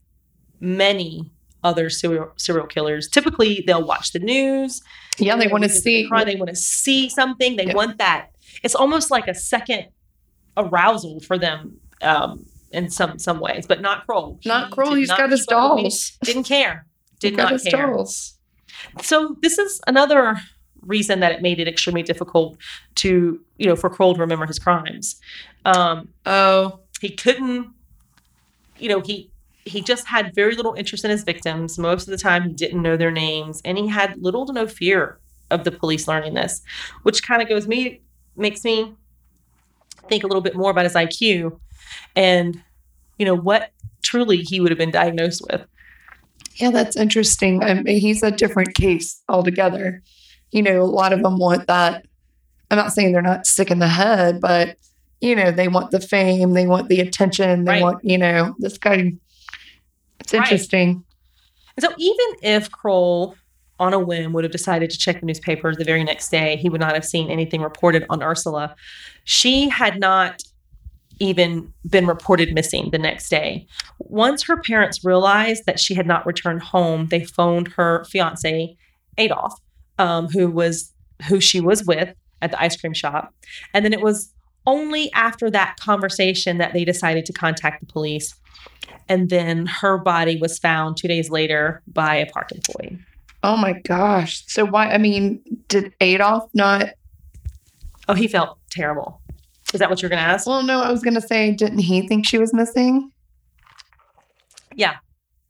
many 0.61 1.31
other 1.65 1.91
serial 1.91 2.29
serial 2.37 2.67
killers. 2.67 3.09
Typically, 3.09 3.65
they'll 3.67 3.85
watch 3.85 4.13
the 4.13 4.21
news. 4.21 4.81
Yeah, 5.19 5.35
they 5.37 5.49
want 5.49 5.65
to 5.65 5.71
see. 5.71 6.07
crime, 6.07 6.27
They 6.27 6.37
want 6.37 6.51
to 6.51 6.57
see 6.57 7.09
something. 7.09 7.57
They 7.57 7.67
Yeah. 7.67 7.75
want 7.75 7.99
that. 7.99 8.29
It's 8.63 8.75
almost 8.77 9.11
like 9.11 9.27
a 9.27 9.35
second 9.35 9.87
arousal 10.57 11.19
for 11.21 11.37
them. 11.37 11.81
Um, 12.03 12.47
in 12.73 12.91
some 12.91 13.19
some 13.19 13.41
ways, 13.41 13.67
but 13.67 13.81
not 13.81 14.07
Kroll. 14.07 14.39
Not 14.45 14.71
Kroll. 14.71 14.95
He's 14.95 15.09
not 15.09 15.19
got 15.19 15.31
his 15.31 15.47
keep 15.47 15.57
up 15.57 15.71
with 15.71 15.77
me. 15.77 15.83
dolls. 15.85 16.19
Didn't 16.23 16.45
care. 16.45 16.87
Did 17.21 17.37
got 17.37 17.45
not 17.45 17.53
his 17.53 17.63
care. 17.65 17.87
dolls. 17.87 18.35
So 19.03 19.37
this 19.43 19.59
is 19.59 19.81
another 19.87 20.37
reason 20.83 21.21
that 21.21 21.33
it 21.33 21.43
made 21.43 21.59
it 21.59 21.67
extremely 21.67 22.03
difficult 22.03 22.57
to, 22.97 23.41
you 23.59 23.67
know, 23.67 23.75
for 23.77 23.89
Kroll 23.91 24.15
to 24.15 24.21
remember 24.21 24.47
his 24.47 24.59
crimes. 24.59 25.21
Um, 25.65 26.09
Oh, 26.27 26.81
he 27.01 27.11
couldn't, 27.11 27.69
you 28.79 28.89
know, 28.89 29.01
he 29.01 29.31
he 29.65 29.81
just 29.81 30.07
had 30.07 30.33
very 30.35 30.55
little 30.55 30.75
interest 30.75 31.05
in 31.05 31.11
his 31.11 31.25
victims. 31.25 31.77
Most 31.79 32.07
of 32.07 32.13
the 32.13 32.19
time, 32.19 32.45
he 32.45 32.53
didn't 32.53 32.83
know 32.83 32.97
their 32.97 33.11
names, 33.11 33.61
and 33.65 33.77
he 33.77 33.89
had 33.89 34.17
little 34.23 34.47
to 34.47 34.53
no 34.53 34.67
fear 34.69 35.19
of 35.51 35.65
the 35.65 35.73
police 35.73 36.07
learning 36.07 36.35
this, 36.35 36.63
which 37.03 37.23
kind 37.27 37.43
of 37.43 37.49
goes 37.49 37.67
me 37.67 38.01
makes 38.37 38.63
me 38.65 38.95
think 40.09 40.23
a 40.23 40.27
little 40.27 40.43
bit 40.43 40.55
more 40.55 40.71
about 40.71 40.85
his 40.85 40.95
IQ 40.95 41.59
and 42.15 42.61
you 43.19 43.25
know 43.27 43.35
what 43.35 43.71
truly 44.03 44.39
he 44.39 44.61
would 44.61 44.71
have 44.71 44.79
been 44.79 44.91
diagnosed 44.91 45.43
with. 45.51 45.67
yeah, 46.57 46.71
that's 46.71 46.97
interesting. 46.97 47.63
I 47.63 47.75
mean, 47.75 48.01
he's 48.01 48.23
a 48.23 48.31
different 48.31 48.75
case 48.75 49.23
altogether. 49.29 50.03
You 50.53 50.63
know, 50.63 50.81
a 50.83 50.85
lot 50.85 51.13
of 51.13 51.23
them 51.23 51.39
want 51.39 51.67
that. 51.67 52.05
I'm 52.71 52.77
not 52.79 52.93
saying 52.93 53.13
they're 53.13 53.23
not 53.23 53.47
sick 53.47 53.71
in 53.71 53.79
the 53.79 53.89
head, 53.89 54.41
but 54.41 54.77
you 55.21 55.35
know, 55.35 55.51
they 55.51 55.67
want 55.69 55.91
the 55.91 56.01
fame, 56.01 56.53
they 56.53 56.67
want 56.67 56.89
the 56.89 57.01
attention, 57.01 57.65
they 57.65 57.73
Right. 57.73 57.83
want, 57.83 58.05
you 58.05 58.19
know, 58.19 58.55
this 58.59 58.77
guy. 58.79 59.15
It's 60.21 60.33
Right. 60.33 60.43
interesting. 60.43 61.05
And 61.77 61.85
so 61.85 61.91
even 61.99 62.27
if 62.43 62.71
Kroll 62.71 63.35
on 63.79 63.93
a 63.93 63.99
whim 63.99 64.33
would 64.33 64.45
have 64.45 64.53
decided 64.53 64.91
to 64.91 64.99
check 64.99 65.21
the 65.21 65.27
newspapers 65.27 65.77
the 65.77 65.85
very 65.85 66.05
next 66.05 66.31
day, 66.31 66.57
he 66.57 66.69
would 66.69 66.81
not 66.81 66.95
have 66.95 67.05
seen 67.05 67.31
anything 67.31 67.61
reported 67.61 68.05
on 68.11 68.23
Ursula. 68.23 68.75
She 69.25 69.69
had 69.69 69.99
not 70.01 70.43
even 71.19 71.73
been 71.89 72.07
reported 72.07 72.53
missing 72.53 72.91
the 72.91 72.99
next 72.99 73.29
day. 73.29 73.67
Once 73.99 74.45
her 74.45 74.61
parents 74.61 75.05
realized 75.05 75.65
that 75.67 75.81
she 75.81 75.95
had 75.95 76.07
not 76.07 76.27
returned 76.27 76.63
home, 76.63 77.07
they 77.07 77.25
phoned 77.25 77.69
her 77.69 78.05
fiance, 78.05 78.77
Adolf, 79.19 79.55
um, 79.99 80.29
who 80.29 80.51
was 80.51 80.93
who 81.29 81.41
she 81.41 81.61
was 81.61 81.85
with 81.85 82.15
at 82.43 82.51
the 82.51 82.61
ice 82.61 82.77
cream 82.77 82.93
shop. 82.93 83.35
And 83.73 83.85
then 83.85 83.93
it 83.93 84.03
was 84.03 84.33
only 84.67 85.11
after 85.13 85.51
that 85.51 85.77
conversation 85.81 86.59
that 86.59 86.73
they 86.73 86.85
decided 86.85 87.25
to 87.27 87.33
contact 87.33 87.81
the 87.81 87.87
police. 87.87 88.35
And 89.09 89.31
then 89.31 89.67
her 89.67 89.99
body 89.99 90.37
was 90.37 90.59
found 90.59 90.97
two 90.97 91.09
days 91.09 91.31
later 91.31 91.83
by 91.87 92.17
a 92.17 92.27
park 92.27 92.53
employee. 92.53 92.99
Oh 93.43 93.57
my 93.57 93.73
gosh. 93.73 94.45
So 94.47 94.65
why? 94.65 94.91
I 94.91 94.99
mean, 94.99 95.41
did 95.69 95.95
Adolf 96.01 96.51
not? 96.53 96.91
Oh, 98.09 98.15
he 98.15 98.29
felt 98.29 98.59
terrible. 98.71 99.21
Is 99.77 99.81
that 99.81 99.91
what 99.91 100.01
you're 100.03 100.09
going 100.09 100.23
to 100.23 100.29
ask? 100.29 100.47
Well, 100.47 100.63
no, 100.63 100.81
I 100.81 100.91
was 100.91 101.03
going 101.03 101.15
to 101.15 101.21
say, 101.21 101.53
didn't 101.53 101.79
he 101.81 102.07
think 102.09 102.27
she 102.27 102.39
was 102.39 102.53
missing? 102.55 103.11
Yeah. 104.75 104.97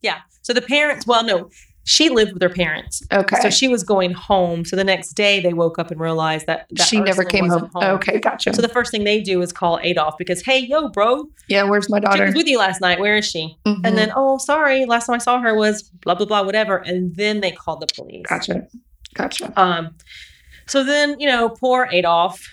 Yeah. 0.03 0.19
So 0.43 0.53
the 0.53 0.63
parents, 0.63 1.07
well, 1.07 1.25
no, 1.25 1.49
she 1.85 2.09
lived 2.11 2.33
with 2.33 2.43
her 2.43 2.49
parents. 2.49 3.03
Okay. 3.13 3.37
So 3.41 3.51
she 3.51 3.69
was 3.69 3.85
going 3.85 4.13
home. 4.13 4.65
So 4.65 4.75
the 4.75 4.83
next 4.85 5.13
day 5.13 5.39
they 5.41 5.53
woke 5.53 5.79
up 5.79 5.91
and 5.93 6.01
realized 6.01 6.47
that, 6.47 6.67
that 6.71 6.87
she 6.87 7.01
never 7.01 7.23
came 7.25 7.47
wasn't 7.47 7.73
home. 7.73 7.85
Okay, 7.85 8.19
gotcha. 8.19 8.53
So 8.55 8.61
the 8.63 8.69
first 8.69 8.91
thing 8.91 9.05
they 9.05 9.21
do 9.21 9.41
is 9.43 9.53
call 9.53 9.79
Adolf 9.83 10.17
because, 10.19 10.43
hey, 10.45 10.59
yo, 10.59 10.89
bro, 10.89 11.25
yeah, 11.49 11.63
where's 11.63 11.89
my 11.89 12.01
daughter? 12.01 12.17
she 12.19 12.23
was 12.25 12.35
with 12.35 12.47
you 12.49 12.59
last 12.59 12.81
night. 12.81 12.99
Where 12.99 13.17
is 13.17 13.25
she? 13.25 13.57
Mhm. 13.65 13.81
And 13.85 13.97
then, 13.97 14.13
oh, 14.17 14.39
sorry, 14.39 14.85
last 14.85 15.07
time 15.07 15.15
I 15.15 15.19
saw 15.19 15.41
her 15.41 15.55
was 15.55 15.83
blah 16.03 16.17
blah 16.17 16.27
blah, 16.27 16.43
whatever. 16.43 16.79
And 16.79 17.15
then 17.15 17.41
they 17.41 17.53
called 17.53 17.81
the 17.81 17.87
police. 17.95 18.27
gotcha. 18.29 18.67
Gotcha. 19.15 19.53
Um, 19.59 19.95
so 20.67 20.83
then, 20.85 21.19
you 21.21 21.27
know, 21.29 21.49
poor 21.49 21.89
Adolf, 21.91 22.45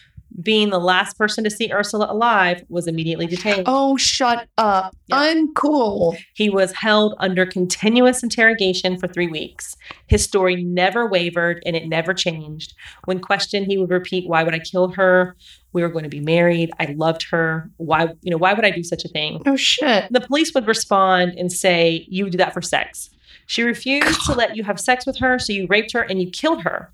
being 0.41 0.69
the 0.69 0.79
last 0.79 1.17
person 1.17 1.43
to 1.43 1.49
see 1.49 1.71
Ursula 1.71 2.11
alive, 2.11 2.63
was 2.69 2.87
immediately 2.87 3.27
detained. 3.27 3.63
Oh, 3.65 3.97
shut 3.97 4.47
up. 4.57 4.95
Yeah. 5.07 5.17
I'm 5.17 5.53
cool. 5.53 6.17
He 6.33 6.49
was 6.49 6.73
held 6.73 7.15
under 7.19 7.45
continuous 7.45 8.23
interrogation 8.23 8.97
for 8.97 9.07
three 9.07 9.27
weeks. 9.27 9.75
His 10.07 10.23
story 10.23 10.63
never 10.63 11.07
wavered 11.07 11.61
and 11.65 11.75
it 11.75 11.87
never 11.87 12.13
changed. 12.13 12.73
When 13.05 13.19
questioned, 13.19 13.67
he 13.67 13.77
would 13.77 13.91
repeat, 13.91 14.27
Why 14.27 14.43
would 14.43 14.55
I 14.55 14.59
kill 14.59 14.89
her? 14.89 15.35
We 15.73 15.81
were 15.81 15.89
going 15.89 16.03
to 16.03 16.09
be 16.09 16.19
married. 16.19 16.71
I 16.79 16.93
loved 16.97 17.25
her. 17.31 17.69
Why, 17.77 18.09
you 18.21 18.31
know, 18.31 18.37
why 18.37 18.53
would 18.53 18.65
I 18.65 18.71
do 18.71 18.83
such 18.83 19.05
a 19.05 19.09
thing? 19.09 19.41
Oh, 19.45 19.55
shit. 19.55 20.07
The 20.11 20.21
police 20.21 20.53
would 20.53 20.67
respond 20.67 21.33
and 21.37 21.51
say, 21.51 22.05
You 22.09 22.25
would 22.25 22.31
do 22.31 22.37
that 22.37 22.53
for 22.53 22.61
sex. 22.61 23.09
She 23.45 23.63
refused 23.63 24.25
to 24.25 24.33
let 24.33 24.55
you 24.55 24.63
have 24.63 24.79
sex 24.79 25.05
with 25.05 25.17
her, 25.19 25.37
so 25.37 25.51
you 25.53 25.67
raped 25.69 25.91
her 25.93 26.01
and 26.01 26.21
you 26.21 26.29
killed 26.29 26.63
her. 26.63 26.93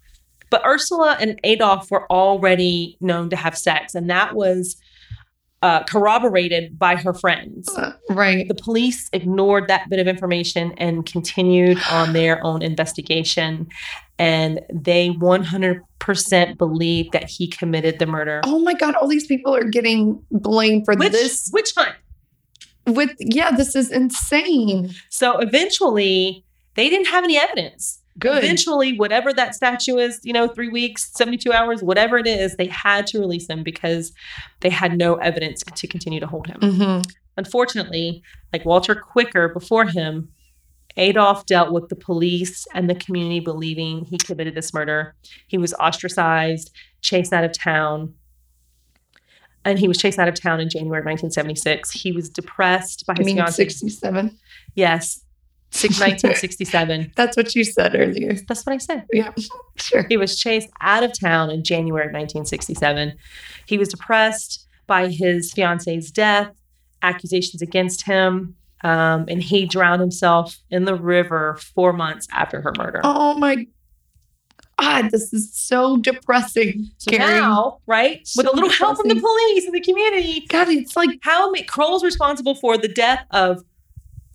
But 0.49 0.65
Ursula 0.65 1.17
and 1.19 1.39
Adolf 1.43 1.91
were 1.91 2.11
already 2.11 2.97
known 3.01 3.29
to 3.29 3.35
have 3.35 3.57
sex, 3.57 3.95
and 3.95 4.09
that 4.09 4.35
was 4.35 4.77
uh, 5.61 5.83
corroborated 5.83 6.77
by 6.79 6.95
her 6.95 7.13
friends. 7.13 7.69
Uh, 7.75 7.93
right. 8.09 8.47
The 8.47 8.55
police 8.55 9.09
ignored 9.11 9.67
that 9.67 9.89
bit 9.89 9.99
of 9.99 10.07
information 10.07 10.73
and 10.77 11.05
continued 11.05 11.79
on 11.91 12.13
their 12.13 12.43
own 12.43 12.61
investigation. 12.61 13.67
And 14.17 14.61
they 14.73 15.09
100% 15.11 16.57
believe 16.57 17.11
that 17.11 17.29
he 17.29 17.47
committed 17.47 17.99
the 17.99 18.05
murder. 18.05 18.41
Oh 18.43 18.59
my 18.59 18.73
God. 18.73 18.95
All 18.95 19.07
these 19.07 19.25
people 19.25 19.55
are 19.55 19.63
getting 19.63 20.21
blamed 20.31 20.85
for 20.85 20.95
Witch, 20.95 21.11
this. 21.11 21.49
witch 21.53 21.73
hunt. 21.75 21.95
With, 22.85 23.11
yeah, 23.19 23.51
this 23.51 23.75
is 23.75 23.91
insane. 23.91 24.91
So 25.09 25.37
eventually, 25.37 26.43
they 26.75 26.89
didn't 26.89 27.07
have 27.07 27.23
any 27.23 27.37
evidence. 27.37 27.98
Good. 28.19 28.43
Eventually, 28.43 28.97
whatever 28.97 29.33
that 29.33 29.55
statue 29.55 29.97
is, 29.97 30.19
you 30.23 30.33
know, 30.33 30.47
three 30.47 30.69
weeks, 30.69 31.11
72 31.13 31.51
hours, 31.53 31.81
whatever 31.81 32.17
it 32.17 32.27
is, 32.27 32.55
they 32.57 32.67
had 32.67 33.07
to 33.07 33.19
release 33.19 33.49
him 33.49 33.63
because 33.63 34.11
they 34.59 34.69
had 34.69 34.97
no 34.97 35.15
evidence 35.15 35.63
to 35.63 35.87
continue 35.87 36.19
to 36.19 36.27
hold 36.27 36.47
him. 36.47 36.59
hmm 36.61 37.01
Unfortunately, 37.37 38.21
like 38.51 38.65
Walter 38.65 38.93
Quicker 38.93 39.47
before 39.47 39.85
him, 39.85 40.27
Adolf 40.97 41.45
dealt 41.45 41.71
with 41.71 41.87
the 41.87 41.95
police 41.95 42.67
and 42.73 42.89
the 42.89 42.95
community 42.95 43.39
believing 43.39 44.03
he 44.03 44.17
committed 44.17 44.55
this 44.55 44.73
murder. 44.73 45.15
He 45.47 45.57
was 45.57 45.73
ostracized, 45.75 46.71
chased 47.01 47.31
out 47.31 47.45
of 47.45 47.53
town. 47.53 48.13
And 49.63 49.79
he 49.79 49.87
was 49.87 49.97
chased 49.97 50.19
out 50.19 50.27
of 50.27 50.35
town 50.35 50.59
in 50.59 50.69
January 50.69 50.99
of 50.99 51.05
1976. 51.05 51.91
He 51.91 52.11
was 52.11 52.29
depressed 52.29 53.05
by 53.05 53.13
I 53.13 53.17
his 53.19 53.25
mean, 53.25 53.37
fiancée. 53.37 53.53
67. 53.53 54.37
Yes, 54.75 55.21
1967. 55.71 57.13
That's 57.15 57.37
what 57.37 57.55
you 57.55 57.63
said 57.63 57.95
earlier. 57.95 58.33
That's 58.47 58.65
what 58.65 58.73
I 58.73 58.77
said. 58.77 59.05
Yeah, 59.13 59.31
sure. 59.75 60.05
He 60.09 60.17
was 60.17 60.39
chased 60.39 60.69
out 60.81 61.03
of 61.03 61.17
town 61.17 61.49
in 61.49 61.63
January 61.63 62.05
of 62.05 62.13
1967. 62.13 63.13
He 63.65 63.77
was 63.77 63.89
depressed 63.89 64.67
by 64.87 65.07
his 65.07 65.53
fiance's 65.53 66.11
death, 66.11 66.51
accusations 67.01 67.61
against 67.61 68.01
him, 68.03 68.55
um, 68.83 69.25
and 69.27 69.43
he 69.43 69.65
drowned 69.65 70.01
himself 70.01 70.57
in 70.71 70.85
the 70.85 70.95
river 70.95 71.57
four 71.75 71.93
months 71.93 72.27
after 72.31 72.61
her 72.61 72.73
murder. 72.77 73.01
Oh 73.03 73.35
my 73.35 73.67
God, 74.79 75.11
this 75.11 75.33
is 75.33 75.53
so 75.53 75.97
depressing. 75.97 76.89
so 76.97 77.11
Gary. 77.11 77.39
now, 77.39 77.79
right, 77.85 78.27
with 78.35 78.45
a 78.45 78.49
So 78.49 78.55
little 78.55 78.69
help 78.69 78.97
from 78.97 79.09
the 79.09 79.19
police 79.19 79.65
and 79.65 79.75
the 79.75 79.81
community, 79.81 80.45
God, 80.47 80.69
it's 80.69 80.95
like, 80.95 81.09
how 81.21 81.53
Kroll's 81.67 82.03
responsible 82.03 82.55
for 82.55 82.77
the 82.77 82.87
death 82.87 83.25
of 83.31 83.63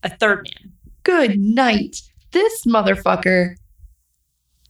a 0.02 0.10
third 0.10 0.46
man. 0.48 0.73
Good 1.04 1.38
night. 1.38 1.96
This 2.32 2.64
motherfucker. 2.66 3.54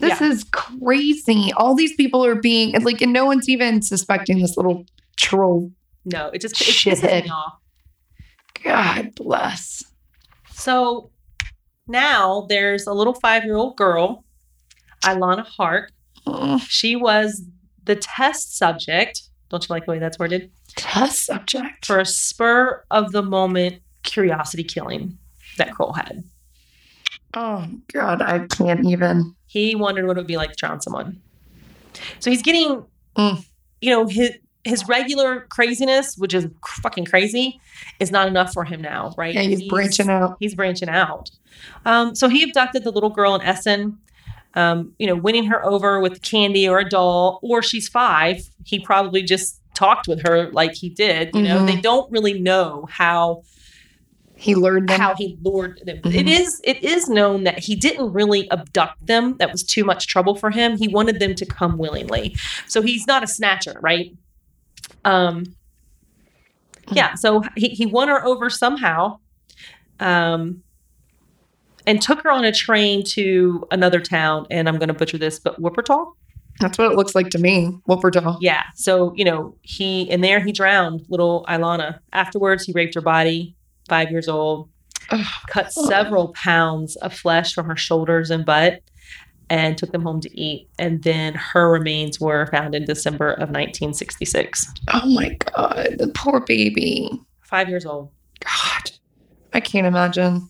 This 0.01 0.21
Yeah. 0.21 0.29
is 0.29 0.45
crazy. 0.53 1.53
All 1.57 1.75
these 1.75 1.95
people 1.95 2.25
are 2.25 2.35
being 2.35 2.73
like, 2.83 3.01
and 3.01 3.13
no 3.13 3.25
one's 3.25 3.49
even 3.49 3.81
suspecting 3.81 4.41
this 4.41 4.57
little 4.57 4.85
troll. 5.17 5.71
No, 6.05 6.29
it 6.35 6.41
just 6.41 6.61
it 6.61 6.65
pisses 6.67 7.25
me 7.25 7.31
off. 7.31 7.55
God 8.63 9.15
bless. 9.15 9.83
So 10.53 11.11
now 11.87 12.47
there's 12.49 12.87
a 12.87 12.93
little 12.93 13.15
five 13.15 13.45
year 13.45 13.57
old 13.57 13.77
girl, 13.77 14.25
Ilana 15.03 15.47
Hark. 15.47 15.93
Oh, 16.27 16.59
She 16.69 16.97
was 16.97 17.43
the 17.85 17.97
test 17.97 18.57
subject. 18.57 19.23
Don't 19.51 19.63
you 19.69 19.73
like 19.73 19.85
the 19.87 19.93
way 19.93 19.99
that's 19.99 20.19
worded? 20.19 20.51
test 20.77 21.25
subject. 21.27 21.87
For 21.87 22.01
a 22.01 22.05
spur 22.07 22.85
of 22.91 23.13
the 23.13 23.23
moment 23.23 23.81
curiosity 24.03 24.65
killing 24.65 25.17
that 25.59 25.73
Kroll 25.75 25.93
had. 25.93 26.25
Oh 27.35 27.67
God, 27.93 28.23
I 28.23 28.47
can't 28.47 28.87
even. 28.87 29.35
He 29.47 29.75
wondered 29.75 30.07
what 30.07 30.17
it 30.17 30.21
would 30.21 30.27
be 30.27 30.37
like 30.37 30.51
to 30.51 30.57
drown 30.57 30.81
someone. 30.81 31.21
So 32.21 32.31
he's 32.31 32.43
getting, 32.43 32.85
Mm. 33.17 33.45
you 33.81 33.91
know, 33.91 34.07
his 34.07 34.33
his 34.65 34.89
regular 34.89 35.41
craziness, 35.51 36.17
which 36.17 36.33
is 36.33 36.47
fucking 36.83 37.05
crazy, 37.05 37.61
is 38.01 38.11
not 38.11 38.27
enough 38.27 38.51
for 38.55 38.65
him 38.65 38.81
now, 38.81 39.13
right? 39.19 39.35
Yeah, 39.35 39.43
he's, 39.43 39.69
branching 39.69 40.09
out. 40.09 40.39
he's 40.41 40.55
branching 40.55 40.89
out. 40.89 41.31
Um, 41.85 42.15
so 42.15 42.29
he 42.31 42.43
abducted 42.43 42.83
the 42.83 42.91
little 42.91 43.11
girl 43.11 43.35
in 43.35 43.43
Essen, 43.43 43.99
um, 44.55 44.95
you 44.99 45.07
know, 45.07 45.17
winning 45.17 45.45
her 45.45 45.63
over 45.67 46.01
with 46.01 46.23
candy 46.23 46.67
or 46.67 46.79
a 46.79 46.89
doll, 46.89 47.41
or 47.43 47.63
she's 47.63 47.89
five. 47.89 48.49
He 48.65 48.79
probably 48.81 49.23
just 49.23 49.61
talked 49.75 50.09
with 50.09 50.27
her 50.27 50.51
like 50.53 50.73
he 50.73 50.89
did. 50.89 51.35
You 51.35 51.43
know, 51.43 51.59
Mhm. 51.59 51.67
they 51.67 51.77
don't 51.81 52.11
really 52.11 52.41
know 52.41 52.89
how 52.91 53.43
He 54.37 54.55
lured 54.55 54.89
them. 54.89 55.01
how 55.01 55.15
he 55.15 55.39
lured 55.43 55.81
them. 55.85 55.99
Mhm. 55.99 56.15
It 56.15 56.29
is 56.29 56.61
it 56.65 56.83
is 56.83 57.09
known 57.09 57.45
that 57.45 57.61
he 57.61 57.77
didn't 57.77 58.13
really 58.13 58.51
abduct 58.51 59.07
them. 59.07 59.37
That 59.39 59.53
was 59.53 59.63
too 59.63 59.85
much 59.85 60.07
trouble 60.07 60.35
for 60.35 60.51
him. 60.51 60.77
He 60.77 60.89
wanted 60.89 61.21
them 61.21 61.35
to 61.37 61.47
come 61.47 61.79
willingly. 61.79 62.35
So 62.67 62.83
he's 62.83 63.07
not 63.07 63.23
a 63.23 63.27
snatcher, 63.27 63.79
right? 63.81 64.13
Um 65.05 65.45
yeah, 66.93 67.15
so 67.15 67.43
he, 67.57 67.69
he 67.71 67.87
won 67.87 68.09
her 68.09 68.25
over 68.25 68.51
somehow. 68.51 69.19
Um 70.01 70.63
and 71.87 72.01
took 72.01 72.23
her 72.23 72.31
on 72.31 72.45
a 72.45 72.53
train 72.53 73.05
to 73.05 73.67
another 73.71 74.01
town. 74.01 74.47
And 74.51 74.69
I'm 74.69 74.79
going 74.79 74.89
to 74.89 74.95
butcher 74.95 75.19
this, 75.19 75.39
but 75.39 75.61
Wuppertal. 75.61 76.13
That's 76.61 76.79
what 76.79 76.91
it 76.91 76.97
looks 76.97 77.15
like 77.15 77.29
to 77.31 77.39
me. 77.39 77.77
Wuppertal. 77.89 78.39
Yeah. 78.41 78.63
So, 78.75 79.13
you 79.17 79.25
know, 79.25 79.57
he, 79.63 80.03
in 80.11 80.21
there, 80.23 80.41
he 80.43 80.51
drowned 80.53 81.05
little 81.11 81.45
Ilana. 81.49 81.99
Afterwards, 82.13 82.65
he 82.65 82.73
raped 82.73 82.95
her 82.95 83.03
body, 83.03 83.55
five 83.89 84.11
years 84.11 84.29
old, 84.29 84.69
Ugh. 85.11 85.27
cut 85.49 85.73
several 85.73 86.29
pounds 86.35 86.97
of 86.97 87.13
flesh 87.15 87.55
from 87.55 87.67
her 87.67 87.77
shoulders 87.77 88.31
and 88.31 88.45
butt, 88.45 88.81
and 89.51 89.77
took 89.77 89.93
them 89.93 90.03
home 90.03 90.21
to 90.21 90.41
eat. 90.41 90.69
And 90.79 91.03
then 91.03 91.35
her 91.35 91.71
remains 91.71 92.19
were 92.21 92.47
found 92.47 92.75
in 92.75 92.85
December 92.85 93.31
of 93.33 93.51
1966. 93.51 94.73
Oh 94.93 95.07
my 95.15 95.37
God. 95.55 95.97
The 95.99 96.09
poor 96.15 96.41
baby. 96.41 97.11
Five 97.43 97.69
years 97.69 97.85
old. 97.85 98.11
God. 98.41 98.91
I 99.53 99.61
can't 99.61 99.87
imagine. 99.87 100.49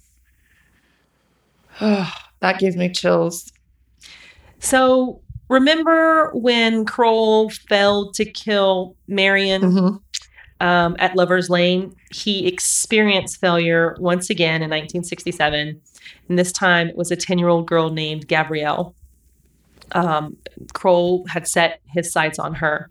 Ugh, 1.80 2.12
that 2.40 2.58
gives 2.58 2.76
me 2.76 2.88
chills. 2.88 3.50
So, 4.60 5.20
remember 5.50 6.30
when 6.34 6.84
Kroll 6.84 7.50
failed 7.50 8.14
to 8.14 8.24
kill 8.24 8.96
Marion 9.08 9.62
Mhm. 9.62 10.00
Um, 10.60 10.96
at 10.98 11.16
Lover's 11.16 11.50
Lane? 11.50 11.94
He 12.12 12.46
experienced 12.46 13.40
failure 13.40 13.96
once 13.98 14.30
again 14.30 14.62
in 14.62 14.70
1967. 14.70 15.80
And 16.28 16.38
this 16.38 16.52
time 16.52 16.88
it 16.88 16.96
was 16.96 17.10
a 17.10 17.16
10 17.16 17.38
year 17.38 17.48
old 17.48 17.66
girl 17.66 17.90
named 17.90 18.28
Gabrielle. 18.28 18.94
Um, 19.92 20.36
Kroll 20.72 21.26
had 21.26 21.46
set 21.46 21.80
his 21.88 22.10
sights 22.12 22.38
on 22.38 22.54
her. 22.54 22.88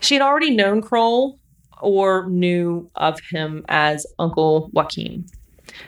She 0.00 0.14
had 0.14 0.22
already 0.22 0.50
known 0.50 0.80
Kroll 0.82 1.38
or 1.80 2.28
knew 2.28 2.90
of 2.96 3.20
him 3.30 3.64
as 3.68 4.06
Uncle 4.18 4.70
Joachim. 4.72 5.26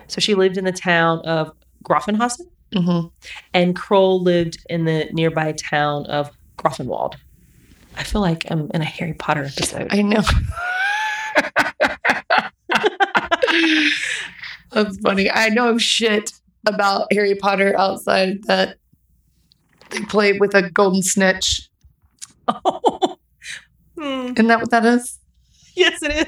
So 0.08 0.20
she 0.20 0.34
lived 0.34 0.56
in 0.56 0.64
the 0.64 0.72
town 0.72 1.20
of 1.20 1.52
Grafenhausen 1.84 2.46
Mhm. 2.74 3.10
and 3.54 3.74
Kroll 3.74 4.22
lived 4.22 4.58
in 4.68 4.84
the 4.84 5.08
nearby 5.12 5.52
town 5.52 6.06
of 6.06 6.30
Grafenwald. 6.58 7.14
I 7.96 8.04
feel 8.04 8.20
like 8.20 8.48
I'm 8.50 8.70
in 8.72 8.82
a 8.82 8.84
Harry 8.84 9.14
Potter 9.14 9.44
episode. 9.44 9.88
I 9.90 10.02
know. 10.02 10.22
That's 14.72 14.98
funny. 14.98 15.30
I 15.30 15.48
know 15.48 15.78
shit 15.78 16.32
about 16.66 17.08
Harry 17.12 17.34
Potter 17.34 17.74
outside 17.78 18.44
that 18.44 18.76
they 19.90 20.00
play 20.02 20.34
with 20.38 20.54
a 20.54 20.68
golden 20.70 21.02
snitch. 21.02 21.68
Hmm, 23.98 24.32
Isn't 24.32 24.46
that 24.46 24.60
what 24.60 24.70
that 24.70 24.86
is? 24.86 25.18
yes, 25.76 25.98
it 26.02 26.26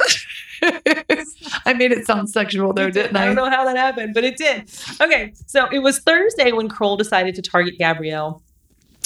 is. 0.61 1.37
I 1.65 1.73
made 1.73 1.91
it 1.91 2.05
sound 2.07 2.29
sexual 2.29 2.75
though, 2.75 2.91
didn't 2.91 3.17
I 3.17 3.23
I? 3.23 3.25
don't 3.25 3.35
know 3.35 3.49
how 3.49 3.65
that 3.65 3.79
happened, 3.79 4.13
but 4.13 4.25
it 4.25 4.37
did. 4.37 4.71
Okay, 5.01 5.33
so 5.47 5.69
it 5.73 5.79
was 5.79 6.01
Thursday 6.01 6.53
when 6.53 6.69
Kroll 6.69 6.99
decided 6.99 7.35
to 7.37 7.43
target 7.43 7.79
Gabrielle 7.79 8.43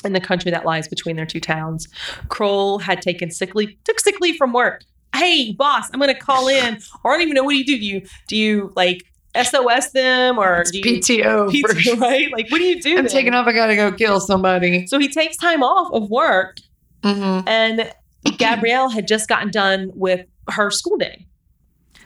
in 0.07 0.13
the 0.13 0.21
country 0.21 0.51
that 0.51 0.65
lies 0.65 0.89
between 0.89 1.17
their 1.17 1.27
two 1.27 1.41
towns. 1.41 1.89
Kroll 2.29 2.79
had 2.79 3.03
taken 3.03 3.31
sick 3.31 3.55
leave, 3.55 3.77
took 3.85 4.01
sick 4.01 4.21
leave 4.21 4.37
from 4.37 4.53
work. 4.53 4.85
Hey, 5.15 5.53
boss, 5.53 5.89
I'm 5.93 6.01
going 6.01 6.15
to 6.15 6.21
call 6.21 6.49
in. 6.49 6.79
Or 7.05 7.13
I 7.13 7.15
don't 7.15 7.23
even 7.23 7.35
know 7.35 7.45
what 7.45 7.53
do 7.53 7.59
you 7.59 7.65
do. 7.65 7.79
Do 7.79 7.87
you 7.87 8.03
do 8.29 8.37
you 8.37 8.73
like 8.77 9.05
SOS 9.37 9.91
them 9.91 10.39
or 10.39 10.65
you 10.73 10.83
PTO. 10.83 11.51
for 11.61 11.75
PTO, 11.75 12.01
right? 12.01 12.33
Like, 12.33 12.51
what 12.51 12.59
do 12.59 12.65
you 12.65 12.81
do? 12.81 12.91
I'm 12.91 13.05
then? 13.05 13.09
taking 13.09 13.35
off. 13.35 13.47
I 13.47 13.53
gotta 13.53 13.77
go 13.77 13.93
kill 13.93 14.21
somebody. 14.21 14.87
So 14.87 14.99
he 14.99 15.09
takes 15.09 15.37
time 15.37 15.63
off 15.63 15.93
of 15.93 16.11
work, 16.11 16.59
hmm 17.03 17.41
and 17.47 17.93
Gabrielle 18.39 18.89
had 18.89 19.07
just 19.07 19.29
gotten 19.29 19.51
done 19.51 19.91
with 19.95 20.27
her 20.49 20.71
school 20.71 20.97
day. 20.97 21.27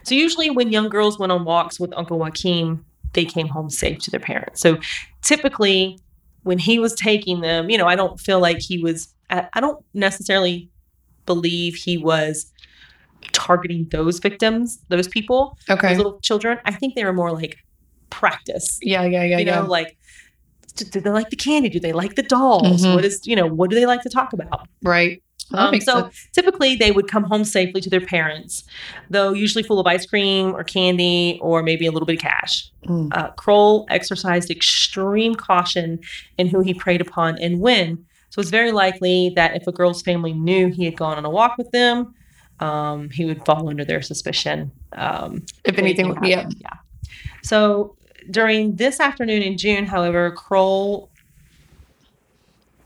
So 0.03 0.15
usually, 0.15 0.49
when 0.49 0.71
young 0.71 0.89
girls 0.89 1.17
went 1.19 1.31
on 1.31 1.45
walks 1.45 1.79
with 1.79 1.93
Uncle 1.95 2.17
Joachim, 2.19 2.85
they 3.13 3.25
came 3.25 3.47
home 3.47 3.69
safe 3.69 3.99
to 3.99 4.11
their 4.11 4.19
parents. 4.19 4.61
So 4.61 4.77
typically, 5.21 5.99
when 6.43 6.57
he 6.59 6.79
was 6.79 6.93
taking 6.93 7.41
them, 7.41 7.69
you 7.69 7.77
know, 7.77 7.87
I 7.87 7.95
don't 7.95 8.19
feel 8.19 8.39
like 8.39 8.59
he 8.59 8.77
was. 8.81 9.07
I 9.29 9.47
I 9.53 9.59
don't 9.59 9.83
necessarily 9.93 10.69
believe 11.25 11.75
he 11.75 11.97
was 11.97 12.51
targeting 13.31 13.87
those 13.91 14.19
victims, 14.19 14.79
those 14.89 15.07
people, 15.07 15.57
Okay. 15.69 15.89
those 15.89 15.97
little 15.97 16.19
children. 16.21 16.57
I 16.65 16.71
think 16.71 16.95
they 16.95 17.05
were 17.05 17.13
more 17.13 17.31
like 17.31 17.57
practice 18.09 18.77
Yeah, 18.81 19.03
yeah, 19.03 19.23
yeah, 19.23 19.37
you 19.37 19.45
yeah. 19.45 19.61
know 19.61 19.67
like 19.67 19.97
do, 20.75 20.99
they 20.99 21.09
like 21.09 21.29
the 21.29 21.35
candy 21.35 21.69
do 21.69 21.79
they 21.79 21.93
like 21.93 22.15
the 22.15 22.23
dolls 22.23 22.83
Mhm. 22.85 22.95
what 22.95 23.05
is 23.05 23.21
you 23.25 23.35
know 23.35 23.45
what 23.47 23.69
do 23.69 23.75
they 23.75 23.85
like 23.85 24.01
to 24.01 24.09
talk 24.09 24.33
about 24.33 24.67
right. 24.83 25.21
Um, 25.53 25.79
so 25.81 26.01
sense. 26.01 26.27
typically 26.33 26.75
they 26.75 26.91
would 26.91 27.07
come 27.07 27.23
home 27.23 27.43
safely 27.43 27.81
to 27.81 27.89
their 27.89 28.01
parents 28.01 28.63
though 29.09 29.33
usually 29.33 29.63
full 29.63 29.79
of 29.79 29.87
ice 29.87 30.05
cream 30.05 30.55
or 30.55 30.63
candy 30.63 31.39
or 31.41 31.61
maybe 31.63 31.85
a 31.85 31.91
little 31.91 32.05
bit 32.05 32.15
of 32.17 32.21
cash 32.21 32.69
Mm. 32.87 33.15
uh, 33.15 33.29
kroll 33.31 33.85
exercised 33.89 34.49
extreme 34.49 35.35
caution 35.35 35.99
in 36.39 36.47
who 36.47 36.61
he 36.61 36.73
preyed 36.73 36.99
upon 37.01 37.37
and 37.39 37.59
when 37.59 38.03
so 38.29 38.41
it's 38.41 38.49
very 38.49 38.71
likely 38.71 39.31
that 39.35 39.55
if 39.55 39.67
a 39.67 39.71
girl's 39.71 40.01
family 40.01 40.33
knew 40.33 40.67
he 40.69 40.85
had 40.85 40.97
gone 40.97 41.17
on 41.17 41.25
a 41.25 41.29
walk 41.29 41.57
with 41.59 41.69
them 41.71 42.15
um, 42.59 43.09
he 43.11 43.25
would 43.25 43.43
fall 43.45 43.69
under 43.69 43.83
their 43.85 44.01
suspicion 44.01 44.71
um, 44.93 45.43
If 45.65 45.77
anything, 45.77 46.07
yeah. 46.23 46.37
happened. 46.37 46.55
yeah. 46.59 46.73
So 47.43 47.95
during 48.29 48.75
this 48.75 48.99
afternoon 48.99 49.41
in 49.41 49.57
June, 49.57 49.85
however, 49.85 50.29
Kroll, 50.31 51.09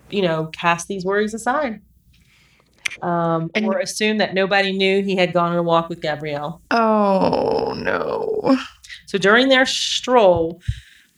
you 0.10 0.22
know, 0.22 0.46
cast 0.48 0.88
these 0.88 1.04
worries 1.04 1.34
aside. 1.34 1.82
Um, 3.02 3.50
And- 3.56 3.66
or 3.66 3.80
assume 3.80 4.18
that 4.20 4.34
nobody 4.34 4.72
knew 4.72 5.04
he 5.04 5.16
had 5.16 5.34
gone 5.34 5.52
on 5.52 5.58
a 5.58 5.64
walk 5.64 5.90
with 5.90 6.02
Gabrielle. 6.02 6.62
Oh 6.72 7.74
no. 7.78 8.58
So 9.08 9.18
during 9.18 9.50
their 9.50 9.66
stroll 9.66 10.62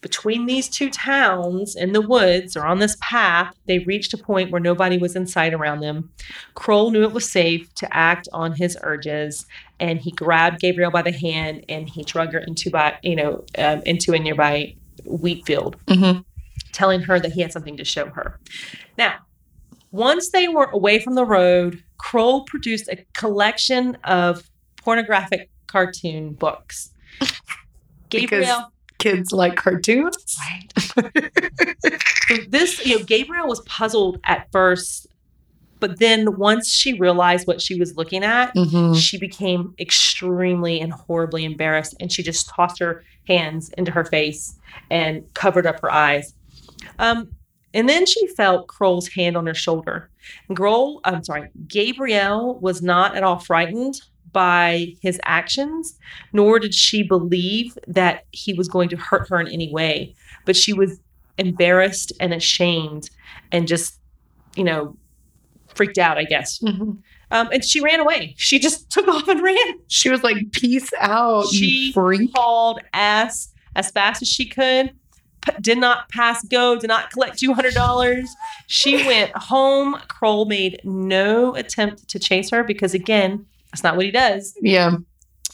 between 0.00 0.46
these 0.46 0.68
two 0.68 0.90
towns 0.90 1.74
in 1.74 1.92
the 1.92 2.00
woods 2.00 2.56
or 2.56 2.64
on 2.64 2.78
this 2.78 2.96
path, 3.00 3.52
they 3.66 3.80
reached 3.80 4.14
a 4.14 4.18
point 4.18 4.50
where 4.52 4.60
nobody 4.60 4.96
was 4.96 5.16
in 5.16 5.26
sight 5.26 5.52
around 5.52 5.80
them. 5.80 6.10
Kroll 6.54 6.90
knew 6.92 7.02
it 7.02 7.12
was 7.12 7.28
safe 7.30 7.72
to 7.76 7.96
act 7.96 8.28
on 8.32 8.52
his 8.52 8.76
urges, 8.82 9.44
and 9.80 9.98
he 10.00 10.12
grabbed 10.12 10.60
Gabrielle 10.60 10.92
by 10.92 11.02
the 11.02 11.10
hand 11.12 11.64
and 11.68 11.88
he 11.88 12.04
drug 12.04 12.32
her 12.32 12.38
into 12.38 12.70
by 12.70 12.96
you 13.02 13.16
know 13.16 13.44
um, 13.58 13.82
into 13.86 14.12
a 14.14 14.18
nearby 14.18 14.74
wheat 15.04 15.44
field, 15.46 15.76
hmm 15.88 16.18
telling 16.72 17.00
her 17.00 17.18
that 17.18 17.32
he 17.32 17.40
had 17.40 17.52
something 17.52 17.76
to 17.76 17.84
show 17.84 18.06
her. 18.06 18.38
Now, 18.96 19.14
once 19.90 20.30
they 20.30 20.48
were 20.48 20.66
away 20.72 20.98
from 21.00 21.14
the 21.14 21.24
road, 21.24 21.82
Kroll 21.98 22.44
produced 22.44 22.88
a 22.88 23.04
collection 23.14 23.96
of 24.04 24.48
pornographic 24.76 25.50
cartoon 25.66 26.32
books. 26.34 26.90
Because- 28.10 28.48
Kids 28.98 29.30
like 29.32 29.54
cartoons. 29.54 30.36
right? 30.40 30.72
So 32.26 32.36
this, 32.48 32.84
you 32.84 32.98
know, 32.98 33.04
Gabrielle 33.04 33.46
was 33.46 33.60
puzzled 33.60 34.18
at 34.24 34.50
first, 34.50 35.06
but 35.78 36.00
then 36.00 36.36
once 36.36 36.68
she 36.72 36.94
realized 36.94 37.46
what 37.46 37.60
she 37.62 37.78
was 37.78 37.94
looking 37.96 38.24
at, 38.24 38.50
hmm 38.56 38.94
she 38.94 39.16
became 39.18 39.72
extremely 39.78 40.80
and 40.80 40.92
horribly 40.92 41.44
embarrassed 41.44 41.94
and 42.00 42.10
she 42.10 42.24
just 42.24 42.48
tossed 42.48 42.80
her 42.80 43.04
hands 43.28 43.68
into 43.78 43.92
her 43.92 44.04
face 44.04 44.56
and 44.90 45.22
covered 45.34 45.64
up 45.66 45.78
her 45.80 45.92
eyes. 45.92 46.34
Um, 46.98 47.30
and 47.74 47.88
then 47.88 48.06
she 48.06 48.26
felt 48.28 48.68
Kroll's 48.68 49.08
hand 49.08 49.36
on 49.36 49.46
her 49.46 49.54
shoulder. 49.54 50.10
And 50.48 50.56
Kroll, 50.56 51.00
I'm 51.04 51.22
sorry, 51.24 51.48
Gabrielle 51.66 52.58
was 52.60 52.82
not 52.82 53.16
at 53.16 53.22
all 53.22 53.38
frightened 53.38 54.00
by 54.32 54.94
his 55.00 55.20
actions, 55.24 55.98
nor 56.32 56.58
did 56.58 56.74
she 56.74 57.02
believe 57.02 57.76
that 57.86 58.24
he 58.30 58.52
was 58.54 58.68
going 58.68 58.88
to 58.90 58.96
hurt 58.96 59.28
her 59.30 59.40
in 59.40 59.48
any 59.48 59.72
way. 59.72 60.14
But 60.44 60.56
she 60.56 60.72
was 60.72 61.00
embarrassed 61.38 62.12
and 62.20 62.34
ashamed 62.34 63.10
and 63.52 63.66
just, 63.66 63.98
you 64.56 64.64
know, 64.64 64.96
freaked 65.74 65.98
out, 65.98 66.18
I 66.18 66.24
guess. 66.24 66.58
hmm 66.58 66.92
Um, 67.30 67.48
and 67.52 67.64
she 67.64 67.80
ran 67.80 68.00
away. 68.00 68.34
She 68.38 68.58
just 68.58 68.90
took 68.94 69.06
off 69.08 69.28
and 69.28 69.42
ran. 69.42 69.80
She 69.88 70.08
was 70.10 70.22
like, 70.22 70.50
"Peace 70.52 70.90
out, 70.98 71.46
She 71.48 71.92
freak." 71.92 72.30
Hauled 72.34 72.80
ass 72.92 73.52
as 73.76 73.90
fast 73.90 74.22
as 74.22 74.28
she 74.28 74.46
could. 74.46 74.92
P- 75.42 75.52
did 75.60 75.78
not 75.78 76.08
pass 76.10 76.44
go. 76.44 76.76
Did 76.78 76.88
not 76.88 77.10
collect 77.10 77.38
two 77.38 77.54
hundred 77.54 77.74
dollars. 77.74 78.28
She 78.66 78.96
went 79.06 79.30
home. 79.36 79.96
Kroll 80.08 80.44
made 80.46 80.80
no 80.84 81.54
attempt 81.54 82.08
to 82.08 82.18
chase 82.18 82.50
her 82.50 82.62
because 82.64 82.94
again, 82.94 83.46
that's 83.72 83.82
not 83.82 83.96
what 83.96 84.04
he 84.06 84.10
does. 84.12 84.56
Yeah. 84.60 84.96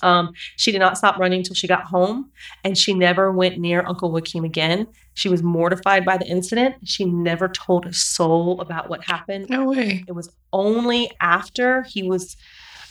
Um, 0.02 0.32
she 0.56 0.70
did 0.72 0.80
not 0.80 0.98
stop 0.98 1.18
running 1.18 1.38
until 1.38 1.54
she 1.54 1.66
got 1.68 1.84
home, 1.84 2.30
and 2.62 2.76
she 2.76 2.92
never 2.92 3.30
went 3.32 3.58
near 3.58 3.86
Uncle 3.86 4.10
Joachim 4.12 4.44
again. 4.44 4.86
She 5.14 5.28
was 5.28 5.42
mortified 5.42 6.04
by 6.04 6.18
the 6.18 6.26
incident. 6.26 6.74
She 6.84 7.04
never 7.04 7.48
told 7.48 7.86
a 7.86 7.92
soul 7.92 8.60
about 8.60 8.90
what 8.90 9.04
happened. 9.04 9.46
No 9.48 9.64
way. 9.70 10.04
It 10.08 10.12
was 10.12 10.28
only 10.52 11.10
after 11.20 11.84
he 11.84 12.02
was 12.02 12.36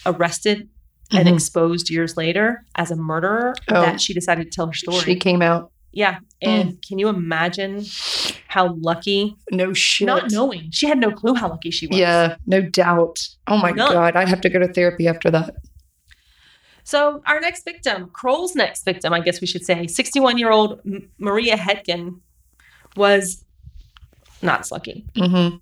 arrested 0.06 0.70
and 1.11 1.28
Mhm. 1.28 1.34
exposed 1.34 1.90
years 1.91 2.15
later 2.18 2.65
as 2.76 2.90
a 2.90 2.95
murderer 2.95 3.53
Oh. 3.70 3.82
that 3.82 3.99
she 4.02 4.14
decided 4.14 4.45
to 4.45 4.56
tell 4.56 4.68
her 4.68 4.74
story. 4.74 5.02
She 5.02 5.15
came 5.18 5.41
out. 5.41 5.72
Yeah. 5.94 6.20
And 6.41 6.82
can 6.82 6.98
you 6.99 7.07
imagine 7.07 7.86
how 8.48 8.74
lucky, 8.80 9.38
No 9.52 9.74
shit. 9.74 10.07
not 10.07 10.32
knowing, 10.32 10.70
she 10.72 10.88
had 10.88 10.98
no 10.98 11.11
clue 11.11 11.36
how 11.36 11.48
lucky 11.49 11.72
she 11.72 11.88
was. 11.88 11.98
Yeah, 11.98 12.36
no 12.45 12.61
doubt. 12.61 13.20
Oh 13.48 13.57
my 13.57 13.72
None. 13.72 13.91
god, 13.94 14.15
I'd 14.15 14.28
have 14.28 14.41
to 14.41 14.49
go 14.49 14.60
to 14.60 14.68
therapy 14.74 15.07
after 15.07 15.30
that. 15.32 15.56
So 16.84 17.22
our 17.26 17.40
next 17.40 17.64
victim, 17.64 18.10
Kroll's 18.11 18.56
next 18.56 18.84
victim, 18.84 19.14
I 19.14 19.22
guess 19.22 19.40
we 19.40 19.48
should 19.48 19.64
say, 19.64 19.88
61 19.88 20.38
year 20.38 20.52
old 20.52 20.82
Maria 21.18 21.56
Hettgen, 21.56 22.20
was 22.98 23.45
not 24.41 24.70
lucky. 24.72 25.06
Mm-hmm. 25.15 25.57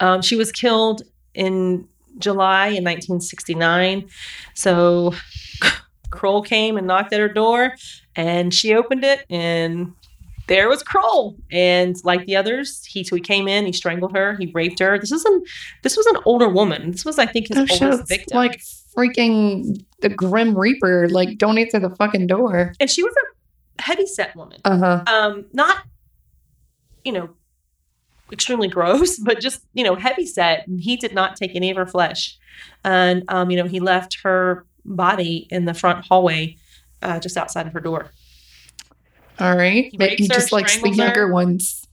Um, 0.00 0.22
she 0.22 0.36
was 0.36 0.52
killed 0.52 1.02
in 1.34 1.88
July 2.18 2.66
in 2.66 2.84
1969. 2.84 4.08
So 4.54 5.14
Kroll 6.10 6.42
came 6.42 6.76
and 6.76 6.86
knocked 6.86 7.12
at 7.12 7.20
her 7.20 7.28
door, 7.28 7.74
and 8.16 8.52
she 8.52 8.74
opened 8.74 9.04
it, 9.04 9.24
and 9.30 9.92
there 10.48 10.68
was 10.68 10.82
Kroll. 10.82 11.36
And 11.50 11.96
like 12.04 12.26
the 12.26 12.36
others, 12.36 12.84
he 12.84 13.04
so 13.04 13.16
he 13.16 13.22
came 13.22 13.48
in, 13.48 13.64
he 13.66 13.72
strangled 13.72 14.14
her, 14.16 14.36
he 14.38 14.50
raped 14.52 14.78
her. 14.80 14.98
This 14.98 15.10
was 15.10 15.24
an 15.24 15.42
this 15.82 15.96
was 15.96 16.06
an 16.06 16.16
older 16.24 16.48
woman. 16.48 16.90
This 16.90 17.04
was, 17.04 17.18
I 17.18 17.26
think, 17.26 17.48
his 17.48 17.58
Oh, 17.58 17.60
oldest 17.84 18.00
it's 18.02 18.08
victim. 18.10 18.36
like 18.36 18.60
freaking 18.96 19.84
the 20.00 20.08
Grim 20.08 20.56
Reaper. 20.58 21.08
Like, 21.08 21.38
don't 21.38 21.58
answer 21.58 21.78
the 21.78 21.90
fucking 21.90 22.26
door. 22.26 22.74
and 22.80 22.90
she 22.90 23.02
was 23.02 23.14
a 23.78 23.82
heavy 23.82 24.06
set 24.06 24.34
woman. 24.36 24.58
Uh 24.64 24.78
huh. 24.78 25.04
um 25.06 25.44
not 25.52 25.84
you 27.04 27.10
know 27.12 27.30
extremely 28.30 28.68
gross 28.68 29.18
but 29.24 29.40
just 29.40 29.60
you 29.74 29.82
know 29.84 29.94
heavy 29.94 30.24
set 30.26 30.66
and 30.68 30.80
he 30.80 30.96
did 30.96 31.12
not 31.14 31.36
take 31.36 31.54
any 31.54 31.70
of 31.70 31.76
her 31.76 31.86
flesh 31.86 32.38
and 32.84 33.24
um 33.28 33.50
you 33.50 33.56
know 33.56 33.66
he 33.66 33.80
left 33.80 34.18
her 34.22 34.64
body 34.84 35.46
in 35.50 35.64
the 35.64 35.74
front 35.74 36.04
hallway 36.06 36.56
uh, 37.02 37.18
just 37.20 37.36
outside 37.36 37.66
of 37.66 37.72
her 37.72 37.80
door 37.80 38.10
All 39.38 39.56
right. 39.56 39.90
He 39.92 40.26
her, 40.26 40.34
just 40.34 40.52
likes 40.52 40.72
the 40.74 40.78
strangles 40.78 40.98
her. 40.98 41.04
younger 41.04 41.32
ones. 41.32 41.86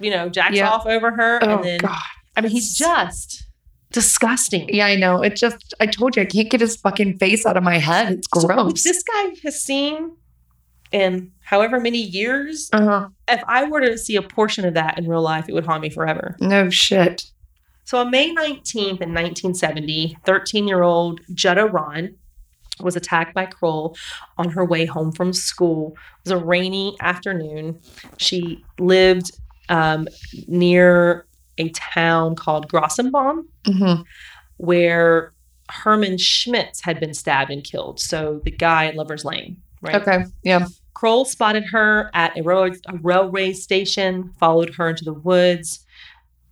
you 0.00 0.10
know 0.10 0.28
jacks 0.28 0.54
Yeah. 0.56 0.70
off 0.70 0.86
over 0.86 1.10
her 1.12 1.38
Oh 1.42 1.56
and 1.56 1.64
then 1.64 1.78
god. 1.80 1.98
i 2.36 2.40
mean 2.40 2.50
he's 2.50 2.74
just 2.74 3.44
disgusting 3.90 4.68
Yeah, 4.72 4.86
I 4.86 4.96
know. 4.96 5.22
It 5.22 5.36
just. 5.36 5.74
I 5.78 5.84
told 5.86 6.16
you 6.16 6.22
I 6.22 6.24
can't 6.24 6.50
get 6.50 6.60
his 6.62 6.76
fucking 6.76 7.18
face 7.18 7.44
out 7.44 7.58
of 7.58 7.62
my 7.62 7.76
head. 7.78 8.12
It's 8.14 8.26
gross. 8.28 8.66
which 8.66 8.84
this 8.84 9.02
guy 9.02 9.34
has 9.44 9.62
seen 9.62 10.16
in 10.92 11.30
however 11.40 11.78
many 11.80 11.98
years 12.02 12.68
uh 12.72 12.84
huh. 12.84 13.08
if 13.28 13.42
i 13.48 13.64
were 13.64 13.80
to 13.80 13.96
see 13.96 14.14
a 14.16 14.20
portion 14.22 14.64
of 14.66 14.74
that 14.74 14.98
in 14.98 15.08
real 15.08 15.22
life 15.22 15.46
it 15.48 15.52
would 15.54 15.64
haunt 15.66 15.80
me 15.82 15.88
forever 15.90 16.36
No 16.40 16.68
shit. 16.70 17.24
So 17.84 17.98
on 17.98 18.10
May 18.10 18.32
19th 18.34 19.00
in 19.02 19.12
1970, 19.12 20.16
13 20.24 20.68
year 20.68 20.82
old 20.82 21.20
Jutta 21.34 21.70
Rahn 21.70 22.14
was 22.80 22.96
attacked 22.96 23.34
by 23.34 23.46
Kroll 23.46 23.96
on 24.38 24.48
her 24.50 24.64
way 24.64 24.86
home 24.86 25.12
from 25.12 25.32
school. 25.32 25.94
It 26.24 26.30
was 26.30 26.40
a 26.40 26.44
rainy 26.44 26.96
afternoon. 27.00 27.80
She 28.16 28.64
lived 28.78 29.32
um, 29.68 30.08
near 30.48 31.26
a 31.58 31.68
town 31.70 32.34
called 32.36 32.70
Grossenbaum, 32.70 33.44
hmm 33.66 34.02
where 34.58 35.32
Herman 35.70 36.18
Schmitz 36.18 36.82
had 36.84 37.00
been 37.00 37.14
stabbed 37.14 37.50
and 37.50 37.64
killed. 37.64 37.98
So 37.98 38.40
the 38.44 38.50
guy 38.52 38.86
at 38.86 38.94
Lover's 38.94 39.24
Lane, 39.24 39.56
right? 39.80 39.96
Okay. 39.96 40.24
Yeah. 40.44 40.66
Kroll 40.94 41.24
spotted 41.24 41.64
her 41.72 42.10
at 42.14 42.38
a, 42.38 42.42
road, 42.42 42.76
a 42.86 42.96
railway 42.98 43.54
station, 43.54 44.32
followed 44.38 44.74
her 44.76 44.90
into 44.90 45.04
the 45.04 45.14
woods, 45.14 45.81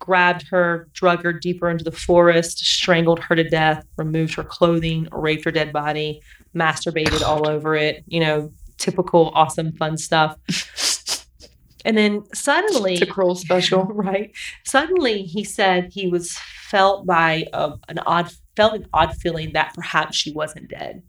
grabbed 0.01 0.49
her, 0.49 0.89
drug 0.93 1.23
her 1.23 1.33
deeper 1.33 1.71
into 1.71 1.85
the 1.85 1.93
forest, 1.93 2.59
strangled 2.59 3.21
her 3.21 3.37
to 3.37 3.49
death, 3.49 3.85
removed 3.97 4.35
her 4.35 4.43
clothing, 4.43 5.07
raped 5.13 5.45
her 5.45 5.53
dead 5.53 5.73
body, 5.73 6.21
masturbated 6.57 7.23
all 7.23 7.49
over 7.49 7.77
it. 7.77 8.03
You 8.09 8.21
know, 8.21 8.53
typical 8.79 9.31
awesome 9.35 9.73
fun 9.73 9.97
stuff. 9.97 10.37
And 11.85 11.97
then 11.97 12.25
suddenly, 12.35 12.95
It's 12.95 13.03
a 13.03 13.07
cruel 13.07 13.35
special. 13.35 13.85
right? 13.91 14.33
Suddenly, 14.65 15.23
he 15.23 15.45
said 15.45 15.91
he 15.93 16.09
was 16.09 16.39
felt 16.69 17.07
by 17.07 17.47
a, 17.53 17.73
an 17.89 17.99
odd 18.01 18.31
felt 18.57 18.75
an 18.75 18.87
odd 18.93 19.17
feeling 19.17 19.53
that 19.55 19.75
perhaps 19.75 20.17
she 20.17 20.33
wasn't 20.33 20.69
dead. 20.69 21.03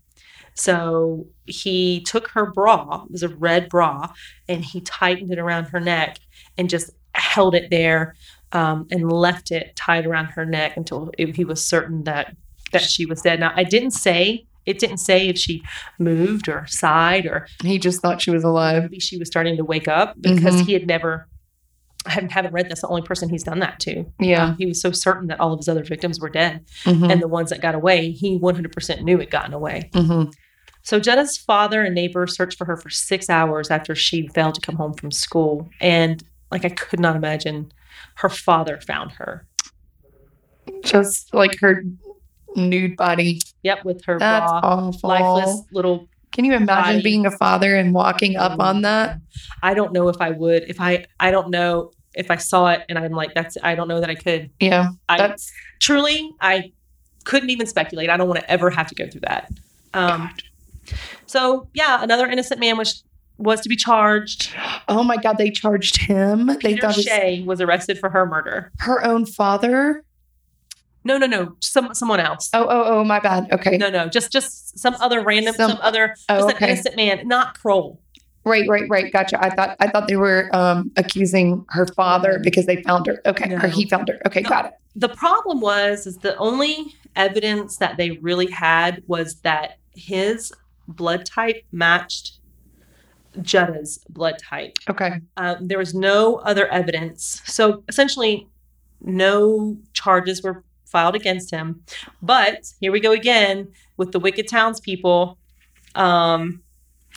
So 0.54 1.28
he 1.46 2.02
took 2.02 2.28
her 2.30 2.52
bra, 2.52 3.04
it 3.06 3.12
was 3.12 3.24
a 3.24 3.30
red 3.30 3.70
bra, 3.70 4.14
and 4.48 4.64
he 4.64 4.82
tightened 4.82 5.32
it 5.32 5.40
around 5.40 5.66
her 5.66 5.80
neck 5.80 6.20
and 6.58 6.70
just 6.70 6.92
held 7.14 7.56
it 7.56 7.70
there 7.70 8.16
um, 8.54 8.88
and 8.92 9.12
left 9.12 9.52
it 9.52 9.76
tied 9.76 10.06
around 10.06 10.26
her 10.28 10.46
neck 10.46 10.76
until 10.78 11.12
he 11.18 11.44
was 11.46 11.66
certain 11.66 12.04
that 12.04 12.36
that 12.72 12.82
she 12.82 13.06
was 13.06 13.22
dead. 13.22 13.40
Now 13.40 13.52
I 13.56 13.64
didn't 13.64 13.92
say 13.92 14.46
it 14.66 14.78
didn't 14.80 14.98
say 15.00 15.28
if 15.28 15.38
she 15.38 15.64
moved 16.00 16.48
or 16.48 16.66
sighed 16.68 17.26
or 17.26 17.48
He 17.64 17.80
just 17.80 18.02
thought 18.02 18.22
she 18.22 18.32
was 18.32 18.44
alive. 18.44 18.84
maybe 18.84 19.00
she 19.00 19.18
was 19.18 19.28
starting 19.28 19.58
to 19.58 19.64
wake 19.66 19.88
up 19.88 20.16
because 20.22 20.62
Mhm. 20.62 20.66
he 20.68 20.74
had 20.74 20.88
never 20.88 21.28
I 22.04 22.10
haven't, 22.14 22.32
haven't 22.32 22.54
read 22.54 22.68
this 22.70 22.82
the 22.82 22.88
only 22.88 23.04
person 23.04 23.30
he's 23.30 23.44
done 23.44 23.60
that 23.60 23.80
to 23.82 24.06
Yeah. 24.20 24.46
Um, 24.46 24.56
he 24.58 24.66
was 24.66 24.82
so 24.82 24.92
certain 24.92 25.28
that 25.28 25.40
all 25.40 25.54
of 25.54 25.60
his 25.60 25.70
other 25.70 25.84
victims 25.84 26.20
were 26.20 26.30
dead 26.30 26.66
Mhm. 26.86 27.12
and 27.12 27.22
the 27.22 27.28
ones 27.28 27.52
that 27.52 27.62
got 27.62 27.76
away 27.76 28.10
he 28.12 28.38
100% 28.40 29.04
knew 29.04 29.20
had 29.20 29.30
gotten 29.30 29.54
away 29.54 29.90
Mhm. 29.94 30.32
so 30.82 31.00
Jenna's 31.00 31.38
father 31.38 31.84
and 31.84 31.94
neighbor 31.94 32.26
searched 32.26 32.58
for 32.58 32.66
her 32.66 32.76
for 32.78 32.90
six 32.90 33.30
hours 33.30 33.70
after 33.70 33.94
she 33.94 34.28
failed 34.30 34.56
to 34.56 34.62
come 34.62 34.78
home 34.78 34.94
from 34.94 35.12
school 35.12 35.70
and 35.80 36.24
like 36.52 36.66
i 36.66 36.70
could 36.70 37.00
not 37.00 37.16
imagine 37.16 37.72
her 38.16 38.30
father 38.30 38.80
found 38.82 39.12
her 39.14 39.48
Just 40.84 41.34
like 41.34 41.60
her 41.60 41.84
nude 42.56 42.98
body. 42.98 43.40
yep 43.64 43.84
with 43.86 44.04
her 44.06 44.20
That's 44.20 44.52
raw 44.52 44.60
awful. 44.64 45.10
lifeless 45.10 45.62
little 45.72 46.08
Can 46.34 46.46
you 46.46 46.54
imagine 46.54 46.98
body. 46.98 47.04
being 47.04 47.26
a 47.26 47.32
father 47.32 47.76
and 47.76 47.94
walking 47.94 48.36
up 48.38 48.60
on 48.60 48.82
that? 48.82 49.18
i 49.64 49.74
don't 49.74 49.94
know 49.94 50.10
if 50.10 50.18
i 50.20 50.30
would 50.32 50.64
if 50.64 50.80
i 50.82 51.06
i 51.20 51.32
don't 51.32 51.50
know 51.50 51.92
if 52.14 52.30
i 52.30 52.36
saw 52.36 52.68
it 52.68 52.84
and 52.90 52.98
i'm 53.00 53.12
like 53.14 53.34
that's 53.34 53.56
i 53.64 53.74
don't 53.76 53.88
know 53.88 54.00
that 54.02 54.10
i 54.10 54.16
could 54.16 54.50
Yeah. 54.60 54.90
I 55.08 55.18
That's 55.18 55.52
truly 55.80 56.30
I 56.42 56.72
couldn't 57.24 57.52
even 57.52 57.68
speculate. 57.68 58.10
I 58.10 58.18
don't 58.18 58.28
want 58.28 58.40
to 58.40 58.50
ever 58.52 58.72
have 58.72 58.88
to 58.88 58.96
go 58.96 59.08
through 59.08 59.22
that. 59.22 59.48
Um, 59.94 60.32
so 61.28 61.70
yeah, 61.76 62.02
another 62.02 62.28
innocent 62.28 62.60
man 62.60 62.78
was 62.78 63.04
was 63.42 63.62
to 63.62 63.70
be 63.70 63.76
charged. 63.76 64.54
oh 64.88 65.04
my 65.04 65.18
god, 65.18 65.38
they 65.38 65.50
charged 65.52 65.98
him. 66.02 66.48
They 66.48 66.56
Peter 66.58 66.82
thought 66.82 66.96
his, 66.96 67.06
Shea 67.06 67.44
was 67.44 67.62
arrested 67.62 68.00
for 68.00 68.10
her 68.10 68.26
murder. 68.26 68.72
her 68.80 69.04
own 69.06 69.26
father. 69.26 70.04
No, 71.04 71.18
no, 71.18 71.26
no, 71.26 71.56
some 71.62 71.94
someone 71.96 72.20
else. 72.20 72.50
Oh, 72.54 72.64
oh, 72.70 72.84
oh, 73.00 73.04
my 73.04 73.20
bad. 73.20 73.48
Okay. 73.52 73.78
No, 73.78 73.90
no, 73.90 74.08
just 74.08 74.32
just 74.32 74.78
some 74.78 74.96
other 75.00 75.24
random, 75.24 75.56
Some- 75.56 75.72
some, 75.72 75.80
other, 75.82 76.16
Oh, 76.30 76.38
just 76.48 76.56
okay. 76.56 76.66
an 76.66 76.72
innocent 76.72 76.96
man, 76.96 77.28
not 77.28 77.58
Kroll. 77.60 78.00
Right, 78.44 78.68
right, 78.68 78.84
right. 78.90 79.12
Gotcha. 79.12 79.44
I 79.44 79.50
thought 79.52 79.76
I 79.80 79.88
thought 79.90 80.08
they 80.08 80.16
were 80.16 80.50
um 80.56 80.92
accusing 80.98 81.66
her 81.70 81.86
father 81.88 82.40
because 82.44 82.66
they 82.68 82.82
found 82.84 83.08
her. 83.08 83.20
Okay. 83.26 83.50
No. 83.50 83.58
Or 83.58 83.68
he 83.68 83.88
found 83.90 84.10
her. 84.10 84.20
Okay, 84.28 84.42
No. 84.42 84.50
got 84.50 84.66
it. 84.66 84.72
The 84.96 85.10
problem 85.10 85.60
was 85.62 86.06
is 86.08 86.18
the 86.18 86.36
only 86.38 86.94
evidence 87.16 87.78
that 87.78 87.98
they 87.98 88.12
really 88.22 88.50
had 88.52 89.04
was 89.08 89.36
that 89.42 89.78
his 89.96 90.52
blood 90.88 91.26
type 91.26 91.64
matched 91.72 92.40
Jutta's 93.42 94.04
blood 94.10 94.36
type. 94.40 94.78
Okay. 94.90 95.22
Um, 95.38 95.68
there 95.68 95.78
was 95.78 95.94
no 95.94 96.38
other 96.38 96.68
evidence. 96.68 97.42
So 97.46 97.84
essentially, 97.88 98.48
no 99.02 99.78
charges 99.94 100.44
were 100.44 100.64
filed 100.86 101.16
against 101.16 101.52
him. 101.52 101.84
But 102.22 102.72
here 102.80 102.92
we 102.92 103.00
go 103.00 103.12
again 103.12 103.72
with 103.98 104.12
the 104.12 104.20
wicked 104.20 104.48
townspeople, 104.48 105.38
um, 105.96 106.62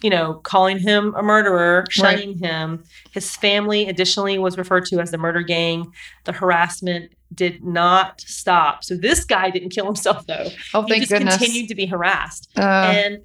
you 0.02 0.10
know, 0.10 0.34
calling 0.34 0.78
him 0.78 1.14
a 1.16 1.22
murderer, 1.22 1.84
shunning 1.90 2.38
him. 2.38 2.84
His 3.12 3.34
family, 3.36 3.88
additionally, 3.88 4.38
was 4.38 4.56
referred 4.56 4.84
to 4.86 5.00
as 5.00 5.10
the 5.10 5.18
murder 5.18 5.42
gang. 5.42 5.92
The 6.24 6.32
harassment 6.32 7.12
did 7.34 7.64
not 7.64 8.20
stop. 8.20 8.84
So 8.84 8.96
this 8.96 9.24
guy 9.24 9.50
didn't 9.50 9.70
kill 9.70 9.86
himself, 9.86 10.26
though. 10.26 10.48
Oh, 10.72 10.82
he 10.82 10.88
thank 10.90 11.02
just 11.02 11.12
goodness. 11.12 11.36
continued 11.36 11.68
to 11.68 11.74
be 11.74 11.86
harassed 11.86 12.50
Uh, 12.56 12.60
and 12.62 13.18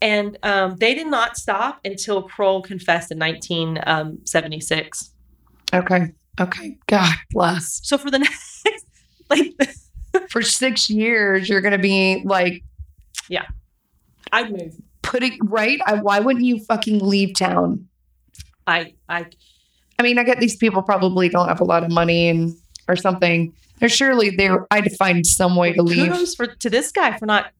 and 0.00 0.38
um, 0.42 0.76
they 0.76 0.94
did 0.94 1.08
not 1.08 1.36
stop 1.36 1.80
until 1.84 2.22
Kroll 2.22 2.62
confessed 2.62 3.10
in 3.10 3.18
1976. 3.18 5.12
okay. 5.74 6.12
Okay. 6.40 6.78
God 6.86 7.14
bless. 7.32 7.80
So 7.82 7.98
for 7.98 8.12
the 8.12 8.18
next, 8.20 8.66
like, 9.28 9.54
For 10.30 10.42
six 10.42 10.90
years, 10.90 11.48
you're 11.48 11.60
gonna 11.60 11.78
be 11.78 12.22
like 12.24 12.62
yeah, 13.28 13.46
I'd 14.32 14.50
move. 14.50 14.74
putting 15.02 15.38
right. 15.44 15.80
I, 15.86 15.94
why 15.94 16.20
wouldn't 16.20 16.44
you 16.44 16.60
fucking 16.64 16.98
leave 17.00 17.34
town? 17.34 17.88
I, 18.66 18.94
I, 19.08 19.26
I 19.98 20.02
mean, 20.02 20.18
I 20.18 20.24
get 20.24 20.40
these 20.40 20.56
people 20.56 20.82
probably 20.82 21.28
don't 21.28 21.48
have 21.48 21.60
a 21.60 21.64
lot 21.64 21.84
of 21.84 21.90
money 21.90 22.28
and 22.28 22.54
or 22.88 22.96
something. 22.96 23.52
There's 23.80 23.92
surely 23.92 24.30
there. 24.30 24.66
I'd 24.70 24.92
find 24.96 25.26
some 25.26 25.56
way 25.56 25.72
to 25.72 25.82
leave. 25.82 26.10
kudos 26.10 26.34
for 26.34 26.46
to 26.46 26.70
this 26.70 26.90
guy 26.90 27.16
for 27.18 27.26
not 27.26 27.52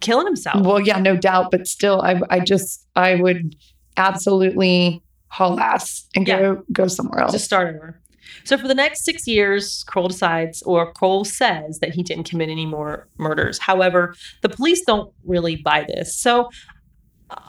killing 0.00 0.26
himself. 0.26 0.64
Well, 0.64 0.80
yeah, 0.80 0.98
no 0.98 1.16
doubt, 1.16 1.50
but 1.50 1.66
still, 1.66 2.00
I, 2.02 2.20
I 2.30 2.40
just, 2.40 2.86
I 2.96 3.14
would 3.16 3.56
absolutely 3.96 5.02
haul 5.28 5.58
ass 5.60 6.06
and 6.14 6.24
go, 6.26 6.62
go 6.72 6.86
somewhere 6.86 7.20
else. 7.20 7.32
to 7.32 7.38
start 7.38 7.74
over. 7.74 8.00
So 8.44 8.56
for 8.58 8.68
the 8.68 8.74
next 8.74 9.04
six 9.04 9.26
years, 9.26 9.84
Kroll 9.88 10.08
decides, 10.08 10.62
or 10.62 10.92
Kroll 10.92 11.24
says 11.24 11.78
that 11.80 11.94
he 11.94 12.02
didn't 12.02 12.28
commit 12.28 12.48
any 12.48 12.66
more 12.66 13.08
murders. 13.18 13.58
However, 13.58 14.14
the 14.42 14.48
police 14.48 14.82
don't 14.86 15.12
really 15.24 15.56
buy 15.56 15.84
this. 15.88 16.16
So, 16.16 16.48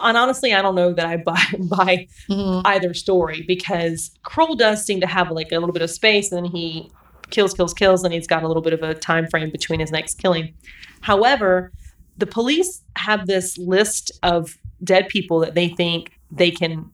and 0.01 0.17
honestly, 0.17 0.53
I 0.53 0.61
don't 0.61 0.75
know 0.75 0.93
that 0.93 1.05
I 1.05 1.17
buy 1.17 1.41
buy 1.59 2.07
Mhm. 2.29 2.61
either 2.65 2.93
story 2.93 3.43
because 3.47 4.11
Kroll 4.23 4.55
does 4.55 4.83
seem 4.85 5.01
to 5.01 5.07
have 5.07 5.29
like 5.31 5.51
a 5.51 5.55
little 5.59 5.73
bit 5.73 5.81
of 5.83 5.89
space, 5.91 6.31
and 6.31 6.43
then 6.45 6.51
he 6.51 6.91
kills, 7.29 7.53
kills, 7.53 7.73
kills, 7.73 8.03
and 8.03 8.13
he's 8.13 8.27
got 8.27 8.43
a 8.43 8.47
little 8.47 8.63
bit 8.63 8.73
of 8.73 8.81
a 8.83 8.93
time 8.93 9.27
frame 9.27 9.49
between 9.51 9.79
his 9.79 9.91
next 9.91 10.15
killing. 10.15 10.53
However, 11.01 11.71
the 12.17 12.27
police 12.27 12.81
have 12.97 13.27
this 13.27 13.57
list 13.57 14.11
of 14.23 14.57
dead 14.83 15.07
people 15.07 15.39
that 15.39 15.55
they 15.55 15.69
think 15.69 16.11
they 16.31 16.51
can 16.51 16.91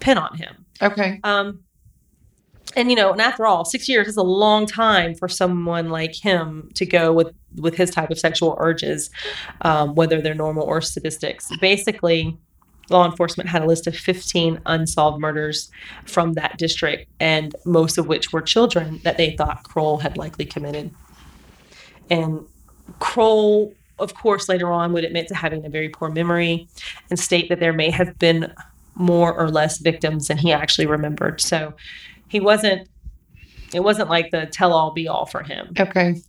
pin 0.00 0.18
on 0.18 0.36
him. 0.36 0.64
Okay. 0.82 1.20
Um, 1.24 1.60
and 2.76 2.90
you 2.90 2.96
know, 2.96 3.12
and 3.12 3.20
after 3.20 3.46
all, 3.46 3.64
six 3.64 3.88
years 3.88 4.06
is 4.06 4.16
a 4.16 4.22
long 4.22 4.66
time 4.66 5.14
for 5.14 5.28
someone 5.28 5.90
like 5.90 6.14
him 6.14 6.70
to 6.74 6.86
go 6.86 7.12
with 7.12 7.34
with 7.56 7.76
his 7.76 7.90
type 7.90 8.10
of 8.10 8.18
sexual 8.18 8.56
urges, 8.60 9.10
um, 9.62 9.94
whether 9.96 10.20
they're 10.20 10.34
normal 10.34 10.62
or 10.62 10.80
statistics. 10.80 11.50
Basically, 11.60 12.38
law 12.88 13.06
enforcement 13.06 13.48
had 13.48 13.62
a 13.62 13.66
list 13.66 13.86
of 13.86 13.96
15 13.96 14.60
unsolved 14.66 15.20
murders 15.20 15.70
from 16.06 16.34
that 16.34 16.58
district, 16.58 17.10
and 17.18 17.56
most 17.64 17.98
of 17.98 18.06
which 18.06 18.32
were 18.32 18.40
children 18.42 19.00
that 19.02 19.16
they 19.16 19.34
thought 19.36 19.64
Kroll 19.64 19.98
had 19.98 20.16
likely 20.16 20.44
committed. 20.44 20.94
And 22.08 22.46
Kroll, 22.98 23.74
of 24.00 24.14
course, 24.14 24.48
later 24.48 24.70
on 24.70 24.92
would 24.92 25.04
admit 25.04 25.28
to 25.28 25.34
having 25.34 25.64
a 25.64 25.68
very 25.68 25.88
poor 25.88 26.10
memory 26.10 26.68
and 27.10 27.18
state 27.18 27.48
that 27.48 27.60
there 27.60 27.72
may 27.72 27.90
have 27.90 28.18
been 28.18 28.52
more 28.94 29.32
or 29.34 29.50
less 29.50 29.78
victims 29.78 30.28
than 30.28 30.38
he 30.38 30.52
actually 30.52 30.86
remembered. 30.86 31.40
So 31.40 31.74
he 32.28 32.40
wasn't, 32.40 32.88
it 33.72 33.80
wasn't 33.80 34.10
like 34.10 34.30
the 34.30 34.46
tell 34.46 34.72
all 34.72 34.92
be 34.92 35.08
all 35.08 35.26
for 35.26 35.42
him. 35.42 35.72
Okay. 35.78 36.20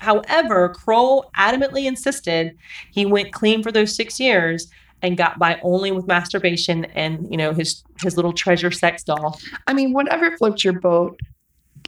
However, 0.00 0.68
Kroll 0.70 1.30
adamantly 1.36 1.86
insisted 1.86 2.56
he 2.92 3.04
went 3.04 3.32
clean 3.32 3.62
for 3.62 3.72
those 3.72 3.94
six 3.94 4.20
years 4.20 4.68
and 5.02 5.16
got 5.16 5.38
by 5.38 5.60
only 5.62 5.92
with 5.92 6.06
masturbation 6.06 6.84
and 6.86 7.30
you 7.30 7.36
know 7.36 7.52
his 7.52 7.84
his 8.02 8.16
little 8.16 8.32
treasure 8.32 8.70
sex 8.70 9.02
doll. 9.02 9.38
I 9.66 9.72
mean, 9.72 9.92
whatever 9.92 10.36
floats 10.36 10.64
your 10.64 10.78
boat 10.78 11.18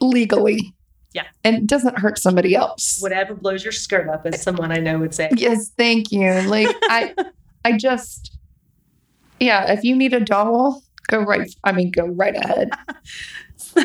legally. 0.01 0.73
Yeah. 1.13 1.25
And 1.43 1.55
it 1.55 1.67
doesn't 1.67 1.99
hurt 1.99 2.17
somebody 2.17 2.55
else. 2.55 2.99
Whatever 3.01 3.33
blows 3.33 3.63
your 3.63 3.73
skirt 3.73 4.07
up, 4.07 4.25
as 4.25 4.41
someone 4.41 4.71
I 4.71 4.77
know 4.77 4.99
would 4.99 5.13
say. 5.13 5.29
Yes, 5.35 5.69
thank 5.77 6.11
you. 6.11 6.41
Like 6.41 6.75
I 6.83 7.13
I 7.65 7.77
just 7.77 8.37
yeah, 9.39 9.71
if 9.71 9.83
you 9.83 9.95
need 9.95 10.13
a 10.13 10.19
doll, 10.19 10.83
go 11.07 11.19
right 11.19 11.53
I 11.63 11.71
mean 11.71 11.91
go 11.91 12.07
right 12.07 12.35
ahead. 12.35 12.71
So, 13.73 13.83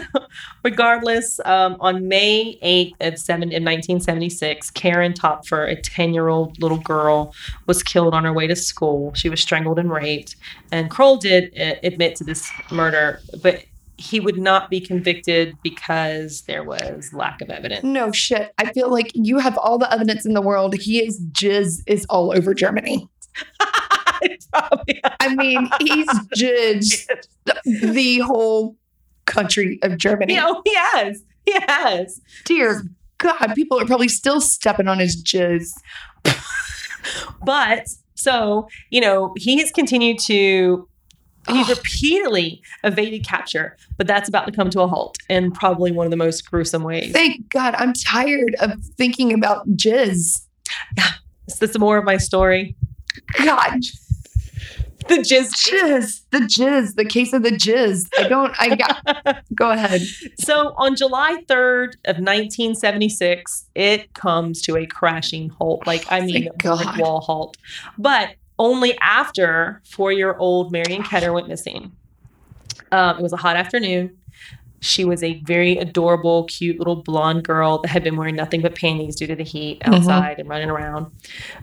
regardless, 0.64 1.38
um, 1.44 1.76
on 1.78 2.08
May 2.08 2.58
8th 2.62 3.12
of, 3.12 3.18
seven, 3.18 3.44
in 3.44 3.62
1976, 3.62 4.70
Karen 4.72 5.12
Topfer, 5.12 5.70
a 5.70 5.80
10 5.80 6.12
year 6.12 6.28
old 6.28 6.60
little 6.60 6.78
girl, 6.78 7.32
was 7.66 7.82
killed 7.82 8.14
on 8.14 8.24
her 8.24 8.32
way 8.32 8.46
to 8.46 8.56
school. 8.56 9.14
She 9.14 9.28
was 9.28 9.40
strangled 9.40 9.78
and 9.78 9.90
raped. 9.90 10.34
And 10.72 10.90
Kroll 10.90 11.18
did 11.18 11.52
uh, 11.60 11.74
admit 11.84 12.16
to 12.16 12.24
this 12.24 12.50
murder, 12.72 13.20
but 13.42 13.64
he 13.98 14.20
would 14.20 14.38
not 14.38 14.70
be 14.70 14.80
convicted 14.80 15.56
because 15.62 16.42
there 16.42 16.62
was 16.62 17.12
lack 17.12 17.40
of 17.40 17.50
evidence. 17.50 17.82
No 17.84 18.12
shit. 18.12 18.52
I 18.58 18.72
feel 18.72 18.90
like 18.90 19.10
you 19.14 19.38
have 19.38 19.56
all 19.58 19.78
the 19.78 19.92
evidence 19.92 20.26
in 20.26 20.34
the 20.34 20.42
world. 20.42 20.74
He 20.74 21.04
is 21.04 21.20
jizz 21.32 21.82
is 21.86 22.06
all 22.10 22.32
over 22.36 22.54
Germany. 22.54 23.08
I 24.52 25.34
mean, 25.34 25.68
he's 25.80 26.08
jizz 26.36 27.06
the, 27.44 27.60
the 27.64 28.18
whole 28.20 28.76
country 29.24 29.78
of 29.82 29.98
Germany. 29.98 30.38
Oh, 30.38 30.46
you 30.46 30.54
know, 30.54 30.62
he 30.64 30.74
has. 30.74 31.24
He 31.44 31.54
has. 31.68 32.20
Dear 32.44 32.82
God, 33.18 33.52
people 33.54 33.80
are 33.80 33.86
probably 33.86 34.08
still 34.08 34.40
stepping 34.40 34.88
on 34.88 34.98
his 34.98 35.22
jizz. 35.22 35.70
But 37.44 37.86
so, 38.14 38.68
you 38.90 39.00
know, 39.00 39.32
he 39.36 39.60
has 39.60 39.70
continued 39.70 40.18
to 40.24 40.88
he's 41.48 41.68
Ugh. 41.70 41.76
repeatedly 41.76 42.62
evaded 42.84 43.26
capture, 43.26 43.76
but 43.96 44.06
that's 44.06 44.28
about 44.28 44.46
to 44.46 44.52
come 44.52 44.70
to 44.70 44.80
a 44.80 44.86
halt 44.86 45.18
in 45.28 45.50
probably 45.52 45.92
one 45.92 46.06
of 46.06 46.10
the 46.10 46.16
most 46.16 46.50
gruesome 46.50 46.82
ways. 46.82 47.12
Thank 47.12 47.48
God. 47.50 47.74
I'm 47.76 47.92
tired 47.92 48.54
of 48.60 48.72
thinking 48.96 49.32
about 49.32 49.68
jizz. 49.70 50.42
Is 51.48 51.58
this 51.60 51.78
more 51.78 51.96
of 51.98 52.04
my 52.04 52.16
story? 52.16 52.76
God, 53.44 53.80
The 55.08 55.18
jizz. 55.18 55.52
jizz, 55.52 56.22
the 56.32 56.38
jizz, 56.40 56.96
the 56.96 57.04
case 57.04 57.32
of 57.32 57.44
the 57.44 57.50
jizz. 57.50 58.08
I 58.18 58.28
don't, 58.28 58.52
I 58.58 58.74
got, 58.74 59.44
go 59.54 59.70
ahead. 59.70 60.00
So 60.40 60.74
on 60.76 60.96
July 60.96 61.42
3rd 61.48 61.94
of 62.06 62.16
1976, 62.16 63.66
it 63.76 64.12
comes 64.14 64.62
to 64.62 64.76
a 64.76 64.86
crashing 64.86 65.50
halt. 65.50 65.86
Like, 65.86 66.10
I 66.10 66.20
oh, 66.20 66.24
mean, 66.24 66.48
Thank 66.50 66.64
a 66.64 66.76
brick 66.76 66.96
wall 66.96 67.20
halt. 67.20 67.56
But 67.96 68.30
only 68.58 68.96
after 69.00 69.82
four 69.84 70.12
year 70.12 70.34
old 70.34 70.72
Marion 70.72 71.02
Ketter 71.02 71.32
went 71.32 71.48
missing. 71.48 71.92
Um, 72.92 73.18
it 73.18 73.22
was 73.22 73.32
a 73.32 73.36
hot 73.36 73.56
afternoon. 73.56 74.16
She 74.80 75.04
was 75.04 75.22
a 75.22 75.40
very 75.44 75.78
adorable, 75.78 76.44
cute 76.44 76.78
little 76.78 76.96
blonde 77.02 77.44
girl 77.44 77.78
that 77.78 77.88
had 77.88 78.04
been 78.04 78.16
wearing 78.16 78.36
nothing 78.36 78.60
but 78.60 78.74
panties 78.76 79.16
due 79.16 79.26
to 79.26 79.34
the 79.34 79.42
heat 79.42 79.80
Mhm. 79.80 79.94
outside 79.96 80.38
and 80.38 80.48
running 80.48 80.70
around. 80.70 81.06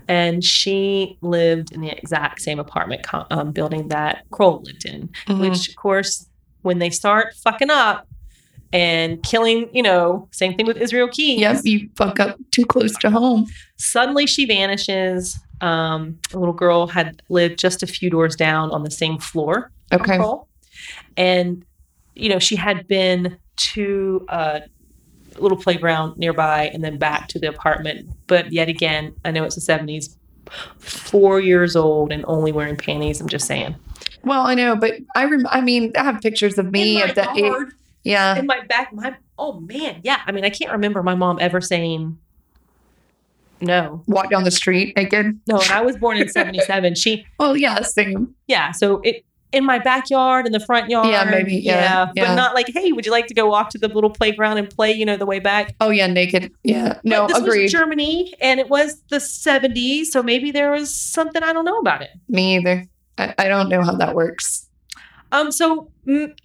And 0.08 0.44
she 0.44 1.18
lived 1.22 1.72
in 1.72 1.82
the 1.82 1.90
exact 1.92 2.42
same 2.42 2.60
apartment 2.60 3.04
co- 3.04 3.26
um, 3.30 3.52
building 3.52 3.88
that 3.90 4.24
Kroll 4.32 4.62
lived 4.66 4.86
in 4.86 5.10
Mhm. 5.28 5.40
which 5.40 5.70
of 5.70 5.76
course 5.76 6.28
when 6.64 6.80
they 6.80 6.90
start 6.90 7.34
fucking 7.44 7.70
up 7.70 8.08
and 8.74 9.22
killing 9.24 9.70
you 9.72 9.82
know 9.84 10.28
same 10.32 10.54
thing 10.56 10.66
with 10.66 10.78
Israel 10.78 11.08
Keyes 11.08 11.40
yep, 11.40 11.62
you 11.64 11.90
fuck 11.96 12.20
up 12.20 12.38
too 12.52 12.66
close 12.66 12.94
to 12.98 13.10
home. 13.10 13.46
suddenly 13.78 14.26
she 14.28 14.46
vanishes 14.46 15.40
um, 15.62 16.20
a 16.34 16.38
little 16.40 16.54
girl 16.54 16.88
had 16.88 17.22
lived 17.30 17.58
just 17.58 17.82
a 17.84 17.88
few 17.88 18.10
doors 18.10 18.36
down 18.36 18.72
on 18.72 18.84
the 18.84 18.92
same 18.92 19.18
floor 19.18 19.72
Okay. 19.94 20.18
And 21.16 21.64
you 22.16 22.28
know 22.30 22.40
she 22.40 22.56
had 22.56 22.88
been 22.88 23.38
to 23.56 24.26
a 24.30 24.62
little 25.38 25.58
playground 25.58 26.18
nearby 26.18 26.70
and 26.74 26.84
then 26.84 26.98
back 26.98 27.28
to 27.30 27.40
the 27.40 27.48
apartment 27.48 28.10
but 28.28 28.52
yet 28.52 28.68
again 28.70 29.14
i 29.26 29.32
know 29.32 29.44
it's 29.44 29.56
the 29.56 29.62
70s 29.74 30.16
four 30.80 31.40
years 31.40 31.76
old 31.76 32.12
and 32.12 32.24
only 32.28 32.52
wearing 32.52 32.76
panties 32.76 33.20
i'm 33.22 33.28
just 33.28 33.48
saying 33.48 33.76
Well, 34.24 34.46
I 34.46 34.54
know, 34.56 34.76
but 34.76 34.94
I 35.16 35.26
rem- 35.26 35.48
I 35.50 35.60
mean, 35.62 35.92
I 35.98 36.04
have 36.04 36.22
pictures 36.22 36.58
of 36.58 36.72
me 36.72 37.02
at 37.02 37.16
that 37.16 37.36
age. 37.38 37.74
Yeah. 38.04 38.38
in 38.38 38.46
my 38.46 38.62
back 38.66 38.92
my 38.94 39.16
oh 39.38 39.60
man 39.62 40.02
yeah 40.04 40.22
i 40.28 40.32
mean 40.32 40.44
i 40.46 40.50
can't 40.50 40.72
remember 40.72 41.02
my 41.04 41.16
mom 41.16 41.38
ever 41.40 41.62
saying 41.62 42.18
no 43.62 44.04
Walk 44.08 44.30
down 44.30 44.44
the 44.44 44.52
street 44.52 44.96
naked. 44.98 45.40
no 45.48 45.60
and 45.60 45.72
i 45.72 45.82
was 45.82 45.98
born 45.98 46.18
in 46.18 46.28
77 46.40 46.96
she 46.96 47.26
Oh 47.40 47.54
yeah, 47.54 47.82
same. 47.82 48.36
yeah 48.48 48.72
so 48.72 49.00
it 49.04 49.24
in 49.54 49.64
my 49.64 49.78
backyard 49.78 50.48
in 50.48 50.52
the 50.52 50.60
front 50.60 50.90
yard 50.90 51.08
Yeah, 51.08 51.24
maybe, 51.26 51.56
yeah, 51.58 52.06
but 52.06 52.14
yeah. 52.18 52.34
not 52.36 52.56
like 52.56 52.68
hey 52.74 52.92
would 52.92 53.06
you 53.06 53.12
like 53.12 53.28
to 53.28 53.34
go 53.36 53.48
walk 53.48 53.70
to 53.72 53.78
the 53.78 53.88
little 53.88 54.10
playground 54.10 54.58
and 54.58 54.70
play 54.70 54.92
you 54.92 55.06
know 55.06 55.16
the 55.16 55.28
way 55.28 55.40
back 55.40 55.76
Oh, 55.80 55.92
yeah, 55.92 56.08
naked. 56.08 56.52
Yeah. 56.64 57.00
No, 57.04 57.22
But 57.22 57.28
this 57.28 57.38
agreed. 57.38 57.62
was 57.64 57.72
germany 57.72 58.34
and 58.42 58.60
it 58.60 58.68
was 58.70 59.02
the 59.10 59.18
70s 59.18 60.06
so 60.08 60.24
maybe 60.24 60.52
there 60.52 60.72
was 60.72 60.94
something 60.94 61.42
i 61.44 61.54
don't 61.54 61.66
know 61.66 61.78
about 61.78 62.02
it 62.02 62.10
Me 62.28 62.58
either. 62.58 62.86
I, 63.18 63.36
I 63.38 63.48
don't 63.48 63.70
know 63.70 63.84
how 63.84 63.94
that 63.96 64.16
works. 64.16 64.68
Um, 65.32 65.52
so 65.52 65.92
mm, 66.08 66.36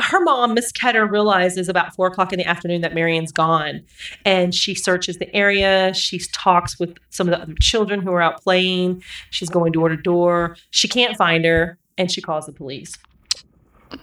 her 0.00 0.20
mom, 0.20 0.54
Miss 0.54 0.72
Ketter, 0.72 1.10
realizes 1.10 1.68
about 1.68 1.94
four 1.94 2.06
o'clock 2.06 2.32
in 2.32 2.38
the 2.38 2.44
afternoon 2.44 2.80
that 2.82 2.94
Marion's 2.94 3.32
gone, 3.32 3.82
and 4.24 4.54
she 4.54 4.74
searches 4.74 5.18
the 5.18 5.34
area. 5.34 5.92
She 5.94 6.20
talks 6.32 6.78
with 6.78 6.96
some 7.10 7.28
of 7.28 7.32
the 7.32 7.42
other 7.42 7.54
children 7.60 8.00
who 8.00 8.12
are 8.12 8.22
out 8.22 8.42
playing. 8.42 9.02
She's 9.30 9.48
going 9.48 9.72
door 9.72 9.88
to 9.88 9.96
door. 9.96 10.56
She 10.70 10.88
can't 10.88 11.16
find 11.16 11.44
her, 11.44 11.78
and 11.96 12.10
she 12.10 12.20
calls 12.20 12.46
the 12.46 12.52
police. 12.52 12.94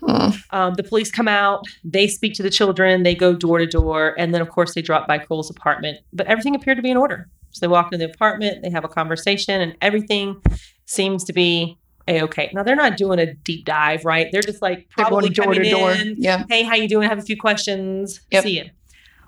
Oh, 0.01 0.35
Um, 0.51 0.73
the 0.73 0.83
police 0.83 1.11
come 1.11 1.27
out. 1.27 1.63
They 1.83 2.07
speak 2.07 2.33
to 2.35 2.43
the 2.43 2.49
children. 2.49 3.03
They 3.03 3.15
go 3.15 3.33
door 3.33 3.59
to 3.59 3.67
door, 3.67 4.15
and 4.17 4.33
then 4.33 4.41
of 4.41 4.49
course 4.49 4.73
they 4.73 4.81
drop 4.81 5.07
by 5.07 5.19
Cole's 5.19 5.49
apartment. 5.49 5.99
But 6.11 6.27
everything 6.27 6.55
appeared 6.55 6.77
to 6.77 6.83
be 6.83 6.91
in 6.91 6.97
order. 6.97 7.29
So 7.51 7.59
they 7.61 7.67
walk 7.69 7.93
into 7.93 8.05
the 8.05 8.11
apartment. 8.11 8.63
They 8.63 8.69
have 8.69 8.83
a 8.83 8.89
conversation, 8.89 9.61
and 9.61 9.75
everything 9.81 10.41
seems 10.85 11.23
to 11.25 11.33
be 11.33 11.77
a 12.07 12.21
okay. 12.23 12.51
Now 12.53 12.63
they're 12.63 12.75
not 12.75 12.97
doing 12.97 13.19
a 13.19 13.33
deep 13.33 13.65
dive, 13.65 14.05
right? 14.05 14.27
They're 14.31 14.41
just 14.41 14.61
like 14.61 14.87
they're 14.95 15.05
probably 15.05 15.29
going 15.29 15.53
door 15.61 15.63
to 15.63 15.69
door. 15.69 15.91
in, 15.91 16.15
Yeah. 16.17 16.43
Hey, 16.49 16.63
how 16.63 16.75
you 16.75 16.87
doing? 16.87 17.05
I 17.05 17.09
Have 17.09 17.19
a 17.19 17.23
few 17.23 17.37
questions. 17.37 18.21
Yep. 18.31 18.43
See 18.43 18.57
you. 18.57 18.69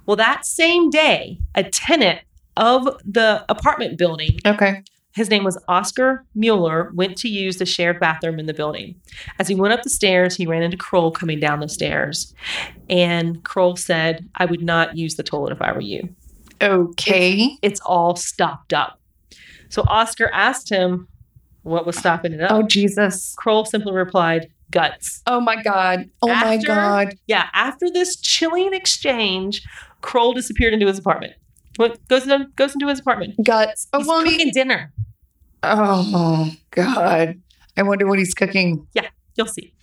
Well, 0.06 0.16
that 0.18 0.46
same 0.46 0.90
day, 0.90 1.40
a 1.56 1.64
tenant 1.64 2.22
of 2.56 2.86
the 3.06 3.46
apartment 3.50 3.98
building 3.98 4.40
Okay. 4.46 4.84
his 5.12 5.30
name 5.30 5.44
was 5.44 5.62
Oscar 5.68 6.26
Mueller, 6.34 6.92
went 6.96 7.18
to 7.18 7.28
use 7.28 7.58
the 7.58 7.66
shared 7.66 8.00
bathroom 8.00 8.40
in 8.40 8.46
the 8.46 8.54
building. 8.54 8.96
As 9.38 9.48
he 9.48 9.56
went 9.56 9.74
up 9.74 9.84
the 9.84 9.90
stairs, 9.90 10.36
he 10.36 10.46
ran 10.48 10.64
into 10.64 10.78
Kroll 10.78 11.12
coming 11.12 11.40
down 11.40 11.60
the 11.60 11.68
stairs. 11.70 12.34
And 12.90 13.44
Kroll 13.44 13.76
said, 13.76 14.28
I 14.36 14.46
would 14.46 14.62
not 14.64 14.96
use 14.98 15.16
the 15.16 15.24
toilet 15.24 15.52
if 15.52 15.62
I 15.62 15.72
were 15.72 15.82
you. 15.82 16.10
Okay. 16.62 17.58
It's 17.62 17.80
all 17.82 18.16
stopped 18.16 18.74
up. 18.74 19.00
So 19.70 19.84
Oscar 19.88 20.30
asked 20.34 20.70
him 20.70 21.08
what 21.68 21.86
was 21.86 21.98
stopping 21.98 22.34
it 22.34 22.42
up. 22.42 22.52
Oh, 22.52 22.64
Jesus. 22.64 23.36
Kroll 23.38 23.66
simply 23.66 23.94
replied, 23.94 24.48
guts. 24.72 25.22
Oh, 25.28 25.40
my 25.42 25.62
God. 25.62 26.10
Oh, 26.22 26.28
my 26.28 26.58
God. 26.58 27.16
Yeah, 27.28 27.48
after 27.54 27.90
this 27.92 28.16
chilling 28.16 28.74
exchange, 28.74 29.62
Kroll 30.02 30.34
disappeared 30.34 30.74
into 30.74 30.88
his 30.88 30.98
apartment. 31.00 31.34
What 31.78 32.06
goes 32.08 32.28
in, 32.28 32.52
goes 32.56 32.74
into 32.74 32.88
his 32.88 33.00
apartment? 33.00 33.36
Guts. 33.44 33.88
Oh, 33.94 34.00
He's 34.00 34.08
well, 34.08 34.24
cooking 34.24 34.40
he- 34.48 34.52
dinner. 34.52 34.92
oh, 35.64 36.52
God. 36.72 37.40
I 37.76 37.84
wonder 37.84 38.08
what 38.08 38.20
he's 38.20 38.34
cooking. 38.34 38.88
Yeah, 38.94 39.08
you'll 39.36 39.48
see. 39.48 39.74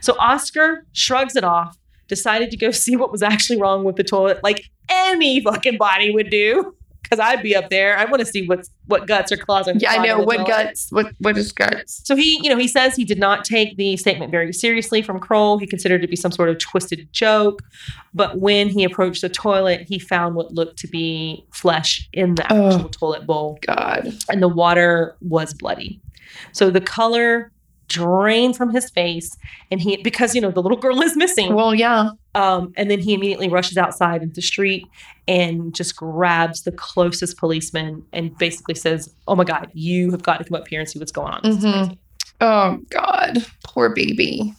So 0.00 0.14
Oscar 0.18 0.86
shrugs 0.92 1.36
it 1.36 1.44
off, 1.44 1.76
decided 2.08 2.50
to 2.50 2.56
go 2.56 2.70
see 2.72 2.96
what 2.96 3.12
was 3.12 3.22
actually 3.22 3.60
wrong 3.60 3.84
with 3.84 3.96
the 3.96 4.04
toilet, 4.04 4.40
like 4.42 4.64
any 4.88 5.42
fucking 5.42 5.76
body 5.78 6.10
would 6.10 6.30
do. 6.30 6.74
Because 7.12 7.22
I'd 7.22 7.42
be 7.42 7.54
up 7.54 7.68
there. 7.68 7.98
I 7.98 8.06
want 8.06 8.20
to 8.20 8.26
see 8.26 8.46
what's 8.46 8.70
what 8.86 9.06
guts 9.06 9.30
or 9.30 9.36
claws. 9.36 9.68
are 9.68 9.74
Yeah, 9.76 9.92
I 9.92 10.06
know 10.06 10.20
what 10.20 10.46
guts. 10.46 10.90
What 10.90 11.12
what 11.18 11.36
is 11.36 11.52
guts? 11.52 12.00
So 12.04 12.16
he, 12.16 12.40
you 12.42 12.48
know, 12.48 12.56
he 12.56 12.66
says 12.66 12.96
he 12.96 13.04
did 13.04 13.18
not 13.18 13.44
take 13.44 13.76
the 13.76 13.96
statement 13.98 14.30
very 14.30 14.52
seriously 14.52 15.02
from 15.02 15.20
Kroll. 15.20 15.58
He 15.58 15.66
considered 15.66 15.96
it 16.02 16.06
to 16.06 16.08
be 16.08 16.16
some 16.16 16.32
sort 16.32 16.48
of 16.48 16.58
twisted 16.58 17.06
joke. 17.12 17.62
But 18.14 18.38
when 18.38 18.68
he 18.68 18.82
approached 18.84 19.20
the 19.20 19.28
toilet, 19.28 19.82
he 19.88 19.98
found 19.98 20.34
what 20.36 20.52
looked 20.54 20.78
to 20.78 20.88
be 20.88 21.44
flesh 21.52 22.08
in 22.14 22.34
the 22.36 22.50
Oh. 22.50 22.68
actual 22.72 22.88
toilet 22.88 23.26
bowl, 23.26 23.58
God. 23.66 24.12
and 24.30 24.42
the 24.42 24.48
water 24.48 25.14
was 25.20 25.52
bloody. 25.52 26.00
So 26.52 26.70
the 26.70 26.80
color 26.80 27.52
drained 27.88 28.56
from 28.56 28.70
his 28.70 28.88
face, 28.88 29.36
and 29.70 29.80
he 29.82 29.98
because 29.98 30.34
you 30.34 30.40
know 30.40 30.50
the 30.50 30.62
little 30.62 30.78
girl 30.78 31.02
is 31.02 31.14
missing. 31.14 31.52
Well, 31.54 31.74
yeah. 31.74 32.10
Um, 32.34 32.72
and 32.76 32.90
then 32.90 32.98
he 32.98 33.12
immediately 33.12 33.48
rushes 33.48 33.76
outside 33.76 34.22
into 34.22 34.34
the 34.36 34.42
street 34.42 34.86
and 35.28 35.74
just 35.74 35.96
grabs 35.96 36.62
the 36.62 36.72
closest 36.72 37.36
policeman 37.36 38.02
and 38.12 38.36
basically 38.38 38.74
says, 38.74 39.14
"Oh 39.28 39.36
my 39.36 39.44
God, 39.44 39.70
you 39.74 40.10
have 40.12 40.22
got 40.22 40.38
to 40.38 40.44
come 40.44 40.54
up 40.58 40.66
here 40.68 40.80
and 40.80 40.88
see 40.88 40.98
what's 40.98 41.12
going 41.12 41.32
on." 41.34 41.42
Mhm. 41.42 41.60
crazy." 41.86 41.98
Oh 42.40 42.78
God. 42.90 43.44
Poor 43.64 43.90
baby. 43.94 44.54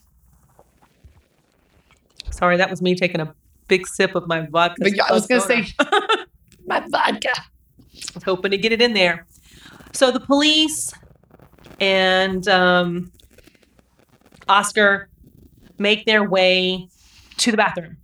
Sorry, 2.30 2.58
that 2.58 2.70
was 2.70 2.82
me 2.82 2.96
taking 2.96 3.22
a 3.22 3.34
big 3.68 3.88
sip 3.88 4.16
of 4.16 4.28
my 4.28 4.42
vodka. 4.48 4.76
But 4.80 4.96
yeah, 4.96 5.06
I 5.10 5.14
was 5.14 5.28
gonna 5.28 5.42
say 5.42 5.68
my 6.68 6.80
vodka. 6.88 7.30
I 7.38 8.12
was 8.16 8.24
hoping 8.24 8.52
to 8.52 8.58
get 8.58 8.72
it 8.72 8.82
in 8.82 8.94
there. 8.94 9.26
So 9.94 10.12
the 10.12 10.20
police 10.20 10.94
and 11.80 12.48
um, 12.48 13.12
Oscar 14.48 15.10
make 15.78 16.06
their 16.06 16.28
way 16.28 16.88
to 17.44 17.52
the 17.52 17.58
bathroom. 17.58 17.98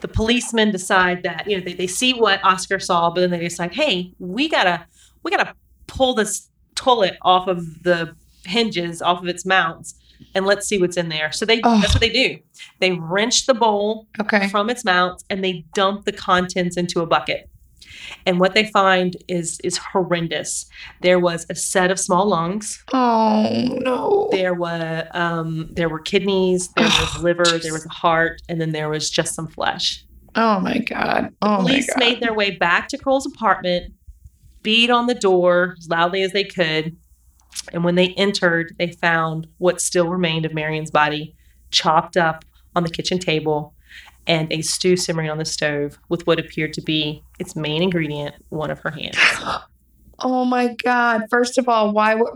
The 0.00 0.08
policemen 0.08 0.70
decide 0.70 1.22
that 1.24 1.48
you 1.48 1.58
know 1.58 1.64
they, 1.64 1.72
they 1.74 1.86
see 1.88 2.12
what 2.12 2.42
Oscar 2.44 2.78
saw, 2.78 3.10
but 3.10 3.20
then 3.22 3.30
they 3.30 3.40
decide, 3.40 3.74
hey, 3.74 4.12
we 4.18 4.48
gotta 4.48 4.86
we 5.22 5.30
gotta 5.30 5.54
pull 5.88 6.14
this 6.14 6.48
toilet 6.76 7.16
off 7.22 7.48
of 7.48 7.82
the 7.82 8.14
hinges, 8.44 9.02
off 9.02 9.20
of 9.22 9.28
its 9.28 9.44
mounts, 9.44 9.94
and 10.34 10.46
let's 10.46 10.68
see 10.68 10.78
what's 10.78 10.96
in 10.96 11.08
there. 11.08 11.32
So 11.32 11.44
they 11.44 11.60
Oh. 11.64 11.80
that's 11.80 11.94
what 11.94 12.00
they 12.00 12.10
do. 12.10 12.38
They 12.78 12.92
wrench 12.92 13.46
the 13.46 13.54
bowl 13.54 14.06
Okay. 14.20 14.48
from 14.48 14.70
its 14.70 14.84
mount 14.84 15.24
and 15.30 15.42
they 15.42 15.64
dump 15.74 16.04
the 16.04 16.12
contents 16.12 16.76
into 16.76 17.00
a 17.00 17.06
bucket. 17.06 17.50
And 18.26 18.38
what 18.40 18.54
they 18.54 18.70
find 18.70 19.16
is 19.28 19.58
is 19.64 19.76
horrendous. 19.78 20.66
There 21.02 21.18
was 21.18 21.46
a 21.50 21.54
set 21.54 21.90
of 21.90 21.98
small 21.98 22.26
lungs. 22.26 22.82
Oh 22.92 23.78
no. 23.80 24.28
There 24.30 24.54
were 24.54 25.06
um, 25.12 25.68
there 25.72 25.88
were 25.88 26.00
kidneys. 26.00 26.68
There 26.76 26.84
was 26.84 27.16
Oh, 27.16 27.20
liver. 27.22 27.44
jeez. 27.44 27.62
There 27.62 27.72
was 27.72 27.86
a 27.86 27.90
heart, 27.90 28.42
and 28.48 28.60
then 28.60 28.72
there 28.72 28.88
was 28.88 29.10
just 29.10 29.34
some 29.34 29.46
flesh. 29.48 30.04
Oh 30.34 30.60
my 30.60 30.78
God. 30.78 31.32
Oh 31.42 31.48
my 31.48 31.56
Police 31.62 31.88
God. 31.88 31.98
made 31.98 32.20
their 32.20 32.34
way 32.34 32.50
back 32.56 32.88
to 32.88 32.98
Kroll's 32.98 33.26
apartment, 33.26 33.92
beat 34.62 34.90
on 34.90 35.06
the 35.06 35.14
door 35.14 35.74
as 35.78 35.88
loudly 35.88 36.22
as 36.22 36.32
they 36.32 36.44
could, 36.44 36.96
and 37.72 37.82
when 37.82 37.94
they 37.96 38.08
entered, 38.14 38.74
they 38.78 38.92
found 38.92 39.46
what 39.58 39.80
still 39.80 40.08
remained 40.08 40.44
of 40.44 40.54
Marion's 40.54 40.90
body, 40.90 41.34
chopped 41.70 42.16
up 42.16 42.44
on 42.76 42.82
the 42.84 42.90
kitchen 42.90 43.18
table, 43.18 43.74
and 44.28 44.52
a 44.52 44.62
stew 44.62 44.96
simmering 44.96 45.28
on 45.30 45.38
the 45.38 45.44
stove 45.44 45.98
with 46.08 46.24
what 46.26 46.38
appeared 46.38 46.72
to 46.74 46.80
be 46.82 47.22
its 47.40 47.56
main 47.56 47.82
ingredient, 47.82 48.34
one 48.50 48.70
of 48.70 48.78
her 48.80 48.90
hands. 48.90 49.16
Oh 50.20 50.44
my 50.44 50.74
God. 50.82 51.22
First 51.30 51.58
of 51.58 51.68
all, 51.68 51.92
why 51.92 52.16
would 52.16 52.28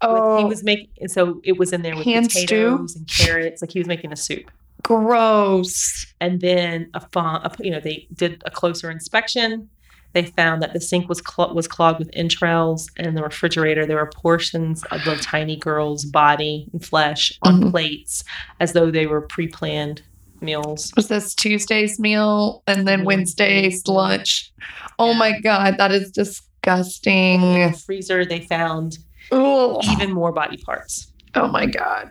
oh 0.00 0.38
He 0.38 0.44
was 0.46 0.64
making, 0.64 1.08
so 1.08 1.38
it 1.44 1.58
was 1.58 1.70
in 1.70 1.82
there 1.82 1.94
with 1.94 2.06
Hand 2.06 2.32
stew? 2.32 2.40
potatoes 2.46 2.96
and 2.96 3.06
carrots, 3.06 3.60
like 3.60 3.72
he 3.72 3.78
was 3.78 3.86
making 3.86 4.10
a 4.10 4.16
soup. 4.16 4.50
gross. 4.82 6.06
and 6.18 6.40
then 6.40 6.88
a, 6.94 7.02
a 7.14 7.52
you 7.60 7.70
know 7.70 7.80
they 7.80 8.06
did 8.14 8.42
a 8.46 8.50
closer 8.50 8.90
inspection 8.90 9.68
they 10.14 10.24
found 10.24 10.62
that 10.62 10.72
the 10.72 10.80
sink 10.80 11.10
was 11.10 11.20
cl- 11.28 11.54
was 11.54 11.68
clogged 11.68 11.98
with 11.98 12.08
entrails 12.14 12.88
and 12.96 13.06
in 13.06 13.14
the 13.14 13.22
refrigerator 13.22 13.84
there 13.84 13.96
were 13.96 14.10
portions 14.14 14.82
of 14.84 15.04
the 15.04 15.14
tiny 15.16 15.56
girl's 15.56 16.06
body 16.06 16.66
and 16.72 16.82
flesh 16.82 17.38
on 17.42 17.60
Mhm. 17.60 17.70
plates 17.70 18.24
as 18.60 18.72
though 18.72 18.90
they 18.90 19.06
were 19.06 19.20
pre-planned 19.20 20.00
meals 20.40 20.92
Was 20.96 21.08
this 21.08 21.34
Tuesday's 21.34 21.98
meal 21.98 22.62
and 22.66 22.86
then 22.86 23.04
Wednesday's 23.04 23.82
Wednesday's 23.84 23.88
lunch? 23.88 24.52
Oh 24.98 25.14
my 25.14 25.38
God. 25.40 25.76
That 25.78 25.92
is 25.92 26.06
in 26.06 26.12
disgusting. 26.12 27.40
the 27.40 27.82
freezer 27.86 28.24
they 28.24 28.40
found 28.40 28.98
Ugh. 29.32 29.80
even 29.84 30.12
more 30.12 30.32
body 30.32 30.56
parts 30.58 31.12
Oh 31.34 31.48
my 31.48 31.66
God. 31.66 32.10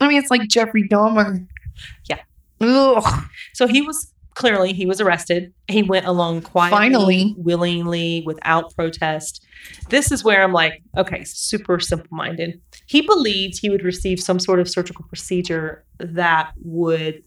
I 0.00 0.08
mean, 0.08 0.18
it's 0.18 0.30
like 0.30 0.46
Jeffrey 0.48 0.86
Dahmer. 0.88 1.46
Yeah. 2.08 2.18
Ugh. 2.60 3.24
so 3.54 3.66
he 3.66 3.80
was 3.82 4.12
clearly 4.34 4.72
he 4.72 4.86
was 4.86 5.00
arrested 5.00 5.52
he 5.66 5.82
went 5.82 6.06
along 6.06 6.40
quietly 6.42 6.76
Finally. 6.76 7.34
willingly 7.38 8.22
without 8.24 8.72
protest 8.76 9.44
this 9.90 10.12
is 10.12 10.22
where 10.22 10.44
i'm 10.44 10.52
like 10.52 10.80
okay 10.96 11.24
super 11.24 11.80
simple 11.80 12.06
minded 12.12 12.60
he 12.86 13.00
believed 13.02 13.58
he 13.60 13.68
would 13.68 13.82
receive 13.82 14.20
some 14.20 14.38
sort 14.38 14.60
of 14.60 14.68
surgical 14.68 15.04
procedure 15.08 15.84
that 15.98 16.52
would 16.62 17.22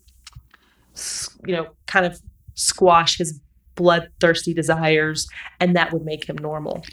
you 1.46 1.56
know 1.56 1.68
kind 1.88 2.06
of 2.06 2.20
squash 2.56 3.18
his 3.18 3.40
bloodthirsty 3.76 4.54
desires 4.54 5.28
and 5.60 5.76
that 5.76 5.94
would 5.94 6.04
make 6.04 6.26
him 6.26 6.36
normal 6.36 6.84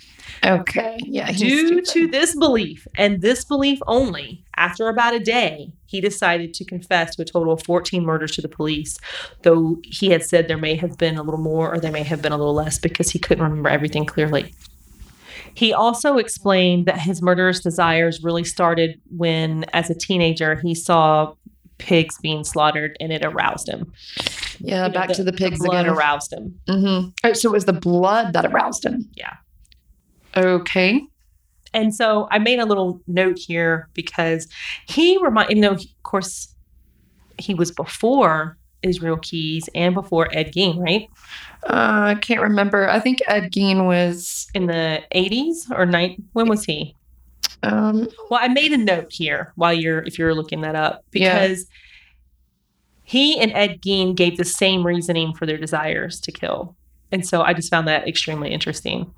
Okay. 0.45 0.99
Yeah. 1.05 1.31
Due 1.33 1.67
stupid. 1.67 1.85
to 1.87 2.07
this 2.09 2.37
belief 2.37 2.87
and 2.97 3.21
this 3.21 3.45
belief 3.45 3.79
only, 3.87 4.45
after 4.57 4.89
about 4.89 5.15
a 5.15 5.21
day, 5.21 5.73
he 5.87 6.01
decided 6.01 6.55
to 6.55 6.65
confess 6.65 7.17
to 7.17 7.23
a 7.23 7.25
total 7.25 7.53
of 7.53 7.63
14 7.65 8.05
murders 8.05 8.33
to 8.37 8.43
the 8.43 8.49
police, 8.49 8.99
though 9.43 9.79
he 9.85 10.11
had 10.11 10.23
said 10.23 10.49
there 10.49 10.59
may 10.59 10.77
have 10.77 10.99
been 10.99 11.17
a 11.17 11.23
little 11.23 11.41
more 11.41 11.73
or 11.73 11.79
there 11.79 11.93
may 11.93 12.03
have 12.03 12.23
been 12.23 12.33
a 12.33 12.37
little 12.37 12.55
less 12.55 12.79
because 12.79 13.11
he 13.11 13.19
couldn't 13.19 13.43
remember 13.43 13.69
everything 13.69 14.05
clearly. 14.05 14.55
He 15.55 15.73
also 15.73 16.19
explained 16.19 16.87
that 16.87 17.01
his 17.01 17.21
murderous 17.21 17.61
desires 17.61 18.23
really 18.23 18.45
started 18.45 19.01
when, 19.17 19.65
as 19.73 19.91
a 19.91 19.95
teenager, 19.95 20.57
he 20.57 20.75
saw 20.75 21.35
pigs 21.79 22.19
being 22.21 22.45
slaughtered 22.45 22.97
and 23.01 23.13
it 23.13 23.25
aroused 23.25 23.69
him. 23.69 23.93
yeah, 24.59 24.87
You 24.87 24.89
know, 24.89 24.95
back 24.95 25.09
the- 25.09 25.15
to 25.15 25.25
the 25.25 25.33
pigs 25.33 25.59
blood 25.59 25.87
again. 25.87 25.95
aroused 25.95 26.33
him. 26.33 26.59
Mm-hmm. 26.69 27.09
Oh, 27.25 27.33
so 27.33 27.49
it 27.49 27.53
was 27.53 27.65
the 27.65 27.73
blood 27.73 28.33
that 28.33 28.45
aroused 28.47 28.85
him. 28.85 29.09
Yeah. 29.15 29.35
Okay. 30.37 31.03
And 31.75 31.95
so 31.95 32.29
I 32.31 32.39
made 32.39 32.59
a 32.61 32.65
little 32.67 33.01
note 33.07 33.39
here 33.39 33.89
because 33.95 34.49
he 34.89 35.19
remind 35.19 35.51
you 35.51 35.57
know, 35.57 35.73
of 35.73 35.83
course, 36.03 36.55
he 37.39 37.55
was 37.55 37.71
before 37.71 38.57
Israel 38.83 39.17
Keyes 39.19 39.69
and 39.75 39.95
before 39.95 40.29
Ed 40.33 40.53
Gein, 40.55 40.79
right? 40.79 41.09
Uh, 41.65 42.15
I 42.15 42.19
can't 42.21 42.41
remember. 42.41 42.89
I 42.89 43.01
think 43.01 43.19
Ed 43.27 43.53
Gein 43.53 43.87
was. 43.87 44.47
In 44.55 44.67
the 44.67 45.03
80s 45.15 45.71
or 45.71 45.85
night 45.85 46.17
when 46.33 46.49
was 46.49 46.65
he? 46.65 46.97
Um, 47.63 48.09
Well, 48.31 48.41
I 48.43 48.49
made 48.49 48.73
a 48.73 48.77
note 48.77 49.09
here 49.13 49.53
while 49.57 49.73
you're 49.73 50.01
if 50.05 50.19
you're 50.19 50.35
looking 50.35 50.61
that 50.63 50.75
up 50.77 51.05
Yeah. 51.13 51.35
because 51.47 51.67
he 53.05 53.39
and 53.41 53.51
Ed 53.53 53.81
Gein 53.81 54.15
gave 54.15 54.37
the 54.37 54.45
same 54.45 54.87
reasoning 54.87 55.33
for 55.35 55.47
their 55.47 55.57
desires 55.59 56.21
to 56.21 56.33
kill. 56.33 56.77
And 57.11 57.27
so 57.27 57.43
I 57.43 57.55
just 57.55 57.71
found 57.71 57.89
that 57.89 58.07
extremely 58.07 58.53
interesting. 58.53 59.13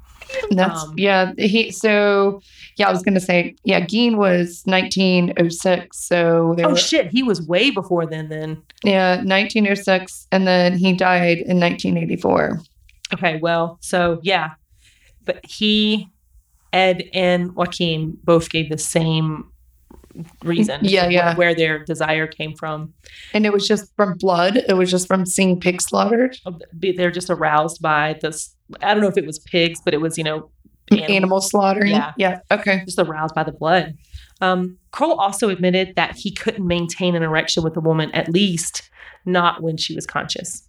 that's 0.52 0.84
Um, 0.84 0.94
yeah. 0.96 1.32
He 1.36 1.72
so 1.72 2.40
yeah. 2.76 2.88
I 2.88 2.92
was 2.92 3.02
gonna 3.02 3.18
say 3.20 3.56
yeah. 3.64 3.80
Gein 3.80 4.16
was 4.16 4.62
1906. 4.66 5.98
So 6.06 6.54
Oh 6.62 6.70
were, 6.70 6.76
shit, 6.76 7.08
he 7.08 7.22
was 7.24 7.42
way 7.42 7.70
before 7.70 8.06
then 8.06 8.28
then. 8.28 8.62
yeah 8.84 9.16
1906, 9.16 10.28
and 10.30 10.46
then 10.46 10.78
he 10.78 10.92
died 10.92 11.38
in 11.38 11.58
1984. 11.58 12.60
Okay, 13.12 13.40
well, 13.42 13.78
so 13.80 14.20
yeah, 14.22 14.50
but 15.24 15.44
he, 15.44 16.08
Ed, 16.72 17.04
and 17.12 17.54
Joaquin 17.54 18.16
both 18.24 18.50
gave 18.50 18.70
the 18.70 18.78
same 18.78 19.50
reason. 20.44 20.80
Yeah, 20.82 21.08
yeah. 21.08 21.34
Where 21.34 21.54
their 21.54 21.84
desire 21.84 22.26
came 22.26 22.54
from. 22.54 22.92
And 23.32 23.46
it 23.46 23.52
was 23.52 23.66
just 23.66 23.94
from 23.96 24.16
blood. 24.18 24.56
It 24.68 24.74
was 24.74 24.90
just 24.90 25.06
from 25.06 25.26
seeing 25.26 25.60
pigs 25.60 25.84
slaughtered. 25.86 26.36
They're 26.72 27.10
just 27.10 27.30
aroused 27.30 27.80
by 27.80 28.18
this. 28.20 28.54
I 28.82 28.92
don't 28.92 29.02
know 29.02 29.08
if 29.08 29.16
it 29.16 29.26
was 29.26 29.38
pigs, 29.38 29.80
but 29.84 29.94
it 29.94 30.00
was 30.00 30.18
you 30.18 30.24
know 30.24 30.50
Animal, 30.90 31.10
animal- 31.14 31.40
slaughtering. 31.40 31.92
Yeah. 31.92 32.12
Yeah. 32.16 32.40
Okay. 32.50 32.82
just 32.84 32.98
aroused 32.98 33.34
by 33.34 33.44
the 33.44 33.52
blood. 33.52 33.96
Um, 34.40 34.78
Kroll 34.90 35.20
also 35.20 35.48
admitted 35.48 35.94
that 35.96 36.16
he 36.16 36.32
couldn't 36.32 36.66
maintain 36.66 37.14
an 37.14 37.22
erection 37.22 37.62
with 37.62 37.76
a 37.76 37.80
woman, 37.80 38.10
at 38.12 38.28
least 38.28 38.90
not 39.24 39.62
when 39.62 39.76
she 39.76 39.94
was 39.94 40.06
conscious. 40.06 40.66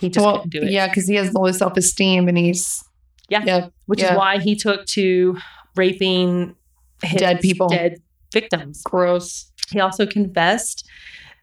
He 0.00 0.10
just 0.10 0.24
well, 0.24 0.36
couldn't 0.36 0.50
do 0.52 0.62
it. 0.62 0.70
yeah, 0.70 0.86
because 0.88 1.08
he 1.08 1.14
has 1.16 1.32
low 1.32 1.50
self 1.50 1.76
esteem 1.76 2.28
and 2.28 2.36
he's 2.38 2.83
Yeah. 3.28 3.42
yeah, 3.44 3.68
which 3.86 4.00
yeah. 4.00 4.12
is 4.12 4.18
why 4.18 4.38
he 4.38 4.54
took 4.56 4.84
to 4.86 5.36
raping 5.76 6.54
his 7.02 7.20
Dead 7.20 7.40
people. 7.40 7.68
dead 7.68 7.96
victims. 8.32 8.82
gross. 8.84 9.50
He 9.70 9.80
also 9.80 10.06
confessed 10.06 10.86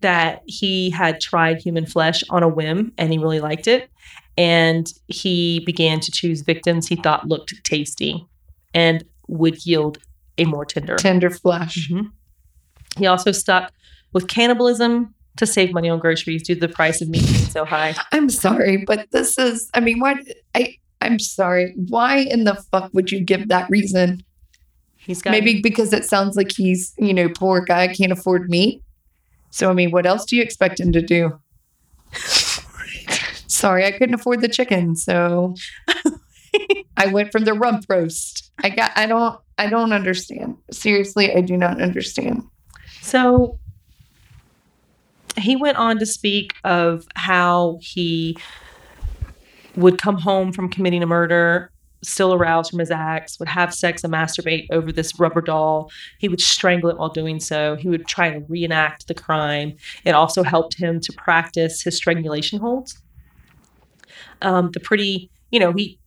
that 0.02 0.41
he 0.45 0.90
had 0.90 1.20
tried 1.22 1.58
human 1.62 1.86
flesh 1.86 2.24
on 2.30 2.44
a 2.44 2.48
whim 2.48 2.91
and 2.98 3.12
he 3.12 3.18
really 3.18 3.40
liked 3.40 3.68
it. 3.68 3.90
And 4.38 4.91
he 5.08 5.62
began 5.66 5.99
to 5.99 6.12
choose 6.12 6.41
victims 6.41 6.88
he 6.88 6.95
thought 6.95 7.28
looked 7.28 7.53
tasty 7.64 8.26
and 8.74 9.03
would 9.28 9.66
yield 9.66 9.98
a 10.38 10.45
more 10.45 10.66
tender. 10.66 10.95
Tender 10.95 11.30
flesh. 11.30 11.90
Mhm. 11.91 12.12
He 12.98 13.06
also 13.08 13.32
stuck 13.32 13.72
with 14.14 14.28
cannibalism 14.28 15.14
to 15.38 15.45
save 15.45 15.74
money 15.74 15.90
on 15.90 15.99
groceries 15.99 16.44
due 16.44 16.56
to 16.56 16.62
the 16.62 16.68
price 16.68 17.02
of 17.02 17.10
meat 17.10 17.24
being 17.26 17.45
so 17.45 17.64
high. 17.66 17.95
I'm 18.12 18.30
sorry, 18.30 18.84
but 18.86 19.08
this 19.12 19.38
is. 19.38 19.70
I 19.74 19.80
mean, 19.80 19.99
what 19.99 20.18
I 20.56 20.76
I'm 21.02 21.19
sorry. 21.19 21.73
Why 21.76 22.18
in 22.18 22.44
the 22.44 22.56
fuck 22.56 22.94
would 22.94 23.11
you 23.11 23.22
give 23.22 23.48
that 23.49 23.69
reason? 23.69 24.23
He's 24.98 25.22
got 25.22 25.32
Maybe 25.32 25.61
because 25.61 25.94
it 25.94 26.06
sounds 26.06 26.38
like 26.38 26.52
he's, 26.52 26.94
you 26.98 27.14
know, 27.14 27.28
poor 27.28 27.61
guy, 27.61 27.88
can't 27.88 28.11
afford 28.11 28.49
meat. 28.49 28.84
So, 29.49 29.69
I 29.69 29.73
mean, 29.73 29.91
what 29.91 30.06
else 30.06 30.26
do 30.26 30.36
you 30.36 30.44
expect 30.44 30.80
him 30.80 30.91
to 30.91 31.02
do? 31.02 31.40
Sorry, 33.48 33.86
I 33.86 33.91
couldn't 33.91 34.15
afford 34.15 34.41
the 34.41 34.48
chicken, 34.48 34.95
so 34.95 35.56
I 36.98 37.07
went 37.07 37.32
from 37.32 37.45
the 37.45 37.53
rump 37.53 37.86
roast. 37.90 38.52
I 38.64 38.69
got. 38.69 38.91
I 38.95 39.06
don't. 39.06 39.40
I 39.57 39.68
don't 39.68 39.94
understand. 39.94 40.57
Seriously, 40.72 41.36
I 41.36 41.41
do 41.41 41.57
not 41.57 41.82
understand. 41.82 42.44
So 43.02 43.60
he 45.38 45.56
went 45.56 45.78
on 45.78 45.99
to 45.99 46.06
speak 46.06 46.53
of 46.64 47.06
how 47.15 47.78
he 47.82 48.38
would 49.76 49.98
come 49.98 50.18
home 50.18 50.52
from 50.52 50.69
committing 50.69 51.02
a 51.03 51.07
murder, 51.07 51.72
still 52.03 52.34
aroused 52.34 52.72
from 52.72 52.80
his 52.80 52.91
acts, 52.91 53.39
would 53.39 53.48
have 53.48 53.73
sex 53.73 54.03
and 54.03 54.14
masturbate 54.14 54.65
over 54.72 54.91
this 54.91 55.19
rubber 55.19 55.41
doll. 55.41 55.91
He 56.19 56.27
would 56.27 56.41
strangle 56.41 56.89
it 56.89 56.98
while 56.98 57.10
doing 57.10 57.39
so. 57.39 57.76
He 57.76 57.88
would 57.89 58.07
try 58.07 58.31
to 58.31 58.39
reenact 58.49 59.07
the 59.07 59.14
crime. 59.14 59.76
It 60.03 60.11
also 60.11 60.43
helped 60.43 60.77
him 60.77 60.99
to 60.99 61.14
practice 61.14 61.84
his 61.84 61.95
strangulation 61.95 62.60
holds. 62.60 62.98
Um, 64.41 64.72
the 64.72 64.80
pretty, 64.80 65.30
you 65.52 65.60
know, 65.60 65.73
he 65.73 65.99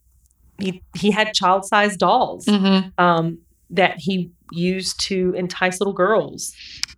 he 0.59 0.83
he 0.95 1.11
had 1.11 1.33
child-sized 1.33 1.99
dolls 1.99 2.45
Mm-hmm. 2.45 2.89
um, 3.03 3.39
that 3.69 3.95
he 3.97 4.31
used 4.51 4.99
to 5.01 5.33
entice 5.35 5.79
little 5.79 5.93
girls. 5.93 6.53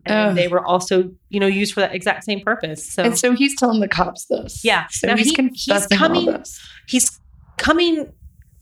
And 0.09 0.29
Ugh. 0.31 0.35
they 0.35 0.47
were 0.47 0.65
also, 0.65 1.11
you 1.29 1.39
know, 1.39 1.47
used 1.47 1.73
for 1.73 1.79
that 1.81 1.93
exact 1.95 2.23
same 2.23 2.41
purpose. 2.41 2.89
So, 2.91 3.03
And 3.03 3.17
so 3.17 3.33
he's 3.33 3.55
telling 3.55 3.79
the 3.79 3.87
cops 3.87 4.25
this. 4.25 4.63
Yeah. 4.63 4.87
So 4.89 5.07
Now 5.07 5.15
he's 5.17 5.35
he- 5.35 5.49
he's 5.53 5.87
coming- 5.87 6.43
he's 6.87 7.19
coming, 7.57 8.11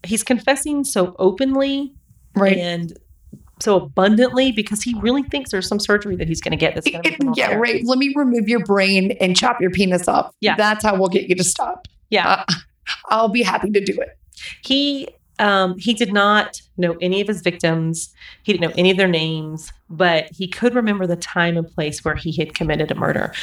he's 0.03 0.23
confessing 0.23 0.83
so 0.83 1.15
openly 1.19 1.93
Right. 2.35 2.57
and 2.57 2.93
so 3.61 3.77
abundantly 3.77 4.51
because 4.51 4.83
he 4.83 4.93
really 4.99 5.23
thinks 5.23 5.51
there's 5.51 5.67
some 5.67 5.79
surgery 5.79 6.15
that 6.17 6.27
he's 6.27 6.41
going 6.41 6.51
to 6.51 6.57
get 6.57 6.75
that's 6.75 6.89
going 6.89 7.03
to 7.03 7.33
yeah, 7.37 7.53
right. 7.55 7.81
Let 7.85 7.97
me 7.97 8.11
remove 8.15 8.49
your 8.49 8.59
brain 8.65 9.11
and 9.21 9.35
chop 9.35 9.61
your 9.61 9.71
penis 9.71 10.07
off. 10.09 10.33
Yeah. 10.41 10.55
That's 10.57 10.83
how 10.83 10.97
we'll 10.99 11.07
get 11.09 11.29
you 11.29 11.35
to 11.35 11.43
stop. 11.43 11.87
Yeah. 12.09 12.43
Uh, 12.47 12.53
I'll 13.09 13.29
be 13.29 13.43
happy 13.43 13.69
to 13.71 13.83
do 13.83 13.93
it. 13.99 14.09
He 14.63 15.07
um, 15.39 15.77
he 15.77 15.93
did 15.93 16.13
not 16.13 16.61
know 16.77 16.95
any 17.01 17.21
of 17.21 17.27
his 17.27 17.41
victims. 17.41 18.13
He 18.43 18.53
didn't 18.53 18.69
know 18.69 18.75
any 18.77 18.91
of 18.91 18.97
their 18.97 19.07
names, 19.07 19.71
but 19.89 20.29
he 20.31 20.47
could 20.47 20.73
remember 20.75 21.05
the 21.07 21.15
time 21.15 21.57
and 21.57 21.67
place 21.67 22.03
where 22.05 22.15
he 22.15 22.35
had 22.37 22.53
committed 22.53 22.91
a 22.91 22.95
murder. 22.95 23.33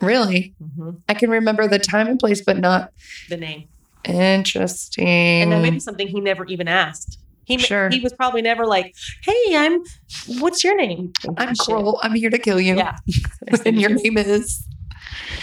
Really? 0.00 0.54
hmm 0.76 0.90
I 1.08 1.14
can 1.14 1.30
remember 1.30 1.68
the 1.68 1.78
time 1.78 2.08
and 2.08 2.18
place, 2.18 2.40
but 2.44 2.58
not 2.58 2.90
The 3.28 3.36
name. 3.36 3.68
interesting. 4.04 5.06
and 5.08 5.52
that 5.52 5.62
may 5.62 5.70
be 5.70 5.80
something 5.80 6.08
he 6.08 6.20
never 6.20 6.44
even 6.46 6.68
asked. 6.68 7.18
He 7.44 7.58
Sure. 7.58 7.88
he 7.90 7.98
was 8.00 8.12
probably 8.12 8.40
never 8.40 8.66
like, 8.66 8.94
"Hey, 9.24 9.56
I'm. 9.56 9.82
What's 10.38 10.62
your 10.62 10.76
name?" 10.76 11.12
I'm 11.38 11.54
Shit. 11.56 11.74
I'm 12.02 12.14
here 12.14 12.30
to 12.30 12.38
kill 12.38 12.60
you. 12.60 12.76
Yeah. 12.76 12.96
and 13.66 13.80
your 13.80 13.90
name 13.90 14.16
is. 14.16 14.64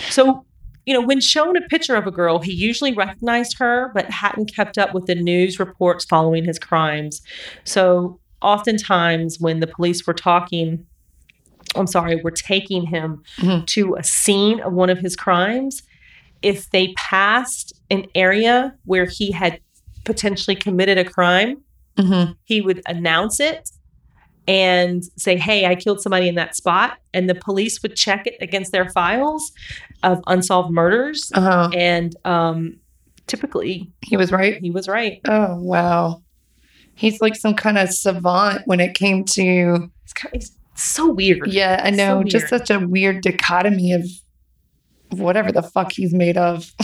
So, 0.10 0.46
you 0.90 0.96
know, 0.96 1.06
when 1.06 1.20
shown 1.22 1.56
a 1.56 1.62
picture 1.62 1.96
of 1.96 2.08
a 2.08 2.12
girl, 2.12 2.40
he 2.40 2.52
usually 2.52 2.94
recognized 2.94 3.60
her, 3.60 3.92
but 3.94 4.10
hadn't 4.10 4.52
kept 4.56 4.76
up 4.80 4.92
with 4.92 5.06
the 5.06 5.14
news 5.14 5.60
reports 5.60 6.04
following 6.04 6.44
his 6.46 6.58
crimes. 6.58 7.22
So, 7.64 8.20
oftentimes, 8.42 9.38
when 9.40 9.60
the 9.60 9.68
police 9.68 10.08
were 10.08 10.16
talking, 10.16 10.88
I'm 11.76 11.86
sorry, 11.86 12.16
were 12.16 12.32
taking 12.32 12.88
him 12.88 13.22
Mhm. 13.38 13.68
to 13.68 13.98
a 14.00 14.04
scene 14.04 14.62
of 14.62 14.74
one 14.74 14.90
of 14.90 14.98
his 14.98 15.16
crimes, 15.16 15.84
if 16.42 16.68
they 16.72 16.94
passed 16.94 17.72
an 17.92 18.08
area 18.16 18.74
where 18.86 19.06
he 19.06 19.30
had 19.32 19.60
potentially 20.06 20.56
committed 20.56 20.98
a 20.98 21.06
crime, 21.06 21.58
Mhm. 22.00 22.36
he 22.46 22.62
would 22.62 22.82
announce 22.88 23.40
it 23.40 23.70
and 24.50 25.04
say, 25.16 25.38
Hey, 25.38 25.66
I 25.68 25.76
killed 25.76 26.02
somebody 26.02 26.28
in 26.28 26.36
that 26.36 26.56
spot. 26.56 26.98
And 27.14 27.30
the 27.30 27.36
police 27.36 27.82
would 27.84 27.96
check 27.96 28.26
it 28.26 28.36
against 28.42 28.72
their 28.72 28.90
files 28.90 29.52
of 30.04 30.22
unsolved 30.28 30.72
murders. 30.72 31.32
Uh-huh. 31.36 31.70
And 31.76 32.16
um, 32.26 32.78
typically, 33.28 33.92
He 34.04 34.18
was 34.18 34.32
right. 34.32 34.60
he 34.60 34.72
was 34.72 34.88
right. 34.88 35.22
Oh, 35.28 35.56
wow. 35.62 36.24
He's 36.96 37.22
like 37.22 37.36
some 37.36 37.54
kind 37.54 37.78
of 37.78 37.90
savant 37.90 38.64
when 38.66 38.80
it 38.80 38.94
came 38.96 39.24
to. 39.26 39.90
It's, 40.04 40.14
kind 40.14 40.36
of, 40.36 40.42
it's 40.42 40.52
so 40.76 41.12
weird. 41.12 41.48
Yeah, 41.48 41.80
I 41.84 41.92
So 41.92 41.96
know. 41.98 42.24
just 42.24 42.48
such 42.48 42.70
a 42.72 42.80
weird 42.80 43.22
dichotomy 43.22 43.94
of 43.94 44.04
whatever 45.12 45.52
the 45.52 45.64
fuck 45.64 45.92
he's 45.92 46.14
made 46.14 46.38
of. 46.38 46.74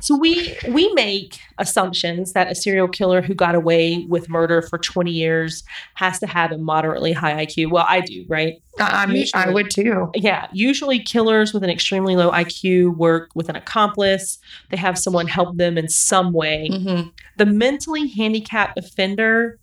So 0.00 0.16
we 0.16 0.56
we 0.68 0.90
make 0.94 1.38
assumptions 1.58 2.32
that 2.32 2.50
a 2.50 2.54
serial 2.54 2.88
killer 2.88 3.20
who 3.20 3.34
got 3.34 3.54
away 3.54 4.06
with 4.08 4.28
murder 4.28 4.62
for 4.62 4.78
20 4.78 5.10
years 5.10 5.62
has 5.94 6.18
to 6.20 6.26
have 6.26 6.52
a 6.52 6.58
moderately 6.58 7.12
high 7.12 7.44
IQ. 7.44 7.70
Well, 7.70 7.84
I 7.86 8.00
do, 8.00 8.24
right? 8.28 8.62
I 8.78 9.04
mean, 9.06 9.26
I 9.34 9.50
would 9.50 9.70
too. 9.70 10.10
Yeah, 10.14 10.46
usually 10.52 11.00
killers 11.02 11.52
with 11.52 11.62
an 11.62 11.70
extremely 11.70 12.16
low 12.16 12.30
IQ 12.30 12.96
work 12.96 13.30
with 13.34 13.48
an 13.48 13.56
accomplice. 13.56 14.38
They 14.70 14.76
have 14.78 14.96
someone 14.96 15.26
help 15.26 15.56
them 15.56 15.76
in 15.76 15.88
some 15.88 16.32
way. 16.32 16.68
hmm 16.72 17.08
The 17.36 17.46
mentally 17.46 18.08
handicapped 18.08 18.78
offender 18.78 19.58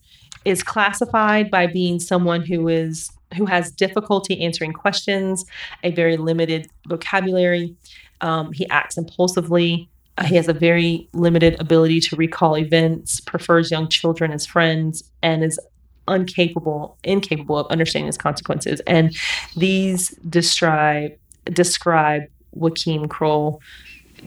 is 0.46 0.62
classified 0.62 1.50
by 1.50 1.68
being 1.68 2.00
someone 2.00 2.42
who 2.42 2.68
is 2.68 3.12
who 3.36 3.46
has 3.46 3.72
difficulty 3.72 4.42
answering 4.42 4.74
questions, 4.74 5.46
a 5.84 5.92
very 5.92 6.18
limited 6.18 6.68
vocabulary. 6.88 7.76
Um, 8.22 8.52
he 8.54 8.68
acts 8.70 8.98
impulsively. 8.98 9.90
Uh, 10.18 10.24
he 10.24 10.36
has 10.36 10.48
a 10.48 10.54
very 10.54 11.08
limited 11.14 11.60
ability 11.60 12.00
to 12.00 12.16
recall 12.16 12.58
events, 12.58 13.20
prefers 13.20 13.70
young 13.70 13.88
children 13.90 14.32
as 14.32 14.46
friends, 14.46 15.04
and 15.22 15.44
is 15.44 15.60
incapable 16.10 16.98
incapable 17.04 17.58
of 17.58 17.68
understanding 17.68 18.08
his 18.08 18.18
consequences. 18.18 18.80
And 18.88 19.16
these 19.58 20.10
describe 20.30 21.12
describe 21.46 22.24
Joaquin 22.52 23.08
Kroll 23.10 23.62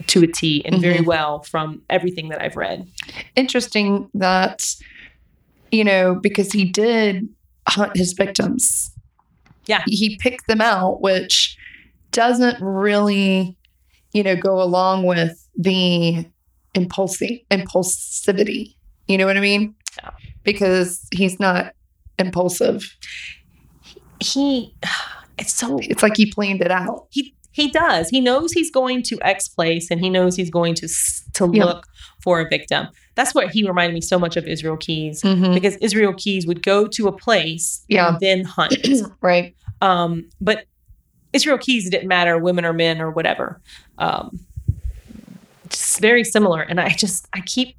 to 0.07 0.23
a 0.23 0.27
T 0.27 0.63
and 0.63 0.79
very 0.79 0.99
Mhm. 0.99 1.05
well 1.05 1.41
from 1.41 1.81
everything 1.89 2.29
that 2.29 2.41
I've 2.41 2.55
read. 2.55 2.87
Interesting 3.35 4.09
that, 4.13 4.75
you 5.71 5.83
know, 5.83 6.15
because 6.15 6.51
he 6.51 6.65
did 6.65 7.27
hunt 7.71 7.95
his 7.95 8.13
victims. 8.13 8.91
Yeah. 9.65 9.83
He 9.87 10.17
picked 10.17 10.47
them 10.47 10.61
out, 10.61 11.01
which 11.01 11.57
doesn't 12.11 12.57
really, 12.61 13.57
you 14.13 14.23
know, 14.23 14.35
go 14.35 14.61
along 14.61 15.05
with 15.05 15.47
the 15.57 16.25
impulsive 16.73 17.37
impulsivity. 17.49 18.75
You 19.07 19.17
know 19.17 19.25
what 19.25 19.37
I 19.37 19.41
mean? 19.41 19.75
Yeah. 20.01 20.09
Because 20.43 21.07
he's 21.13 21.39
not 21.39 21.73
impulsive. 22.17 22.83
he 24.19 24.73
it's 25.37 25.53
so 25.53 25.79
It's 25.81 26.03
like 26.03 26.15
he 26.17 26.31
planned 26.31 26.61
it 26.61 26.71
out. 26.71 27.07
he 27.09 27.33
he 27.51 27.69
does 27.69 28.09
he 28.09 28.19
knows 28.21 28.51
he's 28.53 28.71
going 28.71 29.01
to 29.03 29.17
x 29.21 29.47
place 29.47 29.89
and 29.91 29.99
he 29.99 30.09
knows 30.09 30.35
he's 30.35 30.49
going 30.51 30.75
to 30.75 30.85
s- 30.85 31.23
to 31.33 31.49
Yeah. 31.53 31.65
look 31.65 31.87
for 32.23 32.39
a 32.39 32.47
victim 32.49 32.87
that's 33.15 33.33
what 33.35 33.49
he 33.51 33.67
reminded 33.67 33.93
me 33.93 34.01
so 34.01 34.17
much 34.19 34.37
of 34.37 34.45
Israel 34.47 34.77
Keyes 34.77 35.21
Mhm. 35.21 35.53
because 35.53 35.75
Israel 35.77 36.13
Keyes 36.13 36.45
would 36.47 36.63
go 36.63 36.87
to 36.87 37.07
a 37.07 37.11
place 37.11 37.83
Yeah. 37.87 38.09
and 38.09 38.19
then 38.19 38.43
hunt 38.45 38.75
Right. 39.21 39.55
um 39.81 40.29
but 40.39 40.65
Israel 41.33 41.57
Keyes 41.57 41.89
didn't 41.89 42.07
matter 42.07 42.37
women 42.37 42.65
or 42.65 42.73
men 42.73 43.01
or 43.01 43.09
whatever 43.11 43.61
um 43.97 44.39
just 45.69 45.99
very 46.01 46.23
similar 46.23 46.61
and 46.61 46.79
i 46.81 46.89
just 46.89 47.27
i 47.33 47.39
keep 47.41 47.75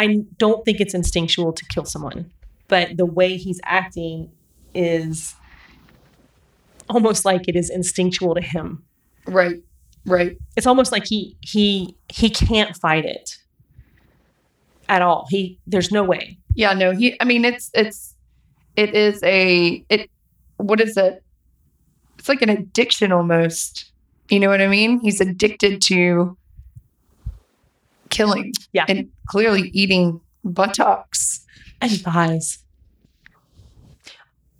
i 0.00 0.18
don't 0.36 0.64
think 0.64 0.80
it's 0.80 0.94
instinctual 0.94 1.52
to 1.52 1.64
kill 1.66 1.84
someone 1.84 2.28
but 2.66 2.96
the 2.96 3.06
way 3.06 3.36
he's 3.36 3.60
acting 3.64 4.30
is 4.74 5.34
almost 6.88 7.24
like 7.24 7.46
it 7.48 7.54
is 7.56 7.70
instinctual 7.70 8.34
to 8.34 8.40
him 8.40 8.82
Right. 9.26 9.62
Right. 10.06 10.38
it's 10.56 10.66
almost 10.66 10.90
like 10.90 11.06
he 11.06 11.36
he 11.40 11.94
he 12.12 12.30
can't 12.30 12.76
fight 12.76 13.04
it 13.04 13.37
at 14.88 15.02
all 15.02 15.26
he 15.30 15.58
there's 15.66 15.90
no 15.90 16.02
way 16.02 16.38
Yeah, 16.54 16.72
no, 16.72 16.90
he 16.90 17.16
I 17.20 17.24
mean 17.24 17.44
it's 17.44 17.70
it's 17.72 18.14
it 18.74 18.94
is 18.94 19.22
a 19.22 19.84
it 19.88 20.10
what 20.56 20.80
is 20.80 20.96
it? 20.96 21.22
It's 22.18 22.28
like 22.28 22.42
an 22.42 22.48
addiction 22.48 23.12
almost. 23.12 23.92
You 24.28 24.40
know 24.40 24.48
what 24.48 24.60
I 24.60 24.66
mean? 24.66 24.98
He's 24.98 25.20
addicted 25.20 25.80
to 25.82 26.36
killing. 28.10 28.52
Yeah. 28.72 28.86
And 28.88 29.08
clearly 29.28 29.70
eating 29.72 30.20
buttocks. 30.44 31.46
and 31.80 31.92
thighs 31.92 32.58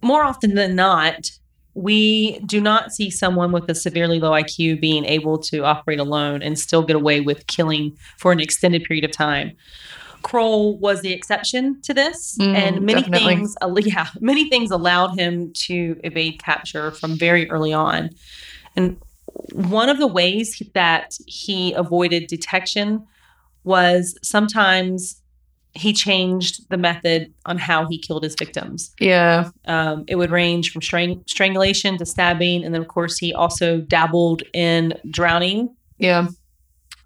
more 0.00 0.22
often 0.22 0.54
than 0.54 0.76
not 0.76 1.30
we 1.74 2.40
do 2.40 2.60
not 2.60 2.92
see 2.92 3.08
someone 3.08 3.52
with 3.52 3.68
a 3.70 3.74
severely 3.74 4.18
low 4.18 4.32
IQ 4.32 4.80
being 4.80 5.04
able 5.04 5.38
to 5.38 5.64
operate 5.64 6.00
alone 6.00 6.42
and 6.42 6.58
still 6.58 6.82
get 6.82 6.96
away 6.96 7.20
with 7.20 7.46
killing 7.46 7.96
for 8.18 8.32
an 8.32 8.40
extended 8.40 8.82
period 8.82 9.04
of 9.04 9.12
time. 9.12 9.52
Kroll 10.22 10.76
was 10.78 11.00
the 11.02 11.12
exception 11.12 11.80
to 11.82 11.94
this, 11.94 12.36
Mm, 12.38 12.54
and 12.54 12.80
many 12.82 13.00
definitely. 13.02 13.36
things, 13.36 13.56
yeah, 13.86 14.08
many 14.20 14.48
things 14.48 14.70
allowed 14.70 15.18
him 15.18 15.52
to 15.54 15.98
evade 16.04 16.42
capture 16.42 16.90
from 16.90 17.16
very 17.16 17.48
early 17.50 17.72
on. 17.72 18.10
And 18.76 18.96
one 19.52 19.88
of 19.88 19.98
the 19.98 20.06
ways 20.06 20.60
that 20.74 21.16
he 21.26 21.72
avoided 21.72 22.26
detection 22.26 23.06
was 23.64 24.16
sometimes 24.22 25.20
he 25.74 25.92
changed 25.92 26.68
the 26.70 26.76
method 26.76 27.32
on 27.46 27.58
how 27.58 27.86
he 27.86 27.98
killed 27.98 28.24
his 28.24 28.34
victims. 28.34 28.92
Yeah. 28.98 29.50
Um, 29.66 30.04
it 30.08 30.16
would 30.16 30.30
range 30.30 30.72
from 30.72 30.82
strang- 30.82 31.22
strangulation 31.26 31.98
to 31.98 32.06
stabbing, 32.06 32.64
and 32.64 32.74
then 32.74 32.80
of 32.80 32.88
course 32.88 33.18
he 33.18 33.32
also 33.32 33.80
dabbled 33.80 34.42
in 34.54 34.94
drowning. 35.10 35.74
Yeah. 35.98 36.28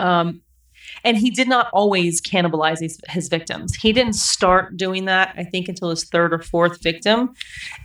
Um, 0.00 0.40
and 1.04 1.16
he 1.16 1.30
did 1.30 1.48
not 1.48 1.68
always 1.72 2.20
cannibalize 2.20 2.80
his, 2.80 3.00
his 3.08 3.28
victims. 3.28 3.74
He 3.74 3.92
didn't 3.92 4.14
start 4.14 4.76
doing 4.76 5.04
that, 5.06 5.34
I 5.36 5.44
think, 5.44 5.68
until 5.68 5.90
his 5.90 6.04
third 6.04 6.32
or 6.32 6.38
fourth 6.38 6.82
victim, 6.82 7.34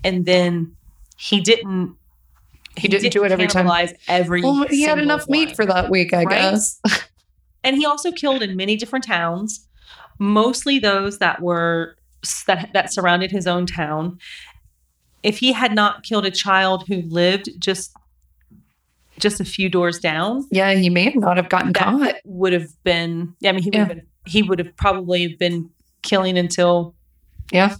and 0.03 0.25
then 0.25 0.75
he 1.17 1.41
didn't. 1.41 1.95
He 2.75 2.87
didn't 2.87 3.11
do 3.11 3.23
it 3.23 3.31
every 3.31 3.47
time. 3.47 3.67
Every 4.07 4.43
Well, 4.43 4.67
he 4.69 4.83
had 4.83 4.99
enough 4.99 5.27
meat 5.27 5.47
one. 5.47 5.55
for 5.55 5.65
that 5.65 5.89
week, 5.89 6.13
I 6.13 6.23
Right? 6.23 6.29
guess. 6.51 6.79
and 7.63 7.75
he 7.75 7.85
also 7.87 8.11
killed 8.11 8.43
in 8.43 8.55
many 8.55 8.75
different 8.75 9.03
towns, 9.03 9.67
mostly 10.19 10.77
those 10.77 11.17
that 11.17 11.41
were 11.41 11.95
that 12.45 12.69
that 12.73 12.93
surrounded 12.93 13.31
his 13.31 13.47
own 13.47 13.65
town. 13.65 14.19
If 15.23 15.39
he 15.39 15.53
had 15.53 15.73
not 15.73 16.03
killed 16.03 16.25
a 16.27 16.31
child 16.31 16.87
who 16.87 17.01
lived 17.01 17.49
just 17.59 17.91
just 19.19 19.39
a 19.39 19.45
few 19.45 19.69
doors 19.69 19.99
down, 19.99 20.45
yeah, 20.51 20.73
he 20.73 20.89
may 20.89 21.11
not 21.15 21.37
have 21.37 21.49
gotten 21.49 21.73
caught. 21.73 22.15
would 22.25 22.53
have 22.53 22.69
been. 22.83 23.33
Yeah, 23.39 23.49
I 23.49 23.53
mean, 23.53 23.63
he 23.63 23.69
would 23.69 23.75
Yeah. 23.75 23.85
have 23.85 23.95
been. 23.95 24.07
He 24.25 24.43
would 24.43 24.59
have 24.59 24.75
probably 24.77 25.35
been 25.35 25.69
killing 26.01 26.37
until. 26.37 26.93
Yeah. 27.51 27.75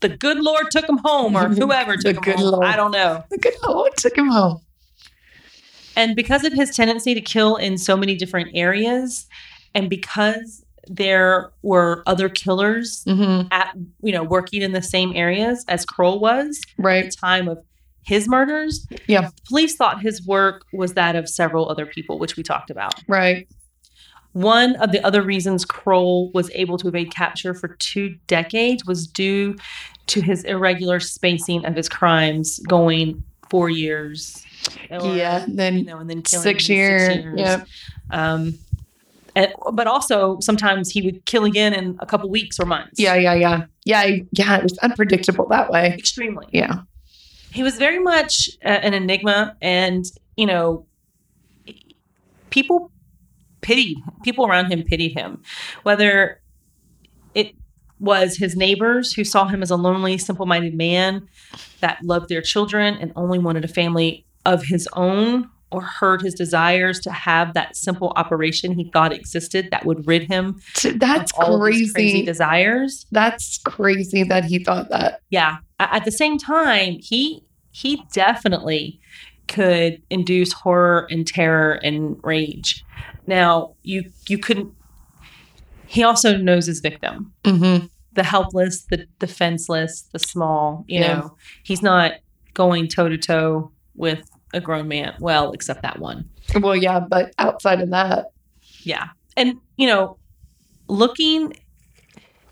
The 0.00 0.10
good 0.10 0.38
Lord 0.38 0.70
took 0.70 0.86
him 0.88 0.98
home, 1.04 1.34
or 1.36 1.48
whoever 1.54 1.96
took 1.96 2.16
him 2.16 2.22
good 2.22 2.36
home. 2.36 2.52
Lord. 2.52 2.64
I 2.66 2.76
don't 2.76 2.90
know. 2.90 3.24
The 3.30 3.38
good 3.38 3.54
Lord 3.66 3.92
took 3.96 4.16
him 4.16 4.28
home. 4.28 4.60
And 5.96 6.14
because 6.14 6.44
of 6.44 6.52
his 6.52 6.76
tendency 6.76 7.14
to 7.14 7.20
kill 7.22 7.56
in 7.56 7.78
so 7.78 7.96
many 7.96 8.14
different 8.14 8.50
areas, 8.54 9.26
and 9.74 9.88
because 9.88 10.62
there 10.88 11.50
were 11.62 12.02
other 12.06 12.28
killers 12.28 13.02
hmm 13.08 13.40
at 13.50 13.74
you 14.02 14.12
know 14.12 14.22
working 14.22 14.62
in 14.62 14.70
the 14.72 14.82
same 14.82 15.12
areas 15.16 15.64
as 15.66 15.84
Kroll 15.84 16.20
was 16.20 16.60
at 16.78 16.84
Right. 16.84 17.04
the 17.06 17.10
time 17.10 17.48
of 17.48 17.58
his 18.06 18.28
murders. 18.28 18.86
Yeah. 19.08 19.30
police 19.48 19.74
thought 19.74 20.00
his 20.00 20.24
work 20.26 20.64
was 20.72 20.94
that 20.94 21.16
of 21.16 21.28
several 21.28 21.68
other 21.68 21.84
people, 21.84 22.18
which 22.18 22.36
we 22.36 22.42
talked 22.42 22.70
about. 22.70 22.94
Right. 23.08 23.48
One 24.32 24.76
of 24.76 24.92
the 24.92 25.04
other 25.04 25.22
reasons 25.22 25.64
Kroll 25.64 26.30
was 26.32 26.50
able 26.54 26.78
to 26.78 26.88
evade 26.88 27.10
capture 27.10 27.52
for 27.52 27.68
two 27.68 28.16
decades 28.28 28.84
was 28.84 29.06
due 29.06 29.56
to 30.08 30.20
his 30.20 30.44
irregular 30.44 31.00
spacing 31.00 31.64
of 31.64 31.74
his 31.74 31.88
crimes, 31.88 32.60
going 32.60 33.24
four 33.50 33.70
years. 33.70 34.44
or, 34.90 35.16
yeah. 35.16 35.44
Then 35.48 35.78
you 35.78 35.84
know, 35.84 35.98
and 35.98 36.08
then 36.08 36.22
killing 36.22 36.42
six 36.42 36.68
years. 36.68 37.16
year. 37.16 37.34
Yeah. 37.36 37.64
Um, 38.10 38.58
and, 39.34 39.52
but 39.72 39.88
also 39.88 40.38
sometimes 40.40 40.90
he 40.90 41.02
would 41.02 41.24
kill 41.26 41.44
again 41.44 41.74
in 41.74 41.96
a 41.98 42.06
couple 42.06 42.30
weeks 42.30 42.60
or 42.60 42.66
months. 42.66 43.00
Yeah. 43.00 43.16
Yeah. 43.16 43.34
Yeah. 43.34 43.64
Yeah. 43.84 44.16
Yeah. 44.30 44.58
It 44.58 44.62
was 44.62 44.78
unpredictable 44.78 45.48
that 45.48 45.70
way. 45.70 45.92
extremely. 45.98 46.46
Yeah. 46.52 46.82
He 47.56 47.62
was 47.62 47.78
very 47.78 47.98
much 47.98 48.50
uh, 48.64 48.68
an 48.68 48.92
enigma, 48.92 49.56
and 49.62 50.04
you 50.36 50.44
know, 50.44 50.86
people 52.50 52.92
pitied 53.62 53.96
people 54.22 54.46
around 54.46 54.70
him 54.70 54.82
pitied 54.82 55.12
him, 55.16 55.42
whether 55.82 56.42
it 57.34 57.54
was 57.98 58.36
his 58.36 58.56
neighbors 58.56 59.14
who 59.14 59.24
saw 59.24 59.46
him 59.48 59.62
as 59.62 59.70
a 59.70 59.76
lonely, 59.76 60.18
simple-minded 60.18 60.74
man 60.74 61.26
that 61.80 61.98
loved 62.04 62.28
their 62.28 62.42
children 62.42 62.94
and 63.00 63.10
only 63.16 63.38
wanted 63.38 63.64
a 63.64 63.68
family 63.68 64.26
of 64.44 64.64
his 64.64 64.86
own 64.92 65.48
or 65.72 65.80
heard 65.82 66.20
his 66.22 66.34
desires 66.34 67.00
to 67.00 67.10
have 67.10 67.54
that 67.54 67.74
simple 67.74 68.12
operation 68.16 68.72
he 68.72 68.90
thought 68.92 69.12
existed 69.12 69.68
that 69.70 69.84
would 69.84 70.06
rid 70.06 70.24
him 70.24 70.60
That's 70.96 71.32
of 71.32 71.38
all 71.38 71.66
of 71.66 71.72
his 71.72 71.92
crazy. 71.92 71.92
crazy 71.92 72.22
desires. 72.22 73.06
That's 73.10 73.58
crazy 73.64 74.22
that 74.24 74.44
he 74.44 74.62
thought 74.62 74.90
that. 74.90 75.22
Yeah. 75.30 75.56
At 75.80 76.04
the 76.04 76.12
same 76.12 76.38
time, 76.38 76.98
he 77.00 77.42
he 77.76 78.02
definitely 78.12 78.98
could 79.48 80.00
induce 80.08 80.50
horror 80.52 81.06
and 81.10 81.26
terror 81.26 81.72
and 81.84 82.18
rage. 82.24 82.82
Now, 83.26 83.74
you 83.82 84.10
you 84.28 84.38
couldn't 84.38 84.72
he 85.86 86.02
also 86.02 86.36
knows 86.38 86.66
his 86.66 86.80
victim. 86.80 87.32
Mm-hmm. 87.44 87.86
The 88.14 88.22
helpless, 88.24 88.84
the 88.90 89.06
defenseless, 89.18 90.02
the 90.12 90.18
small, 90.18 90.84
you 90.88 91.00
Yeah. 91.00 91.18
know. 91.18 91.36
He's 91.64 91.82
not 91.82 92.12
going 92.54 92.88
toe 92.88 93.08
to 93.10 93.18
toe 93.18 93.70
with 93.94 94.22
a 94.54 94.60
grown 94.60 94.88
man. 94.88 95.14
Well, 95.20 95.52
except 95.52 95.82
that 95.82 95.98
one. 95.98 96.30
Well, 96.60 96.74
yeah, 96.74 97.00
but 97.00 97.32
outside 97.38 97.80
of 97.82 97.90
that, 97.90 98.30
Yeah. 98.84 99.08
And, 99.36 99.56
you 99.76 99.86
know, 99.86 100.16
looking 100.88 101.56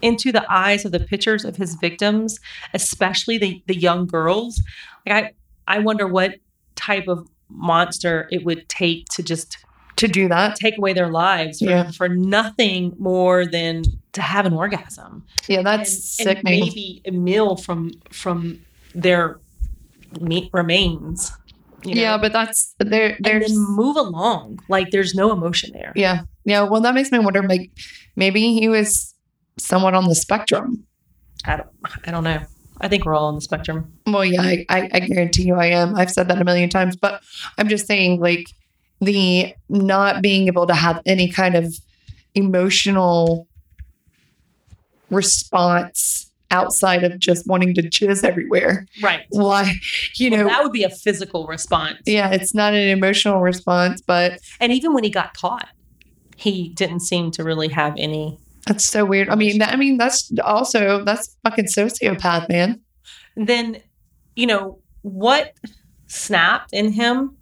into 0.04 0.30
the 0.32 0.44
eyes 0.52 0.84
of 0.84 0.92
the 0.92 1.00
pictures 1.00 1.44
of 1.44 1.56
his 1.56 1.74
victims, 1.76 2.38
especially 2.74 3.38
the, 3.38 3.62
the 3.66 3.76
young 3.76 4.06
girls, 4.06 4.62
like 5.06 5.34
I, 5.68 5.76
I 5.76 5.78
wonder 5.80 6.06
what 6.06 6.34
type 6.76 7.08
of 7.08 7.28
monster 7.48 8.28
it 8.30 8.44
would 8.44 8.68
take 8.68 9.06
to 9.10 9.22
just 9.22 9.58
to 9.96 10.08
do 10.08 10.28
that, 10.28 10.56
take 10.56 10.76
away 10.76 10.92
their 10.92 11.08
lives 11.08 11.60
for, 11.60 11.66
Yeah. 11.66 11.90
for 11.92 12.08
nothing 12.08 12.94
more 12.98 13.46
than 13.46 13.84
to 14.12 14.20
have 14.22 14.44
an 14.44 14.52
orgasm. 14.52 15.24
yeah, 15.48 15.58
And- 15.58 15.66
that's 15.66 16.18
and, 16.18 16.26
sickening. 16.28 16.60
maybe 16.60 17.00
a 17.06 17.12
meal 17.12 17.56
from 17.56 17.92
from 18.10 18.58
their 18.94 19.38
meat 20.20 20.50
remains. 20.52 21.30
you 21.84 21.94
know? 21.94 22.00
yeah, 22.00 22.18
but 22.18 22.32
that's 22.32 22.74
there. 22.78 23.10
and 23.10 23.24
There's 23.24 23.48
then 23.48 23.66
move 23.76 23.96
along. 23.96 24.58
Like 24.68 24.90
there's 24.90 25.14
no 25.14 25.32
emotion 25.32 25.70
there. 25.72 25.92
yeah, 25.94 26.22
yeah. 26.44 26.62
Well, 26.62 26.80
that 26.80 26.94
makes 26.94 27.12
me 27.12 27.18
wonder. 27.20 27.42
Like, 27.42 27.70
maybe 28.16 28.52
he 28.58 28.68
was 28.68 29.13
somewhat 29.58 29.94
on 29.94 30.08
the 30.08 30.14
spectrum. 30.14 30.84
I 31.44 31.56
don't 31.56 31.68
I 32.06 32.10
don't 32.10 32.24
know. 32.24 32.40
I 32.80 32.88
think 32.88 33.04
we're 33.04 33.14
all 33.14 33.26
on 33.26 33.36
the 33.36 33.40
spectrum. 33.40 33.92
Well, 34.06 34.24
yeah, 34.24 34.42
I, 34.42 34.66
I, 34.68 34.90
I 34.92 35.00
guarantee 35.00 35.44
you 35.44 35.54
I 35.54 35.66
am. 35.66 35.94
I've 35.94 36.10
said 36.10 36.28
that 36.28 36.40
a 36.40 36.44
million 36.44 36.68
times, 36.68 36.96
but 36.96 37.22
I'm 37.56 37.68
just 37.68 37.86
saying, 37.86 38.20
like, 38.20 38.48
the 39.00 39.54
not 39.68 40.22
being 40.22 40.48
able 40.48 40.66
to 40.66 40.74
have 40.74 41.00
any 41.06 41.30
kind 41.30 41.54
of 41.54 41.72
emotional 42.34 43.46
response 45.10 46.30
outside 46.50 47.04
of 47.04 47.18
just 47.18 47.46
wanting 47.46 47.74
to 47.74 47.82
jizz 47.82 48.24
everywhere. 48.24 48.86
Right. 49.02 49.22
Why, 49.30 49.72
you 50.16 50.30
know, 50.30 50.44
that 50.44 50.62
would 50.62 50.72
be 50.72 50.84
a 50.84 50.90
physical 50.90 51.46
response. 51.46 51.98
yeah, 52.06 52.30
it's 52.30 52.54
not 52.54 52.74
an 52.74 52.88
emotional 52.88 53.40
response, 53.40 54.00
but 54.00 54.40
And 54.60 54.72
even 54.72 54.94
when 54.94 55.04
he 55.04 55.10
got 55.10 55.34
caught, 55.34 55.68
he 56.36 56.70
didn't 56.70 57.00
seem 57.00 57.30
to 57.32 57.44
really 57.44 57.68
have 57.68 57.94
any. 57.96 58.38
That's 58.66 58.86
so 58.86 59.04
weird. 59.04 59.28
I 59.28 59.34
mean, 59.34 59.58
that, 59.58 59.72
I 59.72 59.76
mean, 59.76 59.96
that's 59.98 60.30
also 60.42 61.04
that's 61.04 61.36
fucking 61.44 61.66
sociopath, 61.66 62.48
man. 62.48 62.80
Then, 63.36 63.78
you 64.36 64.46
know, 64.46 64.78
what 65.02 65.52
snapped 66.06 66.72
in 66.72 66.92
him 66.92 67.36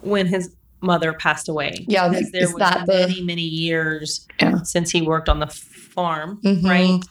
when 0.00 0.26
his 0.26 0.54
mother 0.80 1.12
passed 1.12 1.48
away? 1.48 1.84
Yeah, 1.88 2.08
Because 2.08 2.30
there 2.30 2.46
was 2.46 2.54
that 2.56 2.86
the- 2.86 3.08
many, 3.08 3.22
many 3.22 3.42
years 3.42 4.26
Yeah. 4.40 4.62
since 4.62 4.90
he 4.90 5.02
worked 5.02 5.28
on 5.28 5.40
the 5.40 5.48
farm, 5.48 6.40
Mhm. 6.44 6.64
right? 6.64 7.02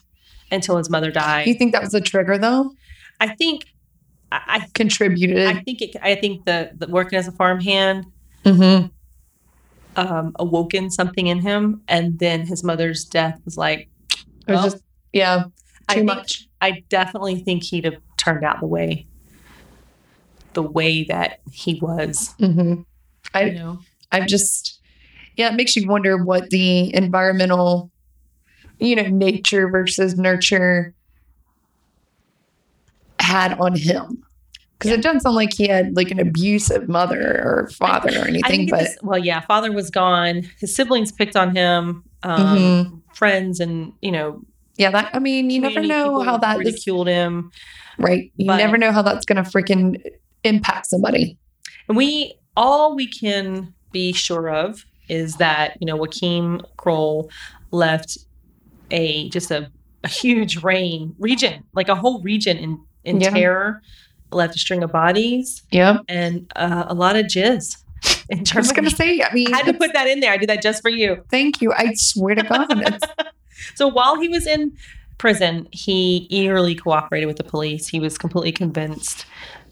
Until 0.52 0.78
his 0.78 0.90
mother 0.90 1.12
died. 1.12 1.48
You 1.48 1.54
think 1.54 1.74
that 1.74 1.82
was 1.84 1.94
a 1.94 2.00
trigger 2.02 2.38
though? 2.38 2.74
I 3.20 3.28
think, 3.36 3.66
I, 4.32 4.66
Contributed. 4.74 5.48
I, 5.48 5.52
I 5.52 5.64
think 5.64 5.82
it. 5.82 5.96
I 6.02 6.16
think 6.16 6.46
the, 6.46 6.72
the 6.78 6.88
working 6.88 7.18
as 7.18 7.28
a 7.28 7.32
farmhand 7.32 8.06
mm-hmm. 8.46 8.88
Um, 9.98 10.34
awoken 10.40 10.90
something 10.90 11.28
in 11.28 11.40
him, 11.42 11.82
and 11.88 12.20
then 12.20 12.46
his 12.46 12.64
mother's 12.64 13.04
death 13.04 13.40
was 13.44 13.58
like 13.58 13.90
It 14.48 14.52
was 14.54 14.64
just 14.64 14.84
yeah, 15.12 15.46
I 15.90 15.94
too 15.94 16.00
think- 16.02 16.06
much. 16.08 16.48
I 16.62 16.84
definitely 16.90 17.42
think 17.42 17.64
he'd 17.64 17.86
have 17.86 17.98
turned 18.18 18.44
out 18.44 18.60
the 18.62 18.68
way 18.68 19.08
the 20.54 20.62
way 20.64 21.04
that 21.04 21.40
he 21.52 21.80
was. 21.82 22.34
Mm-hmm. 22.40 22.82
I 23.34 23.44
You 23.44 23.54
know, 23.54 23.80
I've 24.12 24.26
just 24.28 24.82
yeah, 25.36 25.50
it 25.50 25.56
makes 25.56 25.76
you 25.76 25.88
wonder 25.88 26.24
what 26.24 26.50
the 26.50 26.96
environmental, 26.96 27.92
you 28.80 28.96
know, 28.96 29.08
nature 29.08 29.70
versus 29.70 30.18
nurture 30.18 30.96
had 33.20 33.60
on 33.60 33.76
him. 33.76 34.24
Because 34.80 34.92
it 34.92 35.02
doesn't 35.02 35.22
sound 35.22 35.36
like 35.36 35.54
he 35.54 35.68
had 35.68 35.96
like 35.96 36.12
an 36.12 36.20
abusive 36.20 36.88
mother 36.88 37.42
or 37.44 37.70
father 37.74 38.10
or 38.22 38.28
anything, 38.28 38.68
but 38.70 38.80
this, 38.82 38.98
well, 39.02 39.18
yeah, 39.18 39.40
father 39.42 39.72
was 39.72 39.90
gone. 39.90 40.44
His 40.60 40.76
siblings 40.76 41.12
picked 41.12 41.36
on 41.36 41.56
him. 41.56 42.04
Um, 42.24 42.40
Mhm. 42.58 43.02
Friends 43.16 43.60
and 43.60 43.94
you 44.02 44.12
know, 44.12 44.42
yeah, 44.78 44.92
that 44.92 45.10
I 45.14 45.20
mean, 45.20 45.50
you 45.50 45.60
never 45.60 45.82
know 45.82 46.22
how 46.22 46.38
that 46.38 46.58
ridiculed 46.60 47.08
him. 47.08 47.52
right. 47.98 48.32
You 48.38 48.46
but- 48.48 48.58
never 48.58 48.78
know 48.78 48.92
how 48.92 49.02
that's 49.02 49.26
gonna 49.26 49.42
freaking 49.44 50.00
impact 50.44 50.86
somebody. 50.88 51.38
And 51.88 51.98
we 51.98 52.36
all 52.56 52.96
we 52.96 53.08
can 53.08 53.74
be 53.92 54.14
sure 54.14 54.50
of 54.50 54.86
is 55.10 55.38
that 55.38 55.78
you 55.80 55.88
know 55.88 55.96
Joachim 55.96 56.62
Kroll 56.78 57.32
left 57.72 58.18
a 58.92 59.30
just 59.30 59.50
a, 59.52 59.72
a 60.04 60.08
huge 60.08 60.64
rain 60.64 61.16
region, 61.18 61.64
like 61.74 61.90
a 61.90 61.96
whole 61.96 62.22
region 62.22 62.58
in 62.58 62.80
in 63.04 63.22
Yeah. 63.22 63.30
terror. 63.32 63.82
Left 64.32 64.56
a 64.56 64.60
string 64.60 64.84
of 64.84 64.92
bodies 64.92 65.64
Yep. 65.72 66.02
and 66.10 66.52
uh, 66.56 66.86
a 66.88 66.94
lot 66.94 67.16
of 67.16 67.26
jizz. 67.28 67.78
in 68.30 68.44
I 68.54 68.58
was 68.58 68.72
going 68.72 68.84
to 68.90 68.96
say, 68.96 69.22
I 69.22 69.34
mean, 69.34 69.54
I 69.54 69.58
had 69.58 69.66
to 69.68 69.74
put 69.74 69.94
that 69.94 70.08
in 70.08 70.20
there. 70.20 70.32
I 70.32 70.38
did 70.38 70.50
that 70.50 70.62
just 70.62 70.82
for 70.82 70.90
you. 70.90 71.24
thank 71.32 71.62
you. 71.62 71.72
I 71.74 71.94
swear 71.96 72.36
to 72.36 72.44
God. 72.44 73.00
So 73.76 73.88
while 73.88 74.20
he 74.22 74.28
was 74.28 74.46
in 74.46 74.78
prison, 75.18 75.68
he 75.72 76.28
eagerly 76.30 76.76
cooperated 76.76 77.26
with 77.28 77.38
the 77.38 77.44
police. 77.44 77.88
He 77.88 78.00
was 78.00 78.18
completely 78.18 78.52
convinced 78.52 79.26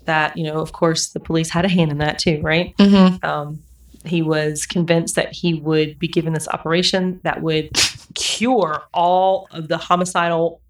that, 0.05 0.35
you 0.35 0.43
know, 0.43 0.59
of 0.59 0.71
course, 0.73 1.09
the 1.09 1.19
police 1.19 1.49
had 1.51 1.65
a 1.65 1.69
hand 1.69 1.91
in 1.91 1.99
that 1.99 2.17
too, 2.17 2.39
right? 2.41 2.75
Mhm. 2.77 3.23
Um, 3.23 3.59
he 4.03 4.23
was 4.23 4.65
convinced 4.65 5.15
that 5.17 5.33
he 5.33 5.53
would 5.53 5.99
be 5.99 6.07
given 6.07 6.33
this 6.33 6.47
operation 6.47 7.19
that 7.23 7.41
would 7.43 7.69
cure 8.15 8.83
all 8.93 9.47
of 9.51 9.67
the 9.67 9.77
homicidal. 9.77 10.61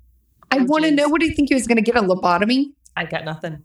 I 0.51 0.57
want 0.59 0.83
to 0.83 0.91
know 0.91 1.07
what 1.07 1.21
do 1.21 1.27
you 1.27 1.33
think 1.33 1.47
he 1.49 1.55
was 1.55 1.67
going 1.67 1.77
to 1.77 1.81
get 1.81 1.95
a 1.95 2.01
lobotomy? 2.01 2.71
I 2.97 3.05
got 3.05 3.23
nothing. 3.25 3.63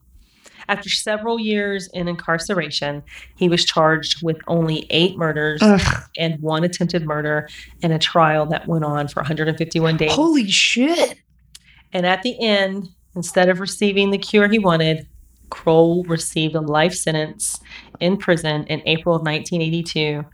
After 0.71 0.89
several 0.89 1.41
years 1.41 1.89
in 1.93 2.07
incarceration, 2.07 3.03
he 3.35 3.49
was 3.49 3.65
charged 3.65 4.23
with 4.23 4.37
only 4.47 4.87
eight 4.91 5.17
murders 5.17 5.61
Ugh, 5.61 6.03
and 6.17 6.41
one 6.41 6.63
attempted 6.63 7.05
murder 7.05 7.49
in 7.83 7.91
a 7.91 7.99
trial 7.99 8.47
that 8.47 8.69
went 8.69 8.85
on 8.85 9.09
for 9.09 9.21
151 9.21 9.97
days. 9.97 10.13
holy 10.13 10.49
shit. 10.49 11.19
And 11.93 12.07
at 12.07 12.23
the 12.23 12.41
end, 12.41 12.89
instead 13.17 13.49
of 13.49 13.59
receiving 13.59 14.11
the 14.11 14.19
cure 14.19 14.47
he 14.49 14.61
wanted, 14.61 15.09
Kroll 15.51 16.05
received 16.05 16.55
a 16.55 16.61
life 16.61 16.95
sentence 16.95 17.59
in 17.99 18.17
prison 18.17 18.65
in 18.69 18.81
April 18.87 19.17
of 19.17 19.23
1982. 19.23 20.25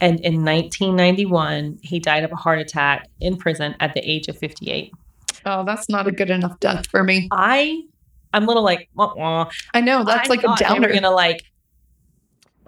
And 0.00 0.20
in 0.20 0.44
1991, 0.44 1.78
he 1.82 1.98
died 1.98 2.22
of 2.24 2.32
a 2.32 2.36
heart 2.36 2.58
attack 2.58 3.08
in 3.20 3.36
prison 3.36 3.74
at 3.80 3.94
the 3.94 4.00
age 4.08 4.28
of 4.28 4.36
58. 4.36 4.92
Oh, 5.46 5.64
that's 5.64 5.88
not 5.88 6.06
a 6.06 6.12
good 6.12 6.28
enough 6.28 6.60
death 6.60 6.86
for 6.88 7.02
me. 7.02 7.28
I, 7.32 7.84
I'm 8.36 8.44
a 8.44 8.46
little 8.46 8.62
like, 8.62 8.88
wah, 8.94 9.14
wah. 9.16 9.50
I 9.72 9.80
know 9.80 10.04
that's 10.04 10.28
I 10.28 10.30
like 10.30 10.40
a 10.40 10.42
thought 10.48 10.58
They 10.58 10.64
downer. 10.66 10.88
were 10.88 10.94
gonna 10.94 11.10
like, 11.10 11.42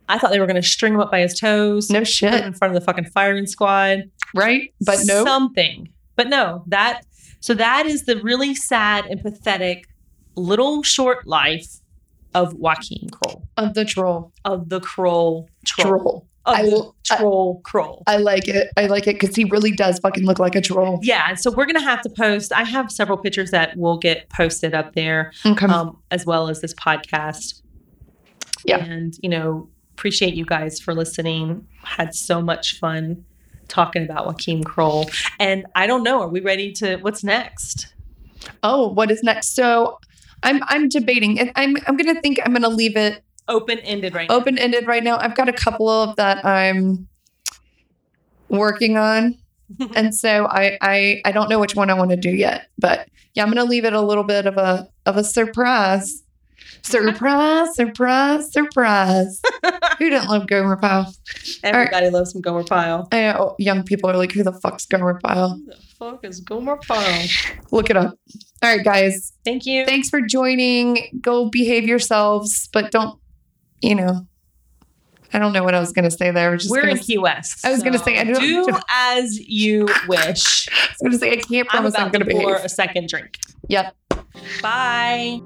I 0.09 0.19
thought 0.19 0.31
they 0.31 0.41
were 0.41 0.47
gonna 0.47 0.63
string 0.63 0.95
him 0.95 1.01
up 1.01 1.11
by 1.11 1.21
his 1.21 1.39
toes, 1.39 1.91
no 1.91 2.03
shit, 2.05 2.33
in 2.45 2.55
front 2.55 2.75
of 2.75 2.81
the 2.81 2.85
fucking 2.85 3.05
firing 3.07 3.47
squad. 3.47 4.05
right? 4.35 4.73
But 4.81 5.01
no, 5.05 5.25
something. 5.25 5.89
But 6.17 6.29
no, 6.29 6.65
that 6.69 7.03
so 7.41 7.55
that 7.55 7.87
is 7.87 8.05
the 8.07 8.17
really 8.23 8.55
sad 8.55 9.05
and 9.07 9.21
pathetic 9.23 9.87
little 10.35 10.83
short 10.83 11.27
life 11.27 11.81
of 12.35 12.55
Joachim 12.55 13.09
Kroll, 13.11 13.47
of 13.59 13.75
the 13.75 13.85
troll, 13.85 14.33
of 14.45 14.69
the 14.71 14.81
Kroll 14.81 15.49
troll, 15.67 15.99
troll. 16.01 16.27
I 16.49 16.63
the 16.65 16.71
will- 16.71 16.97
I- 17.11 17.17
troll 17.17 17.61
Kroll. 17.65 18.03
I 18.07 18.17
like 18.19 18.49
it. 18.49 18.69
I 18.77 18.87
like 18.87 19.07
it 19.07 19.19
because 19.21 19.35
he 19.37 19.45
really 19.45 19.73
does 19.73 19.99
fucking 20.01 20.25
look 20.25 20.39
like 20.39 20.55
a 20.55 20.61
troll. 20.61 21.01
yeah, 21.03 21.35
so 21.35 21.51
we're 21.51 21.67
gonna 21.67 21.81
have 21.81 22.03
to 22.03 22.11
post. 22.11 22.53
I 22.53 22.65
have 22.65 22.91
several 22.91 23.17
pictures 23.19 23.51
that 23.53 23.77
will 23.77 23.99
get 23.99 24.29
posted 24.31 24.75
up 24.75 24.95
there, 24.95 25.33
Okay. 25.47 25.67
um, 25.67 25.99
as 26.11 26.27
well 26.27 26.49
as 26.49 26.61
this 26.61 26.75
podcast. 26.75 27.63
Yeah. 28.65 28.85
and 28.85 29.15
you 29.23 29.29
know, 29.29 29.69
appreciate 29.95 30.35
you 30.35 30.45
guys 30.45 30.81
for 30.81 30.95
listening. 30.95 31.67
Had 31.85 32.15
so 32.15 32.43
much 32.43 32.79
fun 32.79 33.25
talking 33.69 34.03
about 34.03 34.27
Joachim 34.27 34.63
Kroll, 34.65 35.09
and 35.39 35.67
I 35.75 35.87
don't 35.87 36.03
know, 36.03 36.21
are 36.23 36.29
we 36.29 36.41
ready 36.41 36.73
to? 36.73 36.97
What's 36.97 37.23
next? 37.25 37.95
oh, 38.63 38.89
what 38.89 39.11
is 39.11 39.23
next? 39.23 39.55
So, 39.55 39.99
I'm 40.43 40.61
I'm 40.65 40.89
debating, 40.89 41.39
I'm 41.57 41.77
I'm 41.87 41.97
gonna 41.97 42.21
think 42.21 42.41
I'm 42.45 42.53
gonna 42.53 42.69
leave 42.69 42.97
it 42.97 43.23
Open 43.49 43.79
ended 43.81 44.15
right 44.15 44.29
now. 44.29 44.37
open 44.37 44.59
ended 44.59 44.87
right 44.87 45.03
now. 45.03 45.19
I've 45.19 45.35
got 45.35 45.49
a 45.49 45.53
couple 45.53 45.89
of 45.89 46.17
that 46.17 46.45
I'm 46.45 47.09
working 48.49 48.97
on. 48.97 49.37
and 49.95 50.15
so 50.15 50.47
I, 50.47 50.79
I 50.81 51.21
I 51.25 51.33
don't 51.33 51.51
know 51.51 51.59
which 51.59 51.75
one 51.75 51.91
I 51.91 51.95
want 51.95 52.11
to 52.11 52.17
do 52.17 52.31
yet, 52.31 52.69
but 52.79 53.09
yeah, 53.35 53.43
I'm 53.43 53.51
gonna 53.51 53.65
leave 53.69 53.85
it 53.85 53.93
a 53.93 54.01
little 54.01 54.25
bit 54.25 54.47
of 54.47 54.57
a 54.57 54.89
of 55.07 55.17
a 55.17 55.25
surprise. 55.25 56.23
Surprise, 56.83 57.75
surprise, 57.75 58.53
surprise. 58.53 59.43
Who 59.99 60.11
didn't 60.11 60.29
love 60.29 60.47
Gomer 60.47 60.77
Pyle? 60.77 61.13
Everybody 61.63 62.09
loves 62.09 62.33
some 62.33 62.41
Gomer 62.41 62.65
Pyle. 62.65 63.09
I 63.13 63.21
know 63.23 63.57
young 63.59 63.83
people 63.83 64.09
are 64.11 64.17
like, 64.17 64.33
who 64.33 64.43
the 64.43 64.53
fuck's 64.53 64.87
Gomer 64.87 65.19
Pyle? 65.23 65.51
Who 65.51 65.67
the 65.67 65.77
fuck 65.99 66.25
is 66.25 66.41
Gomer 66.41 66.77
Pyle? 66.77 67.27
Look 67.73 67.91
it 67.91 67.97
up. 67.97 68.19
All 68.63 68.77
right, 68.77 68.85
guys. 68.85 69.33
Thank 69.45 69.67
you. 69.67 69.85
Thanks 69.87 70.09
for 70.09 70.21
joining. 70.21 71.19
Go 71.21 71.49
behave 71.51 71.85
yourselves, 71.85 72.69
but 72.73 72.91
don't, 72.91 73.19
you 73.83 73.95
know, 73.95 74.27
I 75.33 75.39
don't 75.39 75.53
know 75.53 75.63
what 75.65 75.75
I 75.75 75.81
was 75.81 75.93
gonna 75.93 76.11
say 76.11 76.31
there. 76.31 76.49
I 76.49 76.53
was 76.53 76.63
just 76.63 76.71
We're 76.73 76.81
gonna 76.83 76.93
in 76.93 76.99
Key 76.99 77.19
West. 77.19 77.65
I 77.65 77.71
was 77.71 77.83
gonna 77.83 77.99
say, 77.99 78.19
I 78.19 78.25
don't- 78.25 78.41
do 78.41 78.67
as 78.91 79.39
you 79.39 79.87
wish. 80.09 80.69
I 80.73 80.89
was 80.89 80.97
gonna 81.03 81.19
say 81.19 81.33
I 81.33 81.37
can't 81.37 81.67
I'm 81.71 81.83
promise 81.83 81.95
I'm, 81.97 82.11
gonna 82.11 82.25
to 82.25 82.31
pour 82.31 82.41
behave. 82.53 82.65
a 82.65 82.69
second 82.69 83.09
drink. 83.09 83.39
Yep. 83.69 83.95
Bye. 84.63 85.41